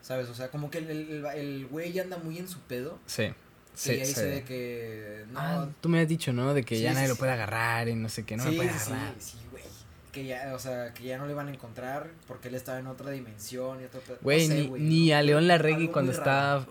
¿Sabes? 0.00 0.28
O 0.28 0.34
sea, 0.34 0.48
como 0.48 0.70
que 0.70 0.78
el, 0.78 0.90
el, 0.90 1.10
el- 1.10 1.26
el 1.26 1.66
güey 1.66 1.92
ya 1.92 2.02
anda 2.02 2.18
muy 2.18 2.38
en 2.38 2.46
su 2.46 2.60
pedo. 2.60 3.00
Sí, 3.06 3.30
sí, 3.78 4.04
sí. 4.14 4.20
ve 4.22 4.44
que... 4.46 5.24
No, 5.32 5.38
Ah, 5.40 5.68
tú 5.80 5.88
me 5.88 6.00
has 6.00 6.08
dicho, 6.08 6.32
¿no? 6.32 6.52
De 6.54 6.64
que 6.64 6.76
Sí, 6.76 6.82
ya 6.82 6.90
sí, 6.90 6.94
nadie 6.96 7.08
lo 7.08 7.14
sí. 7.14 7.18
puede 7.20 7.32
agarrar 7.32 7.88
y 7.88 7.94
no 7.94 8.08
sé 8.08 8.24
qué, 8.24 8.36
no 8.36 8.42
sí, 8.44 8.50
me 8.50 8.56
puede 8.56 8.70
sí, 8.78 8.92
agarrar. 8.92 9.14
sí, 9.18 9.36
güey. 9.50 9.64
Que 10.12 10.24
ya, 10.26 10.52
o 10.54 10.58
sea, 10.58 10.92
que 10.94 11.04
ya 11.04 11.18
no 11.18 11.26
le 11.26 11.34
van 11.34 11.48
a 11.48 11.52
encontrar 11.52 12.10
porque 12.26 12.48
él 12.48 12.54
estaba 12.54 12.78
en 12.78 12.86
otra 12.86 13.10
dimensión 13.10 13.80
y 13.80 13.84
otro. 13.84 14.00
Güey, 14.22 14.48
no 14.48 14.54
sé, 14.54 14.60
ni, 14.62 14.66
güey, 14.68 14.82
ni 14.82 15.08
no, 15.10 15.16
a 15.16 15.22
León 15.22 15.46
Larregui 15.48 15.88
cuando 15.88 16.12
está 16.12 16.66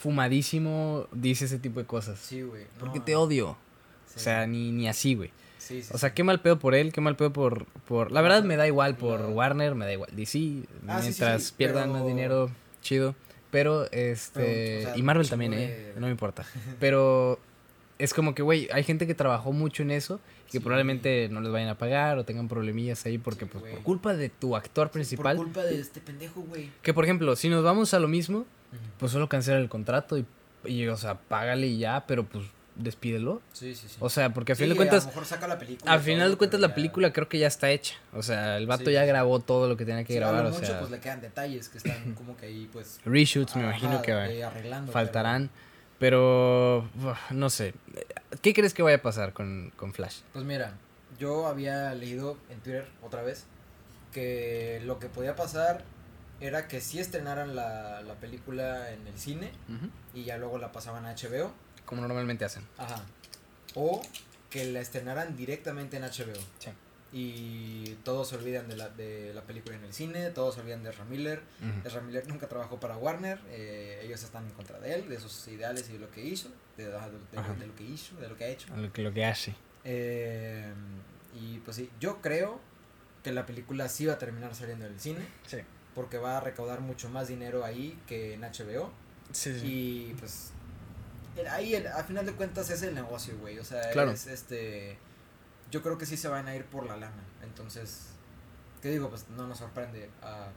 fumadísimo 0.00 1.06
dice 1.12 1.44
ese 1.44 1.58
tipo 1.58 1.80
de 1.80 1.86
cosas. 1.86 2.18
Sí, 2.18 2.42
güey. 2.42 2.64
Porque 2.78 3.00
te 3.00 3.16
odio. 3.16 3.56
sí. 4.06 4.14
O 4.16 4.18
sea, 4.20 4.46
ni, 4.46 4.72
ni 4.72 4.88
así, 4.88 5.14
güey. 5.14 5.30
Sí, 5.58 5.82
sí, 5.82 5.90
O 5.94 5.98
sea, 5.98 6.08
sí. 6.08 6.14
qué 6.16 6.24
mal 6.24 6.40
pedo 6.40 6.58
por 6.58 6.74
él, 6.74 6.92
qué 6.92 7.00
mal 7.00 7.16
pedo 7.16 7.32
por... 7.32 7.66
por... 7.86 8.10
La 8.12 8.22
verdad 8.22 8.42
me 8.42 8.56
da 8.56 8.66
igual 8.66 8.96
por 8.96 9.20
Warner, 9.20 9.74
me 9.74 9.84
da 9.84 9.92
igual 9.92 10.10
DC, 10.14 10.38
Ah, 10.88 11.00
sí, 11.00 11.12
sí, 11.12 11.20
mientras 11.20 11.42
sí, 11.44 11.54
pierdan 11.56 11.92
más 11.92 12.04
dinero, 12.06 12.50
chido. 12.82 13.14
Pero, 13.50 13.90
este... 13.90 14.32
Pero, 14.40 14.78
o 14.80 14.82
sea, 14.82 14.96
y 14.96 15.02
Marvel 15.02 15.28
también, 15.28 15.52
¿eh? 15.54 15.92
No 15.96 16.06
me 16.06 16.12
importa. 16.12 16.44
Pero 16.80 17.38
es 17.98 18.14
como 18.14 18.34
que, 18.34 18.42
güey, 18.42 18.68
hay 18.72 18.82
gente 18.84 19.06
que 19.06 19.14
trabajó 19.14 19.52
mucho 19.52 19.82
en 19.82 19.90
eso 19.90 20.20
y 20.48 20.52
que 20.52 20.58
Sí. 20.58 20.60
probablemente 20.60 21.28
no 21.30 21.40
les 21.40 21.52
vayan 21.52 21.68
a 21.68 21.76
pagar 21.78 22.16
o 22.18 22.24
tengan 22.24 22.48
problemillas 22.48 23.04
ahí 23.06 23.18
porque, 23.18 23.44
Sí, 23.44 23.50
pues, 23.52 23.72
por 23.74 23.82
culpa 23.82 24.14
de 24.14 24.28
tu 24.28 24.56
actor 24.56 24.90
principal... 24.90 25.36
Por 25.36 25.46
culpa 25.46 25.62
de 25.64 25.80
este 25.80 26.00
pendejo, 26.00 26.40
güey. 26.42 26.70
Que, 26.82 26.94
por 26.94 27.04
ejemplo, 27.04 27.36
si 27.36 27.48
nos 27.48 27.62
vamos 27.62 27.92
a 27.94 27.98
lo 27.98 28.08
mismo, 28.08 28.46
pues 28.98 29.12
solo 29.12 29.28
cancela 29.28 29.58
el 29.58 29.68
contrato 29.68 30.16
y, 30.16 30.24
y, 30.64 30.86
o 30.86 30.96
sea, 30.96 31.16
págale 31.16 31.66
y 31.66 31.78
ya, 31.78 32.04
pero, 32.06 32.24
pues, 32.24 32.44
despídelo. 32.82 33.40
Sí, 33.52 33.74
sí, 33.74 33.86
sí. 33.88 33.96
O 34.00 34.08
sea, 34.10 34.32
porque 34.34 34.52
a 34.52 34.54
Sí, 34.54 34.60
fin 34.64 34.68
de 34.70 34.74
A 34.74 34.76
cuentas... 34.76 35.02
lo 35.04 35.08
mejor 35.10 35.24
saca 35.26 35.46
la 35.48 35.58
película. 35.58 35.96
Y 35.96 35.98
final 36.00 36.20
todo, 36.20 36.30
de 36.30 36.36
cuentas 36.36 36.60
la 36.60 36.68
ya- 36.68 36.74
película 36.74 37.12
creo 37.12 37.28
que 37.28 37.38
ya 37.38 37.46
está 37.46 37.70
hecha. 37.70 37.94
O 38.12 38.22
sea, 38.22 38.56
el 38.56 38.66
vato 38.66 38.84
Sí, 38.86 38.92
ya 38.92 39.00
sí, 39.00 39.04
sí. 39.06 39.08
grabó 39.08 39.40
todo 39.40 39.68
lo 39.68 39.76
que 39.76 39.84
tenía 39.84 40.04
que 40.04 40.12
Sí, 40.12 40.18
a 40.18 40.20
grabar. 40.22 40.46
O 40.46 40.52
sea, 40.54 40.78
pues 40.80 40.90
le 40.90 41.00
quedan 41.00 41.20
detalles 41.20 41.68
que 41.68 41.78
están 41.78 42.14
como 42.14 42.36
que 42.36 42.46
ahí, 42.46 42.68
pues. 42.72 43.00
reshoots 43.04 43.56
me 43.56 43.62
imagino 43.62 44.02
que 44.02 44.12
eh, 44.12 44.44
arreglando. 44.44 44.92
faltarán. 44.92 45.50
Pero, 45.98 46.88
no 47.30 47.50
sé. 47.50 47.74
¿Qué 48.40 48.54
crees 48.54 48.72
que 48.74 48.82
vaya 48.82 48.96
a 48.96 49.02
pasar 49.02 49.32
con, 49.34 49.70
con 49.76 49.92
Flash? 49.92 50.20
Pues 50.32 50.44
mira, 50.46 50.72
yo 51.18 51.46
había 51.46 51.94
leído 51.94 52.38
en 52.48 52.58
Twitter 52.60 52.86
otra 53.02 53.22
vez 53.22 53.44
que 54.12 54.80
lo 54.84 54.98
que 54.98 55.08
podía 55.08 55.36
pasar 55.36 55.84
era 56.40 56.68
que 56.68 56.80
si 56.80 56.98
estrenaran 56.98 57.54
la, 57.54 58.00
la 58.00 58.14
película 58.14 58.90
en 58.92 59.06
el 59.06 59.18
cine 59.18 59.50
y 60.14 60.24
ya 60.24 60.38
luego 60.38 60.56
la 60.56 60.72
pasaban 60.72 61.04
a 61.04 61.14
HBO. 61.14 61.52
Como 61.90 62.00
normalmente 62.02 62.44
hacen. 62.46 62.62
Ajá. 62.78 63.04
O 63.74 64.00
que 64.48 64.64
la 64.64 64.80
estrenaran 64.80 65.36
directamente 65.36 65.96
en 65.98 66.04
HBO. 66.04 66.40
Sí. 66.58 66.70
Y 67.12 67.96
todos 68.04 68.28
se 68.28 68.36
olvidan 68.36 68.68
de 68.68 68.76
la, 68.76 68.88
de 68.88 69.34
la 69.34 69.42
película 69.42 69.76
en 69.76 69.82
el 69.84 69.92
cine, 69.92 70.30
todos 70.30 70.54
se 70.54 70.60
olvidan 70.60 70.84
de 70.84 70.90
Ezra 70.90 71.04
Miller. 71.04 71.42
Ezra 71.84 72.00
Miller 72.00 72.26
nunca 72.28 72.48
trabajó 72.48 72.78
para 72.78 72.96
Warner, 72.96 73.40
eh, 73.48 74.00
ellos 74.04 74.22
están 74.22 74.46
en 74.46 74.52
contra 74.52 74.78
de 74.78 74.94
él, 74.94 75.08
de 75.08 75.18
sus 75.18 75.48
ideales 75.48 75.88
y 75.90 75.94
de 75.94 75.98
lo 75.98 76.10
que 76.12 76.24
hizo, 76.24 76.50
de, 76.76 76.84
lo 76.88 77.74
que 77.76 77.84
hizo, 77.84 78.16
de 78.16 78.28
lo 78.28 78.36
que 78.36 78.44
ha 78.44 78.48
hecho. 78.48 78.68
Lo 78.76 78.92
que, 78.92 79.02
lo 79.02 79.12
que 79.12 79.24
hace. 79.24 79.54
Eh, 79.84 80.72
y 81.34 81.58
pues 81.58 81.76
sí, 81.78 81.90
yo 81.98 82.20
creo 82.20 82.60
que 83.24 83.32
la 83.32 83.44
película 83.44 83.88
sí 83.88 84.06
va 84.06 84.12
a 84.14 84.18
terminar 84.18 84.54
saliendo 84.54 84.86
en 84.86 84.92
el 84.92 85.00
cine, 85.00 85.20
Sí. 85.48 85.58
porque 85.96 86.18
va 86.18 86.36
a 86.36 86.40
recaudar 86.40 86.80
mucho 86.80 87.08
más 87.10 87.26
dinero 87.26 87.64
ahí 87.64 87.98
que 88.06 88.34
en 88.34 88.42
HBO. 88.42 88.92
Sí, 89.32 89.50
Y 89.64 90.14
pues 90.14 90.52
el- 91.36 91.46
ahí 91.48 91.74
el- 91.74 91.86
a 91.86 92.02
final 92.04 92.26
de 92.26 92.32
cuentas 92.32 92.70
es 92.70 92.82
el 92.82 92.94
negocio, 92.94 93.36
güey. 93.38 93.58
O 93.58 93.64
sea, 93.64 93.90
Claro. 93.90 94.10
es 94.10 94.26
este 94.26 94.98
yo 95.70 95.82
creo 95.82 95.96
que 95.98 96.04
sí 96.06 96.16
se 96.16 96.26
van 96.28 96.48
a 96.48 96.56
ir 96.56 96.64
por 96.64 96.84
la 96.86 96.96
lana. 96.96 97.22
Entonces, 97.44 98.06
¿qué 98.82 98.90
digo? 98.90 99.08
Pues 99.08 99.28
no 99.36 99.46
nos 99.46 99.58
sorprende 99.58 100.10
a 100.22 100.48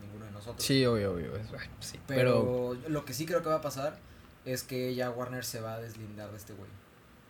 ninguno 0.00 0.24
de 0.24 0.30
nosotros. 0.30 0.64
Sí, 0.64 0.84
obvio, 0.86 1.12
obvio. 1.12 1.36
es- 1.36 1.46
sí, 1.80 2.00
Pero, 2.06 2.74
pero, 2.76 2.88
lo 2.88 3.04
que 3.04 3.12
sí 3.12 3.26
creo 3.26 3.42
que 3.42 3.48
va 3.50 3.56
a 3.56 3.60
pasar 3.60 3.98
es 4.46 4.62
que 4.62 4.94
ya 4.94 5.10
Warner 5.10 5.44
se 5.44 5.60
va 5.60 5.74
a 5.74 5.80
deslindar 5.80 6.30
de 6.30 6.36
este 6.38 6.52
güey. 6.54 6.70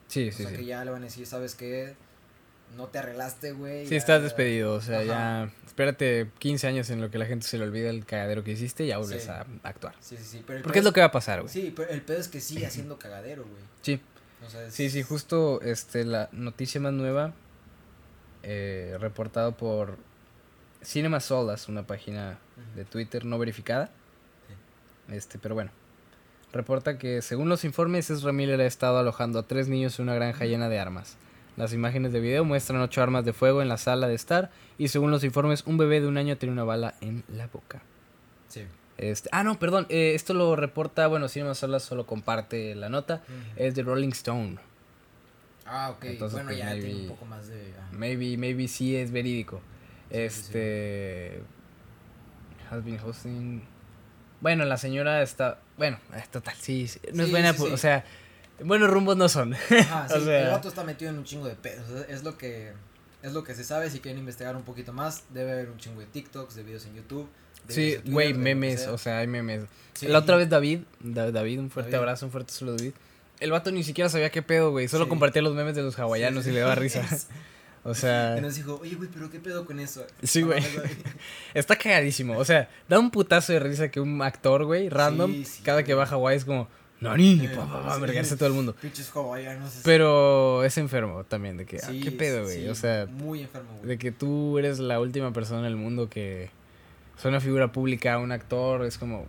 sí, 0.08 0.28
o 0.28 0.32
sí, 0.32 0.42
sea, 0.44 0.50
sí. 0.50 0.56
que 0.58 0.64
ya 0.66 0.84
le 0.84 0.92
van 0.92 1.02
a 1.02 1.06
decir, 1.06 1.26
¿sabes 1.26 1.54
qué? 1.56 1.96
No 2.76 2.86
te 2.88 2.98
arreglaste, 2.98 3.52
güey. 3.52 3.84
Sí, 3.84 3.92
ya- 3.92 3.96
estás 3.98 4.22
despedido, 4.22 4.74
o 4.74 4.80
sea, 4.80 4.98
Ajá. 4.98 5.06
ya 5.06 5.50
espérate 5.66 6.30
15 6.38 6.66
años 6.66 6.90
en 6.90 7.00
lo 7.00 7.10
que 7.10 7.18
la 7.18 7.26
gente 7.26 7.46
se 7.46 7.56
le 7.58 7.64
olvida 7.64 7.88
el 7.90 8.04
cagadero 8.04 8.44
que 8.44 8.52
hiciste 8.52 8.84
y 8.84 8.88
ya 8.88 8.98
vuelves 8.98 9.24
Sí. 9.24 9.28
a 9.30 9.46
actuar. 9.62 9.94
Sí, 10.00 10.16
sí, 10.16 10.24
sí. 10.24 10.44
Pero 10.46 10.62
Porque 10.62 10.80
es 10.80 10.84
lo 10.84 10.92
que 10.92 11.00
va 11.00 11.06
a 11.06 11.12
pasar, 11.12 11.40
güey. 11.42 11.52
Sí, 11.52 11.72
pero 11.74 11.90
el 11.90 12.02
pedo 12.02 12.18
es 12.18 12.28
que 12.28 12.40
sigue 12.40 12.66
haciendo 12.66 12.98
cagadero, 12.98 13.42
güey. 13.44 13.62
Sí. 13.82 14.00
O 14.46 14.50
sea, 14.50 14.64
es- 14.66 14.74
Sí, 14.74 14.90
sí, 14.90 15.02
justo 15.02 15.60
este, 15.62 16.04
la 16.04 16.28
noticia 16.32 16.80
más 16.80 16.92
nueva, 16.92 17.32
eh, 18.42 18.96
reportado 19.00 19.52
por 19.52 19.96
Cinema 20.82 21.20
Solas, 21.20 21.68
una 21.68 21.86
página 21.86 22.38
de 22.74 22.84
Twitter 22.84 23.24
no 23.24 23.38
verificada. 23.38 23.90
Este, 25.10 25.38
pero 25.38 25.54
bueno. 25.54 25.70
Reporta 26.52 26.96
que 26.98 27.22
según 27.22 27.48
los 27.48 27.64
informes, 27.64 28.08
Ezra 28.08 28.32
Miller 28.32 28.60
ha 28.60 28.66
estado 28.66 28.98
alojando 28.98 29.38
a 29.40 29.42
tres 29.42 29.68
niños 29.68 29.98
en 29.98 30.04
una 30.04 30.14
granja 30.14 30.44
llena 30.46 30.68
de 30.68 30.78
armas. 30.78 31.16
Las 31.56 31.72
imágenes 31.72 32.12
de 32.12 32.20
video 32.20 32.44
muestran 32.44 32.80
ocho 32.82 33.02
armas 33.02 33.24
de 33.24 33.32
fuego 33.32 33.62
en 33.62 33.68
la 33.68 33.78
sala 33.78 34.08
de 34.08 34.14
estar 34.14 34.50
y 34.78 34.88
según 34.88 35.10
los 35.10 35.24
informes, 35.24 35.62
un 35.66 35.78
bebé 35.78 36.00
de 36.00 36.06
un 36.06 36.18
año 36.18 36.36
tiene 36.36 36.52
una 36.52 36.64
bala 36.64 36.94
en 37.00 37.24
la 37.28 37.46
boca. 37.46 37.82
Sí. 38.48 38.62
Este, 38.98 39.28
ah, 39.32 39.42
no, 39.42 39.58
perdón, 39.58 39.86
eh, 39.88 40.12
esto 40.14 40.34
lo 40.34 40.54
reporta, 40.56 41.06
bueno, 41.06 41.28
Cinema 41.28 41.54
Solas 41.54 41.82
solo 41.82 42.06
comparte 42.06 42.74
la 42.74 42.88
nota, 42.88 43.22
es 43.56 43.74
de 43.74 43.82
Rolling 43.82 44.10
Stone. 44.10 44.56
Ah, 45.66 45.90
ok. 45.90 46.04
Entonces, 46.04 46.34
bueno, 46.34 46.48
pues, 46.48 46.58
ya 46.58 46.72
tiene 46.74 46.88
maybe- 46.88 47.02
un 47.02 47.08
poco 47.08 47.24
más 47.26 47.48
de. 47.48 47.74
ah. 47.80 47.88
Maybe, 47.92 48.36
maybe 48.36 48.68
sí 48.68 48.94
es 48.96 49.10
verídico. 49.10 49.56
Sí, 49.56 49.62
sí, 49.62 50.12
sí. 50.12 50.18
Este. 50.18 51.40
Has 52.70 52.84
been 52.84 52.98
hosting. 53.00 53.62
Bueno, 54.40 54.64
la 54.64 54.76
señora 54.76 55.22
está. 55.22 55.58
Bueno, 55.76 55.98
total, 56.30 56.54
sí. 56.58 56.86
sí, 56.88 57.00
No 57.12 57.24
es 57.24 57.30
buena. 57.30 57.50
O 57.58 57.76
sea, 57.76 58.04
buenos 58.64 58.90
rumbos 58.90 59.16
no 59.16 59.28
son. 59.28 59.54
Ajá, 59.54 60.06
O 60.14 60.18
sí, 60.18 60.24
sea- 60.24 60.44
el 60.46 60.50
vato 60.52 60.68
está 60.68 60.84
metido 60.84 61.10
en 61.10 61.18
un 61.18 61.24
chingo 61.24 61.46
de 61.46 61.54
pedos. 61.54 61.84
Es- 62.08 62.24
lo 62.24 62.36
que. 62.38 62.72
Es 63.22 63.32
lo 63.32 63.42
que 63.44 63.54
se 63.54 63.64
sabe. 63.64 63.90
Si 63.90 63.98
quieren 64.00 64.18
investigar 64.20 64.54
un 64.56 64.62
poquito 64.62 64.92
más, 64.92 65.24
debe 65.30 65.52
haber 65.52 65.70
un 65.70 65.78
chingo 65.78 66.00
de 66.00 66.06
TikToks, 66.06 66.54
de 66.54 66.62
videos 66.62 66.86
en 66.86 66.94
YouTube. 66.94 67.28
Sí, 67.68 67.96
güey, 68.04 68.34
memes. 68.34 68.82
sea. 68.82 68.92
O 68.92 68.98
sea, 68.98 69.18
hay 69.18 69.26
memes. 69.26 69.64
Sí. 69.94 70.06
La 70.06 70.18
otra 70.18 70.36
vez 70.36 70.48
David. 70.48 70.80
Da- 71.00 71.32
David, 71.32 71.58
un 71.58 71.70
fuerte 71.70 71.90
David. 71.90 72.02
abrazo, 72.02 72.26
un 72.26 72.32
fuerte 72.32 72.52
saludo, 72.52 72.76
David. 72.76 72.92
El 73.40 73.50
vato 73.50 73.70
ni 73.72 73.82
siquiera 73.82 74.08
sabía 74.08 74.30
qué 74.30 74.42
pedo, 74.42 74.70
güey. 74.70 74.86
Solo 74.88 75.04
Sí. 75.04 75.08
compartía 75.10 75.42
los 75.42 75.54
memes 75.54 75.74
de 75.74 75.82
los 75.82 75.98
hawaianos 75.98 76.44
Sí, 76.44 76.50
y 76.50 76.52
le 76.54 76.60
daba 76.60 76.74
risa. 76.74 77.02
O 77.88 77.94
sea. 77.94 78.36
Y 78.36 78.40
nos 78.40 78.56
dijo, 78.56 78.80
oye, 78.82 78.96
güey, 78.96 79.08
pero 79.12 79.30
qué 79.30 79.38
pedo 79.38 79.64
con 79.64 79.78
eso. 79.78 80.04
Sí, 80.22 80.42
güey. 80.42 80.60
Está 81.54 81.76
cagadísimo. 81.76 82.36
O 82.36 82.44
sea, 82.44 82.68
da 82.88 82.98
un 82.98 83.10
putazo 83.12 83.52
de 83.52 83.60
risa 83.60 83.90
que 83.92 84.00
un 84.00 84.20
actor, 84.22 84.64
güey, 84.64 84.88
random, 84.88 85.32
Sí, 85.32 85.44
sí, 85.44 85.62
cada 85.62 85.84
que 85.84 85.94
va 85.94 86.02
a 86.02 86.06
Hawái 86.06 86.36
es 86.36 86.44
como, 86.44 86.68
Nani, 87.00 87.44
Eh, 87.44 87.48
pa, 87.54 87.66
pa, 87.66 87.82
pa, 87.82 87.94
sí. 87.96 88.00
vergarse 88.00 88.36
todo 88.36 88.48
el 88.48 88.54
mundo. 88.54 88.74
Pinches 88.80 89.10
hawaianos. 89.14 89.68
así. 89.68 89.80
Pero 89.84 90.64
es 90.64 90.78
enfermo 90.78 91.24
también, 91.24 91.56
de 91.58 91.66
que, 91.66 91.78
ah, 91.82 91.90
¿qué 92.02 92.10
pedo, 92.10 92.44
güey? 92.44 92.62
sí, 92.62 92.68
o 92.68 92.74
sea, 92.74 93.06
Muy 93.06 93.42
enfermo, 93.42 93.68
güey. 93.76 93.88
de 93.88 93.98
que 93.98 94.12
tú 94.12 94.58
eres 94.58 94.78
la 94.78 94.98
última 95.00 95.32
persona 95.32 95.60
en 95.60 95.66
el 95.66 95.76
mundo 95.76 96.08
que 96.08 96.50
es 97.18 97.24
una 97.24 97.40
figura 97.40 97.70
pública, 97.72 98.18
un 98.18 98.32
actor, 98.32 98.84
es 98.86 98.96
como, 98.98 99.26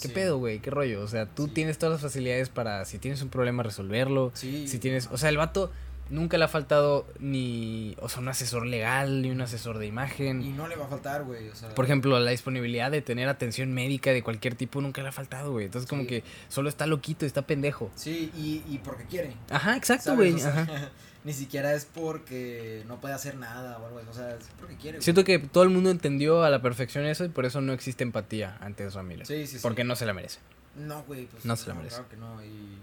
¿qué 0.00 0.08
Sí. 0.08 0.14
pedo, 0.14 0.38
güey? 0.38 0.60
¿Qué 0.60 0.70
rollo? 0.70 1.02
O 1.02 1.08
sea, 1.08 1.26
tú 1.26 1.46
Sí. 1.46 1.52
tienes 1.52 1.76
todas 1.78 1.92
las 1.94 2.00
facilidades 2.02 2.48
para, 2.48 2.84
si 2.86 2.98
tienes 2.98 3.20
un 3.22 3.28
problema, 3.28 3.62
resolverlo. 3.62 4.30
Sí. 4.34 4.66
Si 4.66 4.78
tienes, 4.78 5.08
o 5.12 5.18
sea, 5.18 5.28
el 5.28 5.36
vato 5.36 5.70
nunca 6.10 6.36
le 6.36 6.44
ha 6.44 6.48
faltado 6.48 7.06
ni, 7.18 7.96
o 8.00 8.08
sea, 8.08 8.20
un 8.20 8.28
asesor 8.28 8.66
legal, 8.66 9.22
ni 9.22 9.30
un 9.30 9.40
asesor 9.40 9.78
de 9.78 9.86
imagen. 9.86 10.42
Y 10.42 10.50
no 10.50 10.68
le 10.68 10.76
va 10.76 10.84
a 10.84 10.88
faltar, 10.88 11.24
güey. 11.24 11.48
O 11.48 11.54
sea, 11.54 11.74
Por 11.74 11.84
ejemplo, 11.84 12.18
la 12.20 12.30
disponibilidad 12.30 12.90
de 12.90 13.00
tener 13.00 13.28
atención 13.28 13.72
médica 13.72 14.10
de 14.12 14.22
cualquier 14.22 14.54
tipo 14.54 14.80
nunca 14.80 15.02
le 15.02 15.08
ha 15.08 15.12
faltado, 15.12 15.52
güey. 15.52 15.66
Entonces, 15.66 15.88
como 15.88 16.06
que 16.06 16.22
solo 16.48 16.68
está 16.68 16.86
loquito, 16.86 17.24
está 17.24 17.42
pendejo. 17.42 17.90
Sí, 17.94 18.30
y, 18.36 18.62
y 18.68 18.78
porque 18.78 19.04
quiere. 19.04 19.34
Ajá, 19.48 19.76
exacto, 19.76 20.14
güey. 20.16 20.34
O 20.34 20.38
sea, 20.38 20.50
ajá. 20.62 20.90
Ni 21.22 21.34
siquiera 21.34 21.74
es 21.74 21.84
porque 21.84 22.82
no 22.88 22.98
puede 22.98 23.12
hacer 23.12 23.36
nada 23.36 23.78
o 23.78 23.86
algo 23.86 23.98
así. 23.98 24.08
O 24.10 24.14
sea, 24.14 24.30
es 24.30 24.48
porque 24.58 24.76
quiere. 24.76 24.98
güey. 24.98 25.04
Siento 25.04 25.22
que 25.22 25.38
todo 25.38 25.64
el 25.64 25.70
mundo 25.70 25.90
entendió 25.90 26.42
a 26.44 26.48
la 26.50 26.62
perfección 26.62 27.04
eso 27.04 27.26
y 27.26 27.28
por 27.28 27.44
eso 27.44 27.60
no 27.60 27.74
existe 27.74 28.02
empatía 28.04 28.56
ante 28.60 28.86
Ezra 28.86 29.02
Miller. 29.02 29.26
Sí, 29.26 29.46
sí, 29.46 29.56
sí. 29.56 29.62
Porque 29.62 29.84
no 29.84 29.96
se 29.96 30.06
la 30.06 30.14
merece. 30.14 30.38
No, 30.76 31.02
güey, 31.02 31.26
pues. 31.26 31.44
No 31.44 31.56
se 31.56 31.68
la 31.68 31.74
merece. 31.74 31.96
Claro 31.96 32.08
que 32.08 32.16
no. 32.16 32.42
Y. 32.42 32.78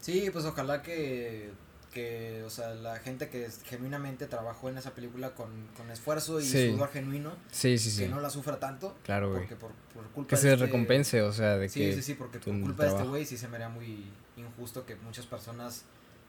Sí, 0.00 0.30
pues 0.32 0.46
ojalá 0.46 0.80
que. 0.80 1.50
Que, 1.92 2.42
o 2.46 2.48
sea, 2.50 2.70
la 2.74 2.98
gente 3.00 3.28
que 3.28 3.48
genuinamente 3.66 4.26
trabajó 4.26 4.70
en 4.70 4.78
esa 4.78 4.92
película 4.94 5.34
con, 5.34 5.50
con 5.76 5.90
esfuerzo 5.90 6.40
y 6.40 6.44
Sí. 6.44 6.70
sudor 6.72 6.90
genuino, 6.90 7.32
Sí, 7.50 7.76
sí, 7.76 7.90
sí. 7.90 8.04
que 8.04 8.08
no 8.08 8.20
la 8.20 8.30
sufra 8.30 8.58
tanto. 8.58 8.96
Claro, 9.04 9.28
güey. 9.28 9.40
Porque 9.40 9.56
por, 9.56 9.72
por 9.92 10.04
culpa 10.10 10.30
Que 10.30 10.36
de 10.36 10.42
se 10.42 10.52
este- 10.54 10.64
recompense, 10.64 11.20
o 11.20 11.32
sea, 11.34 11.58
de 11.58 11.68
Sí, 11.68 11.80
que... 11.80 11.94
sí, 11.94 12.02
sí, 12.02 12.14
porque 12.14 12.38
por 12.38 12.58
culpa 12.62 12.84
de 12.84 12.90
este 12.90 13.02
güey 13.02 13.26
sí 13.26 13.36
se 13.36 13.46
me 13.48 13.56
haría 13.56 13.68
muy 13.68 14.06
injusto 14.38 14.86
que 14.86 14.96
muchas 14.96 15.26
personas 15.26 15.84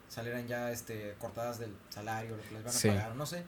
salieran 0.10 0.46
ya 0.48 0.70
este 0.72 1.16
cortadas 1.18 1.60
del 1.60 1.72
salario, 1.90 2.36
lo 2.36 2.44
que 2.44 2.52
les 2.56 2.64
van 2.66 2.76
a 2.76 2.78
Sí. 2.78 2.88
pagar, 2.90 3.16
no 3.16 3.26
sé. 3.26 3.44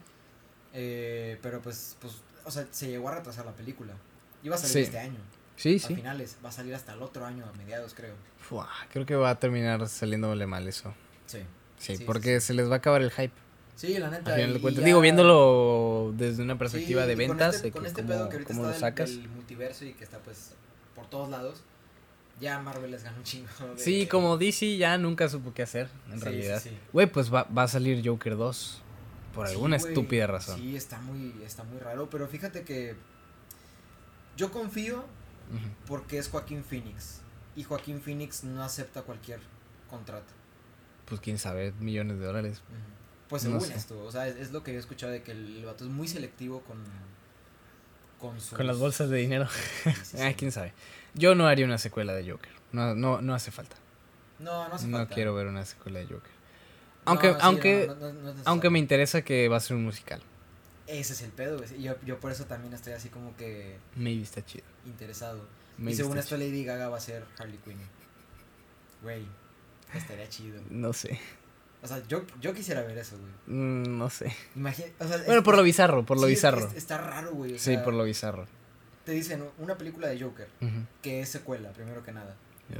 Eh, 0.72 1.38
pero 1.42 1.60
pues, 1.60 1.96
pues, 2.00 2.14
o 2.44 2.50
sea, 2.50 2.66
se 2.70 2.88
llegó 2.88 3.08
a 3.10 3.14
retrasar 3.16 3.44
la 3.44 3.52
película. 3.54 3.92
Iba 4.42 4.54
a 4.54 4.58
salir 4.58 4.78
este 4.84 4.98
año, 4.98 5.18
Sí, 5.56 5.76
a 5.76 5.86
sí. 5.86 5.94
finales, 5.96 6.36
va 6.44 6.48
a 6.48 6.52
salir 6.52 6.74
hasta 6.74 6.94
el 6.94 7.02
otro 7.02 7.24
año, 7.26 7.44
a 7.46 7.52
mediados 7.58 7.92
creo. 7.94 8.14
Fua, 8.38 8.68
creo 8.90 9.04
que 9.04 9.14
va 9.16 9.30
a 9.30 9.38
terminar 9.38 9.86
saliéndole 9.88 10.46
mal 10.46 10.66
eso. 10.66 10.94
Sí. 11.26 11.40
Sí, 11.78 11.96
Sí, 11.96 12.04
porque 12.04 12.40
se 12.40 12.54
les 12.54 12.68
va 12.70 12.74
a 12.74 12.78
acabar 12.78 13.02
el 13.02 13.10
hype. 13.10 13.32
Sí, 13.76 13.98
la 13.98 14.08
neta. 14.10 14.30
Al 14.30 14.36
final 14.36 14.52
de 14.54 14.58
y 14.58 14.62
cuentas. 14.62 14.80
ya- 14.80 14.86
Digo, 14.86 15.00
viéndolo 15.00 16.12
desde 16.16 16.42
una 16.42 16.56
perspectiva 16.58 17.02
Sí, 17.02 17.08
de 17.08 17.14
con 17.14 17.18
ventas, 17.36 17.54
este- 17.56 17.66
de 17.66 17.72
con 17.72 17.82
que 17.82 17.88
este 17.88 18.02
cómo, 18.02 18.14
pedo 18.14 18.28
que 18.28 18.34
ahorita 18.36 18.48
cómo 18.48 18.62
está 18.62 18.72
lo 18.74 18.80
sacas. 18.80 19.10
del 19.10 19.28
multiverso 19.28 19.84
y 19.84 19.92
que 19.92 20.04
está 20.04 20.18
pues 20.20 20.52
por 20.94 21.08
todos 21.10 21.28
lados. 21.28 21.62
Ya 22.40 22.58
Marvel 22.60 22.90
les 22.90 23.02
gana 23.04 23.16
un 23.16 23.22
chingo. 23.24 23.48
de- 23.76 23.78
Sí, 23.82 24.06
como 24.06 24.36
DC 24.38 24.76
ya 24.78 24.96
nunca 24.98 25.28
supo 25.28 25.52
qué 25.54 25.62
hacer, 25.62 25.88
en 26.12 26.20
realidad. 26.20 26.60
sí. 26.62 26.70
Güey, 26.92 27.06
pues 27.06 27.32
va, 27.32 27.44
va 27.44 27.62
a 27.64 27.68
salir 27.68 28.06
Joker 28.06 28.36
2. 28.36 28.82
Por 29.34 29.46
alguna 29.46 29.76
estúpida 29.76 30.26
razón. 30.26 30.58
Sí, 30.58 30.74
está 30.76 30.98
muy, 31.00 31.34
está 31.44 31.62
muy 31.64 31.78
raro, 31.78 32.08
pero 32.08 32.26
fíjate 32.26 32.62
que 32.62 32.94
yo 34.36 34.50
confío 34.50 35.04
porque 35.86 36.16
es 36.18 36.28
Joaquín 36.28 36.64
Phoenix 36.64 37.20
y 37.54 37.62
Joaquín 37.64 38.00
Phoenix 38.00 38.44
no 38.44 38.62
acepta 38.64 39.02
cualquier 39.02 39.40
contrato. 39.90 40.32
Pues 41.06 41.20
quién 41.20 41.38
sabe, 41.38 41.72
millones 41.80 42.18
de 42.18 42.26
dólares. 42.26 42.60
Pues 43.28 43.44
No 43.44 43.58
según 43.60 43.66
sé. 43.68 43.74
esto, 43.74 44.02
o 44.04 44.12
sea, 44.12 44.28
es, 44.28 44.36
es 44.36 44.52
lo 44.52 44.62
que 44.62 44.72
yo 44.72 44.76
he 44.76 44.80
escuchado 44.80 45.10
de 45.12 45.22
que 45.22 45.32
el, 45.32 45.64
vato 45.64 45.84
es 45.84 45.90
muy 45.90 46.06
selectivo 46.08 46.60
con 46.62 46.78
con 48.20 48.40
sus- 48.40 48.56
Con 48.56 48.66
las 48.66 48.78
bolsas 48.78 49.10
de 49.10 49.18
dinero. 49.18 49.46
Sí, 49.84 49.90
sí, 50.04 50.16
Ah, 50.20 50.32
quién 50.36 50.50
sabe. 50.52 50.72
Yo 51.14 51.34
no 51.34 51.46
haría 51.46 51.64
una 51.66 51.78
secuela 51.78 52.14
de 52.14 52.30
Joker. 52.30 52.50
No, 52.72 52.94
no, 52.94 53.20
no 53.20 53.34
hace 53.34 53.50
falta. 53.50 53.76
No, 54.38 54.68
no 54.68 54.74
hace 54.74 54.86
No 54.88 54.98
falta. 54.98 55.14
quiero 55.14 55.34
ver 55.34 55.46
una 55.48 55.64
secuela 55.64 55.98
de 55.98 56.06
Joker. 56.06 56.30
No, 57.04 57.12
Aunque, 57.12 57.32
sí, 57.32 57.38
aunque, 57.40 57.86
no, 57.86 57.94
no, 57.94 58.12
no, 58.12 58.34
no 58.34 58.42
aunque 58.46 58.70
me 58.70 58.78
interesa 58.78 59.22
que 59.22 59.48
va 59.48 59.58
a 59.58 59.60
ser 59.60 59.76
un 59.76 59.84
musical. 59.84 60.22
Ese 60.86 61.12
es 61.12 61.22
el 61.22 61.30
pedo, 61.30 61.58
güey. 61.58 61.82
Yo, 61.82 61.94
yo 62.04 62.18
por 62.20 62.32
eso 62.32 62.44
también 62.46 62.72
estoy 62.72 62.92
así 62.94 63.08
como 63.10 63.36
que 63.36 63.76
Maybe 63.96 64.22
está 64.22 64.44
chido. 64.44 64.64
interesado. 64.86 65.46
Maybe 65.78 65.92
y 65.92 65.94
según 65.96 66.16
esto 66.18 66.36
Lady 66.36 66.64
Gaga 66.64 66.88
va 66.88 66.96
a 66.96 67.00
ser 67.00 67.24
Harley 67.38 67.58
Quinn. 67.58 67.78
Güey, 69.02 69.26
estaría 69.94 70.28
chido. 70.28 70.60
No 70.70 70.92
sé. 70.92 71.18
O 71.82 71.86
sea, 71.86 72.02
yo, 72.08 72.24
yo 72.40 72.52
quisiera 72.54 72.82
ver 72.82 72.98
eso, 72.98 73.16
güey. 73.18 73.32
Mm, 73.58 73.98
no 73.98 74.10
sé. 74.10 74.32
Imagina, 74.56 74.88
o 74.98 75.06
sea, 75.06 75.18
Bueno, 75.18 75.38
es- 75.40 75.44
por 75.44 75.56
lo 75.56 75.62
bizarro, 75.62 76.04
por 76.04 76.16
lo 76.18 76.24
sí, 76.24 76.30
bizarro. 76.30 76.66
es- 76.66 76.74
está 76.74 76.98
raro, 76.98 77.32
güey. 77.32 77.54
o 77.54 77.58
Sí, 77.58 77.74
sea, 77.74 77.84
por 77.84 77.94
lo 77.94 78.04
bizarro. 78.04 78.46
Te 79.04 79.12
dicen 79.12 79.44
una 79.58 79.78
película 79.78 80.08
de 80.08 80.20
Joker, 80.20 80.48
que 81.02 81.20
es 81.20 81.28
secuela, 81.28 81.70
primero 81.72 82.02
que 82.02 82.12
nada. 82.12 82.34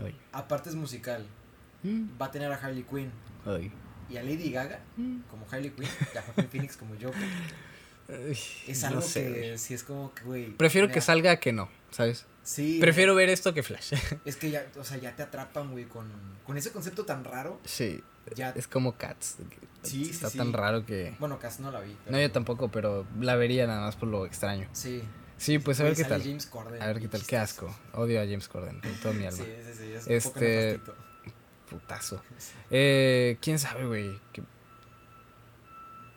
Ay. 0.04 0.16
Aparte 0.32 0.70
es 0.70 0.74
musical. 0.74 1.24
Mm, 1.84 2.20
Va 2.20 2.26
a 2.26 2.30
tener 2.32 2.50
a 2.50 2.56
Harley 2.56 2.82
Quinn 2.82 3.12
ay. 3.44 3.70
y 4.10 4.16
a 4.16 4.22
Lady 4.24 4.50
Gaga 4.50 4.80
Mm. 4.96 5.20
como 5.30 5.46
Harley 5.50 5.70
Quinn 5.70 5.86
y 6.14 6.18
a 6.18 6.22
Joaquin 6.22 6.48
Phoenix 6.48 6.76
como 6.76 6.94
Joker. 6.94 7.22
Ay, 8.08 8.36
Es 8.66 8.82
no 8.82 8.88
algo 8.88 9.02
sé, 9.02 9.32
que 9.32 9.58
sí 9.58 9.74
es 9.74 9.84
como 9.84 10.12
que, 10.14 10.24
güey. 10.24 10.50
Prefiero 10.56 10.88
que 10.88 11.00
salga 11.00 11.36
que 11.38 11.52
no, 11.52 11.68
¿sabes? 11.90 12.24
Sí. 12.46 12.78
Prefiero 12.80 13.16
ver 13.16 13.28
esto 13.28 13.52
que 13.52 13.64
Flash. 13.64 13.94
Es 14.24 14.36
que 14.36 14.50
ya, 14.52 14.64
o 14.78 14.84
sea, 14.84 14.98
ya 14.98 15.16
te 15.16 15.22
atrapan, 15.24 15.72
güey, 15.72 15.86
con, 15.86 16.08
con 16.44 16.56
ese 16.56 16.70
concepto 16.70 17.04
tan 17.04 17.24
raro. 17.24 17.60
sí, 17.64 18.02
Ya. 18.36 18.50
es 18.50 18.68
como 18.68 18.96
Cats. 18.96 19.38
Sí, 19.82 20.04
sí, 20.04 20.10
Está 20.12 20.30
sí. 20.30 20.38
tan 20.38 20.52
raro 20.52 20.86
que... 20.86 21.16
Bueno, 21.18 21.40
casi 21.40 21.60
no 21.62 21.72
la 21.72 21.80
vi. 21.80 21.96
No, 22.08 22.20
yo 22.20 22.30
tampoco, 22.30 22.68
pero 22.70 23.04
la 23.20 23.34
vería 23.34 23.66
nada 23.66 23.80
más 23.80 23.96
por 23.96 24.08
lo 24.08 24.26
extraño. 24.26 24.68
Sí. 24.72 25.02
Sí, 25.38 25.58
pues 25.58 25.80
a 25.80 25.82
ver 25.84 25.94
qué 25.96 26.02
sale 26.02 26.14
tal. 26.14 26.22
James 26.22 26.46
Corden, 26.46 26.80
A 26.80 26.86
ver 26.86 27.00
qué 27.00 27.08
tal, 27.08 27.26
qué 27.26 27.36
asco. 27.36 27.76
Odio 27.94 28.20
a 28.20 28.24
James 28.24 28.46
Corden 28.48 28.80
con 28.80 28.92
todo 29.02 29.12
mi 29.12 29.26
alma. 29.26 29.44
Sí, 29.44 29.52
sí, 29.66 29.72
sí, 29.76 29.92
es 29.92 30.24
un 30.26 30.32
poco 30.32 30.38
Este, 30.44 30.72
nefastito. 30.78 30.94
Putazo. 31.68 32.22
Eh, 32.70 33.38
quién 33.40 33.58
sabe, 33.58 33.86
güey. 33.86 34.20
Que- 34.32 34.42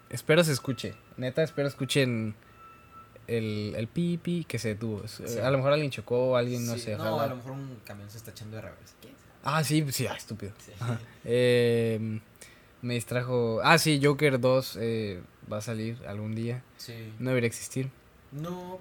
Espero 0.09 0.43
se 0.43 0.51
escuche. 0.51 0.95
Neta, 1.17 1.43
espero 1.43 1.67
escuchen 1.67 2.35
el, 3.37 3.73
el 3.77 3.87
pi 3.87 4.17
pi 4.17 4.43
que 4.45 4.57
se 4.59 4.69
detuvo. 4.69 5.07
Sí. 5.07 5.23
A 5.39 5.49
lo 5.51 5.57
mejor 5.57 5.73
alguien 5.73 5.91
chocó, 5.91 6.35
alguien 6.37 6.65
no 6.65 6.73
Sí, 6.75 6.79
sé. 6.81 6.95
No, 6.97 7.19
a 7.19 7.27
lo 7.27 7.35
mejor 7.37 7.51
un 7.53 7.79
camión 7.85 8.09
se 8.09 8.17
está 8.17 8.31
echando 8.31 8.55
de 8.57 8.63
revés. 8.63 8.95
Ah, 9.43 9.63
sí, 9.63 9.85
sí, 9.91 10.05
ah, 10.07 10.15
estúpido. 10.15 10.51
Sí. 10.59 10.71
Eh, 11.25 12.19
Me 12.81 12.93
distrajo. 12.93 13.59
Ah, 13.63 13.77
sí, 13.77 13.99
Joker 14.03 14.39
2 14.39 14.77
eh, 14.81 15.21
va 15.51 15.57
a 15.57 15.61
salir 15.61 15.97
algún 16.07 16.33
día. 16.35 16.63
Sí. 16.77 17.13
No 17.19 17.29
debería 17.29 17.47
existir. 17.47 17.89
No, 18.31 18.79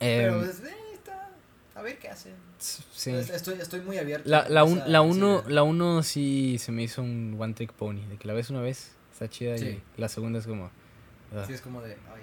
Eh, 0.00 0.26
pero 0.28 0.44
está, 0.44 1.30
a 1.76 1.82
ver 1.82 1.98
qué 1.98 2.08
hacen. 2.08 2.34
sí. 2.58 3.10
Es- 3.12 3.30
Estoy, 3.30 3.60
estoy 3.60 3.80
muy 3.80 3.98
abierto. 3.98 4.28
La, 4.28 4.48
la, 4.48 4.64
un- 4.64 4.82
la 4.86 5.00
uno, 5.02 5.44
la 5.48 5.62
uno 5.62 6.02
sí 6.02 6.56
se 6.58 6.72
me 6.72 6.82
hizo 6.82 7.02
un 7.02 7.36
one 7.38 7.54
trick 7.54 7.72
pony. 7.72 8.00
De 8.08 8.16
que 8.16 8.26
la 8.26 8.34
ves 8.34 8.50
una 8.50 8.60
vez, 8.62 8.92
está 9.12 9.28
chida. 9.28 9.56
Sí. 9.58 9.80
Y 9.96 10.00
la 10.00 10.08
segunda 10.08 10.38
es 10.40 10.46
como. 10.46 10.70
ah, 11.36 11.44
Sí, 11.46 11.52
es 11.52 11.60
como 11.60 11.82
de, 11.82 11.92
ay, 11.92 12.22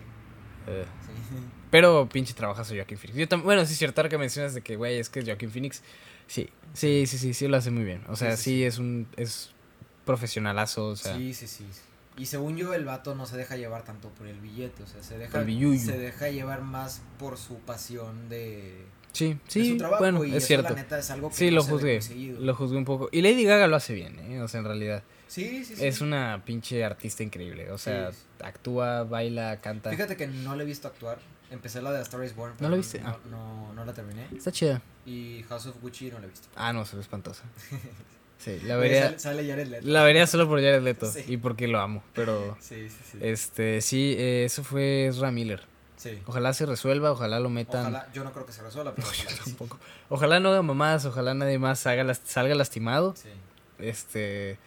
eh. 0.67 0.85
sí. 1.05 1.35
Pero 1.69 2.07
pinche 2.11 2.33
trabajazo 2.33 2.73
Joaquin 2.75 2.97
Phoenix. 2.97 3.17
Yo 3.17 3.27
tam- 3.29 3.43
bueno, 3.43 3.65
sí 3.65 3.73
es 3.73 3.79
cierto 3.79 4.01
ahora 4.01 4.09
que 4.09 4.17
mencionas 4.17 4.53
de 4.53 4.61
que, 4.61 4.75
güey, 4.75 4.97
es 4.99 5.09
que 5.09 5.23
Joaquin 5.23 5.49
Phoenix. 5.51 5.81
Sí, 6.27 6.49
sí, 6.73 7.05
sí, 7.07 7.17
sí, 7.17 7.33
sí 7.33 7.47
lo 7.47 7.57
hace 7.57 7.71
muy 7.71 7.83
bien. 7.83 8.03
O 8.09 8.15
sea, 8.15 8.35
Sí, 8.35 8.43
sí, 8.43 8.43
sí, 8.43 8.55
sí. 8.57 8.63
es 8.65 8.77
un. 8.77 9.07
Es 9.17 9.51
profesionalazo, 10.05 10.87
o 10.87 10.95
sea. 10.95 11.15
sí, 11.15 11.33
sí, 11.33 11.47
sí. 11.47 11.65
Y 12.17 12.25
según 12.25 12.57
yo, 12.57 12.73
el 12.73 12.83
vato 12.83 13.15
no 13.15 13.25
se 13.25 13.37
deja 13.37 13.55
llevar 13.55 13.83
tanto 13.83 14.09
por 14.09 14.27
el 14.27 14.39
billete, 14.41 14.83
o 14.83 14.87
sea, 14.87 15.01
se 15.01 15.17
deja, 15.17 15.43
se 15.43 15.97
deja 15.97 16.29
llevar 16.29 16.61
más 16.61 17.01
por 17.17 17.37
su 17.37 17.55
pasión 17.59 18.27
de, 18.27 18.83
Sí, 19.13 19.29
de 19.33 19.39
sí, 19.47 19.69
su 19.71 19.77
trabajo. 19.77 20.03
bueno, 20.03 20.25
y 20.25 20.31
es 20.31 20.37
eso, 20.37 20.47
cierto. 20.47 20.69
La 20.73 20.75
neta, 20.81 20.99
es 20.99 21.09
algo 21.09 21.29
que 21.29 21.35
Sí, 21.35 21.45
no 21.49 21.57
lo 21.57 21.63
juzgué. 21.63 21.99
Lo 22.39 22.53
juzgué 22.53 22.77
un 22.77 22.85
poco. 22.85 23.07
Y 23.13 23.21
Lady 23.21 23.45
Gaga 23.45 23.67
lo 23.67 23.77
hace 23.77 23.93
bien, 23.93 24.19
¿eh? 24.19 24.41
O 24.41 24.47
sea, 24.49 24.59
en 24.59 24.65
realidad. 24.65 25.03
Sí, 25.31 25.63
sí, 25.63 25.75
sí. 25.77 25.85
Es 25.85 26.01
una 26.01 26.43
pinche 26.45 26.83
artista 26.83 27.23
increíble. 27.23 27.71
O 27.71 27.77
sea, 27.77 28.11
Sí. 28.11 28.17
actúa, 28.43 29.03
baila, 29.05 29.61
canta. 29.61 29.89
Fíjate 29.89 30.17
que 30.17 30.27
no 30.27 30.55
le 30.57 30.63
he 30.63 30.65
visto 30.65 30.89
actuar. 30.89 31.19
Empecé 31.49 31.81
la 31.81 31.91
de 31.93 31.99
A 31.99 32.01
Star 32.01 32.21
is 32.25 32.35
Born. 32.35 32.51
¿No 32.53 32.57
pero 32.57 32.69
la 32.71 32.75
viste? 32.77 32.99
No, 32.99 33.09
Ah. 33.09 33.17
no, 33.29 33.73
no 33.73 33.85
la 33.85 33.93
terminé. 33.93 34.27
Está 34.35 34.51
chida. 34.51 34.81
Y 35.05 35.43
House 35.47 35.67
of 35.67 35.81
Gucci 35.81 36.11
no 36.11 36.19
la 36.19 36.25
he 36.25 36.29
visto. 36.29 36.49
Ah, 36.55 36.73
no, 36.73 36.85
se 36.85 36.95
ve 36.97 37.01
espantosa. 37.01 37.43
Sí, 38.37 38.59
la 38.63 38.75
vería. 38.75 39.03
Sale, 39.05 39.19
sale 39.19 39.47
Jared 39.47 39.67
Leto. 39.67 39.87
La 39.87 40.03
vería 40.03 40.25
solo 40.25 40.47
por 40.47 40.57
Jared 40.59 40.81
Leto. 40.81 41.05
Sí. 41.11 41.23
Y 41.27 41.37
porque 41.37 41.67
lo 41.67 41.79
amo. 41.79 42.03
Pero. 42.15 42.57
Sí, 42.59 42.89
sí, 42.89 42.97
sí. 43.11 43.17
Este, 43.21 43.81
sí, 43.81 44.15
eh, 44.17 44.45
eso 44.45 44.63
fue 44.63 45.05
Ezra 45.05 45.29
Miller. 45.31 45.61
sí. 45.95 46.19
Ojalá 46.25 46.51
se 46.53 46.65
resuelva, 46.65 47.11
ojalá 47.11 47.39
lo 47.39 47.49
metan. 47.51 47.81
Ojalá, 47.81 48.11
yo 48.13 48.23
no 48.23 48.33
creo 48.33 48.47
que 48.47 48.51
se 48.51 48.63
resuelva, 48.63 48.95
pero 48.95 49.05
No, 49.07 49.13
yo 49.13 49.23
ojalá 49.27 49.43
tampoco. 49.45 49.79
Ojalá 50.09 50.39
no 50.39 50.49
haga 50.49 50.61
mamadas, 50.63 51.05
ojalá 51.05 51.35
nadie 51.35 51.59
más 51.59 51.85
haga 51.85 52.03
las- 52.03 52.21
salga 52.25 52.55
lastimado. 52.55 53.13
Sí. 53.15 53.29
Este. 53.77 54.57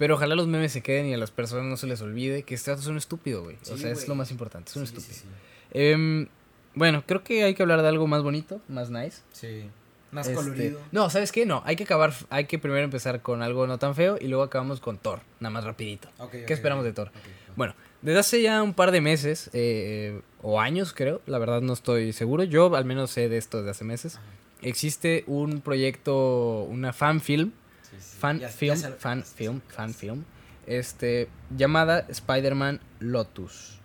Pero 0.00 0.14
ojalá 0.16 0.34
los 0.34 0.48
memes 0.48 0.72
se 0.72 0.80
queden 0.80 1.06
y 1.06 1.14
a 1.14 1.18
las 1.18 1.30
personas 1.30 1.66
no 1.66 1.76
se 1.76 1.86
les 1.86 2.00
olvide 2.00 2.42
que 2.42 2.54
este 2.56 2.70
dato 2.72 2.80
es 2.82 2.88
un 2.88 2.96
estúpido, 2.96 3.44
güey. 3.44 3.56
o 3.70 3.76
sea, 3.76 3.92
es 3.92 4.08
lo 4.08 4.16
más 4.16 4.30
importante, 4.32 4.70
es 4.70 4.76
un 4.76 4.86
Sí, 4.86 4.94
estúpido. 4.96 5.14
sí, 5.20 5.26
Em, 5.72 6.26
bueno, 6.74 7.04
creo 7.06 7.22
que 7.22 7.44
hay 7.44 7.54
que 7.54 7.62
hablar 7.62 7.82
de 7.82 7.88
algo 7.88 8.06
más 8.08 8.22
bonito, 8.22 8.60
más 8.68 8.90
nice. 8.90 9.20
sí. 9.32 9.70
Más 10.12 10.26
Este, 10.26 10.34
colorido. 10.42 10.80
No, 10.90 11.08
¿sabes 11.08 11.30
qué? 11.30 11.46
No, 11.46 11.62
hay 11.64 11.76
que 11.76 11.84
acabar, 11.84 12.12
hay 12.30 12.46
que 12.46 12.58
primero 12.58 12.82
empezar 12.82 13.22
con 13.22 13.42
algo 13.42 13.68
no 13.68 13.78
tan 13.78 13.94
feo 13.94 14.18
y 14.20 14.26
luego 14.26 14.42
acabamos 14.42 14.80
con 14.80 14.98
Thor, 14.98 15.20
nada 15.38 15.52
más 15.52 15.62
rapidito. 15.62 16.08
Ok, 16.18 16.32
¿Qué 16.48 16.52
esperamos 16.52 16.84
de 16.84 16.92
Thor? 16.92 17.12
Bueno, 17.54 17.76
desde 18.02 18.18
hace 18.18 18.42
ya 18.42 18.60
un 18.64 18.74
par 18.74 18.90
de 18.90 19.00
meses, 19.00 19.50
eh, 19.52 20.20
o 20.42 20.58
años 20.60 20.92
creo, 20.94 21.20
la 21.26 21.38
verdad 21.38 21.60
no 21.60 21.74
estoy 21.74 22.12
seguro, 22.12 22.42
yo 22.42 22.74
al 22.74 22.84
menos 22.84 23.12
sé 23.12 23.28
de 23.28 23.36
esto 23.36 23.58
desde 23.58 23.70
hace 23.70 23.84
meses, 23.84 24.16
Ajá. 24.16 24.24
existe 24.62 25.22
un 25.28 25.60
proyecto, 25.60 26.62
una 26.64 26.92
fan 26.92 27.20
film, 27.20 27.52
Sí, 27.90 27.96
fan 28.18 28.38
Ya- 28.40 28.48
film, 28.48 28.76
fan 28.98 29.24
film, 29.24 29.60
fan 29.68 29.94
film, 29.94 30.24
este, 30.66 31.28
llamada 31.56 32.06
Spider-Man 32.08 32.80
Lotus. 33.00 33.78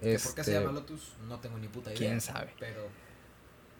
¿Que 0.00 0.18
¿Por 0.18 0.34
qué 0.34 0.42
se 0.44 0.50
Este, 0.50 0.52
llama 0.64 0.72
Lotus? 0.72 1.12
No 1.28 1.38
tengo 1.38 1.58
ni 1.58 1.68
puta 1.68 1.90
idea. 1.90 1.98
quién 1.98 2.20
sabe. 2.20 2.52
Pero 2.58 2.88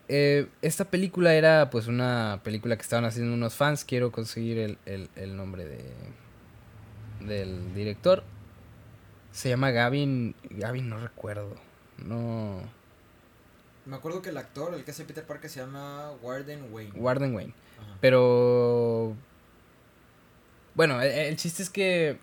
Eh, 0.08 0.48
esta 0.62 0.84
película 0.84 1.34
era 1.34 1.70
pues 1.70 1.86
una 1.86 2.40
película 2.44 2.76
que 2.76 2.82
estaban 2.82 3.04
haciendo 3.04 3.32
unos 3.34 3.54
fans. 3.54 3.84
Quiero 3.84 4.12
conseguir 4.12 4.58
el, 4.58 4.78
el, 4.84 5.08
el 5.16 5.36
nombre 5.36 5.64
de 5.64 5.84
del 7.20 7.72
director. 7.74 8.22
Se 9.32 9.48
llama 9.48 9.70
Gavin. 9.70 10.34
Gavin 10.50 10.88
no 10.88 10.98
recuerdo. 10.98 11.54
No. 11.98 12.60
me 13.86 13.96
acuerdo 13.96 14.22
que 14.22 14.30
el 14.30 14.36
actor, 14.36 14.74
el 14.74 14.84
que 14.84 14.90
hace 14.90 15.04
Peter 15.04 15.24
Parker, 15.24 15.48
se 15.50 15.60
llama 15.60 16.10
Warden 16.20 16.72
Wayne. 16.72 16.92
Warden 16.98 17.34
Wayne. 17.34 17.54
Ajá. 17.80 17.96
Pero. 18.00 19.16
Bueno, 20.74 21.00
el, 21.02 21.10
el 21.10 21.36
chiste 21.36 21.62
es 21.62 21.70
que. 21.70 22.16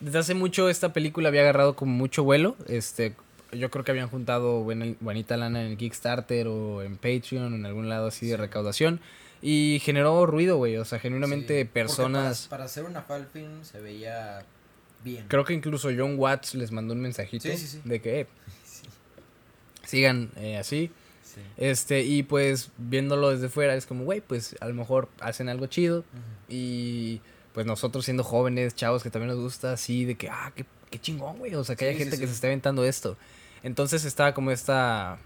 Desde 0.00 0.18
hace 0.18 0.34
mucho 0.34 0.68
esta 0.68 0.92
película 0.92 1.28
había 1.28 1.42
agarrado 1.42 1.76
como 1.76 1.92
mucho 1.92 2.24
vuelo. 2.24 2.56
Este. 2.68 3.14
Yo 3.52 3.70
creo 3.70 3.84
que 3.84 3.90
habían 3.90 4.08
juntado 4.08 4.62
buena, 4.62 4.94
buenita 5.00 5.36
lana 5.36 5.60
en 5.62 5.72
el 5.72 5.76
Kickstarter 5.76 6.48
o 6.48 6.82
en 6.82 6.96
Patreon 6.96 7.52
o 7.52 7.56
en 7.56 7.66
algún 7.66 7.88
lado 7.88 8.06
así 8.08 8.26
de 8.26 8.36
recaudación. 8.36 9.00
Y 9.42 9.80
generó 9.84 10.24
ruido, 10.26 10.56
güey. 10.56 10.76
O 10.78 10.84
sea, 10.84 10.98
genuinamente 10.98 11.60
Sí, 11.62 11.64
personas. 11.66 12.42
Para, 12.42 12.50
para 12.50 12.64
hacer 12.64 12.84
una 12.84 13.02
fan 13.02 13.26
film 13.32 13.62
se 13.62 13.80
veía 13.80 14.44
bien. 15.04 15.26
Creo 15.28 15.44
que 15.44 15.52
incluso 15.52 15.90
John 15.96 16.14
Watts 16.18 16.54
les 16.54 16.70
mandó 16.72 16.94
un 16.94 17.00
mensajito 17.00 17.48
Sí, 17.48 17.56
sí, 17.58 17.66
sí. 17.66 17.80
de 17.84 18.00
que 18.00 18.20
eh, 18.20 18.26
sigan 19.84 20.30
eh, 20.36 20.56
así. 20.56 20.90
sí. 21.22 21.40
Este, 21.56 22.02
y 22.02 22.22
pues 22.22 22.70
viéndolo 22.78 23.30
desde 23.30 23.48
fuera 23.48 23.74
es 23.74 23.86
como, 23.86 24.04
güey, 24.04 24.20
pues 24.20 24.56
a 24.60 24.68
lo 24.68 24.74
mejor 24.74 25.08
hacen 25.20 25.48
algo 25.48 25.66
chido. 25.66 26.04
Y 26.48 27.20
pues 27.52 27.66
nosotros 27.66 28.04
siendo 28.04 28.24
jóvenes, 28.24 28.74
chavos 28.74 29.02
que 29.02 29.10
también 29.10 29.30
nos 29.34 29.38
gusta, 29.42 29.72
así 29.72 30.04
de 30.04 30.14
que, 30.16 30.28
ah, 30.30 30.52
qué, 30.54 30.64
qué 30.90 30.98
chingón, 31.00 31.38
güey. 31.38 31.54
O 31.54 31.64
sea, 31.64 31.76
que 31.76 31.84
Sí, 31.84 31.88
haya 31.90 31.98
sí, 31.98 32.04
gente 32.04 32.16
que 32.18 32.22
sí. 32.24 32.28
se 32.28 32.34
esté 32.34 32.46
aventando 32.48 32.84
esto. 32.84 33.16
Entonces 33.62 34.04
estaba 34.04 34.34
como 34.34 34.50
esta. 34.50 35.18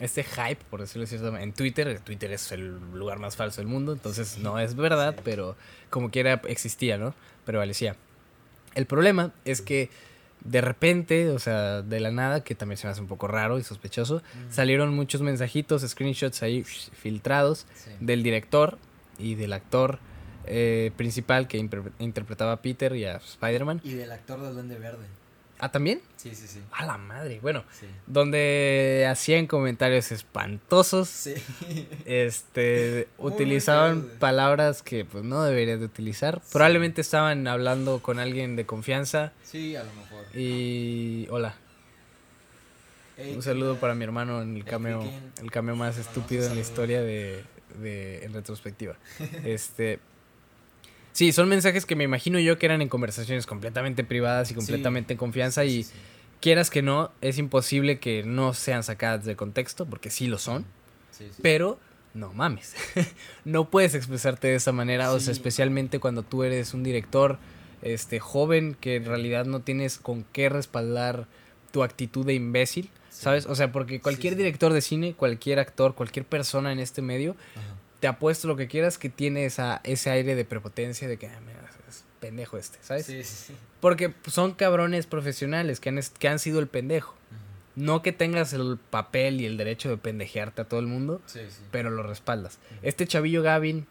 Este 0.00 0.24
hype, 0.24 0.58
por 0.70 0.80
decirlo 0.80 1.06
manera, 1.30 1.42
en 1.44 1.52
Twitter. 1.52 2.00
Twitter 2.00 2.32
es 2.32 2.50
el 2.50 2.76
lugar 2.92 3.18
más 3.20 3.36
falso 3.36 3.60
del 3.60 3.68
mundo, 3.68 3.92
entonces 3.92 4.38
no 4.38 4.58
es 4.58 4.74
verdad, 4.74 5.14
pero 5.22 5.54
como 5.90 6.10
quiera 6.10 6.40
existía, 6.48 6.98
¿no? 6.98 7.14
Prevalecía. 7.44 7.94
El 8.74 8.86
problema 8.86 9.32
es 9.44 9.60
que 9.60 9.90
de 10.44 10.60
repente, 10.60 11.28
o 11.30 11.38
sea, 11.38 11.82
de 11.82 12.00
la 12.00 12.10
nada, 12.10 12.42
que 12.42 12.56
también 12.56 12.78
se 12.78 12.86
me 12.86 12.90
hace 12.92 13.00
un 13.00 13.06
poco 13.06 13.28
raro 13.28 13.58
y 13.58 13.62
sospechoso, 13.62 14.16
Ujú. 14.16 14.22
salieron 14.50 14.92
muchos 14.94 15.20
mensajitos, 15.20 15.82
screenshots 15.82 16.42
ahí 16.42 16.64
filtrados 16.64 17.66
Sí. 17.74 17.90
del 18.00 18.22
director 18.24 18.78
y 19.18 19.36
del 19.36 19.52
actor 19.52 20.00
eh, 20.46 20.90
principal 20.96 21.46
que 21.48 21.58
interpretaba 21.98 22.52
a 22.52 22.62
Peter 22.62 22.94
y 22.96 23.04
a 23.04 23.16
Spider-Man. 23.16 23.80
Y 23.84 23.94
del 23.94 24.12
actor 24.12 24.40
del 24.40 24.54
Duende 24.54 24.78
Verde. 24.78 25.06
Ah, 25.58 25.70
también. 25.70 26.00
Sí, 26.16 26.34
sí, 26.34 26.48
sí. 26.48 26.58
A 26.72 26.84
la 26.84 26.98
madre. 26.98 27.38
Bueno, 27.40 27.62
Sí. 27.78 27.86
donde 28.08 29.06
hacían 29.08 29.46
comentarios 29.46 30.10
espantosos. 30.10 31.08
Sí. 31.08 31.34
Este, 32.04 33.06
utilizaban 33.18 34.08
palabras 34.18 34.82
que 34.82 35.04
pues 35.04 35.22
no 35.22 35.44
deberías 35.44 35.78
de 35.78 35.86
utilizar. 35.86 36.40
Sí. 36.44 36.50
Probablemente 36.54 37.00
estaban 37.00 37.46
hablando 37.46 38.00
con 38.02 38.18
alguien 38.18 38.56
de 38.56 38.66
confianza 38.66 39.32
Sí, 39.44 39.76
a 39.76 39.84
lo 39.84 39.92
mejor. 39.94 40.24
y 40.36 41.28
hola, 41.30 41.54
un 43.34 43.42
saludo 43.42 43.74
¿qué 43.74 43.80
para 43.80 43.94
mi 43.94 44.02
hermano 44.04 44.42
en 44.42 44.56
el 44.56 44.64
cameo, 44.64 45.04
el 45.40 45.50
cameo 45.52 45.76
más 45.76 45.96
estúpido 45.96 46.44
en 46.46 46.54
la 46.56 46.60
historia 46.60 47.02
de, 47.02 47.44
de 47.80 48.24
en 48.24 48.32
retrospectiva. 48.32 48.96
Este, 49.44 50.00
sí, 51.12 51.32
son 51.32 51.48
mensajes 51.48 51.86
que 51.86 51.96
me 51.96 52.04
imagino 52.04 52.38
yo 52.38 52.58
que 52.58 52.66
eran 52.66 52.82
en 52.82 52.88
conversaciones 52.88 53.46
completamente 53.46 54.04
privadas 54.04 54.50
y 54.50 54.54
completamente 54.54 55.14
en 55.14 55.18
confianza 55.18 55.62
Sí, 55.62 55.68
y 55.68 55.82
sí, 55.84 55.92
quieras 56.40 56.70
que 56.70 56.82
no, 56.82 57.12
es 57.20 57.38
imposible 57.38 57.98
que 57.98 58.22
no 58.24 58.54
sean 58.54 58.82
sacadas 58.82 59.24
de 59.24 59.36
contexto 59.36 59.86
porque 59.86 60.10
sí 60.10 60.26
lo 60.26 60.38
son, 60.38 60.64
pero 61.40 61.78
no 62.14 62.32
mames. 62.32 62.74
no 63.44 63.70
puedes 63.70 63.94
expresarte 63.94 64.48
de 64.48 64.56
esa 64.56 64.72
manera, 64.72 65.12
o 65.12 65.20
sea, 65.20 65.32
especialmente 65.32 66.00
cuando 66.00 66.22
tú 66.22 66.42
eres 66.42 66.74
un 66.74 66.82
director 66.82 67.38
este 67.82 68.20
joven 68.20 68.76
que 68.80 68.96
en 68.96 69.06
realidad 69.06 69.44
no 69.44 69.60
tienes 69.60 69.98
con 69.98 70.24
qué 70.32 70.48
respaldar 70.48 71.26
tu 71.72 71.82
actitud 71.82 72.26
de 72.26 72.34
imbécil. 72.34 72.90
¿sabes? 73.12 73.46
O 73.46 73.54
sea, 73.54 73.70
porque 73.70 74.00
cualquier 74.00 74.36
director 74.36 74.72
de 74.72 74.80
cine, 74.80 75.14
cualquier 75.14 75.58
actor, 75.58 75.94
cualquier 75.94 76.24
persona 76.24 76.72
en 76.72 76.78
este 76.78 77.02
medio, 77.02 77.36
Ajá. 77.54 77.76
Te 78.02 78.08
apuesto 78.08 78.48
lo 78.48 78.56
que 78.56 78.66
quieras 78.66 78.98
que 78.98 79.08
tiene 79.08 79.44
esa, 79.44 79.80
ese 79.84 80.10
aire 80.10 80.34
de 80.34 80.44
prepotencia 80.44 81.06
de 81.06 81.18
que, 81.18 81.28
"Ah, 81.28 81.38
mira, 81.46 81.60
es 81.88 82.02
pendejo 82.18 82.58
este, 82.58 82.78
¿sabes? 82.82 83.06
Sí, 83.06 83.22
sí. 83.22 83.54
Porque 83.78 84.12
son 84.26 84.54
cabrones 84.54 85.06
profesionales 85.06 85.78
que 85.78 85.90
han, 85.90 86.00
que 86.18 86.26
han 86.28 86.40
sido 86.40 86.58
el 86.58 86.66
pendejo. 86.66 87.14
No 87.76 88.02
que 88.02 88.10
tengas 88.10 88.52
el 88.54 88.76
papel 88.90 89.40
y 89.40 89.46
el 89.46 89.56
derecho 89.56 89.88
de 89.88 89.98
pendejearte 89.98 90.62
a 90.62 90.64
todo 90.64 90.80
el 90.80 90.88
mundo, 90.88 91.22
Sí, 91.26 91.38
sí. 91.48 91.62
pero 91.70 91.90
lo 91.90 92.02
respaldas. 92.02 92.58
Este 92.82 93.06
chavillo 93.06 93.40
Gavin, 93.44 93.86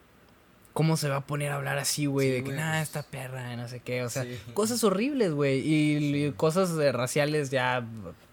¿cómo 0.73 0.97
se 0.97 1.07
va 1.07 1.15
a 1.15 1.25
poner 1.25 1.53
a 1.53 1.55
hablar 1.55 1.77
así, 1.77 2.05
güey? 2.05 2.27
Sí, 2.27 2.33
de 2.33 2.43
que, 2.43 2.51
nada, 2.51 2.79
pues- 2.79 2.89
esta 2.89 3.03
perra, 3.03 3.55
no 3.55 3.69
sé 3.69 3.79
qué. 3.79 4.03
O 4.03 4.09
sea, 4.09 4.25
cosas 4.53 4.83
horribles, 4.83 5.31
güey. 5.31 5.61
Y, 5.65 6.31
cosas 6.33 6.71
raciales 6.93 7.49
ya 7.49 7.87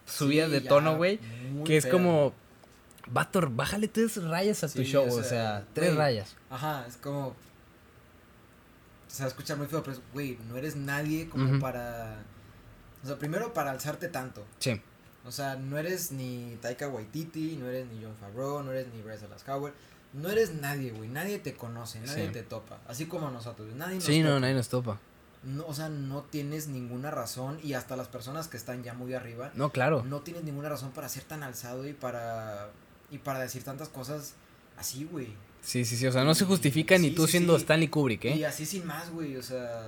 subidas 0.07 0.51
de 0.51 0.61
ya, 0.63 0.69
tono, 0.69 0.97
güey. 0.97 1.21
Que 1.65 1.77
es 1.77 1.87
como, 1.87 2.35
vato, 3.13 3.41
bájale 3.51 3.89
tres 3.89 4.23
rayas 4.23 4.63
a 4.65 4.69
tu 4.69 4.79
Sí, 4.79 4.85
show, 4.85 5.05
o 5.09 5.15
o 5.19 5.23
sea, 5.23 5.65
tres 5.75 5.95
rayas. 5.97 6.35
Ajá, 6.51 6.85
es 6.87 6.97
como. 6.97 7.35
Se 9.09 9.23
va 9.23 9.27
a 9.27 9.29
escuchar 9.29 9.57
muy 9.57 9.67
feo, 9.67 9.83
pero 9.83 9.95
es, 9.97 10.03
güey, 10.13 10.39
no 10.49 10.57
eres 10.57 10.77
nadie 10.77 11.29
como 11.29 11.59
para. 11.61 12.19
O 13.03 13.07
sea, 13.07 13.17
primero 13.19 13.53
para 13.55 13.71
alzarte 13.71 14.09
tanto. 14.09 14.45
Sí, 14.59 14.81
O 15.25 15.33
sea, 15.33 15.57
no 15.57 15.79
eres 15.79 16.11
ni 16.13 16.57
Taika 16.61 16.89
Waititi, 16.89 17.57
no 17.57 17.69
eres 17.69 17.87
ni 17.89 18.03
John 18.03 18.15
Favreau, 18.21 18.63
no 18.63 18.71
eres 18.73 18.87
ni 18.95 19.03
Bryce 19.03 19.27
Dallas 19.27 19.47
Howard. 19.49 19.73
No 20.15 20.31
eres 20.31 20.55
nadie, 20.55 20.91
güey. 20.91 21.09
Nadie 21.09 21.39
te 21.39 21.55
conoce, 21.55 22.01
nadie 22.01 22.27
Sí. 22.29 22.33
te 22.33 22.43
topa. 22.43 22.79
Así 22.89 23.07
como 23.07 23.31
nosotros. 23.31 23.69
Nadie 23.75 23.97
nos 23.97 24.05
sí, 24.05 24.21
no, 24.23 24.41
nadie 24.41 24.55
nos 24.55 24.69
topa. 24.69 24.99
no, 25.43 25.67
o 25.67 25.75
sea, 25.75 25.89
no 25.91 26.23
tienes 26.23 26.67
ninguna 26.69 27.11
razón 27.11 27.59
y 27.63 27.75
hasta 27.75 27.95
las 27.97 28.09
personas 28.09 28.49
que 28.49 28.57
están 28.57 28.83
ya 28.83 28.95
muy 28.95 29.13
arriba, 29.15 29.51
No, 29.55 29.71
claro. 29.71 30.03
no 30.05 30.21
tienes 30.21 30.45
ninguna 30.45 30.69
razón 30.71 30.91
para 30.93 31.09
ser 31.09 31.25
tan 31.25 31.43
alzado 31.43 31.87
y 31.87 31.93
para 31.93 32.71
y 33.11 33.19
para 33.19 33.41
decir 33.41 33.63
tantas 33.63 33.89
cosas 33.89 34.35
así, 34.77 35.05
güey. 35.11 35.29
Sí, 35.61 35.85
sí, 35.85 35.97
sí. 35.97 36.07
O 36.07 36.13
sea, 36.13 36.25
no 36.25 36.35
se 36.35 36.45
justifica 36.45 36.97
ni 36.99 37.09
Sí, 37.11 37.15
tú 37.15 37.27
sí, 37.27 37.33
siendo 37.33 37.57
sí. 37.57 37.63
Stanley 37.63 37.89
Kubrick, 37.89 38.25
Y 38.27 38.29
¿eh? 38.43 38.47
así 38.47 38.65
sin 38.67 38.87
más, 38.87 39.11
güey, 39.11 39.37
o 39.37 39.43
sea, 39.43 39.83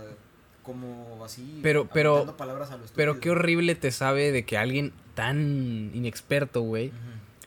como 0.62 1.24
así 1.24 1.60
Pero- 1.62 1.88
pero- 1.88 2.12
aventando 2.16 2.36
palabras 2.36 2.70
a 2.70 2.76
lo 2.76 2.84
Pero 2.94 3.20
qué 3.20 3.30
horrible 3.30 3.74
te 3.74 3.90
sabe 3.90 4.32
de 4.32 4.44
que 4.44 4.56
alguien 4.58 4.92
tan 5.14 5.90
inexperto, 5.94 6.60
güey, 6.62 6.92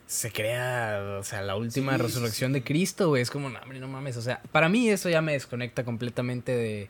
se 0.08 0.32
crea, 0.32 1.18
o 1.20 1.24
sea, 1.24 1.42
la 1.42 1.56
última 1.56 1.98
resurrección 1.98 2.54
de 2.54 2.64
Cristo, 2.64 3.10
güey. 3.10 3.22
Es 3.22 3.32
como, 3.32 3.50
no, 3.50 3.60
hombre, 3.60 3.80
no 3.80 3.88
mames. 3.88 4.16
O 4.18 4.22
sea, 4.22 4.42
para 4.52 4.70
mí 4.70 4.88
eso 4.90 5.10
ya 5.10 5.22
me 5.22 5.34
desconecta 5.34 5.84
completamente 5.84 6.52
de, 6.56 6.90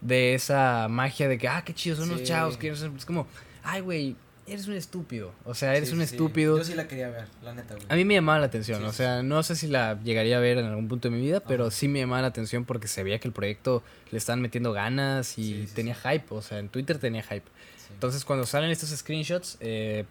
de 0.00 0.34
esa 0.34 0.86
magia 0.88 1.28
de 1.28 1.38
que, 1.38 1.48
ah, 1.48 1.62
qué 1.64 1.72
chidos 1.74 1.98
son 2.06 2.18
Sí. 2.18 2.24
chavos. 2.24 2.56
Que 2.58 2.68
es 2.70 3.06
como, 3.06 3.26
ay, 3.62 3.80
güey, 3.80 4.16
eres 4.46 4.66
un 4.66 4.74
estúpido. 4.74 5.32
O 5.44 5.54
sea, 5.54 5.74
eres 5.76 5.88
Sí, 5.90 5.94
un 5.94 6.00
sí, 6.00 6.14
estúpido. 6.14 6.58
Yo 6.58 6.64
sí 6.64 6.74
la 6.74 6.88
quería 6.88 7.08
ver, 7.10 7.26
la 7.42 7.54
neta, 7.54 7.74
güey. 7.74 7.86
A 7.88 7.94
mí 7.96 8.04
me 8.04 8.14
llamaba 8.14 8.38
la 8.40 8.46
atención, 8.46 8.80
Sí, 8.80 8.86
o 8.86 8.92
sea, 8.92 9.22
no 9.22 9.42
sé 9.42 9.56
si 9.56 9.66
la 9.68 10.00
llegaría 10.02 10.36
a 10.38 10.40
ver 10.40 10.58
en 10.58 10.66
algún 10.66 10.88
punto 10.88 11.08
de 11.08 11.16
mi 11.16 11.20
vida, 11.22 11.40
pero 11.40 11.70
sí 11.70 11.88
me 11.88 12.00
llamaba 12.00 12.22
la 12.22 12.28
atención 12.28 12.64
porque 12.64 12.88
se 12.88 13.02
veía 13.02 13.18
que 13.18 13.28
el 13.28 13.34
proyecto 13.34 13.82
le 14.10 14.18
estaban 14.18 14.40
metiendo 14.40 14.72
ganas 14.72 15.38
y 15.38 15.66
tenía 15.74 15.94
hype, 15.94 16.26
o 16.30 16.42
sea, 16.42 16.58
en 16.58 16.68
Twitter 16.68 16.98
tenía 16.98 17.22
hype. 17.22 17.44
Entonces, 17.92 18.24
cuando 18.24 18.46
salen 18.46 18.70
estos 18.70 18.88
screenshots, 18.90 19.58
eh, 19.60 20.04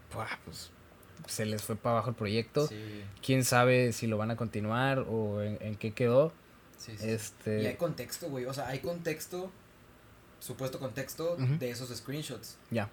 pues 0.46 0.72
se 1.28 1.46
les 1.46 1.62
fue 1.62 1.76
para 1.76 1.96
abajo 1.96 2.10
el 2.12 2.16
proyecto. 2.16 2.70
Quién 3.26 3.44
sabe 3.44 3.92
si 3.94 4.08
lo 4.08 4.18
van 4.18 4.32
a 4.32 4.36
continuar 4.36 5.00
o 5.00 5.42
en, 5.42 5.58
en 5.62 5.76
qué 5.76 5.92
quedó. 5.92 6.34
Este. 7.02 7.62
Y 7.62 7.66
hay 7.68 7.76
contexto, 7.76 8.28
güey. 8.30 8.46
O 8.46 8.54
sea, 8.54 8.68
hay 8.68 8.80
contexto, 8.80 9.52
supuesto 10.40 10.80
contexto 10.80 11.36
de 11.38 11.70
esos 11.70 11.96
screenshots. 11.96 12.58
Ya. 12.72 12.90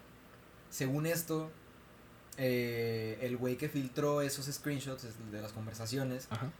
Según 0.69 1.05
esto, 1.05 1.51
eh, 2.37 3.17
el 3.21 3.37
güey 3.37 3.57
que 3.57 3.69
filtró 3.69 4.21
esos 4.21 4.45
screenshots 4.45 5.05
de 5.31 5.41
las 5.41 5.51
conversaciones 5.51 6.27
Ajá. 6.29 6.51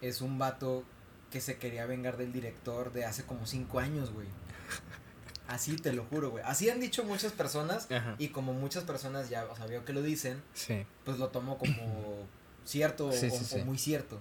es 0.00 0.20
un 0.20 0.38
vato 0.38 0.84
que 1.30 1.40
se 1.40 1.58
quería 1.58 1.86
vengar 1.86 2.16
del 2.16 2.32
director 2.32 2.92
de 2.92 3.04
hace 3.04 3.24
como 3.24 3.46
cinco 3.46 3.80
años, 3.80 4.12
güey. 4.12 4.26
Así 5.48 5.76
te 5.76 5.92
lo 5.92 6.04
juro, 6.04 6.30
güey. 6.30 6.44
Así 6.46 6.68
han 6.68 6.78
dicho 6.80 7.04
muchas 7.04 7.32
personas 7.32 7.90
Ajá. 7.90 8.14
y 8.18 8.28
como 8.28 8.52
muchas 8.52 8.84
personas 8.84 9.28
ya, 9.30 9.44
o 9.46 9.56
sea, 9.56 9.66
veo 9.66 9.84
que 9.84 9.92
lo 9.92 10.02
dicen, 10.02 10.42
Sí. 10.54 10.84
pues 11.04 11.18
lo 11.18 11.28
tomo 11.28 11.56
como 11.58 12.26
cierto 12.64 13.10
Sí, 13.12 13.26
o, 13.26 13.30
sí, 13.30 13.44
sí. 13.44 13.60
o 13.60 13.64
muy 13.64 13.78
cierto. 13.78 14.20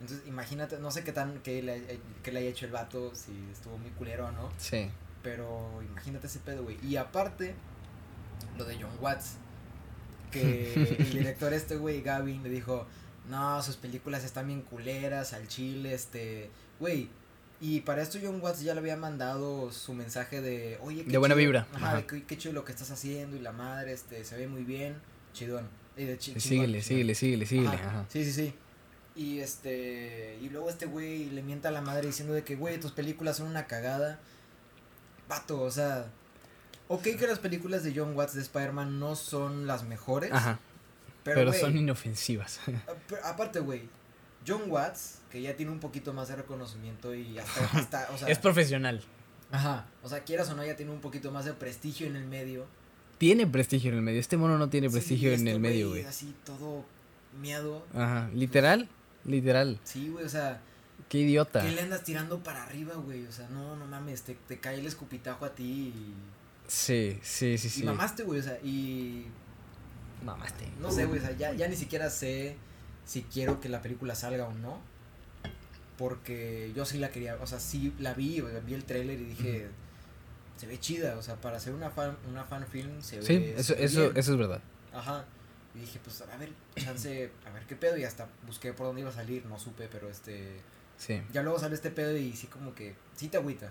Entonces, 0.00 0.26
imagínate, 0.28 0.78
no 0.78 0.90
sé 0.92 1.02
qué 1.04 1.12
tan, 1.12 1.40
qué 1.42 1.60
le, 1.62 2.00
qué 2.22 2.30
le 2.32 2.40
haya 2.40 2.50
hecho 2.50 2.66
el 2.66 2.72
vato, 2.72 3.12
si 3.14 3.32
estuvo 3.52 3.78
muy 3.78 3.90
culero 3.90 4.26
o 4.26 4.32
no, 4.32 4.50
Sí. 4.58 4.90
pero 5.22 5.80
imagínate 5.82 6.26
ese 6.28 6.38
pedo, 6.40 6.62
güey. 6.64 6.78
Y 6.84 6.96
aparte, 6.96 7.54
lo 8.56 8.64
de 8.64 8.76
John 8.80 8.90
Watts, 9.00 9.34
que 10.30 10.72
el 10.98 11.10
director 11.12 11.52
este, 11.52 11.76
güey, 11.76 12.02
Gavin, 12.02 12.42
le 12.42 12.48
dijo, 12.50 12.86
no, 13.28 13.62
sus 13.62 13.76
películas 13.76 14.24
están 14.24 14.46
bien 14.46 14.62
culeras, 14.62 15.32
al 15.32 15.48
chile, 15.48 15.94
este, 15.94 16.50
güey. 16.80 17.08
Y 17.60 17.80
para 17.80 18.02
esto 18.02 18.18
John 18.22 18.40
Watts 18.40 18.60
ya 18.62 18.72
le 18.74 18.80
había 18.80 18.96
mandado 18.96 19.72
su 19.72 19.92
mensaje 19.92 20.40
de, 20.40 20.78
oye, 20.82 21.04
qué 21.04 21.10
De 21.10 21.18
buena 21.18 21.34
chido- 21.34 21.38
vibra, 21.44 21.66
Ajá, 21.74 22.06
qué, 22.06 22.22
qué 22.24 22.38
chido 22.38 22.54
lo 22.54 22.64
que 22.64 22.70
estás 22.72 22.90
haciendo 22.92 23.36
y 23.36 23.40
la 23.40 23.50
madre, 23.52 23.92
este, 23.92 24.24
se 24.24 24.36
ve 24.36 24.46
muy 24.46 24.62
bien, 24.62 24.94
chidón. 25.32 25.66
Y 25.96 26.04
de 26.04 26.16
chingón, 26.16 26.40
síguele, 26.40 26.80
síguele, 26.82 27.14
síguele, 27.16 27.46
síguele. 27.46 27.68
Ajá, 27.74 27.88
Ajá. 27.88 28.06
Sí, 28.08 28.24
sí, 28.24 28.32
sí. 28.32 28.54
Y 29.16 29.40
este. 29.40 30.38
Y 30.40 30.48
luego 30.50 30.70
este 30.70 30.86
güey 30.86 31.24
le 31.30 31.42
mienta 31.42 31.70
a 31.70 31.72
la 31.72 31.80
madre 31.80 32.06
diciendo 32.06 32.32
de 32.34 32.44
que, 32.44 32.54
güey, 32.54 32.78
tus 32.78 32.92
películas 32.92 33.38
son 33.38 33.48
una 33.48 33.66
cagada. 33.66 34.20
Vato, 35.28 35.60
o 35.60 35.70
sea. 35.72 36.06
Ok 36.88 37.02
que 37.02 37.26
las 37.26 37.38
películas 37.38 37.84
de 37.84 37.92
John 37.94 38.16
Watts 38.16 38.34
de 38.34 38.42
Spider-Man 38.42 38.98
no 38.98 39.14
son 39.14 39.66
las 39.66 39.84
mejores. 39.84 40.32
Ajá. 40.32 40.58
Pero, 41.22 41.52
son 41.52 41.76
inofensivas. 41.76 42.60
a- 42.66 42.94
pero 43.08 43.24
aparte, 43.24 43.60
güey. 43.60 43.82
John 44.46 44.62
Watts, 44.68 45.18
que 45.30 45.42
ya 45.42 45.54
tiene 45.56 45.72
un 45.72 45.80
poquito 45.80 46.14
más 46.14 46.28
de 46.28 46.36
reconocimiento 46.36 47.14
y 47.14 47.38
hasta, 47.38 47.64
hasta 47.78 48.08
o 48.14 48.16
sea, 48.16 48.28
es 48.28 48.38
profesional. 48.38 49.02
ajá, 49.50 49.86
o 50.02 50.08
sea, 50.08 50.20
quieras 50.24 50.48
o 50.48 50.54
no, 50.54 50.64
ya 50.64 50.74
tiene 50.76 50.92
un 50.92 51.00
poquito 51.00 51.30
más 51.32 51.44
de 51.44 51.52
prestigio 51.52 52.06
en 52.06 52.16
el 52.16 52.24
medio. 52.26 52.64
Tiene 53.18 53.46
prestigio 53.46 53.90
en 53.90 53.96
el 53.98 54.02
medio. 54.02 54.20
Este 54.20 54.36
mono 54.38 54.56
no 54.56 54.70
tiene 54.70 54.88
Sí, 54.88 54.92
prestigio 54.92 55.28
en 55.30 55.40
este 55.40 55.50
el 55.50 55.60
medio, 55.60 55.90
güey. 55.90 56.04
Así 56.04 56.34
todo 56.46 56.86
miedo. 57.38 57.84
Ajá. 57.92 58.30
Literal, 58.32 58.88
literal. 59.24 59.78
Sí, 59.84 60.08
güey, 60.08 60.24
o 60.24 60.28
sea, 60.30 60.62
Qué 61.08 61.18
idiota. 61.18 61.62
¿Qué 61.62 61.72
le 61.72 61.82
andas 61.82 62.04
tirando 62.04 62.38
para 62.42 62.62
arriba, 62.64 62.94
güey? 62.94 63.26
O 63.26 63.32
sea, 63.32 63.48
no, 63.48 63.76
no 63.76 63.86
mames, 63.86 64.22
te, 64.22 64.34
te 64.34 64.58
cae 64.60 64.78
el 64.78 64.86
escupitajo 64.86 65.44
a 65.44 65.54
ti 65.54 65.92
y, 65.94 66.14
Sí, 66.68 67.18
sí, 67.22 67.58
sí, 67.58 67.66
y 67.66 67.70
sí. 67.70 67.82
mamaste, 67.84 68.22
güey, 68.22 68.38
o 68.40 68.42
sea, 68.42 68.58
y 68.62 69.26
Mamaste. 70.24 70.68
no 70.80 70.90
sé, 70.92 71.06
güey, 71.06 71.18
o 71.18 71.22
sea, 71.22 71.32
ya, 71.36 71.52
ya 71.54 71.66
ni 71.66 71.74
siquiera 71.76 72.10
sé 72.10 72.56
si 73.04 73.22
quiero 73.22 73.58
que 73.60 73.68
la 73.68 73.80
película 73.82 74.14
salga 74.14 74.46
o 74.46 74.52
no, 74.54 74.78
porque 75.96 76.72
yo 76.76 76.84
sí 76.84 76.98
la 76.98 77.10
quería, 77.10 77.36
o 77.40 77.46
sea, 77.46 77.58
sí 77.58 77.92
la 77.98 78.14
vi, 78.14 78.40
o 78.40 78.48
sea, 78.50 78.60
vi 78.60 78.74
el 78.74 78.84
tráiler 78.84 79.18
y 79.20 79.24
dije, 79.24 79.68
se 80.56 80.66
ve 80.66 80.78
chida, 80.78 81.16
o 81.18 81.22
sea, 81.22 81.36
para 81.36 81.56
hacer 81.56 81.74
una 81.74 81.90
fan, 81.90 82.16
una 82.30 82.44
fan 82.44 82.66
film 82.66 83.00
se 83.02 83.16
ve 83.18 83.22
Sí, 83.24 83.52
eso, 83.56 83.74
eso, 83.74 84.00
bien. 84.02 84.16
eso 84.16 84.32
es 84.32 84.38
verdad. 84.38 84.60
Ajá, 84.92 85.24
y 85.74 85.80
dije, 85.80 85.98
pues, 86.04 86.20
a 86.22 86.36
ver, 86.36 86.50
chance, 86.76 87.30
a 87.46 87.50
ver 87.50 87.64
qué 87.66 87.76
pedo, 87.76 87.96
y 87.96 88.04
hasta 88.04 88.28
busqué 88.46 88.72
por 88.72 88.86
dónde 88.86 89.00
iba 89.00 89.10
a 89.10 89.14
salir, 89.14 89.44
no 89.46 89.58
supe, 89.58 89.88
pero 89.90 90.08
este, 90.08 90.60
Sí. 90.98 91.20
ya 91.32 91.42
luego 91.42 91.58
sale 91.58 91.74
este 91.74 91.90
pedo 91.90 92.16
y 92.16 92.32
sí 92.34 92.46
como 92.48 92.74
que, 92.74 92.94
sí 93.16 93.28
te 93.28 93.36
agüita. 93.38 93.70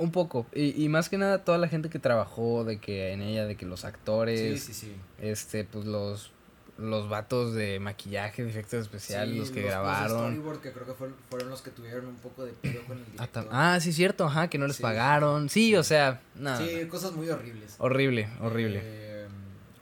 Un 0.00 0.10
poco. 0.12 0.46
Y, 0.54 0.82
y 0.82 0.88
más 0.88 1.08
que 1.08 1.18
nada 1.18 1.44
toda 1.44 1.58
la 1.58 1.68
gente 1.68 1.88
que 1.90 1.98
trabajó 1.98 2.64
de 2.64 2.78
que 2.78 3.12
en 3.12 3.20
ella, 3.22 3.46
de 3.46 3.56
que 3.56 3.66
los 3.66 3.84
actores, 3.84 4.62
Sí, 4.62 4.72
sí, 4.72 4.86
sí. 4.86 4.92
este, 5.20 5.64
pues 5.64 5.84
los 5.84 6.32
los 6.78 7.10
vatos 7.10 7.52
de 7.52 7.78
maquillaje, 7.78 8.42
de 8.42 8.48
efectos 8.48 8.80
especiales, 8.80 9.36
los 9.36 9.50
que 9.50 9.60
Los 9.60 9.68
grabaron. 9.70 10.18
storyboard 10.32 10.60
que 10.62 10.72
creo 10.72 10.86
que 10.86 10.94
fueron, 10.94 11.14
fueron 11.28 11.50
los 11.50 11.60
que 11.60 11.70
tuvieron 11.70 12.06
un 12.06 12.14
poco 12.16 12.46
de 12.46 12.52
pedo 12.54 12.80
con 12.86 12.96
el 12.96 13.04
Ah, 13.04 13.26
director. 13.26 13.48
Ah, 13.52 13.78
sí, 13.82 13.92
cierto, 13.92 14.24
ajá, 14.24 14.48
que 14.48 14.56
no 14.56 14.66
les 14.66 14.78
pagaron. 14.78 15.50
Sí, 15.50 15.76
o 15.76 15.82
sea, 15.84 16.22
nada. 16.34 16.56
Sí, 16.66 16.86
cosas 16.86 17.12
muy 17.12 17.28
horribles. 17.28 17.74
Horrible, 17.76 18.30
horrible. 18.40 18.80
Eh, 18.82 19.26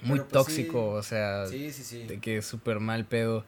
Muy 0.03 0.19
pues, 0.19 0.29
tóxico, 0.33 0.89
o 0.91 1.03
sea, 1.05 1.47
Sí, 1.47 1.71
sí, 1.73 1.85
sí. 1.85 2.03
de 2.05 2.19
que 2.19 2.39
es 2.39 2.47
súper 2.47 2.81
mal 2.81 3.05
pedo. 3.05 3.45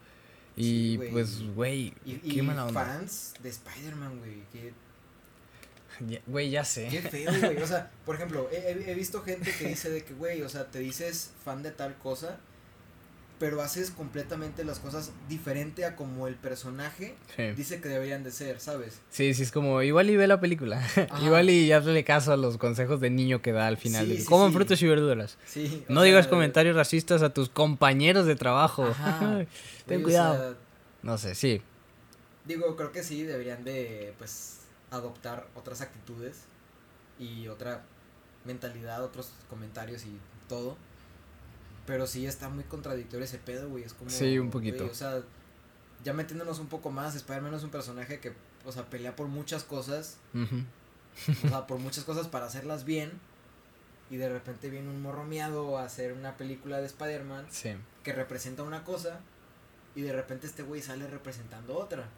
Y 0.57 0.97
güey. 0.99 1.11
pues, 1.11 1.43
güey, 1.55 1.95
Y, 2.05 2.15
qué 2.19 2.39
y 2.39 2.43
mala 2.43 2.67
onda. 2.67 2.85
fans 2.85 3.35
de 3.43 3.49
Spider-Man, 3.49 4.19
güey. 4.21 4.43
Ya- 4.55 4.71
Güey, 6.27 6.51
ya 6.51 6.65
sé. 6.65 6.89
qué 6.91 7.03
feo, 7.03 7.31
güey. 7.41 7.63
O 7.63 7.67
sea, 7.67 7.91
por 8.07 8.15
ejemplo, 8.17 8.49
he, 8.53 8.95
visto 8.95 9.23
gente 9.23 9.53
que 9.59 9.69
dice 9.69 9.91
de 9.91 10.05
que, 10.05 10.15
güey, 10.15 10.43
o 10.43 10.49
sea, 10.49 10.67
te 10.67 10.79
dices 10.79 11.31
fan 11.45 11.63
de 11.63 11.71
tal 11.71 11.97
cosa, 11.99 12.39
pero 13.39 13.63
haces 13.63 13.91
completamente 13.91 14.65
las 14.65 14.81
cosas 14.81 15.13
diferente 15.29 15.87
a 15.87 15.97
como 15.97 16.29
el 16.29 16.35
personaje 16.35 17.15
Sí. 17.37 17.53
dice 17.57 17.81
que 17.81 17.89
deberían 17.89 18.23
de 18.23 18.33
ser, 18.33 18.61
¿sabes? 18.61 19.01
Sí, 19.11 19.33
sí, 19.33 19.45
es 19.45 19.51
como, 19.51 19.81
igual 19.83 20.11
y 20.11 20.17
ve 20.17 20.27
la 20.27 20.41
película. 20.41 20.87
Igual 21.23 21.49
y 21.49 21.73
hazle 21.73 22.05
caso 22.05 22.33
a 22.33 22.37
los 22.37 22.59
consejos 22.59 23.01
de 23.01 23.09
niño 23.09 23.41
que 23.41 23.53
da 23.53 23.67
al 23.67 23.79
final. 23.79 24.07
Sí, 24.07 24.13
de 24.13 24.19
sí, 24.21 24.25
coman 24.27 24.53
frutas 24.53 24.81
y 24.83 24.87
verduras. 24.87 25.39
No 25.89 26.03
digas 26.03 26.27
comentarios 26.27 26.77
racistas 26.77 27.23
a 27.23 27.33
tus 27.33 27.49
compañeros 27.49 28.27
de 28.27 28.37
trabajo. 28.37 28.85
Ajá. 28.85 29.47
Ten 29.87 30.01
o 30.01 30.05
cuidado. 30.05 30.35
sea, 30.51 30.59
no 31.03 31.17
sé, 31.17 31.35
sí. 31.35 31.63
Digo, 32.45 32.77
creo 32.77 32.93
que 32.93 33.03
sí, 33.03 33.23
deberían 33.23 33.65
de, 33.65 34.13
pues, 34.19 34.60
adoptar 34.91 35.49
otras 35.55 35.81
actitudes 35.81 36.43
y 37.19 37.49
otra 37.49 37.83
mentalidad, 38.45 39.05
otros 39.05 39.33
comentarios 39.49 40.05
y 40.05 40.19
todo. 40.49 40.77
Pero 41.87 42.07
sí 42.07 42.27
está 42.27 42.49
muy 42.49 42.65
contradictorio 42.65 43.25
ese 43.25 43.39
pedo, 43.39 43.69
güey. 43.69 43.85
Es 43.85 43.95
como. 43.95 44.11
Sí, 44.11 44.39
un 44.39 44.51
poquito. 44.51 44.79
güey, 44.79 44.91
o 44.91 44.95
sea, 44.95 45.23
ya 46.05 46.13
metiéndonos 46.13 46.59
un 46.59 46.69
poco 46.69 46.91
más, 46.91 47.15
Spider-Man 47.15 47.55
es 47.55 47.63
un 47.63 47.71
personaje 47.71 48.21
que, 48.21 48.33
o 48.65 48.73
sea, 48.73 48.89
pelea 48.89 49.17
por 49.17 49.27
muchas 49.29 49.65
cosas. 49.65 50.19
O 50.35 51.49
sea, 51.49 51.67
por 51.67 51.79
muchas 51.79 52.05
cosas 52.05 52.29
para 52.29 52.47
hacerlas 52.47 52.85
bien. 52.85 53.11
Y 54.11 54.17
de 54.17 54.29
repente 54.29 54.71
viene 54.71 54.89
un 54.89 55.01
morro 55.03 55.25
miado 55.25 55.79
a 55.79 55.85
hacer 55.85 56.13
una 56.13 56.37
película 56.37 56.79
de 56.81 56.87
Spider-Man 56.87 57.47
Sí. 57.51 57.75
que 58.03 58.13
representa 58.13 58.63
una 58.65 58.83
cosa. 58.85 59.21
Y 59.95 60.03
de 60.03 60.13
repente 60.13 60.47
este 60.47 60.63
güey 60.63 60.83
sale 60.83 61.07
representando 61.07 61.77
otra. 61.77 62.09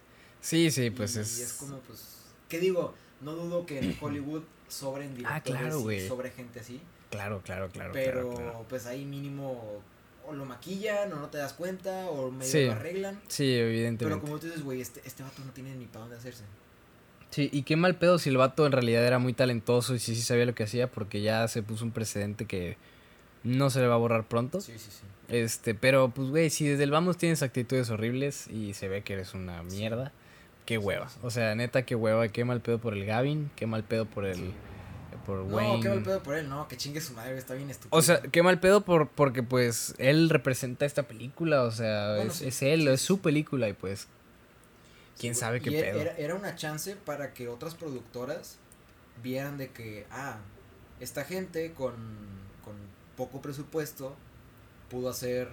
Sí, 0.41 0.69
sí, 0.71 0.89
pues 0.91 1.15
y, 1.15 1.19
es. 1.19 1.39
y 1.39 1.41
es 1.43 1.53
como, 1.53 1.79
pues, 1.79 2.22
¿qué 2.53 2.59
digo? 2.59 2.93
No 3.21 3.33
dudo 3.33 3.65
que 3.65 3.79
en 3.79 3.97
Hollywood 3.99 4.43
sobren 4.67 5.09
Ah, 5.25 5.39
directores 5.41 5.59
claro, 5.61 5.91
y 5.91 6.07
sobre 6.07 6.29
gente 6.29 6.59
así, 6.59 6.79
Claro, 7.09 7.41
claro, 7.43 7.69
claro. 7.69 7.91
pero 7.93 8.29
claro, 8.29 8.35
claro. 8.35 8.65
pues 8.69 8.85
ahí 8.85 9.05
mínimo 9.05 9.81
o 10.27 10.33
lo 10.33 10.45
maquillan 10.45 11.11
o 11.13 11.15
no 11.15 11.29
te 11.29 11.39
das 11.39 11.53
cuenta 11.53 12.05
o 12.11 12.29
medio 12.29 12.51
Sí, 12.51 12.65
lo 12.65 12.73
arreglan. 12.73 13.19
Sí, 13.27 13.53
Pero 13.55 13.67
evidentemente. 13.69 14.21
como 14.21 14.37
tú 14.39 14.45
dices, 14.45 14.61
güey, 14.63 14.81
este, 14.81 15.01
este 15.03 15.23
vato 15.23 15.41
no 15.43 15.51
tiene 15.51 15.73
ni 15.75 15.85
para 15.85 16.01
dónde 16.01 16.17
hacerse. 16.17 16.43
Sí, 17.31 17.49
y 17.51 17.63
qué 17.63 17.75
mal 17.75 17.95
pedo 17.95 18.19
si 18.19 18.29
el 18.29 18.37
vato 18.37 18.67
en 18.67 18.71
realidad 18.71 19.03
era 19.03 19.17
muy 19.17 19.33
talentoso 19.33 19.95
y 19.95 19.99
sí, 19.99 20.15
sí 20.15 20.21
sabía 20.21 20.45
lo 20.45 20.53
que 20.53 20.63
hacía 20.63 20.91
porque 20.91 21.21
ya 21.23 21.47
se 21.47 21.63
puso 21.63 21.83
un 21.85 21.91
precedente 21.91 22.45
que 22.45 22.77
no 23.43 23.71
se 23.71 23.79
le 23.79 23.87
va 23.87 23.95
a 23.95 23.97
borrar 23.97 24.25
pronto. 24.27 24.61
Sí, 24.61 24.73
sí, 24.77 24.89
sí. 24.91 25.01
Este, 25.29 25.73
pero 25.73 26.09
pues 26.09 26.29
güey, 26.29 26.49
si 26.51 26.67
desde 26.67 26.83
el 26.83 26.91
vamos 26.91 27.17
tienes 27.17 27.41
actitudes 27.41 27.89
horribles 27.89 28.47
y 28.47 28.73
se 28.75 28.87
ve 28.87 29.01
que 29.01 29.13
eres 29.13 29.33
una 29.33 29.63
Sí. 29.67 29.77
Qué 30.65 30.77
hueva. 30.77 31.09
O 31.21 31.29
sea, 31.31 31.55
neta, 31.55 31.83
qué 31.85 31.95
hueva, 31.95 32.27
qué 32.29 32.45
mal 32.45 32.61
pedo 32.61 32.79
por 32.79 32.93
el 32.93 33.05
Gavin, 33.05 33.51
qué 33.55 33.65
mal 33.67 33.83
pedo 33.83 34.05
por 34.05 34.25
el 34.25 34.53
por 35.25 35.39
No, 35.45 35.55
Wayne. 35.55 35.79
qué 35.81 35.87
mal 35.89 36.03
pedo 36.03 36.21
por 36.21 36.35
él, 36.35 36.49
no, 36.49 36.67
que 36.67 36.75
chingue 36.75 36.99
su 36.99 37.13
madre, 37.13 37.37
está 37.37 37.53
bien 37.53 37.69
estúpido. 37.69 37.97
O 37.97 38.01
sea, 38.01 38.21
qué 38.21 38.43
mal 38.43 38.59
pedo 38.59 38.81
por, 38.81 39.07
porque 39.07 39.41
pues 39.41 39.93
él 39.97 40.29
representa 40.29 40.85
esta 40.85 41.03
película, 41.03 41.63
o 41.63 41.71
sea, 41.71 42.15
Bueno, 42.15 42.31
es, 42.31 42.37
sí, 42.39 42.47
es 42.47 42.61
él, 42.61 42.81
sí, 42.81 42.87
es 42.89 43.01
su 43.01 43.19
película 43.21 43.69
y 43.69 43.73
pues 43.73 44.07
quién 45.17 45.33
sabe 45.35 45.61
qué 45.61 45.79
era- 45.79 45.91
pedo. 45.91 46.01
Era, 46.01 46.17
era 46.17 46.35
una 46.35 46.55
chance 46.55 46.95
para 46.97 47.33
que 47.33 47.47
otras 47.47 47.73
productoras 47.75 48.57
vieran 49.21 49.57
de 49.57 49.69
que, 49.71 50.05
ah, 50.11 50.39
esta 50.99 51.23
gente 51.23 51.71
con, 51.71 51.93
con 52.65 52.73
poco 53.15 53.41
presupuesto 53.41 54.15
pudo 54.89 55.09
hacer 55.09 55.47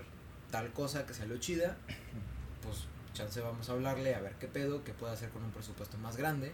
tal 0.51 0.73
cosa 0.73 1.07
que 1.07 1.15
salió 1.15 1.37
chida, 1.39 1.77
pues 2.63 2.87
chance 3.21 3.41
vamos 3.41 3.69
a 3.69 3.73
hablarle 3.73 4.15
a 4.15 4.21
ver 4.21 4.35
qué 4.39 4.47
pedo, 4.49 4.83
qué 4.85 4.93
puede 4.93 5.13
hacer 5.13 5.31
con 5.31 5.43
un 5.45 5.51
presupuesto 5.51 5.99
más 5.99 6.17
grande. 6.17 6.53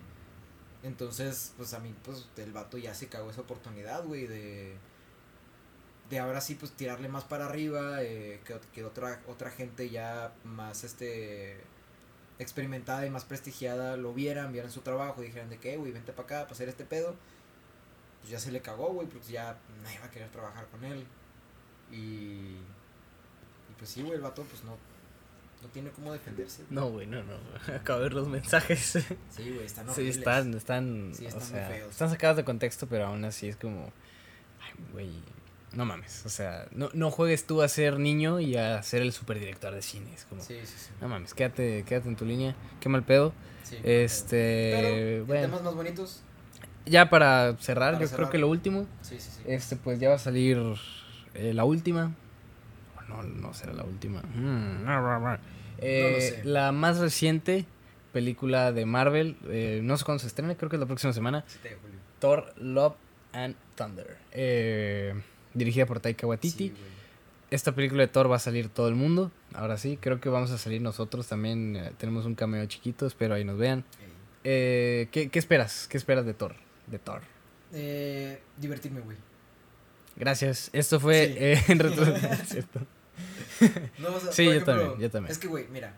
Entonces, 0.82 1.52
pues 1.56 1.74
a 1.74 1.78
mí, 1.80 1.94
pues 2.05 2.28
el 2.36 2.52
vato 2.52 2.78
ya 2.78 2.94
se 2.94 3.09
cagó 3.09 3.30
esa 3.30 3.40
oportunidad, 3.40 4.05
güey, 4.05 4.26
de, 4.26 4.76
de 6.10 6.18
ahora 6.18 6.40
sí, 6.40 6.55
pues 6.55 6.72
tirarle 6.72 7.09
más 7.09 7.24
para 7.24 7.47
arriba, 7.47 8.02
eh, 8.02 8.40
que, 8.44 8.55
ot- 8.55 8.66
que 8.72 8.84
otra, 8.84 9.20
otra 9.26 9.51
gente 9.51 9.90
ya 9.90 10.32
más, 10.44 10.84
este, 10.84 11.56
experimentada 12.38 13.06
y 13.06 13.10
más 13.10 13.24
prestigiada 13.24 13.97
lo 13.97 14.12
vieran, 14.14 14.52
vieran 14.52 14.70
su 14.70 14.82
trabajo, 14.82 15.22
dijeran 15.22 15.51
de 15.51 15.59
que, 15.59 15.76
güey, 15.76 15.93
vente 15.93 16.12
para 16.12 16.26
acá 16.26 16.40
para 16.43 16.52
hacer 16.52 16.68
este 16.68 16.84
pedo. 16.84 17.16
Pues 18.20 18.30
ya 18.30 18.38
se 18.38 18.52
le 18.52 18.60
cagó, 18.60 18.93
güey, 18.93 19.09
pues 19.09 19.28
ya 19.28 19.59
nadie 19.82 19.98
va 19.98 20.06
a 20.06 20.10
querer 20.10 20.28
trabajar 20.30 20.66
con 20.68 20.84
él. 20.84 21.06
Y, 21.90 21.97
y 22.01 23.74
pues 23.78 23.90
sí, 23.90 24.02
güey, 24.02 24.14
el 24.14 24.20
vato, 24.20 24.43
pues 24.44 24.62
no, 24.64 24.76
no 25.62 25.69
tiene 25.69 25.91
cómo 25.91 26.12
defenderse. 26.12 26.62
güey. 26.65 26.74
No, 26.74 26.91
güey, 26.91 27.07
no, 27.07 27.23
no. 27.23 27.35
Acabo 27.74 27.99
de 28.01 28.05
ver 28.05 28.15
los 28.15 28.28
mensajes. 28.28 28.81
Sí, 29.31 29.51
güey, 29.51 29.65
están 29.66 29.87
sí, 29.87 29.93
horribles. 29.93 30.16
están, 30.19 30.55
están, 30.55 31.12
Sí, 31.15 31.24
o 31.24 31.28
están 31.28 31.43
muy 31.43 31.51
sea, 31.51 31.69
feos. 31.69 31.91
están 31.91 32.11
sacados 32.11 32.37
de 32.37 32.45
contexto, 32.45 32.87
pero 32.87 33.07
aún 33.07 33.24
así 33.24 33.49
es 33.49 33.57
como, 33.57 33.93
ay, 34.62 34.73
güey, 34.93 35.11
no 35.73 35.85
mames, 35.85 36.24
o 36.24 36.28
sea, 36.31 36.66
no, 36.73 36.89
no 36.95 37.11
juegues 37.11 37.47
tú 37.47 37.61
a 37.62 37.69
ser 37.69 37.99
niño 37.99 38.41
y 38.41 38.57
a 38.57 38.83
ser 38.83 39.03
el 39.03 39.12
superdirector 39.12 39.74
de 39.74 39.83
cine, 39.83 40.11
es 40.15 40.24
como, 40.24 40.41
Sí, 40.41 40.55
sí, 40.65 40.74
sí. 40.78 40.91
no 41.03 41.09
mames, 41.09 41.35
quédate, 41.35 41.83
quédate 41.87 42.09
en 42.09 42.16
tu 42.16 42.24
línea, 42.24 42.55
qué 42.81 42.89
mal 42.89 43.03
pedo. 43.03 43.35
sí 43.62 43.77
Este, 43.83 44.73
Pero, 44.74 45.27
bueno, 45.27 45.43
temas 45.43 45.62
más 45.62 45.74
bonitos, 45.74 46.23
ya 46.87 47.11
para 47.11 47.57
cerrar, 47.59 47.95
Para 47.95 48.07
yo 48.07 48.11
creo 48.15 48.31
que 48.31 48.39
lo 48.39 48.49
último, 48.49 48.87
sí, 49.03 49.16
sí, 49.19 49.31
sí. 49.31 49.43
este, 49.47 49.77
pues 49.77 49.99
ya 50.01 50.09
va 50.09 50.15
a 50.15 50.19
salir 50.19 50.59
eh, 51.35 51.53
la 51.53 51.65
última, 51.65 52.15
O 52.26 52.26
no, 53.16 53.48
no 53.48 53.55
será 53.55 53.72
la 53.72 53.84
última, 53.84 54.22
Mm, 54.22 54.86
Eh, 55.78 56.20
sé. 56.43 56.44
la 56.44 56.72
más 56.72 56.98
reciente 56.98 57.66
película 58.12 58.72
de 58.72 58.86
Marvel, 58.86 59.36
eh, 59.48 59.80
no 59.82 59.97
sé 59.97 60.05
cuándo 60.05 60.20
se 60.20 60.26
estrena, 60.28 60.55
creo 60.55 60.70
que 60.70 60.76
es 60.76 60.80
la 60.80 60.86
próxima 60.86 61.12
semana, 61.12 61.44
7 61.47 61.68
de 61.68 61.74
julio. 61.76 61.98
Thor, 62.18 62.55
Love 62.59 62.94
and 63.32 63.55
Thunder. 63.74 64.16
Eh, 64.32 65.14
dirigida 65.52 65.84
por 65.86 66.01
Taika 66.01 66.26
Waititi. 66.26 66.68
Sí. 66.70 66.74
Esta 67.51 67.72
película 67.74 68.02
de 68.02 68.09
Thor 68.09 68.30
va 68.30 68.36
a 68.36 68.40
salir 68.40 68.68
todo 68.70 68.88
el 68.88 68.94
mundo. 68.94 69.30
Ahora 69.55 69.76
sí, 69.76 69.98
creo 70.01 70.18
que 70.20 70.28
vamos 70.30 70.51
a 70.51 70.59
salir 70.59 70.80
nosotros 70.80 71.28
también. 71.28 71.76
eh, 71.76 71.93
tenemos 71.98 72.24
un 72.26 72.34
cameo 72.34 72.64
chiquito, 72.66 73.06
espero 73.06 73.34
ahí 73.34 73.44
nos 73.44 73.59
vean. 73.59 73.84
Eh, 74.44 75.09
¿qué, 75.12 75.28
qué 75.28 75.38
esperas? 75.38 75.86
¿Qué 75.88 75.97
esperas 75.98 76.24
de 76.24 76.32
Thor? 76.34 76.55
De 76.86 76.98
Thor. 76.98 77.20
Eh, 77.72 78.40
divertirme, 78.56 79.01
güey. 79.01 79.16
Gracias. 80.16 80.70
Esto 80.72 80.98
fue 80.98 81.26
Sí. 81.26 81.34
eh, 81.36 81.62
en 81.68 81.78
retro. 81.80 82.05
No, 83.98 84.14
o 84.14 84.20
sea, 84.20 84.32
Sí, 84.32 84.44
yo 84.44 84.64
también, 84.64 84.98
yo 84.98 85.10
también. 85.10 85.30
Es 85.32 85.38
que, 85.38 85.48
güey, 85.48 85.66
mira, 85.68 85.94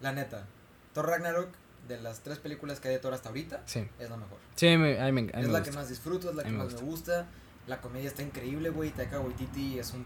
la 0.00 0.12
neta, 0.12 0.46
Thor 0.94 1.06
Ragnarok, 1.06 1.48
de 1.88 2.00
las 2.00 2.20
tres 2.20 2.38
películas 2.38 2.78
que 2.80 2.88
hay 2.88 2.94
de 2.94 3.00
Thor 3.00 3.14
hasta 3.14 3.28
ahorita, 3.30 3.62
Sí. 3.66 3.86
es 3.98 4.10
la 4.10 4.16
mejor. 4.16 4.38
Sí, 4.54 4.68
a 4.68 4.70
mí 4.72 4.76
me, 4.78 5.00
a 5.00 5.04
mí 5.06 5.12
me- 5.12 5.20
a 5.20 5.24
mí 5.24 5.30
es 5.34 5.36
me 5.46 5.52
la 5.52 5.58
gusta. 5.58 5.62
que 5.64 5.76
más 5.76 5.88
disfruto, 5.88 6.30
es 6.30 6.36
la 6.36 6.44
que 6.44 6.50
más 6.50 6.72
me 6.74 6.80
gusta. 6.80 7.26
La 7.66 7.80
comedia 7.80 8.08
está 8.08 8.22
increíble, 8.22 8.70
güey. 8.70 8.90
Taika 8.90 9.20
Waititi 9.20 9.78
es 9.78 9.92
un 9.92 10.04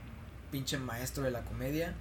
pinche 0.50 0.78
maestro 0.78 1.24
de 1.24 1.30
la 1.30 1.42
comedia. 1.42 1.94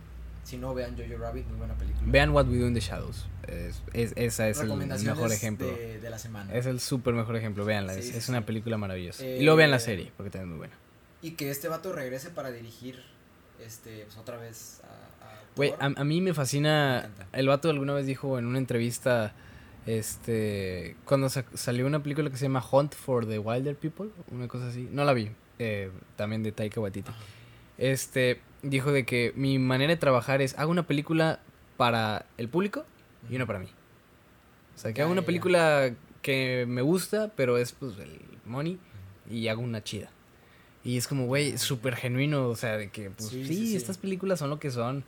Si 0.43 0.57
no, 0.57 0.73
vean 0.73 0.97
Jojo 0.97 1.17
Rabbit, 1.21 1.47
muy 1.47 1.57
buena 1.57 1.73
película. 1.75 2.03
Vean 2.05 2.31
What 2.31 2.47
We 2.47 2.57
Do 2.59 2.67
in 2.67 2.73
the 2.73 2.79
Shadows. 2.81 3.27
Es, 3.47 3.81
es- 3.93 4.13
esa 4.15 4.49
es 4.49 4.59
el 4.59 4.73
mejor 4.75 5.31
ejemplo. 5.31 5.67
De, 5.67 5.99
de 5.99 6.09
la 6.09 6.19
semana. 6.19 6.53
Es 6.53 6.65
el 6.65 6.79
súper 6.79 7.13
mejor 7.13 7.35
ejemplo, 7.37 7.63
véanla. 7.65 7.93
Sí, 7.93 7.99
es 7.99 8.05
sí, 8.07 8.17
es 8.17 8.29
una 8.29 8.45
película 8.45 8.77
maravillosa. 8.77 9.23
Eh, 9.25 9.37
y 9.39 9.43
luego 9.43 9.57
vean 9.57 9.71
la 9.71 9.79
serie, 9.79 10.11
porque 10.17 10.29
también 10.29 10.47
es 10.47 10.49
muy 10.49 10.57
buena. 10.59 10.75
Y 11.21 11.31
que 11.31 11.49
este 11.49 11.67
vato 11.69 11.93
regrese 11.93 12.29
para 12.29 12.51
dirigir, 12.51 13.01
este, 13.65 14.03
pues 14.05 14.17
otra 14.17 14.37
vez 14.37 14.81
a, 14.83 15.25
a 15.25 15.39
Güey, 15.55 15.73
a, 15.79 15.85
a 15.85 16.03
mí 16.03 16.21
me 16.21 16.33
fascina. 16.33 17.09
Me 17.31 17.39
el 17.39 17.47
vato 17.47 17.69
alguna 17.69 17.93
vez 17.93 18.05
dijo 18.05 18.37
en 18.39 18.45
una 18.45 18.57
entrevista. 18.57 19.33
Este. 19.85 20.95
Cuando 21.05 21.29
sa- 21.29 21.45
salió 21.53 21.85
una 21.85 22.01
película 22.01 22.29
que 22.29 22.37
se 22.37 22.43
llama 22.45 22.63
Hunt 22.71 22.95
for 22.95 23.25
the 23.27 23.39
Wilder 23.39 23.75
People. 23.75 24.09
Una 24.31 24.47
cosa 24.47 24.67
así. 24.67 24.87
No 24.91 25.03
la 25.05 25.13
vi. 25.13 25.31
eh, 25.59 25.91
también 26.15 26.43
de 26.43 26.51
Taika 26.51 26.79
Waititi. 26.79 27.09
Ajá. 27.09 27.19
Este. 27.77 28.41
Dijo 28.61 28.91
de 28.91 29.05
que 29.05 29.33
mi 29.35 29.59
manera 29.59 29.91
de 29.91 29.97
trabajar 29.97 30.41
es. 30.41 30.57
Hago 30.57 30.71
una 30.71 30.87
película 30.87 31.39
para 31.77 32.25
el 32.37 32.47
público 32.49 32.85
y 33.29 33.35
una 33.35 33.45
para 33.45 33.59
mí. 33.59 33.67
O 34.75 34.77
sea, 34.77 34.91
que 34.93 34.97
Ya, 34.99 35.03
hago 35.03 35.11
una 35.11 35.21
ya, 35.21 35.23
ya. 35.23 35.27
película 35.27 35.93
que 36.21 36.65
me 36.67 36.81
gusta, 36.81 37.31
pero 37.35 37.57
es 37.57 37.73
pues 37.73 37.97
el 37.99 38.19
money. 38.45 38.79
Y 39.29 39.47
hago 39.49 39.61
una 39.61 39.83
chida. 39.83 40.09
Y 40.83 40.97
es 40.97 41.07
como, 41.07 41.25
güey, 41.27 41.57
súper 41.57 41.95
genuino. 41.95 42.47
O 42.49 42.55
sea, 42.55 42.77
de 42.77 42.89
que, 42.89 43.09
pues 43.09 43.29
Sí, 43.29 43.45
sí, 43.45 43.55
sí, 43.55 43.67
sí. 43.67 43.75
estas 43.75 43.97
películas 43.97 44.39
son 44.39 44.49
lo 44.49 44.59
que 44.59 44.69
son. 44.71 45.03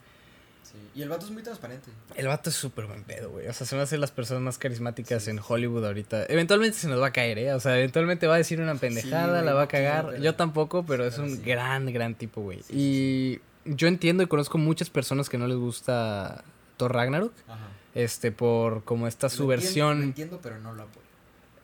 Sí. 0.64 0.72
Y 0.96 1.02
el 1.04 1.10
vato 1.10 1.26
es 1.26 1.32
muy 1.32 1.44
transparente. 1.44 1.90
El 2.16 2.28
vato 2.28 2.50
es 2.50 2.56
súper 2.56 2.86
buen 2.86 3.04
pedo, 3.04 3.30
güey. 3.30 3.48
O 3.48 3.54
sea, 3.54 3.68
se 3.68 3.76
me 3.76 3.82
hace 3.82 3.98
las 3.98 4.12
personas 4.12 4.42
más 4.42 4.58
carismáticas 4.58 5.28
en. 5.28 5.40
Hollywood 5.46 5.86
ahorita. 5.86 6.26
Eventualmente 6.28 6.78
se 6.78 6.88
nos 6.88 7.00
va 7.02 7.08
a 7.08 7.14
caer, 7.14 7.38
¿eh? 7.38 7.54
O 7.54 7.60
sea, 7.60 7.78
eventualmente 7.78 8.26
va 8.28 8.36
a 8.36 8.38
decir 8.38 8.60
una 8.62 8.76
pendejada, 8.76 9.42
la 9.42 9.54
va 9.54 9.64
a 9.64 9.68
cagar. 9.68 10.08
pero- 10.12 10.24
Yo 10.24 10.36
tampoco, 10.36 10.86
pero 10.86 11.06
es 11.06 11.18
un 11.18 11.42
gran, 11.44 11.92
gran 11.94 12.16
tipo, 12.16 12.42
güey. 12.42 12.62
Y 12.70 13.40
yo 13.66 13.88
entiendo 13.88 14.24
y 14.24 14.28
conozco 14.28 14.58
muchas 14.58 14.90
personas 14.90 15.30
que 15.30 15.38
no 15.38 15.48
les 15.48 15.58
gusta 15.58 16.44
Thor 16.78 16.94
Ragnarok. 16.94 17.34
Ajá. 17.48 17.68
Este, 17.94 18.32
por 18.32 18.84
como 18.84 19.08
esta 19.08 19.28
Lo 19.28 19.30
su 19.30 19.52
entiendo, 19.52 20.04
entiendo, 20.04 20.40
pero 20.42 20.60
no 20.60 20.74
lo 20.74 20.84
apoyo. 20.84 21.05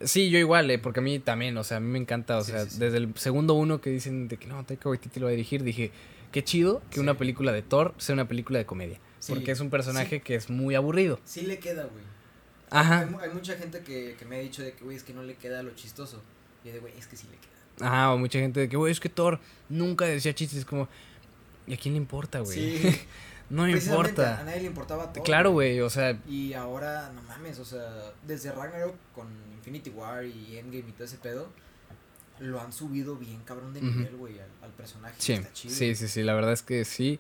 Sí, 0.06 0.30
yo 0.30 0.40
igual, 0.40 0.70
eh, 0.72 0.80
porque 0.80 1.00
a 1.00 1.04
mí 1.04 1.20
también, 1.20 1.58
o 1.58 1.64
sea, 1.64 1.78
a 1.78 1.80
mí 1.80 1.88
me 1.88 2.00
encanta, 2.00 2.38
o 2.38 2.44
Sí, 2.44 2.52
sea, 2.52 2.66
sí, 2.66 2.72
sí. 2.72 2.80
desde 2.80 2.98
el 2.98 3.14
segundo 3.18 3.54
uno 3.54 3.82
que 3.82 3.90
dicen 3.90 4.28
de 4.28 4.38
que 4.38 4.48
no, 4.48 4.64
Taika 4.66 4.90
Waititi 4.90 5.20
lo 5.20 5.26
va 5.26 5.30
a 5.30 5.32
dirigir, 5.32 5.64
dije, 5.64 5.92
qué 6.32 6.44
chido 6.44 6.82
que 6.90 7.00
una 7.00 7.18
película 7.18 7.52
de 7.52 7.62
Thor 7.62 7.94
sea 7.98 8.14
una 8.14 8.28
película 8.28 8.60
de 8.60 8.66
comedia. 8.66 9.00
Sí, 9.20 9.34
Porque 9.34 9.52
es 9.52 9.60
un 9.60 9.70
personaje 9.70 10.22
que 10.22 10.36
es 10.36 10.50
muy 10.50 10.74
aburrido. 10.76 11.20
Sí 11.26 11.42
le 11.42 11.60
queda, 11.60 11.84
güey. 11.84 12.04
Ajá. 12.72 13.02
Hay, 13.02 13.06
mu- 13.10 13.20
hay 13.20 13.30
mucha 13.30 13.56
gente 13.56 13.82
que, 13.82 14.16
que 14.18 14.26
me 14.26 14.38
ha 14.38 14.40
dicho 14.40 14.64
de 14.64 14.74
que, 14.74 14.84
güey, 14.84 14.98
es 14.98 15.04
que 15.04 15.14
no 15.14 15.22
le 15.24 15.36
queda 15.36 15.62
lo 15.62 15.72
chistoso. 15.76 16.22
Y 16.64 16.68
yo 16.70 16.74
de, 16.74 16.80
güey, 16.80 16.94
es 16.98 17.06
que 17.06 17.16
sí 17.18 17.28
le 17.30 17.38
queda. 17.38 17.88
Ajá, 17.88 18.14
o 18.14 18.18
mucha 18.18 18.40
gente 18.40 18.60
de 18.62 18.70
que, 18.70 18.78
güey, 18.78 18.92
es 18.92 19.00
que 19.00 19.10
Thor 19.10 19.40
nunca 19.70 20.06
decía 20.06 20.34
chistes. 20.34 20.66
como, 20.66 20.88
¿y 21.68 21.74
a 21.74 21.78
quién 21.78 21.94
le 21.94 21.98
importa, 22.00 22.40
güey? 22.40 22.58
Sí. 22.80 23.00
no 23.52 23.64
me 23.66 23.72
Precisamente, 23.74 24.22
A 24.22 24.26
importa. 24.26 24.44
nadie 24.46 24.62
le 24.62 24.68
importaba 24.68 25.14
todo. 25.14 25.24
Claro, 25.24 25.52
güey, 25.52 25.80
o 25.82 25.90
sea, 25.90 26.18
Y 26.28 26.54
ahora, 26.54 27.12
no 27.14 27.22
mames, 27.24 27.60
o 27.60 27.66
sea, 27.66 27.84
desde 28.26 28.52
Ragnarok 28.52 28.96
con 29.14 29.28
Infinity 29.58 29.90
War 29.92 30.26
y 30.26 30.58
Endgame 30.58 30.90
y 30.90 30.92
todo 30.94 31.04
ese 31.04 31.18
pedo, 31.18 31.50
lo 32.40 32.60
han 32.60 32.74
subido 32.74 33.16
bien 33.18 33.42
cabrón 33.46 33.74
de 33.74 33.82
nivel, 33.82 34.16
güey, 34.16 34.40
al, 34.40 34.50
al 34.64 34.72
personaje. 34.72 35.14
sí, 35.20 35.34
Está 35.34 35.54
chido. 35.54 35.76
sí, 35.76 35.94
sí, 35.96 36.08
sí, 36.08 36.24
la 36.24 36.34
verdad 36.34 36.54
es 36.54 36.64
que 36.64 36.84
sí. 36.86 37.20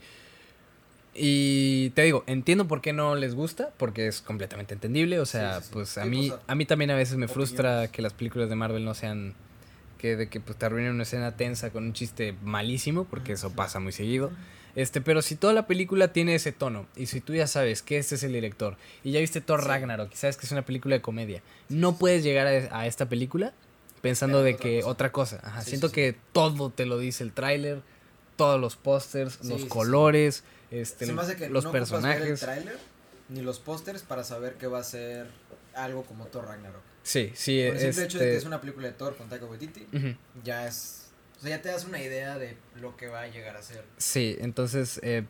Y 1.14 1.90
te 1.92 2.04
digo, 2.04 2.24
entiendo 2.26 2.68
por 2.68 2.82
qué 2.82 2.94
no 2.94 3.16
les 3.16 3.36
gusta, 3.36 3.72
porque 3.78 4.08
es 4.08 4.22
completamente 4.22 4.74
entendible. 4.74 5.20
O 5.20 5.26
sea, 5.26 5.56
Sí, 5.56 5.60
sí, 5.62 5.66
sí. 5.68 5.74
pues 5.74 5.98
a 5.98 6.06
mí, 6.06 6.32
a 6.48 6.56
mí 6.56 6.66
también 6.66 6.90
a 6.92 6.96
veces 6.96 7.18
me 7.18 7.28
frustra 7.28 7.90
que 7.90 8.02
las 8.02 8.14
películas 8.14 8.48
de 8.50 8.56
Marvel 8.56 8.86
no 8.86 8.94
sean, 8.94 9.34
que 9.98 10.16
de 10.16 10.30
que 10.30 10.40
pues 10.40 10.58
te 10.58 10.66
arruinen 10.66 10.94
una 10.94 11.04
escena 11.04 11.36
tensa 11.36 11.70
con 11.72 11.84
un 11.84 11.94
chiste 11.94 12.34
malísimo, 12.42 13.04
porque 13.04 13.34
eso 13.34 13.52
pasa 13.52 13.80
muy 13.80 13.92
seguido. 13.92 14.32
Este, 14.76 15.02
pero 15.02 15.22
si 15.22 15.36
toda 15.36 15.54
la 15.54 15.68
película 15.68 16.14
tiene 16.14 16.36
ese 16.36 16.52
tono, 16.52 16.86
y 16.96 17.08
si 17.08 17.22
tú 17.22 17.34
ya 17.34 17.48
sabes 17.48 17.82
que 17.82 17.98
este 17.98 18.16
es 18.16 18.24
el 18.24 18.34
director, 18.34 18.78
y 19.04 19.12
ya 19.12 19.20
viste 19.20 19.42
Thor 19.42 19.62
Sí. 19.62 19.68
Ragnarok, 19.68 20.12
y 20.14 20.16
sabes 20.16 20.38
que 20.38 20.46
es 20.46 20.52
una 20.52 20.64
película 20.66 20.96
de 20.96 21.02
comedia, 21.02 21.42
no 21.70 21.98
puedes 21.98 22.24
llegar 22.24 22.48
a, 22.48 22.80
a 22.80 22.88
esta 22.88 23.08
película 23.10 23.54
pensando 24.02 24.42
de 24.44 24.54
otra 24.54 24.64
que 24.64 24.76
cosa. 24.80 24.90
otra 24.92 25.12
cosa. 25.12 25.40
Ajá, 25.44 25.62
Sí, 25.62 25.70
siento 25.72 25.90
sí, 25.90 25.94
que 25.96 26.16
todo 26.34 26.70
te 26.72 26.86
lo 26.86 26.98
dice 26.98 27.24
el 27.24 27.34
tráiler, 27.34 27.82
todos 28.36 28.60
los 28.60 28.76
pósters, 28.76 29.44
los 29.46 29.66
colores, 29.66 30.44
este, 30.72 31.06
Se 31.06 31.14
me 31.14 31.22
hace 31.22 31.36
que 31.36 31.50
los 31.50 31.64
no 31.66 31.70
ocupas 31.72 31.92
ver 31.92 32.02
el 32.04 32.18
personajes. 32.28 32.40
tráiler 32.40 32.78
ni 33.30 33.42
los 33.42 33.60
pósters 33.60 34.02
para 34.04 34.24
saber 34.24 34.56
que 34.56 34.68
va 34.68 34.80
a 34.80 34.84
ser 34.84 35.28
algo 35.76 36.04
como 36.04 36.26
Thor 36.28 36.46
Ragnarok. 36.46 36.82
Sí, 37.04 37.32
sí, 37.36 37.64
Por 37.68 37.76
el 37.76 37.82
simple 37.82 38.04
hecho 38.06 38.20
de 38.20 38.26
que 38.26 38.32
es 38.32 38.38
este, 38.38 38.48
una 38.48 38.60
película 38.62 38.88
de 38.88 38.94
Thor 38.94 39.16
con 39.16 39.28
Taika 39.30 39.46
Waititi, 39.46 39.86
ya 40.44 40.68
es... 40.68 41.11
O 41.42 41.44
sea, 41.44 41.58
ya 41.58 41.62
te 41.64 41.70
das 41.70 41.86
una 41.86 42.00
idea 42.00 42.38
de 42.38 42.56
lo 42.80 42.96
que 42.96 43.08
va 43.08 43.22
a 43.22 43.28
llegar 43.28 43.58
a 43.58 43.64
ser. 43.64 43.84
Sí, 43.98 44.38
entonces 44.40 45.00
eh, 45.02 45.24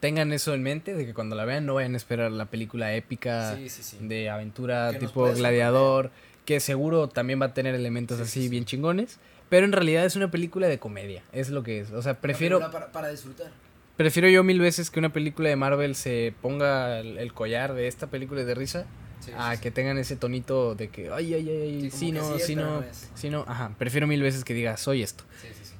tengan 0.00 0.32
eso 0.32 0.54
en 0.54 0.62
mente, 0.64 0.94
de 0.94 1.06
que 1.06 1.14
cuando 1.14 1.36
la 1.36 1.44
vean 1.44 1.64
no 1.66 1.74
vayan 1.74 1.94
a 1.94 1.96
esperar 1.96 2.32
la 2.32 2.46
película 2.46 2.92
épica 2.94 3.54
Sí, 3.56 3.68
sí, 3.68 3.82
sí. 3.84 3.98
de 4.00 4.28
aventura 4.28 4.98
tipo 4.98 5.32
gladiador, 5.32 6.10
que 6.44 6.58
seguro 6.58 7.08
también 7.08 7.40
va 7.40 7.46
a 7.46 7.54
tener 7.54 7.76
elementos 7.76 8.16
Sí, 8.16 8.22
así 8.24 8.32
sí, 8.32 8.42
sí. 8.42 8.48
bien 8.48 8.64
chingones, 8.64 9.20
pero 9.48 9.64
en 9.64 9.70
realidad 9.70 10.04
es 10.04 10.16
una 10.16 10.32
película 10.32 10.66
de 10.66 10.80
comedia, 10.80 11.22
es 11.32 11.50
lo 11.50 11.62
que 11.62 11.78
es. 11.80 11.92
O 11.92 12.02
sea, 12.02 12.14
prefiero, 12.20 12.58
Para, 12.72 12.90
para 12.90 13.08
disfrutar. 13.10 13.52
prefiero 13.96 14.28
yo 14.28 14.42
mil 14.42 14.58
veces 14.58 14.90
que 14.90 14.98
una 14.98 15.12
película 15.12 15.48
de 15.48 15.54
Marvel 15.54 15.94
se 15.94 16.34
ponga 16.42 16.98
el, 16.98 17.18
el 17.18 17.32
collar 17.32 17.74
de 17.74 17.86
esta 17.86 18.08
película 18.08 18.42
de 18.42 18.54
risa 18.56 18.86
Sí, 19.24 19.30
a 19.36 19.56
que 19.60 19.70
tengan 19.70 19.98
ese 19.98 20.16
tonito 20.16 20.74
de 20.74 20.88
que, 20.88 21.10
ay, 21.10 21.32
ay, 21.34 21.48
ay, 21.48 21.90
Sí, 21.90 22.10
no, 22.12 22.38
sí, 22.38 22.56
no, 22.56 22.84
sí, 23.14 23.30
no, 23.30 23.44
ajá, 23.46 23.74
prefiero 23.78 24.06
mil 24.06 24.20
veces 24.20 24.42
que 24.44 24.52
diga, 24.52 24.76
soy 24.76 25.02
esto. 25.02 25.24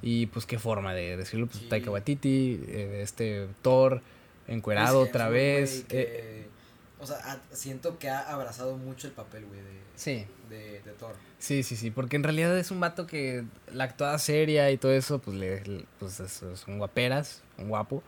Y 0.01 0.25
pues 0.27 0.45
qué 0.45 0.59
forma 0.59 0.93
de 0.93 1.17
decirlo, 1.17 1.47
pues. 1.47 1.67
Taika 1.67 1.91
Waititi, 1.91 2.61
eh, 2.67 2.99
este 3.03 3.47
Thor, 3.61 4.01
encuerado 4.47 4.99
otra 5.01 5.29
vez. 5.29 5.81
eh, 5.81 5.85
que- 5.87 6.47
o 6.99 7.05
sea, 7.05 7.41
siento 7.51 7.99
que 7.99 8.09
ha 8.09 8.19
abrazado 8.33 8.77
mucho 8.77 9.07
el 9.07 9.13
papel, 9.13 9.43
güey, 9.45 9.59
de, 9.59 9.79
sí, 9.95 10.25
de, 10.49 10.81
de 10.81 10.91
Thor. 10.97 11.13
sí, 11.37 11.61
sí, 11.63 11.75
sí, 11.75 11.91
porque 11.91 12.15
en 12.15 12.23
realidad 12.23 12.57
es 12.57 12.71
un 12.71 12.79
vato 12.79 13.07
que 13.07 13.43
la 13.73 13.83
actuada 13.83 14.17
seria 14.19 14.71
y 14.71 14.77
todo 14.77 14.93
eso, 14.93 15.19
pues, 15.19 15.35
le, 15.35 15.85
pues 15.99 16.21
es- 16.21 16.41
son 16.55 16.77
guaperas, 16.77 17.41
un 17.57 17.67
guapo. 17.67 18.01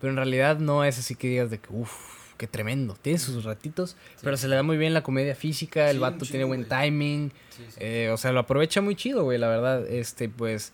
Pero 0.00 0.10
en 0.10 0.16
realidad 0.16 0.58
no 0.58 0.82
es 0.84 0.98
así 0.98 1.14
que 1.14 1.28
digas 1.28 1.50
de 1.50 1.58
que, 1.58 1.68
uff, 1.72 1.92
qué 2.38 2.46
tremendo. 2.46 2.96
Tiene 3.02 3.18
sus 3.18 3.44
ratitos, 3.44 3.96
pero 4.22 4.38
se 4.38 4.48
le 4.48 4.56
da 4.56 4.62
muy 4.62 4.78
bien 4.78 4.94
la 4.94 5.02
comedia 5.02 5.34
física, 5.34 5.90
el 5.90 5.98
vato 6.00 6.24
tiene 6.24 6.44
buen 6.44 6.64
güey. 6.64 6.82
timing. 6.84 7.32
Sí, 7.50 7.64
eh, 7.78 8.08
o 8.10 8.16
sea, 8.16 8.32
lo 8.32 8.40
aprovecha 8.40 8.80
muy 8.80 8.94
chido, 8.94 9.24
güey, 9.24 9.36
la 9.36 9.48
verdad. 9.48 9.86
Este, 9.86 10.30
pues. 10.30 10.72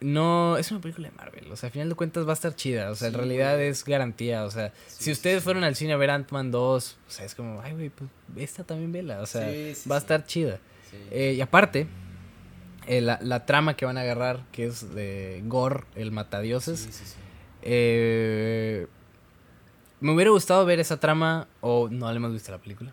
No, 0.00 0.56
es 0.56 0.68
una 0.72 0.80
película 0.80 1.08
de 1.10 1.14
Marvel. 1.16 1.52
O 1.52 1.54
sea, 1.54 1.68
al 1.68 1.72
final 1.72 1.88
de 1.88 1.94
cuentas 1.94 2.26
va 2.26 2.30
a 2.30 2.34
estar 2.34 2.56
chida. 2.56 2.90
O 2.90 2.96
sea, 2.96 3.06
en 3.06 3.14
realidad 3.14 3.54
güey. 3.54 3.68
es 3.68 3.84
garantía. 3.84 4.44
O 4.44 4.50
sea, 4.50 4.72
si 4.88 5.12
ustedes 5.12 5.44
fueron 5.44 5.62
al 5.62 5.76
cine 5.76 5.92
a 5.92 5.96
ver 5.96 6.10
Ant-Man 6.10 6.50
2, 6.50 6.98
o 7.06 7.10
sea, 7.10 7.24
es 7.24 7.36
como, 7.36 7.60
ay, 7.60 7.72
güey, 7.74 7.90
pues 7.90 8.10
esta 8.36 8.64
también 8.64 8.90
vela. 8.90 9.20
O 9.20 9.26
sea, 9.26 9.46
va 9.88 9.94
a 9.94 9.98
estar 9.98 10.26
chida. 10.26 10.58
Eh, 11.12 11.34
y 11.36 11.40
aparte, 11.40 11.86
eh, 12.88 13.00
la, 13.00 13.20
la 13.22 13.46
trama 13.46 13.76
que 13.76 13.84
van 13.84 13.96
a 13.96 14.00
agarrar, 14.00 14.44
que 14.50 14.66
es 14.66 14.92
de 14.92 15.40
Gore, 15.46 15.84
el 15.94 16.10
matadioses. 16.10 16.80
Sí, 16.80 16.90
sí, 16.90 17.04
sí. 17.06 17.14
Eh, 17.62 18.88
me 20.02 20.12
hubiera 20.12 20.30
gustado 20.30 20.64
ver 20.66 20.80
esa 20.80 20.98
trama, 21.00 21.48
o 21.60 21.88
no 21.90 22.10
le 22.10 22.16
hemos 22.16 22.32
visto 22.32 22.50
la 22.52 22.58
película, 22.58 22.92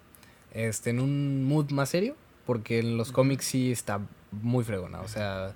este, 0.53 0.91
en 0.91 0.99
un 0.99 1.43
mood 1.43 1.71
más 1.71 1.89
serio, 1.89 2.15
porque 2.45 2.79
en 2.79 2.97
los 2.97 3.11
cómics 3.11 3.45
sí 3.45 3.71
está 3.71 3.99
muy 4.31 4.63
fregona, 4.63 5.01
o 5.01 5.07
sea, 5.07 5.53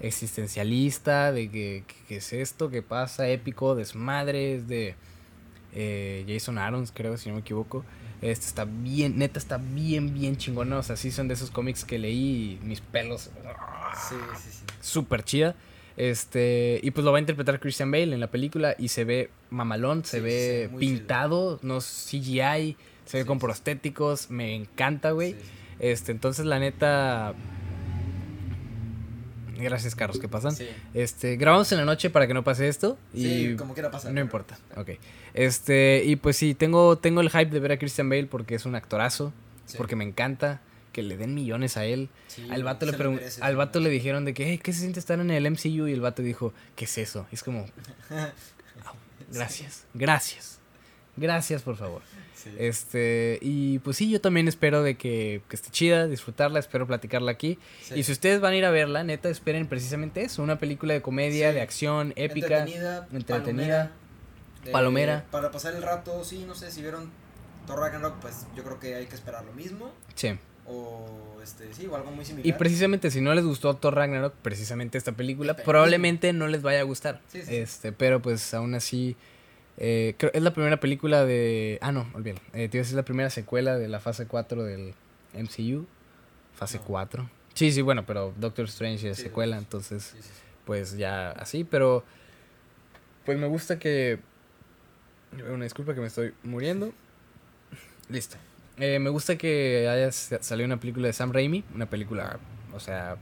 existencialista, 0.00 1.32
de 1.32 1.50
que, 1.50 1.84
que- 2.08 2.16
es 2.16 2.32
esto, 2.32 2.70
que 2.70 2.82
pasa, 2.82 3.28
épico, 3.28 3.74
desmadres, 3.74 4.68
de 4.68 4.94
eh, 5.74 6.24
Jason 6.28 6.58
Aaron, 6.58 6.86
creo, 6.86 7.16
si 7.16 7.28
no 7.28 7.36
me 7.36 7.40
equivoco. 7.40 7.84
Este 8.20 8.46
está 8.46 8.64
bien, 8.66 9.18
neta 9.18 9.38
está 9.38 9.56
bien, 9.58 10.14
bien 10.14 10.36
chingona, 10.36 10.78
o 10.78 10.82
sea, 10.82 10.96
sí 10.96 11.10
son 11.10 11.26
de 11.28 11.34
esos 11.34 11.50
cómics 11.50 11.84
que 11.84 11.98
leí 11.98 12.58
y 12.62 12.64
mis 12.64 12.80
pelos 12.80 13.30
Sí, 14.08 14.14
sí, 14.36 14.50
sí. 14.52 14.64
súper 14.80 15.24
chida. 15.24 15.56
Este, 15.96 16.80
y 16.82 16.90
pues 16.92 17.04
lo 17.04 17.12
va 17.12 17.18
a 17.18 17.20
interpretar 17.20 17.60
Christian 17.60 17.90
Bale 17.90 18.14
en 18.14 18.20
la 18.20 18.30
película 18.30 18.74
y 18.78 18.88
se 18.88 19.04
ve 19.04 19.30
mamalón, 19.50 20.04
se 20.04 20.18
Sí, 20.18 20.22
ve 20.22 20.68
sí, 20.70 20.76
pintado, 20.78 21.58
no 21.62 21.80
CGI, 21.80 22.76
se 23.04 23.16
ve 23.18 23.22
Sí, 23.22 23.24
con 23.26 23.38
prostéticos, 23.38 24.30
me 24.30 24.54
encanta, 24.54 25.10
güey. 25.12 25.36
Este, 25.78 26.12
entonces 26.12 26.46
la 26.46 26.58
neta 26.58 27.34
Gracias, 29.58 29.94
Carlos, 29.94 30.18
¿qué 30.18 30.28
pasan? 30.28 30.56
Sí. 30.56 30.66
Este, 30.94 31.36
grabamos 31.36 31.70
en 31.72 31.78
la 31.78 31.84
noche 31.84 32.10
para 32.10 32.26
que 32.26 32.34
no 32.34 32.42
pase 32.42 32.66
esto 32.68 32.98
y 33.14 33.22
Sí, 33.22 33.56
como 33.56 33.74
quiera 33.74 33.90
pasar. 33.90 34.10
no 34.10 34.14
pero- 34.16 34.24
importa. 34.24 34.58
Ok. 34.76 34.90
Este, 35.34 36.02
y 36.04 36.16
pues 36.16 36.36
sí, 36.36 36.54
tengo 36.54 36.96
tengo 36.98 37.20
el 37.20 37.30
hype 37.30 37.46
de 37.50 37.60
ver 37.60 37.72
a 37.72 37.78
Christian 37.78 38.08
Bale 38.08 38.26
porque 38.26 38.54
es 38.56 38.64
un 38.66 38.74
actorazo, 38.74 39.32
porque 39.76 39.94
me 39.94 40.04
encanta 40.04 40.60
que 40.92 41.02
le 41.02 41.16
den 41.16 41.34
millones 41.34 41.76
a 41.76 41.84
él. 41.84 42.08
Sí, 42.28 42.46
Al 42.50 42.62
vato, 42.64 42.86
le 42.86 42.92
merece, 42.96 43.42
al 43.42 43.56
vato 43.56 43.80
le 43.80 43.90
dijeron 43.90 44.24
de 44.24 44.34
que, 44.34 44.44
"Hey, 44.46 44.58
¿qué 44.62 44.72
se 44.72 44.80
siente 44.80 45.00
estar 45.00 45.18
en 45.18 45.30
el 45.30 45.46
MCU? 45.46 45.88
Y 45.88 45.92
el 45.92 46.00
vato 46.00 46.22
dijo, 46.22 46.52
¿qué 46.76 46.84
es 46.84 46.98
eso? 46.98 47.26
Y 47.32 47.34
es 47.36 47.42
como, 47.42 47.66
"Au, 48.10 48.94
gracias, 49.30 49.84
gracias, 49.94 50.58
gracias 51.16 51.62
por 51.62 51.76
favor. 51.76 52.02
Sí. 52.34 52.50
Este, 52.58 53.38
y 53.40 53.78
pues 53.80 53.96
sí, 53.96 54.10
yo 54.10 54.20
también 54.20 54.48
espero 54.48 54.82
de 54.82 54.96
que, 54.96 55.42
que 55.48 55.54
esté 55.54 55.70
chida, 55.70 56.08
disfrutarla, 56.08 56.58
espero 56.58 56.88
platicarla 56.88 57.30
aquí. 57.30 57.56
Sí. 57.82 57.94
Y 58.00 58.02
si 58.02 58.10
ustedes 58.10 58.40
van 58.40 58.52
a 58.52 58.56
ir 58.56 58.64
a 58.64 58.72
verla, 58.72 59.04
neta, 59.04 59.28
esperen 59.28 59.68
precisamente 59.68 60.22
eso, 60.22 60.42
una 60.42 60.58
película 60.58 60.92
de 60.92 61.02
comedia, 61.02 61.52
de 61.52 61.60
acción, 61.60 62.12
épica. 62.16 62.58
Entretenida, 62.58 63.06
entretenida, 63.12 63.32
palomera, 63.32 63.92
eh, 64.64 64.70
palomera. 64.72 65.24
para 65.30 65.52
pasar 65.52 65.74
el 65.76 65.82
rato, 65.84 66.24
sí, 66.24 66.44
no 66.44 66.56
sé, 66.56 66.72
si 66.72 66.82
vieron 66.82 67.12
Thor 67.68 67.78
Ragnarok, 67.78 68.18
pues 68.18 68.44
yo 68.56 68.64
creo 68.64 68.80
que 68.80 68.96
hay 68.96 69.06
que 69.06 69.14
esperar 69.14 69.44
lo 69.44 69.52
mismo. 69.52 69.92
Sí. 70.16 70.36
O, 70.66 71.40
este, 71.42 71.72
sí, 71.74 71.86
o 71.86 71.96
algo 71.96 72.10
muy 72.10 72.24
similar. 72.24 72.46
Y 72.46 72.52
precisamente 72.52 73.10
si 73.10 73.20
no 73.20 73.34
les 73.34 73.44
gustó 73.44 73.74
Thor 73.76 73.94
Ragnarok, 73.94 74.34
precisamente 74.34 74.98
esta 74.98 75.12
película, 75.12 75.56
probablemente 75.56 76.32
no 76.32 76.46
les 76.46 76.62
vaya 76.62 76.80
a 76.80 76.84
gustar. 76.84 77.20
Sí, 77.28 77.40
sí, 77.40 77.46
sí. 77.46 77.56
Este, 77.56 77.92
pero 77.92 78.22
pues 78.22 78.54
aún 78.54 78.74
así 78.74 79.16
eh, 79.78 80.14
creo, 80.18 80.30
es 80.34 80.42
la 80.42 80.52
primera 80.52 80.78
película 80.78 81.24
de 81.24 81.78
ah 81.80 81.92
no, 81.92 82.08
olvídalo. 82.14 82.40
Eh, 82.52 82.68
te 82.68 82.76
iba 82.76 82.82
a 82.82 82.84
decir 82.84 82.96
la 82.96 83.04
primera 83.04 83.30
secuela 83.30 83.76
de 83.76 83.88
la 83.88 84.00
fase 84.00 84.26
4 84.26 84.64
del 84.64 84.94
MCU. 85.34 85.86
Fase 86.54 86.78
No. 86.78 86.84
4. 86.84 87.30
Sí, 87.54 87.72
sí, 87.72 87.82
bueno, 87.82 88.06
pero 88.06 88.32
Doctor 88.38 88.66
Strange 88.66 89.10
es 89.10 89.18
secuela, 89.18 89.58
entonces 89.58 90.14
pues 90.64 90.96
ya 90.96 91.30
así, 91.30 91.64
pero 91.64 92.04
pues 93.24 93.38
me 93.38 93.46
gusta 93.46 93.78
que 93.78 94.20
una 95.50 95.64
disculpa 95.64 95.94
que 95.94 96.00
me 96.00 96.06
estoy 96.06 96.34
muriendo. 96.42 96.92
Listo. 98.08 98.36
Eh, 98.78 98.98
me 98.98 99.10
gusta 99.10 99.36
que 99.36 99.88
haya 99.88 100.10
sa- 100.12 100.42
salido 100.42 100.66
una 100.66 100.80
película 100.80 101.06
de 101.06 101.12
Sam 101.12 101.32
Raimi, 101.32 101.62
una 101.74 101.86
película, 101.86 102.38
o 102.72 102.80
sea, 102.80 103.16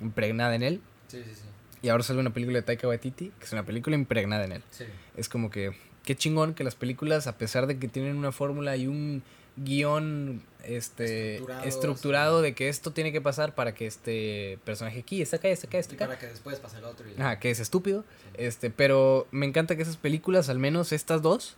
impregnada 0.00 0.54
en 0.54 0.62
él, 0.62 0.80
Sí, 1.08 1.18
sí, 1.24 1.34
sí. 1.34 1.42
y 1.82 1.88
ahora 1.90 2.02
sale 2.02 2.18
una 2.20 2.32
película 2.32 2.56
de 2.58 2.62
Taika 2.62 2.88
Waititi, 2.88 3.30
que 3.38 3.44
es 3.44 3.52
una 3.52 3.64
película 3.64 3.94
impregnada 3.96 4.44
en 4.44 4.52
él. 4.52 4.62
Sí. 4.70 4.84
Es 5.16 5.28
como 5.28 5.50
que 5.50 5.72
qué 6.04 6.16
chingón 6.16 6.54
que 6.54 6.64
las 6.64 6.74
películas, 6.74 7.26
a 7.26 7.36
pesar 7.36 7.66
de 7.66 7.78
que 7.78 7.88
tienen 7.88 8.16
una 8.16 8.32
fórmula 8.32 8.76
y 8.76 8.86
un 8.86 9.22
guion 9.56 10.42
este 10.64 11.34
Estructurado, 11.34 11.64
estructurado, 11.68 12.42
de 12.42 12.54
que 12.54 12.68
esto 12.68 12.92
tiene 12.92 13.12
que 13.12 13.20
pasar 13.20 13.54
para 13.54 13.74
que 13.74 13.86
este 13.86 14.58
personaje 14.64 15.00
aquí, 15.00 15.20
está 15.22 15.36
acá, 15.36 15.48
está 15.48 15.66
acá, 15.66 15.78
está 15.78 15.92
Y 15.94 15.96
acá. 15.96 16.06
para 16.06 16.18
que 16.18 16.26
después 16.26 16.58
pase 16.58 16.78
el 16.78 16.84
otro. 16.84 17.06
Y... 17.08 17.20
Ajá, 17.20 17.38
que 17.38 17.50
es 17.50 17.60
estúpido. 17.60 18.02
Sí. 18.02 18.28
Este, 18.44 18.70
pero 18.70 19.26
me 19.30 19.46
encanta 19.46 19.76
que 19.76 19.82
esas 19.82 19.96
películas, 19.96 20.48
al 20.48 20.58
menos 20.58 20.92
estas 20.92 21.20
dos. 21.22 21.56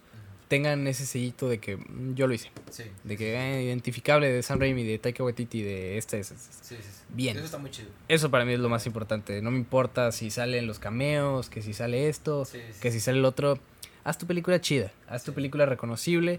Tengan 0.52 0.86
ese 0.86 1.06
sellito 1.06 1.48
de 1.48 1.56
que 1.56 1.78
mm, 1.78 2.12
yo 2.14 2.26
lo 2.26 2.34
hice. 2.34 2.50
Sí. 2.70 2.82
De 3.04 3.16
que 3.16 3.34
eh, 3.36 3.62
identificable 3.62 4.30
de 4.30 4.42
Sam 4.42 4.60
Raimi, 4.60 4.84
de 4.84 4.98
Taika 4.98 5.24
Waititi, 5.24 5.62
de 5.62 5.96
este, 5.96 6.18
este, 6.20 6.34
este. 6.34 6.52
Sí, 6.60 6.76
sí, 6.76 6.82
sí. 6.82 7.04
Bien. 7.08 7.38
Eso 7.38 7.46
está 7.46 7.56
muy 7.56 7.70
chido. 7.70 7.88
Eso 8.06 8.30
para 8.30 8.44
mí 8.44 8.52
es 8.52 8.60
lo 8.60 8.68
más 8.68 8.84
importante. 8.84 9.40
No 9.40 9.50
me 9.50 9.56
importa 9.56 10.12
si 10.12 10.30
salen 10.30 10.66
los 10.66 10.78
cameos, 10.78 11.48
que 11.48 11.62
si 11.62 11.72
sale 11.72 12.10
esto, 12.10 12.44
Sí, 12.44 12.58
sí. 12.70 12.80
que 12.82 12.90
si 12.92 13.00
sale 13.00 13.18
el 13.20 13.24
otro. 13.24 13.58
Haz 14.04 14.18
tu 14.18 14.26
película 14.26 14.60
chida, 14.60 14.92
haz 15.08 15.24
tu 15.24 15.32
película 15.32 15.64
reconocible. 15.64 16.38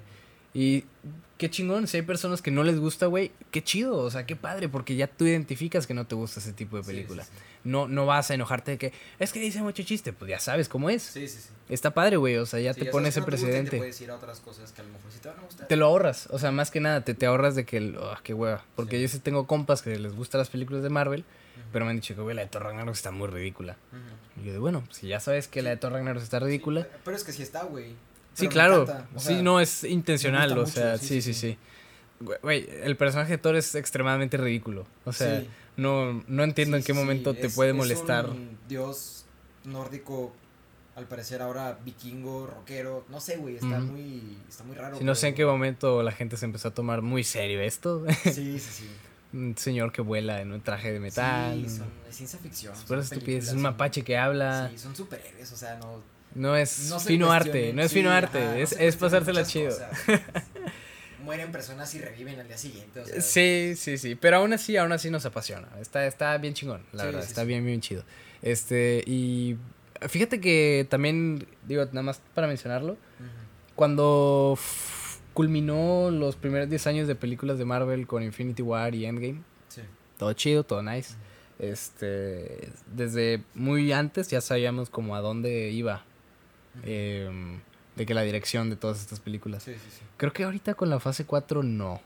Y 0.54 0.86
qué 1.38 1.50
chingón, 1.50 1.88
si 1.88 1.98
hay 1.98 2.04
personas 2.04 2.42
que 2.42 2.52
no 2.52 2.64
les 2.64 2.80
gusta, 2.80 3.08
güey, 3.08 3.32
qué 3.52 3.64
chido, 3.64 3.98
o 3.98 4.12
sea, 4.12 4.26
qué 4.26 4.36
padre, 4.36 4.70
porque 4.70 4.96
ya 4.96 5.08
tú 5.08 5.26
identificas 5.26 5.88
que 5.88 5.94
no 5.94 6.06
te 6.06 6.16
gusta 6.16 6.40
ese 6.40 6.54
tipo 6.54 6.78
de 6.78 6.84
Sí, 6.84 6.90
sí, 6.90 6.96
película. 6.96 7.24
sí. 7.24 7.32
No, 7.64 7.88
no 7.88 8.06
vas 8.06 8.30
a 8.30 8.34
enojarte 8.36 8.72
de 8.72 8.78
que 8.78 8.94
es 9.20 9.32
que 9.32 9.40
dice 9.40 9.62
mucho 9.62 9.84
chiste, 9.84 10.14
pues 10.14 10.30
ya 10.30 10.40
sabes 10.40 10.70
cómo 10.70 10.90
es. 10.90 11.02
Sí, 11.02 11.28
sí, 11.28 11.40
sí. 11.40 11.50
Está 11.70 11.92
padre, 11.94 12.18
güey, 12.18 12.38
o 12.38 12.46
sea, 12.46 12.60
ya 12.60 12.74
te 12.74 12.86
pone 12.86 13.10
ese 13.10 13.22
no 13.22 13.26
precedente. 13.26 13.72
Te 13.72 13.78
puedes 13.78 14.00
ir 14.02 14.12
a 14.12 14.16
otras 14.16 14.40
cosas 14.42 14.72
que 14.72 14.82
a 14.82 14.84
lo 14.84 14.92
mejor 14.92 15.12
sí 15.12 15.20
te 15.20 15.30
van 15.30 15.40
a 15.40 15.42
gustar. 15.42 15.68
Te 15.68 15.76
lo 15.76 15.86
ahorras, 15.88 16.28
o 16.30 16.38
sea, 16.40 16.52
más 16.52 16.72
que 16.72 16.80
nada, 16.82 17.02
te, 17.04 17.14
te 17.14 17.26
ahorras 17.26 17.56
de 17.56 17.66
que, 17.66 17.96
oh, 17.98 18.16
qué 18.24 18.34
hueva. 18.34 18.64
Porque 18.76 19.02
yo 19.02 19.08
sí 19.08 19.20
tengo 19.20 19.48
compas 19.48 19.82
que 19.82 19.98
les 19.98 20.14
gustan 20.16 20.40
las 20.40 20.50
películas 20.50 20.84
de 20.84 20.90
Marvel, 20.90 21.24
pero 21.72 21.86
me 21.86 21.92
han 21.92 21.98
dicho 21.98 22.14
que, 22.16 22.22
güey, 22.22 22.36
la 22.36 22.44
de 22.44 22.48
Thor 22.50 22.64
Ragnarok 22.64 22.94
está 22.94 23.12
muy 23.12 23.28
ridícula. 23.28 23.76
Y 24.42 24.46
yo 24.46 24.54
de, 24.54 24.60
bueno, 24.60 24.84
si 24.92 25.08
ya 25.08 25.20
sabes 25.20 25.48
que 25.48 25.62
la 25.62 25.72
de 25.72 25.78
Thor 25.78 25.94
Ragnarok 25.94 26.22
está 26.22 26.40
ridícula. 26.40 26.88
Pero 27.04 27.18
es 27.18 27.24
que 27.24 27.32
sí 27.32 27.42
está, 27.44 27.64
güey. 27.64 27.96
Sí, 28.34 28.48
claro. 28.48 28.86
sí, 29.18 29.42
no, 29.42 29.60
es 29.60 29.84
intencional, 29.84 30.58
o 30.58 30.66
sea, 30.66 30.94
mucho, 30.94 31.04
sí, 31.04 31.22
sí, 31.22 31.34
sí. 31.34 31.58
Güey, 32.42 32.68
el 32.84 32.96
personaje 32.96 33.34
de 33.34 33.38
Thor 33.38 33.56
es 33.56 33.76
extremadamente 33.76 34.38
ridículo. 34.38 34.86
O 35.06 35.12
sea, 35.14 35.42
Sí. 35.42 35.50
no, 35.78 36.24
no 36.28 36.44
entiendo 36.44 36.78
Sí, 36.78 36.82
en 36.82 36.86
qué 36.86 36.94
sí, 36.94 37.00
momento 37.00 37.34
te 37.34 37.48
es- 37.48 37.54
puede 37.56 37.72
es 37.72 37.76
molestar. 37.76 38.30
un 38.30 38.58
dios 38.68 39.26
nórdico, 39.66 40.34
al 40.96 41.06
parecer 41.06 41.42
ahora 41.42 41.78
vikingo, 41.84 42.48
rockero, 42.48 43.06
no 43.10 43.20
sé, 43.20 43.38
güey, 43.38 43.56
está 43.56 43.80
muy 43.80 44.38
está 44.48 44.64
muy 44.64 44.76
raro. 44.76 44.98
No 45.02 45.16
sé 45.16 45.30
en 45.30 45.36
qué 45.36 45.46
momento 45.46 46.02
la 46.04 46.12
gente 46.12 46.38
se 46.38 46.46
empezó 46.46 46.68
a 46.70 46.74
tomar 46.74 47.02
muy 47.02 47.24
serio 47.24 47.62
esto. 47.62 48.06
Sí, 48.24 48.60
sí, 48.60 48.60
sí. 48.60 48.90
un 49.34 49.58
señor 49.58 49.92
que 49.92 50.02
vuela 50.04 50.42
en 50.42 50.52
un 50.54 50.62
traje 50.62 50.92
de 50.94 51.00
metal. 51.00 51.60
Sí, 51.68 51.78
son, 51.78 51.88
es 52.08 52.16
ciencia 52.16 52.38
ficción. 52.40 52.76
Son 52.76 52.86
películas, 53.10 53.48
es 53.48 53.54
un 53.54 53.64
mapache 53.64 54.04
que 54.04 54.16
habla. 54.18 54.70
Sí, 54.72 54.78
son 54.78 54.96
superhéroes, 54.96 55.52
o 55.52 55.58
sea, 55.58 55.76
no. 55.78 56.02
No 56.36 56.56
es 56.56 56.90
no 56.90 57.00
fino 57.00 57.32
arte, 57.32 57.74
no 57.74 57.82
es 57.84 57.92
sí, 57.92 57.98
fino 58.00 58.12
arte, 58.12 58.40
no 58.44 58.54
es, 58.54 58.70
se 58.70 58.88
es 58.88 58.96
pasársela 58.96 59.44
chido. 59.46 59.70
cosas. 59.70 59.92
Mueren 61.24 61.52
personas 61.52 61.94
y 61.96 62.00
reviven 62.00 62.40
al 62.40 62.48
día 62.48 62.58
siguiente, 62.58 63.00
o 63.00 63.06
sea. 63.06 63.22
Sí, 63.22 63.74
sí, 63.78 63.98
sí, 63.98 64.16
pero 64.16 64.38
aún 64.38 64.52
así, 64.52 64.76
aún 64.76 64.92
así 64.92 65.10
nos 65.10 65.26
apasiona. 65.26 65.68
Está, 65.80 66.06
está 66.06 66.38
bien 66.38 66.54
chingón, 66.54 66.82
la 66.92 67.04
Sí, 67.04 67.06
verdad, 67.08 67.22
sí, 67.22 67.28
está 67.30 67.44
bien, 67.46 67.66
bien 67.66 67.80
chido. 67.80 68.04
Este, 68.42 69.04
y 69.08 69.56
fíjate 70.10 70.42
que 70.42 70.86
también, 70.90 71.48
digo, 71.66 71.86
nada 71.86 72.02
más 72.02 72.22
para 72.34 72.48
mencionarlo, 72.48 72.98
cuando 73.76 74.58
culminó 75.34 76.12
los 76.12 76.36
primeros 76.36 76.70
10 76.70 76.88
años 76.88 77.08
de 77.08 77.16
películas 77.16 77.58
de 77.58 77.66
Marvel 77.66 78.06
con 78.06 78.22
Infinity 78.22 78.62
War 78.62 78.94
y 78.94 79.06
Endgame, 79.06 79.42
todo 80.18 80.34
chido, 80.34 80.64
todo 80.64 80.84
nice. 80.84 81.16
Este, 81.60 82.70
desde 82.94 83.44
muy 83.54 83.94
antes 83.94 84.28
ya 84.30 84.42
sabíamos 84.42 84.90
como 84.90 85.16
a 85.16 85.22
dónde 85.22 85.70
iba, 85.70 86.04
Em, 86.84 87.60
de 87.96 88.06
que 88.06 88.14
la 88.14 88.24
dirección 88.24 88.70
de 88.70 88.76
todas 88.76 89.00
estas 89.00 89.20
películas. 89.20 89.64
Sí, 89.64 89.74
sí, 89.74 89.80
sí. 89.92 90.02
Creo 90.18 90.34
que 90.34 90.44
ahorita 90.44 90.74
con 90.74 90.90
la 90.90 91.00
fase 91.00 91.26
4 91.26 91.62
no. 91.64 92.02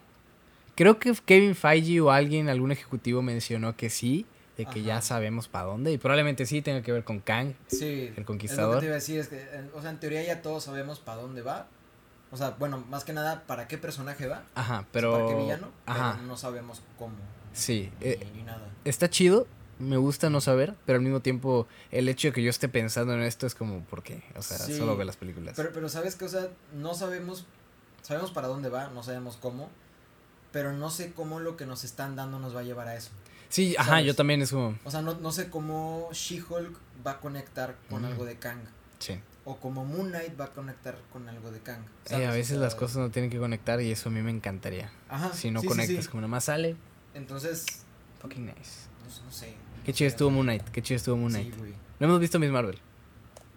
Creo 0.76 1.00
que 1.00 1.14
Kevin 1.26 1.56
Feige 1.56 2.02
o 2.02 2.12
alguien, 2.12 2.50
algún 2.50 2.72
ejecutivo 2.72 3.22
mencionó 3.22 3.76
que 3.76 3.90
sí, 3.90 4.26
de 4.58 4.66
que 4.66 4.84
ya 4.84 5.02
sabemos 5.02 5.48
para 5.48 5.66
dónde. 5.66 5.92
Y 5.94 5.98
probablemente 5.98 6.46
sí 6.46 6.62
tenga 6.62 6.82
que 6.82 6.92
ver 6.92 7.04
con 7.04 7.20
Kang. 7.20 7.54
Sí. 7.68 8.12
El 8.16 8.20
Es 8.22 8.26
Conquistador. 8.26 8.76
lo 8.76 8.80
que 8.82 8.82
te 8.82 8.86
iba 8.88 8.94
a 8.96 9.00
decir, 9.00 9.20
es 9.20 9.28
que, 9.30 9.38
eh, 9.38 9.70
o 9.74 9.82
sea, 9.82 9.90
en 9.92 10.00
teoría 10.00 10.24
ya 10.24 10.42
todos 10.42 10.64
sabemos 10.66 11.00
para 11.00 11.22
dónde 11.22 11.42
va. 11.42 11.68
O 12.30 12.36
sea, 12.38 12.52
bueno, 12.60 12.84
más 12.90 13.06
que 13.06 13.14
nada, 13.14 13.44
para 13.48 13.68
qué 13.70 13.78
personaje 13.78 14.28
va. 14.28 14.44
Ajá, 14.54 14.86
Pero, 14.92 15.14
para 15.14 15.28
qué 15.28 15.36
villano. 15.36 15.70
Ajá, 15.86 16.14
Pero 16.16 16.28
no 16.28 16.36
sabemos 16.38 16.82
cómo. 17.00 17.16
sí. 17.54 17.90
Ni, 18.02 18.08
eh, 18.10 18.28
ni 18.36 18.44
nada. 18.44 18.68
está 18.84 19.10
chido, 19.10 19.48
me 19.80 19.98
gusta 19.98 20.30
no 20.30 20.42
saber, 20.42 20.74
pero 20.86 20.98
al 20.98 21.04
mismo 21.04 21.20
tiempo 21.22 21.68
el 21.92 22.10
hecho 22.10 22.30
de 22.30 22.34
que 22.34 22.44
yo 22.44 22.50
esté 22.50 22.68
pensando 22.70 23.14
en 23.14 23.22
esto 23.22 23.46
es 23.48 23.56
como, 23.56 23.82
¿por 23.86 24.04
qué? 24.04 24.24
O 24.36 24.42
sea, 24.42 24.58
Sí. 24.58 24.78
solo 24.78 24.98
ve 24.98 25.06
las 25.06 25.18
películas. 25.18 25.54
Pero, 25.56 25.72
pero 25.74 25.90
sabes 25.90 26.16
que, 26.16 26.26
o 26.26 26.30
sea, 26.30 26.48
no 26.74 26.94
sabemos, 26.96 27.46
sabemos 28.02 28.32
para 28.32 28.48
dónde 28.48 28.70
va, 28.70 28.88
no 28.90 29.04
sabemos 29.04 29.38
cómo, 29.38 29.70
pero 30.52 30.74
no 30.74 30.90
sé 30.90 31.14
cómo 31.14 31.40
lo 31.40 31.58
que 31.58 31.66
nos 31.66 31.84
están 31.84 32.16
dando 32.16 32.40
nos 32.40 32.56
va 32.56 32.62
a 32.62 32.64
llevar 32.64 32.88
a 32.88 32.96
eso. 32.96 33.10
sí, 33.50 33.76
ajá, 33.78 34.02
yo 34.02 34.16
también 34.16 34.42
es 34.42 34.52
como, 34.52 34.78
O 34.84 34.92
sea, 34.92 35.02
no, 35.02 35.14
no 35.16 35.32
sé 35.32 35.50
cómo 35.50 36.10
She-Hulk 36.12 36.78
va 37.06 37.12
a 37.12 37.20
conectar 37.20 37.76
con 37.90 38.04
Ujú. 38.04 38.12
algo 38.14 38.26
de 38.26 38.38
Kang, 38.38 38.60
sí. 39.00 39.20
o 39.46 39.58
como 39.58 39.86
Moon 39.86 40.10
Knight 40.10 40.40
va 40.40 40.46
a 40.46 40.52
conectar 40.54 40.98
con 41.14 41.30
algo 41.30 41.52
de 41.52 41.60
Kang. 41.60 41.82
Eh, 42.10 42.26
a 42.26 42.30
O 42.32 42.34
veces 42.34 42.48
sea, 42.50 42.58
las 42.60 42.76
cosas 42.76 42.98
no 42.98 43.10
tienen 43.12 43.30
que 43.32 43.38
conectar 43.38 43.80
y 43.82 43.92
eso 43.92 44.10
a 44.10 44.12
mí 44.12 44.22
me 44.22 44.32
encantaría. 44.32 44.90
Ajá, 45.08 45.32
si 45.34 45.52
no 45.52 45.62
sí, 45.62 45.68
conectas, 45.68 46.06
sí. 46.06 46.10
como 46.12 46.22
nada 46.22 46.30
más 46.32 46.46
sale, 46.46 46.76
Entonces, 47.14 47.66
fucking 48.22 48.46
nice. 48.48 48.88
no, 49.20 49.26
no 49.26 49.32
sé. 49.32 49.54
Qué 49.88 49.94
chido 49.94 50.10
estuvo 50.10 50.30
Moon 50.30 50.46
Knight, 50.46 50.64
qué 50.70 50.82
chido 50.84 50.98
estuvo 50.98 51.16
Moon 51.18 51.32
Knight. 51.32 51.54
Sí, 51.54 51.60
güey. 51.60 51.74
No 52.00 52.08
hemos 52.08 52.20
visto 52.20 52.38
Miss 52.40 52.52
Marvel. 52.52 52.78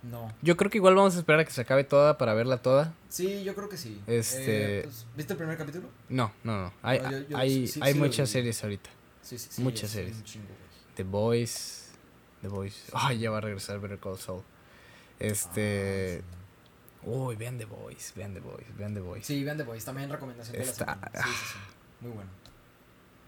No. 0.05 0.33
Yo 0.41 0.57
creo 0.57 0.71
que 0.71 0.79
igual 0.79 0.95
vamos 0.95 1.15
a 1.17 1.19
esperar 1.19 1.41
a 1.41 1.45
que 1.45 1.51
se 1.51 1.61
acabe 1.61 1.85
toda 1.85 2.17
para 2.17 2.33
verla 2.35 2.63
toda. 2.63 2.95
Sí, 3.11 3.45
yo 3.45 3.55
creo 3.55 3.69
que 3.69 3.77
sí. 3.77 4.01
Este- 4.07 4.79
Eh, 4.79 4.83
pues, 4.85 5.07
¿Viste 5.17 5.33
el 5.35 5.37
primer 5.39 5.59
capítulo? 5.59 5.89
No, 6.09 6.33
no, 6.45 6.57
no. 6.63 6.73
Hay, 6.83 7.01
No, 7.01 7.11
yo- 7.11 7.19
yo 7.29 7.37
hay, 7.37 7.67
sí- 7.67 7.81
hay 7.83 7.93
muchas 7.95 8.31
series 8.31 8.63
ahorita. 8.65 8.89
Sí, 9.23 9.37
sí, 9.39 9.49
sí. 9.51 9.61
Muchas 9.63 9.85
es 9.85 9.91
series. 9.91 10.25
chingo. 10.25 10.47
The 10.95 11.03
Boys. 11.05 11.91
The 12.43 12.49
Boys. 12.49 12.85
Ay, 12.95 13.19
ya 13.19 13.31
va 13.31 13.39
a 13.39 13.41
regresar 13.43 13.79
Better 13.81 13.99
Call 13.99 14.17
Saul. 14.19 14.43
Este. 15.19 16.23
Ah, 16.23 17.07
Uy, 17.07 17.35
vean 17.37 17.57
The 17.59 17.65
Boys, 17.65 18.13
vean 18.15 18.35
The 18.35 18.41
Boys, 18.41 18.67
vean 18.77 18.95
The 18.95 19.01
Boys. 19.01 19.27
sí. 19.27 19.43
Vean 19.43 19.57
The 19.57 19.65
Boys, 19.65 19.85
también 19.85 20.11
recomendación 20.11 20.57
de 20.57 20.63
Está- 20.63 20.87
la 20.87 20.95
semana. 20.95 21.11
Sí, 21.25 21.31
sí, 21.31 21.47
sí. 21.53 21.59
Muy 22.03 22.13
bueno. 22.13 22.31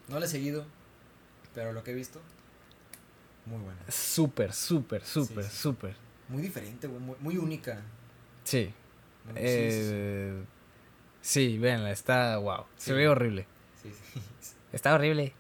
No 0.09 0.19
lo 0.19 0.25
he 0.25 0.29
seguido, 0.29 0.65
pero 1.55 1.73
lo 1.73 1.83
que 1.83 1.91
he 1.93 1.95
visto, 1.95 2.21
muy 3.47 3.59
bueno. 3.61 3.79
Súper, 3.89 4.53
súper, 4.53 5.05
súper, 5.05 5.45
Sí, 5.45 5.51
sí. 5.51 5.57
súper. 5.57 5.97
Muy 6.29 6.43
diferente, 6.43 6.87
güey, 6.87 7.01
muy, 7.01 7.17
muy 7.21 7.37
única. 7.37 7.83
Sí. 8.45 8.73
Muy- 9.25 9.35
sí, 9.35 9.41
sí, 9.41 9.45
sí. 9.45 9.91
Eh, 9.93 10.45
sí, 11.21 11.59
véanla, 11.59 11.91
está 11.91 12.39
wow. 12.39 12.65
Se 12.77 12.93
ve 12.93 13.09
horrible. 13.09 13.47
Sí, 13.83 13.91
sí. 14.13 14.21
Está 14.73 14.95
horrible. 14.95 15.33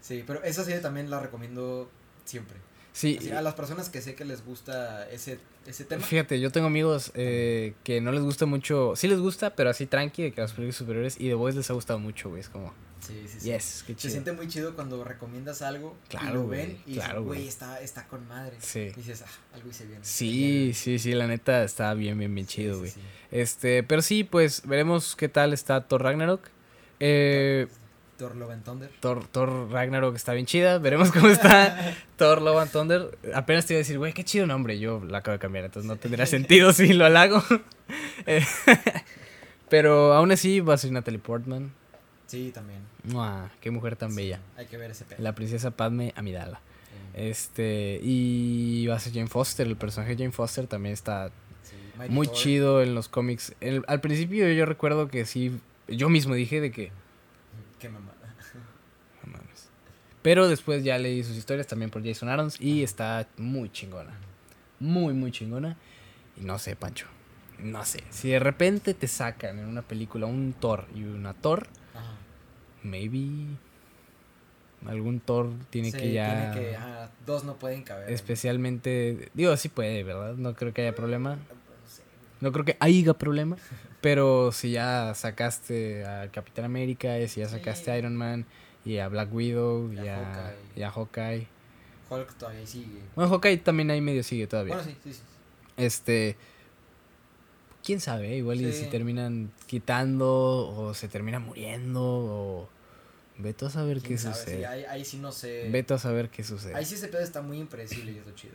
Sí, 0.00 0.22
pero 0.26 0.42
esa 0.44 0.62
serie 0.64 0.80
también 0.80 1.10
la 1.10 1.18
recomiendo 1.20 1.90
siempre. 2.24 2.56
Sí, 2.92 3.16
Así, 3.18 3.30
a 3.30 3.42
las 3.42 3.54
personas 3.54 3.90
que 3.90 4.00
sé 4.00 4.14
que 4.14 4.24
les 4.24 4.44
gusta 4.44 5.08
ese, 5.10 5.38
ese 5.66 5.84
tema. 5.84 6.02
fíjate, 6.04 6.40
yo 6.40 6.50
tengo 6.52 6.66
amigos 6.68 7.10
eh, 7.14 7.74
que 7.84 8.00
no 8.00 8.12
les 8.12 8.22
gusta 8.22 8.46
mucho. 8.46 8.94
Sí 8.96 9.08
les 9.08 9.18
gusta, 9.20 9.54
pero 9.54 9.70
así 9.70 9.86
tranqui, 9.86 10.22
de 10.24 10.32
que 10.32 10.40
las 10.40 10.52
películas 10.52 10.76
superiores. 10.76 11.16
Y 11.20 11.28
The 11.28 11.34
Boys 11.34 11.54
les 11.56 11.68
ha 11.70 11.74
gustado 11.74 11.98
mucho, 11.98 12.28
güey. 12.30 12.40
Es 12.40 12.48
como, 12.48 12.72
Sí, 13.08 13.24
sí, 13.26 13.40
sí. 13.40 13.46
yes, 13.50 13.84
qué 13.86 13.94
Se 13.94 13.98
chido. 13.98 14.12
siente 14.12 14.32
muy 14.32 14.46
chido 14.48 14.74
cuando 14.74 15.02
recomiendas 15.02 15.62
algo 15.62 15.96
y 16.06 16.08
Claro, 16.10 16.34
lo 16.34 16.42
güey, 16.44 16.58
ven 16.60 16.78
y 16.86 16.94
claro, 16.94 17.24
güey. 17.24 17.48
está, 17.48 17.80
está 17.80 18.06
con 18.06 18.26
madre. 18.28 18.56
Sí. 18.60 18.90
Y 18.94 19.00
dices, 19.00 19.22
ah, 19.26 19.30
algo 19.54 19.70
hice 19.70 19.86
bien. 19.86 20.00
Sí, 20.02 20.72
sí, 20.74 20.98
sí, 20.98 21.12
la 21.14 21.26
neta 21.26 21.64
está 21.64 21.92
bien, 21.94 22.18
bien, 22.18 22.34
bien 22.34 22.46
Sí, 22.46 22.54
chido, 22.56 22.74
sí, 22.74 22.78
güey. 22.80 22.90
sí. 22.92 23.00
Este, 23.30 23.82
pero 23.82 24.02
sí, 24.02 24.24
pues 24.24 24.62
veremos 24.66 25.16
qué 25.16 25.28
tal 25.28 25.52
está 25.52 25.80
Thor 25.88 26.02
Ragnarok. 26.02 26.48
Eh, 27.00 27.66
Thor 28.16 28.34
Love 28.34 28.50
and 28.50 28.64
Thunder. 28.64 28.90
Thor, 28.98 29.24
Thor 29.28 29.70
Ragnarok 29.70 30.16
está 30.16 30.32
bien 30.32 30.44
chida. 30.44 30.78
Veremos 30.78 31.12
cómo 31.12 31.28
está 31.28 31.94
Thor 32.16 32.42
Love 32.42 32.58
and 32.62 32.70
Thunder. 32.72 33.18
Apenas 33.32 33.64
te 33.66 33.74
iba 33.74 33.78
a 33.78 33.82
decir, 33.82 33.96
güey, 33.98 34.12
qué 34.12 34.24
chido 34.24 34.44
nombre. 34.46 34.78
Yo 34.80 35.04
la 35.04 35.18
acabo 35.18 35.34
de 35.34 35.38
cambiar, 35.38 35.64
entonces 35.66 35.88
no 35.88 35.96
tendría 35.96 36.26
sentido 36.26 36.72
si 36.72 36.92
lo 36.92 37.04
halago. 37.04 37.42
Eh, 38.26 38.44
pero 39.68 40.12
aún 40.14 40.32
así 40.32 40.60
va 40.60 40.74
a 40.74 40.78
ser 40.78 40.92
Natalie 40.92 41.18
Portman. 41.20 41.72
Sí, 42.28 42.52
también. 42.54 42.80
¡Mua! 43.04 43.50
¡Qué 43.60 43.70
mujer 43.72 43.96
tan 43.96 44.10
Sí, 44.10 44.16
bella! 44.16 44.40
Hay 44.56 44.66
que 44.66 44.76
ver 44.76 44.92
ese 44.92 45.04
pedo. 45.04 45.20
La 45.20 45.34
princesa 45.34 45.72
Padme 45.72 46.12
Amidala. 46.16 46.60
Sí, 46.60 47.20
Este, 47.20 47.98
y 48.02 48.86
va 48.86 48.94
a 48.94 49.00
ser 49.00 49.12
Jane 49.12 49.26
Foster. 49.26 49.66
El 49.66 49.76
personaje 49.76 50.12
de 50.14 50.18
Jane 50.22 50.30
Foster 50.32 50.66
también 50.66 50.92
está 50.92 51.30
sí. 51.62 51.74
Muy 52.10 52.28
chido 52.28 52.82
en 52.82 52.94
los 52.94 53.08
cómics. 53.08 53.54
El- 53.60 53.82
al 53.88 54.00
principio 54.00 54.48
yo 54.52 54.64
recuerdo 54.66 55.08
que 55.08 55.24
sí, 55.26 55.58
yo 55.88 56.08
mismo 56.08 56.34
dije 56.34 56.60
de 56.60 56.70
que... 56.70 56.92
Qué 57.80 57.88
mamada. 57.88 58.14
no 59.24 59.32
mames. 59.32 59.68
Pero 60.22 60.48
después 60.48 60.84
ya 60.84 60.98
leí 60.98 61.24
sus 61.24 61.36
historias 61.36 61.66
también 61.66 61.90
por 61.90 62.04
Jason 62.06 62.28
Aaron's 62.28 62.60
y 62.60 62.82
está 62.82 63.26
muy 63.36 63.70
chingona. 63.72 64.12
Muy, 64.80 65.12
muy 65.14 65.32
chingona. 65.32 65.76
Y 66.36 66.42
no 66.44 66.58
sé, 66.58 66.76
Pancho. 66.76 67.06
No 67.58 67.84
sé. 67.84 68.04
Si 68.10 68.28
de 68.28 68.38
repente 68.38 68.94
te 68.94 69.08
sacan 69.08 69.58
en 69.58 69.64
una 69.66 69.82
película 69.82 70.26
un 70.26 70.52
Thor 70.52 70.86
y 70.94 71.02
una 71.04 71.32
Thor. 71.34 71.66
Maybe 72.82 73.46
algún 74.86 75.20
Thor 75.20 75.50
tiene 75.70 75.90
Sí, 75.90 75.98
que 75.98 76.12
ya... 76.12 76.52
Tiene 76.52 76.68
que, 76.70 76.76
ajá, 76.76 77.10
dos 77.26 77.44
no 77.44 77.56
pueden 77.56 77.82
caber. 77.82 78.10
Especialmente... 78.12 79.30
Digo, 79.34 79.56
sí 79.56 79.68
puede, 79.68 80.04
¿verdad? 80.04 80.34
No 80.36 80.54
creo 80.54 80.72
que 80.72 80.82
haya 80.82 80.94
problema. 80.94 81.38
No 82.40 82.52
creo 82.52 82.64
que 82.64 82.76
haya 82.80 83.14
problema. 83.14 83.56
Pero 84.00 84.52
si 84.52 84.70
ya 84.70 85.12
sacaste 85.14 86.06
a 86.06 86.30
Capitán 86.30 86.64
América, 86.64 87.18
y 87.18 87.26
si 87.28 87.40
ya 87.40 87.48
sacaste 87.48 87.86
Sí. 87.86 87.90
a 87.90 87.98
Iron 87.98 88.14
Man, 88.16 88.46
y 88.84 88.98
a 88.98 89.08
Black 89.08 89.32
Widow, 89.34 89.92
y, 89.92 89.96
Y 89.96 90.08
a 90.08 90.20
a, 90.20 90.24
Hawkeye. 90.24 90.56
y 90.76 90.82
a 90.82 90.90
Hawkeye. 90.92 91.46
Hulk 92.10 92.34
todavía 92.38 92.66
sigue. 92.66 93.00
Bueno, 93.16 93.30
Hawkeye 93.30 93.56
también 93.58 93.90
ahí 93.90 94.00
medio 94.00 94.22
sigue 94.22 94.46
todavía. 94.46 94.76
Bueno, 94.76 94.88
sí, 94.88 94.96
sí, 95.02 95.12
sí. 95.14 95.20
Este. 95.76 96.36
Quién 97.88 98.00
sabe, 98.02 98.36
igual 98.36 98.60
y 98.60 98.70
Sí. 98.70 98.84
si 98.84 98.90
terminan 98.90 99.50
quitando, 99.66 100.28
o 100.76 100.92
se 100.92 101.08
termina 101.08 101.38
muriendo, 101.38 102.02
o. 102.04 102.68
Vete 103.38 103.64
a 103.64 103.70
saber 103.70 104.02
qué 104.02 104.08
¿Quién 104.08 104.18
sabe? 104.18 104.34
sucede. 104.34 104.56
Sí, 104.58 104.64
ahí, 104.64 104.84
ahí 104.84 105.04
sí 105.06 105.16
no 105.16 105.32
sé. 105.32 105.70
Vete 105.70 105.94
a 105.94 105.98
saber 105.98 106.28
qué 106.28 106.44
sucede. 106.44 106.74
Ahí 106.74 106.84
sí 106.84 106.96
ese 106.96 107.08
pedo 107.08 107.22
está 107.22 107.40
muy 107.40 107.56
impredecible 107.58 108.12
y 108.12 108.18
es 108.18 108.26
lo 108.26 108.34
chido. 108.34 108.52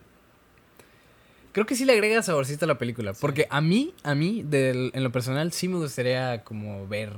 Creo 1.52 1.66
que 1.66 1.76
sí 1.76 1.84
le 1.84 1.94
agrega 1.94 2.22
saborcito 2.22 2.66
a 2.66 2.68
la 2.68 2.78
película. 2.78 3.16
Sí. 3.16 3.20
Porque 3.22 3.48
a 3.50 3.60
mí, 3.60 3.96
a 4.04 4.14
mí, 4.14 4.44
del- 4.44 4.92
en 4.94 5.04
lo 5.04 5.12
personal, 5.12 5.52
sí 5.52 5.68
me 5.68 5.78
gustaría 5.78 6.44
como 6.44 6.88
ver. 6.88 7.12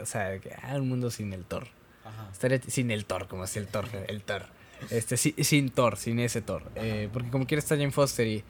O 0.00 0.04
sea, 0.04 0.38
que, 0.38 0.52
ah, 0.62 0.76
un 0.76 0.88
mundo 0.90 1.10
sin 1.10 1.32
el 1.32 1.44
Thor. 1.46 1.66
Ajá. 2.04 2.28
Estaría 2.30 2.60
sin 2.62 2.90
el 2.90 3.06
Thor, 3.06 3.26
como 3.26 3.44
así 3.44 3.58
el 3.58 3.68
Thor, 3.68 3.86
el 4.08 4.20
Thor. 4.22 4.42
Este, 4.90 5.16
sí, 5.16 5.34
sin 5.42 5.70
Thor, 5.70 5.96
sin 5.96 6.18
ese 6.18 6.42
Thor. 6.42 6.62
Eh, 6.74 7.08
porque 7.12 7.30
como 7.30 7.46
quiere 7.46 7.60
está 7.60 7.74
Jane 7.76 7.90
Foster 7.90 8.26
y 8.26 8.44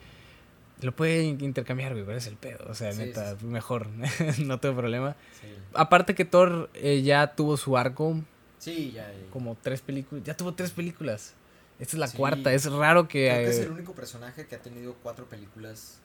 lo 0.81 0.95
puede 0.95 1.23
in- 1.23 1.41
intercambiar, 1.43 1.93
güey, 1.93 2.05
cuál 2.05 2.17
es 2.17 2.27
el 2.27 2.35
pedo. 2.37 2.65
O 2.69 2.73
sea, 2.75 2.91
Sí, 2.93 2.99
neta, 2.99 3.37
sí, 3.37 3.45
mejor, 3.45 3.87
no 4.39 4.59
tengo 4.59 4.75
problema. 4.75 5.15
Sí. 5.41 5.47
Aparte 5.73 6.15
que 6.15 6.25
Thor 6.25 6.69
eh, 6.73 7.01
ya 7.01 7.35
tuvo 7.35 7.57
su 7.57 7.77
arco, 7.77 8.21
Sí, 8.57 8.91
ya. 8.93 9.11
como 9.31 9.55
tres 9.61 9.81
películas, 9.81 10.23
ya 10.25 10.35
tuvo 10.35 10.53
tres 10.53 10.71
películas. 10.71 11.33
Esta 11.79 11.95
es 11.95 11.99
la 11.99 12.11
cuarta, 12.11 12.51
es 12.53 12.69
raro 12.69 13.07
que... 13.07 13.27
Creo 13.29 13.43
que 13.45 13.49
es 13.49 13.57
eh, 13.59 13.63
el 13.63 13.71
único 13.71 13.93
personaje 13.93 14.45
que 14.47 14.55
ha 14.55 14.61
tenido 14.61 14.95
cuatro 15.01 15.25
películas. 15.29 15.99